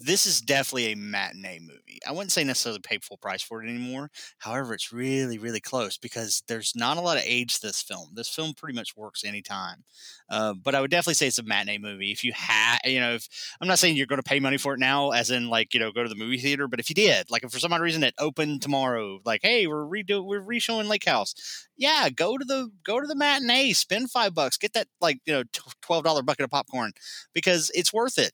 this 0.00 0.26
is 0.26 0.40
definitely 0.40 0.92
a 0.92 0.96
matinee 0.96 1.58
movie. 1.60 1.98
I 2.06 2.12
wouldn't 2.12 2.32
say 2.32 2.44
necessarily 2.44 2.80
pay 2.80 2.98
full 2.98 3.16
price 3.16 3.42
for 3.42 3.62
it 3.62 3.68
anymore. 3.68 4.10
However, 4.38 4.74
it's 4.74 4.92
really, 4.92 5.38
really 5.38 5.60
close 5.60 5.98
because 5.98 6.42
there's 6.46 6.72
not 6.76 6.96
a 6.96 7.00
lot 7.00 7.16
of 7.16 7.24
age 7.26 7.56
to 7.56 7.66
this 7.66 7.82
film. 7.82 8.10
This 8.14 8.28
film 8.28 8.54
pretty 8.54 8.76
much 8.76 8.96
works 8.96 9.24
anytime. 9.24 9.84
Uh, 10.30 10.54
but 10.54 10.74
I 10.74 10.80
would 10.80 10.90
definitely 10.90 11.14
say 11.14 11.26
it's 11.26 11.38
a 11.38 11.42
matinee 11.42 11.78
movie. 11.78 12.12
If 12.12 12.22
you 12.22 12.32
had, 12.32 12.78
you 12.84 13.00
know, 13.00 13.14
if 13.14 13.28
I'm 13.60 13.68
not 13.68 13.78
saying 13.78 13.96
you're 13.96 14.06
going 14.06 14.20
to 14.22 14.28
pay 14.28 14.40
money 14.40 14.56
for 14.56 14.74
it 14.74 14.78
now, 14.80 15.10
as 15.10 15.30
in 15.30 15.48
like 15.48 15.74
you 15.74 15.80
know 15.80 15.90
go 15.90 16.02
to 16.02 16.08
the 16.08 16.14
movie 16.14 16.38
theater, 16.38 16.68
but 16.68 16.80
if 16.80 16.88
you 16.88 16.94
did, 16.94 17.30
like 17.30 17.42
if 17.44 17.50
for 17.50 17.58
some 17.58 17.72
odd 17.72 17.80
reason 17.80 18.04
it 18.04 18.14
opened 18.18 18.62
tomorrow, 18.62 19.20
like 19.24 19.40
hey, 19.42 19.66
we're 19.66 19.84
redo 19.84 20.24
we're 20.24 20.40
reshowing 20.40 20.88
Lake 20.88 21.04
House, 21.06 21.34
yeah, 21.76 22.08
go 22.10 22.36
to 22.36 22.44
the 22.44 22.70
go 22.84 23.00
to 23.00 23.06
the 23.06 23.16
matinee, 23.16 23.72
spend 23.72 24.10
five 24.10 24.34
bucks, 24.34 24.56
get 24.56 24.74
that 24.74 24.86
like 25.00 25.18
you 25.26 25.32
know 25.32 25.44
twelve 25.82 26.04
dollar 26.04 26.22
bucket 26.22 26.44
of 26.44 26.50
popcorn 26.50 26.92
because 27.34 27.70
it's 27.74 27.92
worth 27.92 28.18
it. 28.18 28.32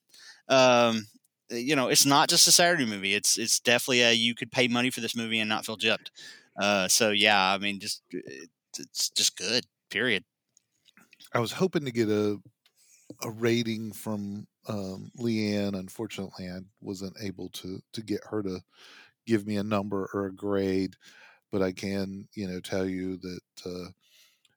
Um, 0.48 1.06
you 1.50 1.76
know, 1.76 1.88
it's 1.88 2.06
not 2.06 2.28
just 2.28 2.48
a 2.48 2.52
Saturday 2.52 2.86
movie. 2.86 3.14
It's 3.14 3.38
it's 3.38 3.60
definitely 3.60 4.02
a 4.02 4.12
you 4.12 4.34
could 4.34 4.52
pay 4.52 4.68
money 4.68 4.90
for 4.90 5.00
this 5.00 5.16
movie 5.16 5.40
and 5.40 5.48
not 5.48 5.66
feel 5.66 5.76
gypped. 5.76 6.10
Uh, 6.60 6.88
so 6.88 7.10
yeah, 7.10 7.52
I 7.52 7.58
mean, 7.58 7.80
just 7.80 8.02
it's 8.78 9.10
just 9.10 9.36
good. 9.36 9.66
Period. 9.90 10.24
I 11.32 11.40
was 11.40 11.52
hoping 11.52 11.84
to 11.84 11.90
get 11.90 12.08
a 12.08 12.40
a 13.22 13.30
rating 13.30 13.92
from 13.92 14.46
um, 14.68 15.10
Leanne. 15.18 15.78
Unfortunately, 15.78 16.48
I 16.48 16.60
wasn't 16.80 17.16
able 17.20 17.50
to 17.50 17.80
to 17.92 18.02
get 18.02 18.20
her 18.30 18.42
to 18.42 18.60
give 19.26 19.46
me 19.46 19.56
a 19.56 19.64
number 19.64 20.08
or 20.14 20.26
a 20.26 20.34
grade, 20.34 20.96
but 21.52 21.62
I 21.62 21.72
can, 21.72 22.28
you 22.34 22.48
know, 22.48 22.60
tell 22.60 22.88
you 22.88 23.18
that 23.18 23.40
uh, 23.66 23.90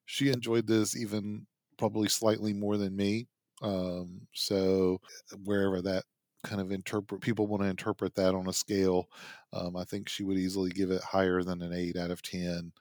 she 0.06 0.32
enjoyed 0.32 0.68
this 0.68 0.96
even 0.96 1.48
probably 1.78 2.10
slightly 2.10 2.54
more 2.54 2.78
than 2.78 2.96
me. 2.96 3.28
Um, 3.62 4.28
so 4.34 5.02
wherever 5.44 5.82
that 5.84 6.06
kind 6.44 6.62
of 6.62 6.72
interpret 6.72 7.22
people 7.22 7.48
want 7.48 7.64
to 7.64 7.70
interpret 7.70 8.16
that 8.16 8.36
on 8.36 8.48
a 8.48 8.54
scale, 8.54 9.10
um, 9.54 9.76
I 9.76 9.84
think 9.84 10.10
she 10.10 10.24
would 10.24 10.38
easily 10.38 10.72
give 10.72 10.92
it 10.92 11.02
higher 11.04 11.44
than 11.44 11.62
an 11.62 11.74
eight 11.74 11.98
out 11.98 12.12
of 12.12 12.22
ten. 12.22 12.74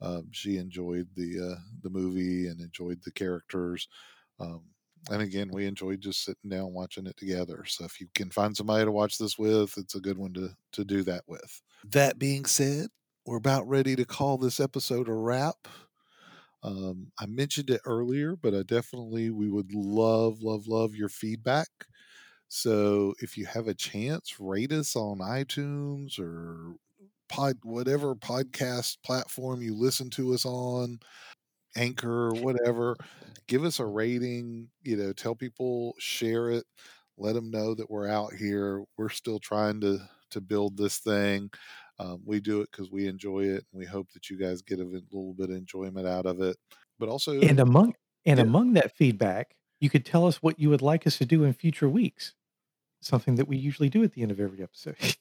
Um, 0.00 0.30
she 0.32 0.56
enjoyed 0.56 1.10
the 1.14 1.40
uh, 1.56 1.60
the 1.82 1.90
movie 1.90 2.48
and 2.48 2.60
enjoyed 2.60 3.02
the 3.04 3.12
characters. 3.12 3.88
Um, 4.40 4.70
and 5.10 5.20
again, 5.22 5.50
we 5.52 5.66
enjoyed 5.66 6.00
just 6.00 6.24
sitting 6.24 6.50
down 6.50 6.72
watching 6.72 7.06
it 7.06 7.16
together. 7.16 7.64
So 7.66 7.84
if 7.84 8.00
you 8.00 8.08
can 8.14 8.30
find 8.30 8.56
somebody 8.56 8.84
to 8.84 8.92
watch 8.92 9.18
this 9.18 9.38
with, 9.38 9.76
it's 9.78 9.94
a 9.94 10.00
good 10.00 10.18
one 10.18 10.32
to 10.34 10.56
to 10.72 10.84
do 10.84 11.02
that 11.04 11.24
with. 11.26 11.62
That 11.84 12.18
being 12.18 12.44
said, 12.44 12.88
we're 13.24 13.36
about 13.36 13.68
ready 13.68 13.94
to 13.96 14.04
call 14.04 14.38
this 14.38 14.58
episode 14.60 15.08
a 15.08 15.14
wrap. 15.14 15.68
Um, 16.62 17.12
I 17.18 17.26
mentioned 17.26 17.70
it 17.70 17.80
earlier, 17.84 18.36
but 18.36 18.54
I 18.54 18.62
definitely 18.62 19.30
we 19.30 19.50
would 19.50 19.74
love, 19.74 20.42
love, 20.42 20.68
love 20.68 20.94
your 20.94 21.08
feedback. 21.08 21.68
So 22.54 23.14
if 23.20 23.38
you 23.38 23.46
have 23.46 23.66
a 23.66 23.72
chance, 23.74 24.38
rate 24.38 24.72
us 24.72 24.94
on 24.94 25.20
iTunes 25.20 26.18
or 26.18 26.76
pod 27.30 27.56
whatever 27.62 28.14
podcast 28.14 28.98
platform 29.02 29.62
you 29.62 29.74
listen 29.74 30.10
to 30.10 30.34
us 30.34 30.44
on, 30.44 31.00
Anchor, 31.76 32.30
whatever. 32.34 32.96
Give 33.48 33.64
us 33.64 33.80
a 33.80 33.86
rating. 33.86 34.70
You 34.82 34.96
know, 34.98 35.12
tell 35.14 35.34
people, 35.34 35.94
share 35.98 36.50
it, 36.50 36.64
let 37.16 37.34
them 37.34 37.50
know 37.50 37.74
that 37.74 37.90
we're 37.90 38.08
out 38.08 38.34
here. 38.34 38.84
We're 38.98 39.08
still 39.08 39.38
trying 39.38 39.80
to 39.82 39.98
to 40.30 40.40
build 40.42 40.76
this 40.76 40.98
thing. 40.98 41.50
Um, 41.98 42.22
we 42.26 42.40
do 42.40 42.60
it 42.60 42.70
because 42.70 42.90
we 42.90 43.06
enjoy 43.06 43.44
it, 43.44 43.64
and 43.72 43.78
we 43.78 43.86
hope 43.86 44.12
that 44.12 44.28
you 44.30 44.38
guys 44.38 44.62
get 44.62 44.80
a 44.80 44.84
little 44.84 45.34
bit 45.34 45.50
of 45.50 45.56
enjoyment 45.56 46.06
out 46.06 46.26
of 46.26 46.42
it. 46.42 46.58
But 46.98 47.08
also, 47.08 47.32
And 47.40 47.60
among 47.60 47.94
and 48.26 48.38
Yeah. 48.38 48.44
among 48.44 48.74
that 48.74 48.96
feedback, 48.96 49.56
you 49.80 49.88
could 49.90 50.04
tell 50.04 50.26
us 50.26 50.42
what 50.42 50.58
you 50.60 50.68
would 50.68 50.82
like 50.82 51.06
us 51.06 51.18
to 51.18 51.26
do 51.26 51.44
in 51.44 51.54
future 51.54 51.88
weeks. 51.88 52.34
Something 53.02 53.34
that 53.34 53.48
we 53.48 53.56
usually 53.56 53.88
do 53.88 54.02
at 54.04 54.12
the 54.12 54.22
end 54.22 54.30
of 54.30 54.40
every 54.40 54.62
episode. 54.62 54.96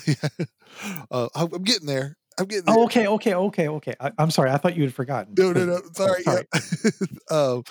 uh, 1.10 1.28
I'm 1.34 1.52
I'm 1.52 1.62
getting 1.64 1.86
there. 1.86 2.16
I'm 2.38 2.46
getting 2.46 2.64
there. 2.66 2.74
oh, 2.76 2.84
okay, 2.84 3.06
okay, 3.06 3.34
okay, 3.34 3.68
okay. 3.68 3.94
I, 4.00 4.12
I'm 4.18 4.30
sorry. 4.30 4.50
I 4.50 4.58
thought 4.58 4.76
you 4.76 4.84
had 4.84 4.94
forgotten. 4.94 5.34
No, 5.36 5.52
no, 5.52 5.64
no. 5.64 5.80
Sorry. 5.94 6.22
sorry. 6.22 6.46
Yeah. 6.54 6.90
um, 7.36 7.64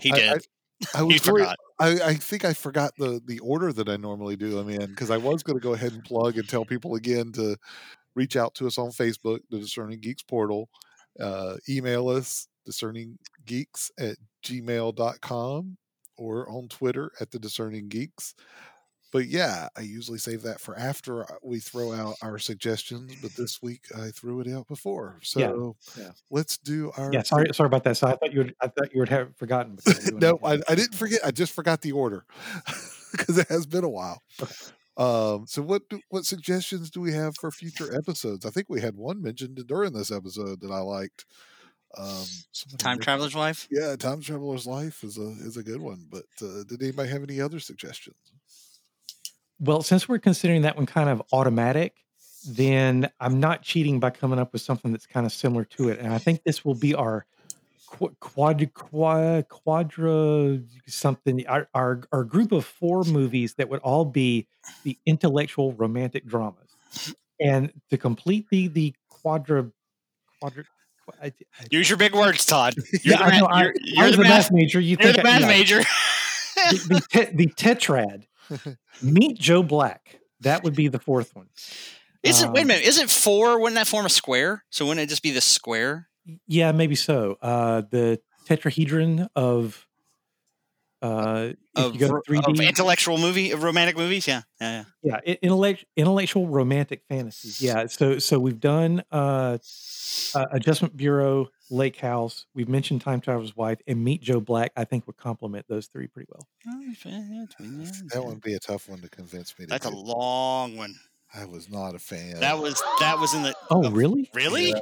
He 0.00 0.10
I- 0.12 0.16
did. 0.16 0.46
I 0.94 1.02
was 1.02 1.22
he 1.22 1.30
worried- 1.30 1.42
forgot. 1.42 1.56
I, 1.80 1.88
I 2.02 2.14
think 2.14 2.44
I 2.44 2.52
forgot 2.54 2.92
the 2.98 3.20
the 3.24 3.38
order 3.40 3.72
that 3.72 3.88
I 3.88 3.96
normally 3.96 4.36
do 4.36 4.50
them 4.50 4.68
in 4.68 4.86
because 4.86 5.10
I 5.10 5.16
was 5.16 5.42
going 5.42 5.58
to 5.58 5.62
go 5.62 5.74
ahead 5.74 5.92
and 5.92 6.02
plug 6.04 6.38
and 6.38 6.48
tell 6.48 6.64
people 6.64 6.94
again 6.94 7.30
to 7.32 7.56
reach 8.14 8.36
out 8.36 8.54
to 8.56 8.66
us 8.66 8.78
on 8.78 8.90
Facebook, 8.90 9.40
the 9.50 9.58
Discerning 9.58 10.00
Geeks 10.00 10.22
portal, 10.22 10.68
uh, 11.20 11.56
email 11.68 12.08
us 12.08 12.48
discerninggeeks 12.68 13.90
at 13.98 14.16
gmail.com 14.44 15.76
or 16.16 16.48
on 16.48 16.68
Twitter 16.68 17.12
at 17.20 17.30
the 17.30 17.38
Discerning 17.38 17.88
Geeks. 17.88 18.34
But 19.10 19.26
yeah, 19.26 19.68
I 19.76 19.80
usually 19.80 20.18
save 20.18 20.42
that 20.42 20.60
for 20.60 20.78
after 20.78 21.22
uh, 21.22 21.36
we 21.42 21.60
throw 21.60 21.92
out 21.92 22.16
our 22.22 22.38
suggestions. 22.38 23.16
But 23.22 23.32
this 23.36 23.62
week 23.62 23.84
I 23.96 24.10
threw 24.10 24.40
it 24.40 24.48
out 24.48 24.68
before, 24.68 25.18
so 25.22 25.74
yeah. 25.96 26.10
let's 26.30 26.58
do 26.58 26.92
our 26.96 27.10
Yeah, 27.12 27.22
sorry, 27.22 27.46
sorry 27.54 27.68
about 27.68 27.84
that. 27.84 27.96
So 27.96 28.08
I 28.08 28.16
thought 28.16 28.32
you 28.32 28.40
would. 28.40 28.54
I 28.60 28.68
thought 28.68 28.92
you 28.92 29.00
would 29.00 29.08
have 29.08 29.34
forgotten. 29.36 29.76
because 29.76 30.10
we're 30.12 30.18
doing 30.18 30.38
no, 30.42 30.46
I. 30.46 30.60
I 30.68 30.74
didn't 30.74 30.94
forget. 30.94 31.20
I 31.24 31.30
just 31.30 31.54
forgot 31.54 31.80
the 31.80 31.92
order 31.92 32.24
because 33.12 33.38
it 33.38 33.48
has 33.48 33.66
been 33.66 33.84
a 33.84 33.88
while. 33.88 34.22
Um, 34.98 35.46
so 35.46 35.62
what 35.62 35.88
do, 35.88 36.00
what 36.08 36.26
suggestions 36.26 36.90
do 36.90 37.00
we 37.00 37.12
have 37.12 37.36
for 37.36 37.50
future 37.50 37.94
episodes? 37.94 38.44
I 38.44 38.50
think 38.50 38.66
we 38.68 38.80
had 38.80 38.96
one 38.96 39.22
mentioned 39.22 39.64
during 39.68 39.92
this 39.92 40.10
episode 40.10 40.60
that 40.60 40.72
I 40.72 40.80
liked. 40.80 41.24
Um, 41.96 42.24
Time 42.76 42.98
Traveler's 42.98 43.34
Wife. 43.34 43.66
Yeah, 43.70 43.96
Time 43.96 44.20
Traveler's 44.20 44.66
Life 44.66 45.02
is 45.02 45.16
a 45.16 45.28
is 45.40 45.56
a 45.56 45.62
good 45.62 45.80
one. 45.80 46.06
But 46.10 46.26
uh, 46.42 46.64
did 46.68 46.82
anybody 46.82 47.08
have 47.08 47.22
any 47.22 47.40
other 47.40 47.60
suggestions? 47.60 48.16
Well, 49.60 49.82
since 49.82 50.08
we're 50.08 50.18
considering 50.18 50.62
that 50.62 50.76
one 50.76 50.86
kind 50.86 51.08
of 51.08 51.22
automatic, 51.32 51.94
then 52.48 53.10
I'm 53.20 53.40
not 53.40 53.62
cheating 53.62 53.98
by 54.00 54.10
coming 54.10 54.38
up 54.38 54.52
with 54.52 54.62
something 54.62 54.92
that's 54.92 55.06
kind 55.06 55.26
of 55.26 55.32
similar 55.32 55.64
to 55.64 55.88
it. 55.88 55.98
And 55.98 56.12
I 56.12 56.18
think 56.18 56.44
this 56.44 56.64
will 56.64 56.74
be 56.74 56.94
our 56.94 57.26
qu- 57.88 58.14
quad, 58.20 58.72
quad 58.74 59.48
quadra 59.48 60.60
something 60.86 61.46
our, 61.48 61.68
our 61.74 62.02
our 62.12 62.24
group 62.24 62.52
of 62.52 62.64
four 62.64 63.02
movies 63.04 63.54
that 63.54 63.68
would 63.68 63.80
all 63.80 64.04
be 64.04 64.46
the 64.84 64.96
intellectual 65.06 65.72
romantic 65.72 66.24
dramas. 66.26 66.76
And 67.40 67.72
to 67.90 67.96
complete 67.98 68.46
the 68.50 68.68
the 68.68 68.94
quadra 69.08 69.70
quadra 70.40 70.64
I, 71.22 71.26
I, 71.26 71.32
Use 71.70 71.88
your 71.88 71.96
big 71.96 72.14
words, 72.14 72.44
Todd. 72.44 72.74
You're 73.02 73.16
yeah, 73.16 73.16
the, 73.16 73.24
I 73.24 73.30
know. 73.40 73.48
You're, 73.48 73.68
I 73.70 73.72
you're 74.08 74.10
the 74.10 74.14
a 74.20 74.24
math. 74.24 74.28
math 74.28 74.52
major. 74.52 74.78
You 74.78 74.90
You're 75.00 75.12
think 75.12 75.16
the 75.16 75.20
I- 75.22 75.24
math 75.24 75.40
yeah. 75.40 75.46
major. 75.46 75.78
the, 76.54 76.86
the, 76.88 77.00
te- 77.26 77.34
the 77.34 77.46
tetrad. 77.46 78.24
Meet 79.02 79.38
Joe 79.38 79.62
Black. 79.62 80.20
That 80.40 80.62
would 80.62 80.74
be 80.76 80.88
the 80.88 80.98
fourth 81.00 81.34
one. 81.34 81.48
Is 82.22 82.42
it? 82.42 82.50
Wait 82.50 82.58
a 82.60 82.62
Um, 82.62 82.68
minute. 82.68 82.84
Is 82.86 82.98
it 82.98 83.10
four? 83.10 83.58
Wouldn't 83.60 83.74
that 83.76 83.88
form 83.88 84.06
a 84.06 84.10
square? 84.10 84.64
So 84.70 84.86
wouldn't 84.86 85.02
it 85.04 85.08
just 85.08 85.22
be 85.22 85.30
the 85.30 85.40
square? 85.40 86.08
Yeah, 86.46 86.72
maybe 86.72 86.94
so. 86.94 87.36
Uh, 87.40 87.82
the 87.90 88.20
tetrahedron 88.46 89.28
of 89.34 89.86
uh, 91.00 91.52
Of, 91.76 91.94
you 91.94 92.00
go 92.00 92.20
to 92.20 92.32
3D, 92.32 92.48
of 92.54 92.60
intellectual 92.60 93.18
movie, 93.18 93.52
of 93.52 93.62
romantic 93.62 93.96
movies? 93.96 94.26
Yeah, 94.26 94.42
yeah, 94.60 94.84
yeah. 95.02 95.20
yeah, 95.24 95.32
i- 95.34 95.38
intellect, 95.42 95.84
intellectual 95.96 96.46
romantic 96.48 97.02
fantasies. 97.08 97.60
Yeah, 97.62 97.86
so 97.86 98.18
so 98.18 98.38
we've 98.38 98.58
done 98.60 99.02
uh, 99.12 99.58
uh, 100.34 100.46
Adjustment 100.52 100.96
Bureau, 100.96 101.48
Lake 101.70 101.96
House. 101.96 102.46
We've 102.54 102.68
mentioned 102.68 103.00
Time 103.02 103.20
Traveler's 103.20 103.54
Wife, 103.56 103.78
and 103.86 104.02
Meet 104.02 104.22
Joe 104.22 104.40
Black. 104.40 104.72
I 104.76 104.84
think 104.84 105.06
would 105.06 105.16
complement 105.18 105.66
those 105.68 105.86
three 105.86 106.08
pretty 106.08 106.28
well. 106.32 106.48
That 108.12 108.22
would 108.24 108.40
be 108.40 108.54
a 108.54 108.58
tough 108.58 108.88
one 108.88 109.00
to 109.00 109.08
convince 109.08 109.56
me. 109.58 109.66
To 109.66 109.70
That's 109.70 109.86
a 109.86 109.90
long 109.90 110.76
one. 110.76 110.94
I 111.34 111.44
was 111.44 111.68
not 111.68 111.94
a 111.94 111.98
fan. 111.98 112.40
That 112.40 112.58
was 112.58 112.82
that 113.00 113.18
was 113.18 113.34
in 113.34 113.42
the 113.42 113.54
Oh, 113.70 113.90
really? 113.90 114.30
really. 114.32 114.68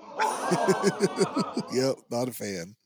yep, 1.73 1.97
not 2.11 2.29
a 2.29 2.33
fan. 2.33 2.77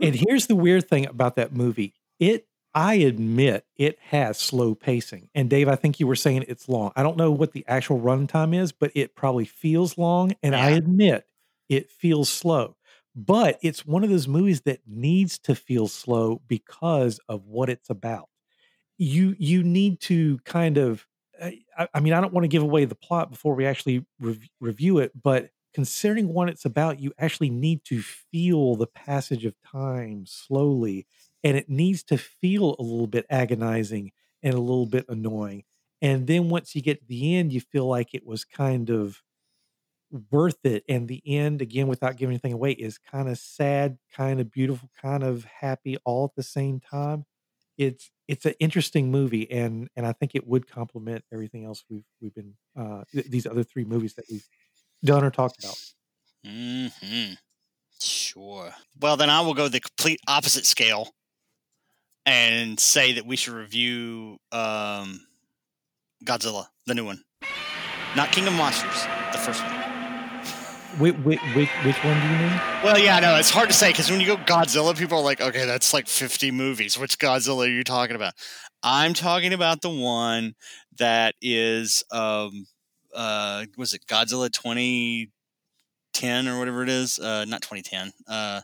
And 0.00 0.14
here's 0.14 0.46
the 0.48 0.56
weird 0.56 0.88
thing 0.88 1.06
about 1.06 1.36
that 1.36 1.54
movie. 1.54 1.94
It 2.18 2.46
I 2.74 2.94
admit 2.94 3.66
it 3.76 3.98
has 4.00 4.38
slow 4.38 4.74
pacing. 4.74 5.28
And 5.34 5.50
Dave, 5.50 5.68
I 5.68 5.76
think 5.76 6.00
you 6.00 6.06
were 6.06 6.16
saying 6.16 6.46
it's 6.48 6.68
long. 6.70 6.92
I 6.96 7.02
don't 7.02 7.18
know 7.18 7.30
what 7.30 7.52
the 7.52 7.64
actual 7.68 8.00
runtime 8.00 8.54
is, 8.58 8.72
but 8.72 8.90
it 8.94 9.14
probably 9.14 9.44
feels 9.44 9.98
long. 9.98 10.32
And 10.42 10.56
I 10.56 10.70
admit 10.70 11.24
it 11.68 11.90
feels 11.90 12.30
slow. 12.30 12.76
But 13.14 13.58
it's 13.62 13.84
one 13.84 14.04
of 14.04 14.10
those 14.10 14.26
movies 14.26 14.62
that 14.62 14.80
needs 14.86 15.38
to 15.40 15.54
feel 15.54 15.86
slow 15.86 16.40
because 16.48 17.20
of 17.28 17.44
what 17.46 17.68
it's 17.68 17.90
about. 17.90 18.30
You 18.98 19.34
you 19.38 19.62
need 19.62 20.00
to 20.02 20.38
kind 20.44 20.78
of 20.78 21.06
I, 21.42 21.60
I- 21.94 22.00
mean, 22.00 22.12
I 22.12 22.20
don't 22.20 22.32
want 22.32 22.44
to 22.44 22.48
give 22.48 22.62
away 22.62 22.84
the 22.84 22.94
plot 22.94 23.30
before 23.30 23.54
we 23.54 23.66
actually 23.66 24.04
rev- 24.20 24.48
review 24.60 24.98
it, 24.98 25.12
but 25.20 25.50
considering 25.74 26.28
what 26.28 26.48
it's 26.48 26.64
about, 26.66 27.00
you 27.00 27.12
actually 27.18 27.50
need 27.50 27.84
to 27.86 28.02
feel 28.02 28.76
the 28.76 28.86
passage 28.86 29.44
of 29.44 29.54
time 29.62 30.24
slowly, 30.26 31.06
and 31.44 31.56
it 31.56 31.68
needs 31.68 32.02
to 32.04 32.18
feel 32.18 32.76
a 32.78 32.82
little 32.82 33.06
bit 33.06 33.26
agonizing 33.30 34.12
and 34.42 34.54
a 34.54 34.60
little 34.60 34.86
bit 34.86 35.04
annoying. 35.08 35.64
And 36.00 36.26
then 36.26 36.48
once 36.48 36.74
you 36.74 36.82
get 36.82 37.00
to 37.00 37.06
the 37.06 37.36
end, 37.36 37.52
you 37.52 37.60
feel 37.60 37.86
like 37.86 38.14
it 38.14 38.26
was 38.26 38.44
kind 38.44 38.90
of 38.90 39.22
worth 40.30 40.58
it. 40.64 40.84
And 40.88 41.08
the 41.08 41.22
end, 41.24 41.62
again, 41.62 41.88
without 41.88 42.16
giving 42.16 42.32
anything 42.34 42.52
away, 42.52 42.72
is 42.72 42.98
kind 42.98 43.28
of 43.28 43.38
sad, 43.38 43.98
kind 44.12 44.40
of 44.40 44.50
beautiful, 44.50 44.90
kind 45.00 45.22
of 45.22 45.44
happy 45.44 45.96
all 46.04 46.24
at 46.26 46.34
the 46.36 46.42
same 46.42 46.80
time. 46.80 47.24
It's 47.78 48.10
it's 48.28 48.44
an 48.46 48.54
interesting 48.60 49.10
movie, 49.10 49.50
and 49.50 49.88
and 49.96 50.06
I 50.06 50.12
think 50.12 50.34
it 50.34 50.46
would 50.46 50.68
complement 50.68 51.24
everything 51.32 51.64
else 51.64 51.84
we've 51.88 52.04
we've 52.20 52.34
been 52.34 52.56
uh, 52.76 53.04
th- 53.12 53.26
these 53.26 53.46
other 53.46 53.64
three 53.64 53.84
movies 53.84 54.14
that 54.14 54.26
we've 54.30 54.46
done 55.04 55.24
or 55.24 55.30
talked 55.30 55.58
about. 55.58 55.78
hmm 56.44 57.32
Sure. 58.00 58.74
Well, 59.00 59.16
then 59.16 59.30
I 59.30 59.40
will 59.42 59.54
go 59.54 59.68
the 59.68 59.80
complete 59.80 60.20
opposite 60.28 60.66
scale 60.66 61.10
and 62.26 62.78
say 62.78 63.12
that 63.12 63.26
we 63.26 63.36
should 63.36 63.54
review 63.54 64.38
um, 64.52 65.26
Godzilla, 66.24 66.66
the 66.86 66.94
new 66.94 67.04
one, 67.04 67.22
not 68.16 68.32
King 68.32 68.46
of 68.46 68.52
Monsters, 68.54 69.06
the 69.32 69.38
first 69.38 69.62
one. 69.64 69.82
Which, 70.98 71.14
which, 71.16 71.40
which, 71.54 71.70
which 71.84 72.04
one 72.04 72.20
do 72.20 72.26
you 72.26 72.36
mean? 72.36 72.60
Well, 72.84 72.98
yeah, 72.98 73.18
no, 73.20 73.36
it's 73.36 73.48
hard 73.48 73.70
to 73.70 73.74
say 73.74 73.90
because 73.90 74.10
when 74.10 74.20
you 74.20 74.26
go 74.26 74.36
Godzilla, 74.36 74.96
people 74.96 75.18
are 75.18 75.24
like, 75.24 75.40
okay, 75.40 75.64
that's 75.64 75.94
like 75.94 76.06
50 76.06 76.50
movies. 76.50 76.98
Which 76.98 77.18
Godzilla 77.18 77.66
are 77.66 77.70
you 77.70 77.82
talking 77.82 78.14
about? 78.14 78.34
I'm 78.82 79.14
talking 79.14 79.54
about 79.54 79.80
the 79.80 79.88
one 79.88 80.54
that 80.98 81.34
is, 81.40 82.04
um, 82.10 82.66
uh, 83.14 83.64
was 83.78 83.94
it 83.94 84.04
Godzilla 84.06 84.52
2010 84.52 86.48
or 86.48 86.58
whatever 86.58 86.82
it 86.82 86.90
is? 86.90 87.18
Uh, 87.18 87.46
not 87.46 87.62
2010. 87.62 88.12
Uh, 88.28 88.60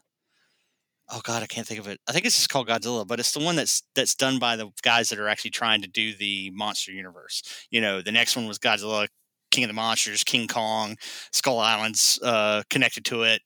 oh 1.10 1.20
God, 1.24 1.42
I 1.42 1.46
can't 1.46 1.66
think 1.66 1.80
of 1.80 1.88
it. 1.88 2.00
I 2.08 2.12
think 2.12 2.24
it's 2.26 2.36
just 2.36 2.48
called 2.50 2.68
Godzilla, 2.68 3.06
but 3.06 3.18
it's 3.20 3.32
the 3.32 3.40
one 3.40 3.56
that's 3.56 3.82
that's 3.94 4.14
done 4.14 4.38
by 4.38 4.56
the 4.56 4.68
guys 4.82 5.08
that 5.10 5.18
are 5.18 5.28
actually 5.28 5.50
trying 5.52 5.82
to 5.82 5.88
do 5.88 6.14
the 6.14 6.50
monster 6.54 6.92
universe. 6.92 7.42
You 7.70 7.80
know, 7.80 8.02
the 8.02 8.12
next 8.12 8.36
one 8.36 8.46
was 8.46 8.58
Godzilla, 8.58 9.06
King 9.50 9.64
of 9.64 9.68
the 9.68 9.74
Monsters, 9.74 10.24
King 10.24 10.46
Kong, 10.48 10.96
Skull 11.32 11.58
Island's 11.58 12.18
uh, 12.22 12.62
connected 12.70 13.04
to 13.06 13.22
it. 13.22 13.42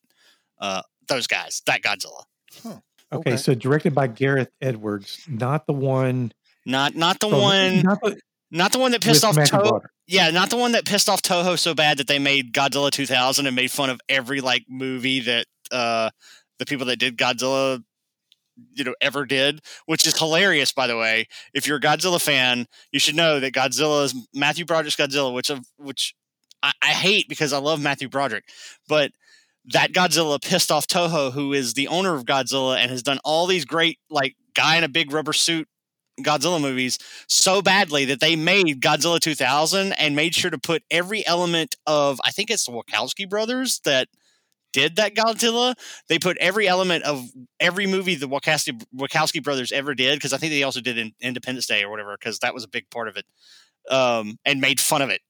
Uh, 0.60 0.82
those 1.08 1.26
guys, 1.26 1.62
that 1.66 1.82
Godzilla, 1.82 2.24
Okay, 2.64 2.80
Okay. 3.12 3.36
so 3.36 3.54
directed 3.54 3.94
by 3.94 4.06
Gareth 4.06 4.50
Edwards, 4.60 5.20
not 5.28 5.66
the 5.66 5.72
one. 5.72 6.32
not 6.64 6.94
not 6.94 7.20
the 7.20 7.28
from- 7.28 7.40
one, 7.40 7.82
not 7.82 7.98
the, 8.02 8.18
not 8.50 8.72
the 8.72 8.78
one 8.78 8.92
that 8.92 9.02
pissed 9.02 9.24
off 9.24 9.36
Toho. 9.36 9.80
Yeah, 10.06 10.30
not 10.30 10.50
the 10.50 10.56
one 10.56 10.72
that 10.72 10.84
pissed 10.84 11.08
off 11.08 11.22
Toho 11.22 11.58
so 11.58 11.74
bad 11.74 11.98
that 11.98 12.06
they 12.06 12.18
made 12.18 12.52
Godzilla 12.52 12.90
2000 12.90 13.46
and 13.46 13.56
made 13.56 13.70
fun 13.70 13.88
of 13.90 14.00
every 14.08 14.40
like 14.40 14.64
movie 14.68 15.20
that 15.20 15.46
uh, 15.70 16.10
the 16.62 16.70
people 16.70 16.86
that 16.86 16.98
did 16.98 17.16
Godzilla, 17.16 17.82
you 18.74 18.84
know, 18.84 18.94
ever 19.00 19.26
did, 19.26 19.60
which 19.86 20.06
is 20.06 20.16
hilarious. 20.18 20.72
By 20.72 20.86
the 20.86 20.96
way, 20.96 21.26
if 21.52 21.66
you're 21.66 21.78
a 21.78 21.80
Godzilla 21.80 22.22
fan, 22.22 22.66
you 22.92 23.00
should 23.00 23.16
know 23.16 23.40
that 23.40 23.52
Godzilla 23.52 24.04
is 24.04 24.14
Matthew 24.34 24.64
Broderick's 24.64 24.96
Godzilla, 24.96 25.34
which 25.34 25.50
of 25.50 25.66
which 25.76 26.14
I, 26.62 26.72
I 26.82 26.88
hate 26.88 27.28
because 27.28 27.52
I 27.52 27.58
love 27.58 27.80
Matthew 27.80 28.08
Broderick, 28.08 28.44
but 28.88 29.12
that 29.72 29.92
Godzilla 29.92 30.42
pissed 30.42 30.70
off 30.72 30.86
Toho, 30.86 31.32
who 31.32 31.52
is 31.52 31.74
the 31.74 31.88
owner 31.88 32.14
of 32.14 32.24
Godzilla 32.24 32.76
and 32.76 32.90
has 32.90 33.02
done 33.02 33.18
all 33.24 33.46
these 33.46 33.64
great 33.64 33.98
like 34.10 34.36
guy 34.54 34.76
in 34.76 34.84
a 34.84 34.88
big 34.88 35.12
rubber 35.12 35.32
suit 35.32 35.68
Godzilla 36.20 36.60
movies 36.60 36.98
so 37.26 37.62
badly 37.62 38.04
that 38.06 38.20
they 38.20 38.36
made 38.36 38.80
Godzilla 38.80 39.18
2000 39.18 39.92
and 39.92 40.14
made 40.14 40.34
sure 40.34 40.50
to 40.50 40.58
put 40.58 40.82
every 40.90 41.26
element 41.26 41.74
of 41.86 42.20
I 42.24 42.30
think 42.30 42.50
it's 42.50 42.66
the 42.66 42.72
Wachowski 42.72 43.28
brothers 43.28 43.80
that 43.84 44.08
did 44.72 44.96
that 44.96 45.14
Godzilla. 45.14 45.74
They 46.08 46.18
put 46.18 46.36
every 46.38 46.68
element 46.68 47.04
of 47.04 47.24
every 47.60 47.86
movie 47.86 48.14
the 48.14 48.28
Wachowski, 48.28 48.82
Wachowski 48.94 49.42
brothers 49.42 49.72
ever 49.72 49.94
did 49.94 50.16
because 50.16 50.32
I 50.32 50.38
think 50.38 50.52
they 50.52 50.62
also 50.62 50.80
did 50.80 50.98
in 50.98 51.12
Independence 51.20 51.66
Day 51.66 51.82
or 51.84 51.90
whatever 51.90 52.16
because 52.18 52.38
that 52.40 52.54
was 52.54 52.64
a 52.64 52.68
big 52.68 52.88
part 52.90 53.08
of 53.08 53.16
it, 53.16 53.26
um, 53.90 54.38
and 54.44 54.60
made 54.60 54.80
fun 54.80 55.02
of 55.02 55.10
it 55.10 55.20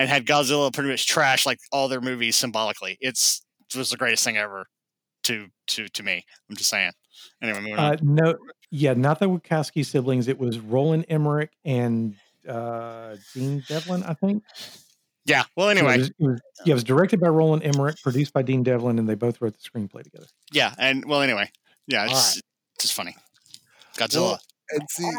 and 0.00 0.08
had 0.08 0.24
Godzilla 0.24 0.72
pretty 0.72 0.88
much 0.88 1.06
trash 1.06 1.44
like 1.44 1.60
all 1.72 1.88
their 1.88 2.00
movies 2.00 2.34
symbolically. 2.34 2.96
It's 3.00 3.42
it 3.72 3.76
was 3.78 3.90
the 3.90 3.98
greatest 3.98 4.24
thing 4.24 4.38
ever 4.38 4.66
to 5.24 5.48
to 5.68 5.88
to 5.88 6.02
me. 6.02 6.24
I'm 6.48 6.56
just 6.56 6.70
saying. 6.70 6.92
Anyway. 7.42 7.72
Uh, 7.72 7.96
no, 8.02 8.34
yeah, 8.70 8.94
not 8.94 9.18
the 9.18 9.28
Wachowski 9.28 9.84
siblings. 9.84 10.26
It 10.26 10.38
was 10.38 10.58
Roland 10.58 11.04
Emmerich 11.08 11.50
and 11.66 12.14
uh, 12.48 13.16
Dean 13.34 13.62
Devlin, 13.68 14.02
I 14.04 14.14
think. 14.14 14.42
Yeah. 15.30 15.44
Well, 15.56 15.66
So 15.66 15.70
anyway, 15.70 15.94
it 15.94 15.98
was, 15.98 16.08
it 16.10 16.14
was- 16.20 16.40
yeah, 16.66 16.72
it 16.72 16.74
was 16.74 16.84
directed 16.84 17.20
by 17.20 17.28
Roland 17.28 17.62
Emmerich, 17.64 17.96
produced 18.02 18.32
by 18.34 18.42
Dean 18.42 18.62
Devlin, 18.62 18.98
and 18.98 19.08
they 19.08 19.14
both 19.14 19.40
wrote 19.40 19.54
the 19.54 19.60
screenplay 19.70 20.02
together. 20.02 20.26
yeah, 20.52 20.74
and 20.78 21.04
well, 21.06 21.22
anyway, 21.22 21.50
yeah. 21.86 22.04
It's 22.04 22.12
Alright. 22.12 22.36
it's 22.74 22.82
just 22.82 22.94
funny. 22.94 23.16
Godzilla. 23.96 24.20
Well, 24.22 24.40
and 24.70 24.82
see, 24.90 25.10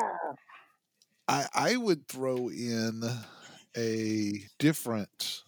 I 1.27 1.45
I 1.53 1.75
would 1.77 2.07
throw 2.07 2.49
in 2.49 3.01
a 3.75 4.33
different 4.59 5.41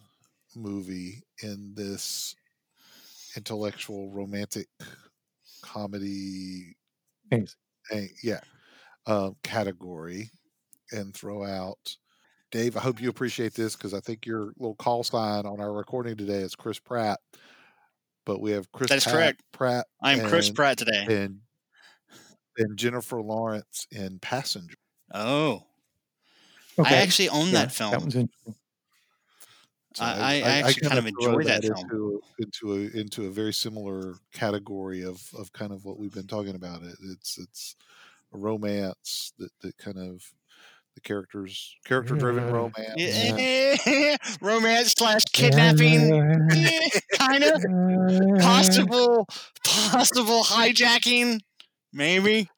movie 0.55 1.21
in 1.41 1.73
this 1.75 2.35
intellectual 3.35 4.09
romantic 4.11 4.67
comedy 5.61 6.75
Thanks. 7.31 7.55
yeah 8.23 8.39
um, 9.07 9.35
category 9.43 10.29
and 10.91 11.13
throw 11.13 11.43
out 11.43 11.97
Dave. 12.53 12.77
I 12.77 12.81
hope 12.81 13.01
you 13.01 13.09
appreciate 13.09 13.55
this 13.55 13.75
because 13.75 13.95
I 13.95 13.99
think 13.99 14.27
your 14.27 14.53
little 14.59 14.75
call 14.75 15.03
sign 15.03 15.47
on 15.47 15.59
our 15.59 15.73
recording 15.73 16.15
today 16.15 16.35
is 16.41 16.55
Chris 16.55 16.77
Pratt, 16.77 17.19
but 18.25 18.39
we 18.41 18.51
have 18.51 18.71
Chris 18.71 18.89
Pratt. 18.89 18.89
That 18.89 18.97
is 18.97 19.03
Pat- 19.05 19.13
correct. 19.13 19.43
Pratt 19.51 19.87
I 20.03 20.13
am 20.13 20.29
Chris 20.29 20.51
Pratt 20.51 20.77
today. 20.77 21.05
and 21.23 21.39
and 22.59 22.77
Jennifer 22.77 23.19
Lawrence 23.23 23.87
in 23.91 24.19
Passenger. 24.19 24.75
Oh, 25.13 25.63
Okay. 26.77 26.95
I 26.95 27.01
actually 27.01 27.29
own 27.29 27.47
yeah, 27.47 27.53
that 27.53 27.71
film. 27.71 27.91
That 27.91 28.01
one's 28.01 28.15
interesting. 28.15 28.55
I- 29.99 30.15
I 30.19 30.39
actually 30.41 30.81
kind 30.81 30.93
kinda 30.93 31.09
of 31.09 31.15
throw 31.23 31.39
enjoy 31.39 31.43
that 31.45 31.63
film. 31.63 31.77
into 31.79 32.21
into 32.39 32.73
a 32.73 32.99
into 32.99 33.25
a 33.25 33.31
very 33.31 33.53
similar 33.53 34.15
category 34.31 35.03
of 35.03 35.27
of 35.35 35.51
kind 35.53 35.71
of 35.71 35.85
what 35.85 35.97
we've 35.97 36.13
been 36.13 36.27
talking 36.27 36.53
about. 36.55 36.83
It 36.83 36.95
it's 37.01 37.37
it's 37.39 37.75
a 38.31 38.37
romance 38.37 39.33
that 39.39 39.49
that 39.61 39.75
kind 39.77 39.97
of 39.97 40.23
the 40.95 41.01
characters 41.01 41.75
character 41.85 42.15
driven 42.15 42.45
Yeah. 42.45 42.51
romance. 42.51 42.93
Yeah. 43.85 44.17
romance 44.41 44.93
slash 44.97 45.23
kidnapping, 45.33 46.09
kind 47.17 47.43
of 47.43 47.61
possible 48.41 49.27
possible 49.63 50.43
hijacking, 50.43 51.39
maybe. 51.91 52.49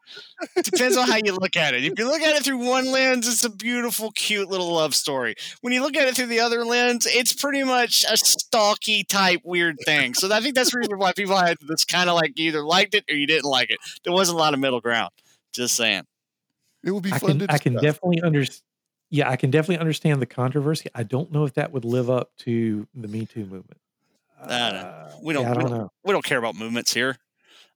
Depends 0.63 0.97
on 0.97 1.07
how 1.07 1.17
you 1.17 1.33
look 1.33 1.55
at 1.55 1.73
it. 1.73 1.83
If 1.83 1.97
you 1.97 2.05
look 2.05 2.21
at 2.21 2.35
it 2.35 2.43
through 2.43 2.59
one 2.59 2.91
lens, 2.91 3.27
it's 3.27 3.43
a 3.43 3.49
beautiful, 3.49 4.11
cute 4.11 4.47
little 4.49 4.71
love 4.71 4.93
story. 4.93 5.35
When 5.61 5.73
you 5.73 5.81
look 5.81 5.97
at 5.97 6.07
it 6.07 6.15
through 6.15 6.27
the 6.27 6.39
other 6.41 6.63
lens, 6.63 7.07
it's 7.09 7.33
pretty 7.33 7.63
much 7.63 8.05
a 8.09 8.15
stalky 8.15 9.03
type 9.03 9.41
weird 9.43 9.77
thing. 9.83 10.13
So 10.13 10.31
I 10.31 10.41
think 10.41 10.55
that's 10.55 10.71
the 10.71 10.77
reason 10.77 10.99
why 10.99 11.13
people 11.13 11.35
had 11.35 11.57
this 11.61 11.83
kind 11.85 12.09
of 12.09 12.15
like 12.15 12.33
either 12.37 12.63
liked 12.63 12.93
it 12.93 13.03
or 13.09 13.15
you 13.15 13.25
didn't 13.27 13.49
like 13.49 13.71
it. 13.71 13.79
There 14.03 14.13
wasn't 14.13 14.37
a 14.37 14.39
lot 14.39 14.53
of 14.53 14.59
middle 14.59 14.79
ground. 14.81 15.11
Just 15.53 15.75
saying. 15.75 16.03
It 16.85 16.91
would 16.91 17.03
be 17.03 17.11
I 17.11 17.17
fun 17.19 17.39
can, 17.39 17.47
to 17.47 17.53
I 17.53 17.57
can 17.57 17.73
definitely 17.73 18.21
understand. 18.21 18.61
Yeah, 19.09 19.29
I 19.29 19.35
can 19.35 19.51
definitely 19.51 19.79
understand 19.79 20.21
the 20.21 20.25
controversy. 20.25 20.89
I 20.95 21.03
don't 21.03 21.31
know 21.31 21.43
if 21.45 21.53
that 21.55 21.71
would 21.73 21.83
live 21.85 22.09
up 22.09 22.31
to 22.39 22.87
the 22.95 23.07
Me 23.07 23.25
Too 23.25 23.41
movement. 23.45 23.77
I 24.41 24.47
don't 24.47 24.73
know. 24.81 24.87
Uh, 24.87 25.11
We 25.21 25.33
don't- 25.33 25.43
yeah, 25.43 25.49
I 25.49 25.51
we 25.53 25.57
don't 25.61 25.69
don't- 25.71 25.79
know. 25.79 25.91
we 26.03 26.11
don't 26.13 26.25
care 26.25 26.37
about 26.37 26.55
movements 26.55 26.93
here. 26.93 27.17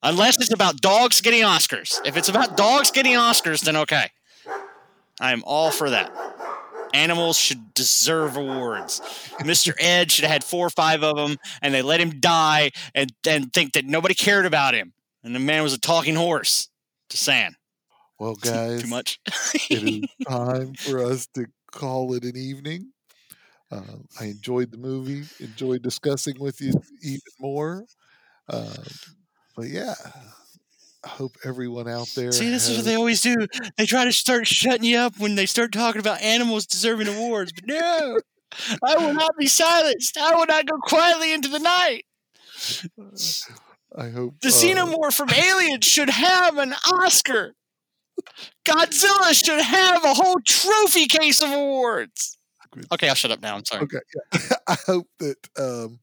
Unless 0.02 0.40
it's 0.40 0.54
about 0.54 0.80
dogs 0.82 1.20
getting 1.22 1.42
Oscars. 1.44 2.00
If 2.06 2.16
it's 2.18 2.30
about 2.30 2.56
dogs 2.56 2.92
getting 2.92 3.14
Oscars, 3.16 3.62
then 3.64 3.76
okay. 3.78 4.12
I'm 5.20 5.44
all 5.46 5.72
for 5.72 5.90
that. 5.90 6.12
Animals 6.94 7.38
should 7.38 7.74
deserve 7.74 8.36
awards. 8.38 9.02
Mr. 9.42 9.74
Ed 9.80 10.12
should 10.12 10.24
have 10.24 10.32
had 10.32 10.44
four 10.44 10.66
or 10.66 10.70
five 10.72 11.04
of 11.04 11.18
them, 11.18 11.38
and 11.62 11.74
they 11.74 11.82
let 11.82 12.00
him 12.00 12.20
die 12.20 12.72
and 12.96 13.14
then 13.24 13.50
think 13.50 13.74
that 13.74 13.86
nobody 13.86 14.16
cared 14.16 14.46
about 14.46 14.74
him. 14.74 14.94
And 15.24 15.36
the 15.36 15.40
man 15.40 15.62
was 15.64 15.74
a 15.74 15.80
talking 15.80 16.16
horse. 16.16 16.70
Just 17.10 17.24
saying. 17.24 17.56
Well, 18.20 18.36
guys, 18.42 18.84
Too 18.84 18.90
much. 18.90 19.20
it 19.70 19.84
is 19.84 20.10
time 20.28 20.74
for 20.76 21.04
us 21.04 21.28
to 21.36 21.46
call 21.72 22.14
it 22.14 22.24
an 22.24 22.38
evening. 22.38 22.92
Uh, 23.72 23.82
I 24.20 24.26
enjoyed 24.26 24.72
the 24.72 24.78
movie. 24.78 25.24
Enjoyed 25.40 25.82
discussing 25.82 26.40
with 26.40 26.60
you 26.62 26.74
even 27.04 27.22
more. 27.40 27.86
Uh, 28.48 28.74
but 29.56 29.68
yeah, 29.68 29.94
I 31.04 31.08
hope 31.08 31.38
everyone 31.46 31.88
out 31.88 32.08
there. 32.16 32.32
See, 32.32 32.50
this 32.50 32.68
is 32.68 32.78
what 32.78 32.86
they 32.86 32.96
always 32.96 33.22
do. 33.22 33.36
They 33.78 33.86
try 33.86 34.06
to 34.06 34.12
start 34.12 34.48
shutting 34.48 34.84
you 34.84 34.98
up 34.98 35.18
when 35.20 35.36
they 35.36 35.46
start 35.46 35.72
talking 35.72 36.00
about 36.00 36.22
animals 36.22 36.66
deserving 36.66 37.08
awards. 37.08 37.52
But 37.54 37.68
no, 37.68 38.20
I 38.86 38.98
will 38.98 39.14
not 39.14 39.38
be 39.38 39.48
silenced. 39.48 40.18
I 40.18 40.36
will 40.36 40.48
not 40.48 40.66
go 40.66 40.78
quietly 40.80 41.32
into 41.34 41.48
the 41.50 41.60
night. 41.60 42.06
I 43.96 44.10
hope 44.10 44.36
The 44.42 44.50
uh, 44.50 44.52
xenomorph 44.52 45.14
from 45.14 45.30
Aliens 45.30 45.86
should 45.86 46.10
have 46.10 46.58
an 46.58 46.74
Oscar. 46.92 47.54
Godzilla 48.66 49.34
should 49.34 49.62
have 49.62 50.04
a 50.04 50.14
whole 50.14 50.40
trophy 50.46 51.08
case 51.08 51.42
of 51.42 51.52
awards. 51.52 52.38
Good. 52.72 52.86
Okay, 52.94 53.10
I'll 53.10 53.16
shut 53.16 53.32
up 53.32 53.42
now. 53.42 53.56
I'm 53.56 53.66
sorry. 53.66 53.82
Okay, 53.84 53.98
yeah. 54.34 54.40
I 54.68 54.76
hope 54.86 55.08
that 55.20 55.38
um, 55.58 56.00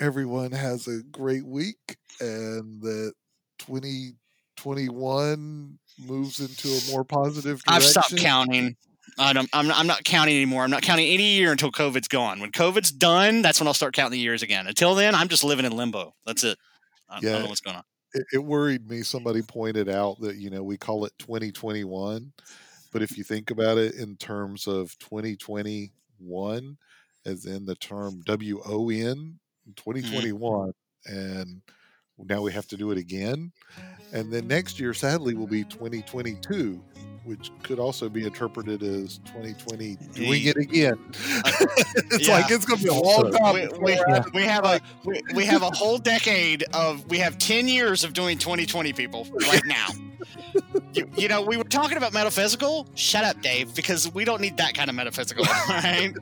everyone 0.00 0.50
has 0.52 0.86
a 0.88 1.02
great 1.10 1.46
week 1.46 1.96
and 2.20 2.82
that 2.82 3.14
2021 3.58 5.78
moves 5.98 6.40
into 6.40 6.68
a 6.68 6.92
more 6.92 7.04
positive 7.04 7.62
direction. 7.62 7.64
I've 7.68 7.82
stopped 7.82 8.18
counting. 8.18 8.76
I 9.18 9.32
don't, 9.32 9.48
I'm, 9.54 9.70
I'm 9.70 9.86
not 9.86 10.04
counting 10.04 10.36
anymore. 10.36 10.64
I'm 10.64 10.70
not 10.70 10.82
counting 10.82 11.06
any 11.06 11.36
year 11.36 11.52
until 11.52 11.70
COVID's 11.70 12.08
gone. 12.08 12.40
When 12.40 12.52
COVID's 12.52 12.90
done, 12.90 13.40
that's 13.40 13.60
when 13.60 13.66
I'll 13.66 13.74
start 13.74 13.94
counting 13.94 14.12
the 14.12 14.18
years 14.18 14.42
again. 14.42 14.66
Until 14.66 14.94
then, 14.94 15.14
I'm 15.14 15.28
just 15.28 15.44
living 15.44 15.64
in 15.64 15.74
limbo. 15.74 16.12
That's 16.26 16.44
it. 16.44 16.58
I, 17.08 17.18
I 17.18 17.20
don't 17.20 17.42
know 17.42 17.48
what's 17.48 17.60
going 17.60 17.76
on. 17.76 17.82
It, 18.14 18.26
it 18.32 18.38
worried 18.38 18.88
me. 18.88 19.02
Somebody 19.02 19.42
pointed 19.42 19.88
out 19.88 20.20
that, 20.20 20.36
you 20.36 20.50
know, 20.50 20.62
we 20.62 20.76
call 20.76 21.04
it 21.04 21.12
2021, 21.18 22.32
but 22.92 23.02
if 23.02 23.18
you 23.18 23.24
think 23.24 23.50
about 23.50 23.78
it 23.78 23.94
in 23.94 24.16
terms 24.16 24.66
of 24.66 24.96
2021, 24.98 26.76
as 27.26 27.44
in 27.46 27.66
the 27.66 27.74
term 27.76 28.22
W 28.24 28.60
O 28.64 28.88
N, 28.90 29.38
2021, 29.74 30.68
mm-hmm. 30.68 31.16
and 31.16 31.60
now 32.18 32.40
we 32.40 32.52
have 32.52 32.68
to 32.68 32.76
do 32.76 32.90
it 32.92 32.98
again. 32.98 33.52
And 34.12 34.32
then 34.32 34.46
next 34.46 34.80
year, 34.80 34.92
mm-hmm. 34.92 35.06
sadly, 35.06 35.34
will 35.34 35.46
be 35.46 35.64
2022, 35.64 36.80
which 37.26 37.50
could 37.62 37.78
also 37.78 38.08
be 38.08 38.24
interpreted 38.24 38.82
as 38.82 39.18
2020 39.26 39.96
doing 40.14 40.30
Ye- 40.32 40.48
it 40.48 40.56
again. 40.56 40.98
Uh, 41.44 41.50
it's 42.12 42.28
yeah. 42.28 42.34
like 42.38 42.50
it's 42.50 42.64
going 42.64 42.78
to 42.78 42.84
be 42.84 42.90
a 42.90 42.94
long 42.94 43.32
time. 43.32 43.54
We, 43.54 43.78
we, 43.78 43.92
it 43.92 44.08
happens. 44.08 44.32
we 44.32 44.42
have 44.42 44.64
a 44.64 44.80
we, 45.04 45.20
we 45.34 45.44
have 45.44 45.62
a 45.62 45.70
whole 45.70 45.98
decade 45.98 46.62
of 46.72 47.04
we 47.10 47.18
have 47.18 47.36
10 47.38 47.66
years 47.68 48.04
of 48.04 48.12
doing 48.12 48.38
2020 48.38 48.92
people 48.92 49.26
right 49.48 49.62
now 49.66 49.88
you, 50.94 51.08
you 51.16 51.28
know 51.28 51.42
we 51.42 51.56
were 51.56 51.64
talking 51.64 51.96
about 51.96 52.12
metaphysical 52.12 52.86
shut 52.94 53.24
up 53.24 53.40
dave 53.42 53.74
because 53.74 54.12
we 54.14 54.24
don't 54.24 54.40
need 54.40 54.56
that 54.56 54.74
kind 54.74 54.88
of 54.88 54.96
metaphysical 54.96 55.44
right 55.68 56.14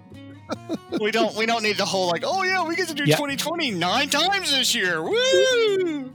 we 1.00 1.10
don't 1.10 1.34
we 1.36 1.46
don't 1.46 1.62
need 1.62 1.76
the 1.76 1.84
whole 1.84 2.08
like 2.08 2.22
oh 2.26 2.42
yeah 2.42 2.66
we 2.66 2.74
get 2.74 2.88
to 2.88 2.94
do 2.94 3.04
Yeah. 3.04 3.16
2020 3.16 3.70
nine 3.72 4.08
times 4.08 4.50
this 4.50 4.74
year 4.74 5.02
Woo! 5.02 6.12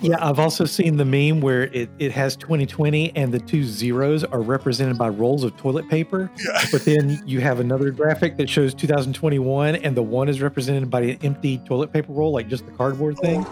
Yeah, 0.00 0.16
I've 0.20 0.38
also 0.38 0.64
seen 0.64 0.96
the 0.96 1.04
meme 1.04 1.40
where 1.40 1.64
it, 1.64 1.88
it 1.98 2.12
has 2.12 2.36
2020 2.36 3.16
and 3.16 3.32
the 3.32 3.38
two 3.38 3.64
zeros 3.64 4.24
are 4.24 4.42
represented 4.42 4.98
by 4.98 5.08
rolls 5.08 5.42
of 5.42 5.56
toilet 5.56 5.88
paper. 5.88 6.30
Yeah. 6.44 6.64
But 6.70 6.84
then 6.84 7.22
you 7.26 7.40
have 7.40 7.60
another 7.60 7.90
graphic 7.90 8.36
that 8.36 8.48
shows 8.50 8.74
2021 8.74 9.76
and 9.76 9.96
the 9.96 10.02
one 10.02 10.28
is 10.28 10.42
represented 10.42 10.90
by 10.90 11.00
an 11.02 11.18
empty 11.22 11.58
toilet 11.58 11.92
paper 11.92 12.12
roll, 12.12 12.32
like 12.32 12.48
just 12.48 12.66
the 12.66 12.72
cardboard 12.72 13.18
thing. 13.18 13.46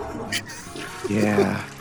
Yeah. 1.09 1.65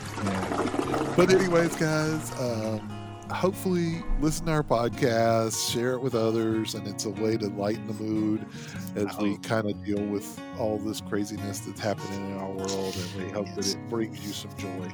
But 1.15 1.31
anyways, 1.31 1.76
guys, 1.76 2.31
um, 2.40 3.03
hopefully 3.34 4.03
listen 4.19 4.45
to 4.45 4.51
our 4.51 4.64
podcast, 4.64 5.72
share 5.72 5.93
it 5.93 6.01
with 6.01 6.15
others, 6.15 6.76
and 6.76 6.88
it's 6.88 7.05
a 7.05 7.10
way 7.10 7.38
to 7.38 7.47
lighten 7.49 7.88
the 7.88 7.93
mood 7.93 8.45
as 8.95 9.18
we 9.18 9.38
kind 9.38 9.69
of 9.69 9.84
deal 9.84 10.01
with 10.05 10.39
all 10.60 10.77
this 10.77 11.01
craziness 11.01 11.60
that's 11.60 11.80
happening 11.80 12.31
in 12.31 12.38
our 12.38 12.49
world, 12.51 12.95
and 12.95 13.23
we 13.26 13.31
hope 13.31 13.47
that 13.55 13.68
it 13.68 13.89
brings 13.89 14.26
you 14.26 14.31
some 14.34 14.51
joy. 14.57 14.91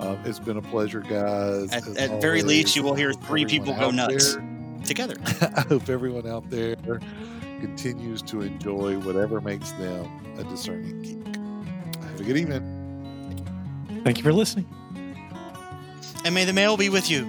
Um, 0.00 0.18
it's 0.24 0.40
been 0.40 0.56
a 0.56 0.62
pleasure, 0.62 1.00
guys. 1.00 1.72
at, 1.72 1.86
as 1.86 1.96
at 1.96 2.20
very 2.20 2.42
least 2.42 2.74
you 2.74 2.82
will 2.82 2.94
hear 2.94 3.12
three 3.12 3.44
people 3.46 3.72
go 3.74 3.90
nuts 3.90 4.34
there- 4.34 4.44
together 4.84 5.14
I 5.56 5.62
hope 5.62 5.88
everyone 5.88 6.26
out 6.26 6.50
there 6.50 6.76
continues 7.60 8.20
to 8.22 8.42
enjoy 8.42 8.98
whatever 8.98 9.40
makes 9.40 9.70
them 9.72 10.06
a 10.36 10.44
discerning 10.44 11.00
geek. 11.00 11.36
Have 12.02 12.20
a 12.20 12.24
good 12.24 12.36
evening. 12.36 14.02
Thank 14.04 14.18
you 14.18 14.24
for 14.24 14.32
listening. 14.32 14.66
and 16.26 16.34
may 16.34 16.44
the 16.44 16.52
mail 16.52 16.76
be 16.76 16.90
with 16.90 17.08
you 17.10 17.24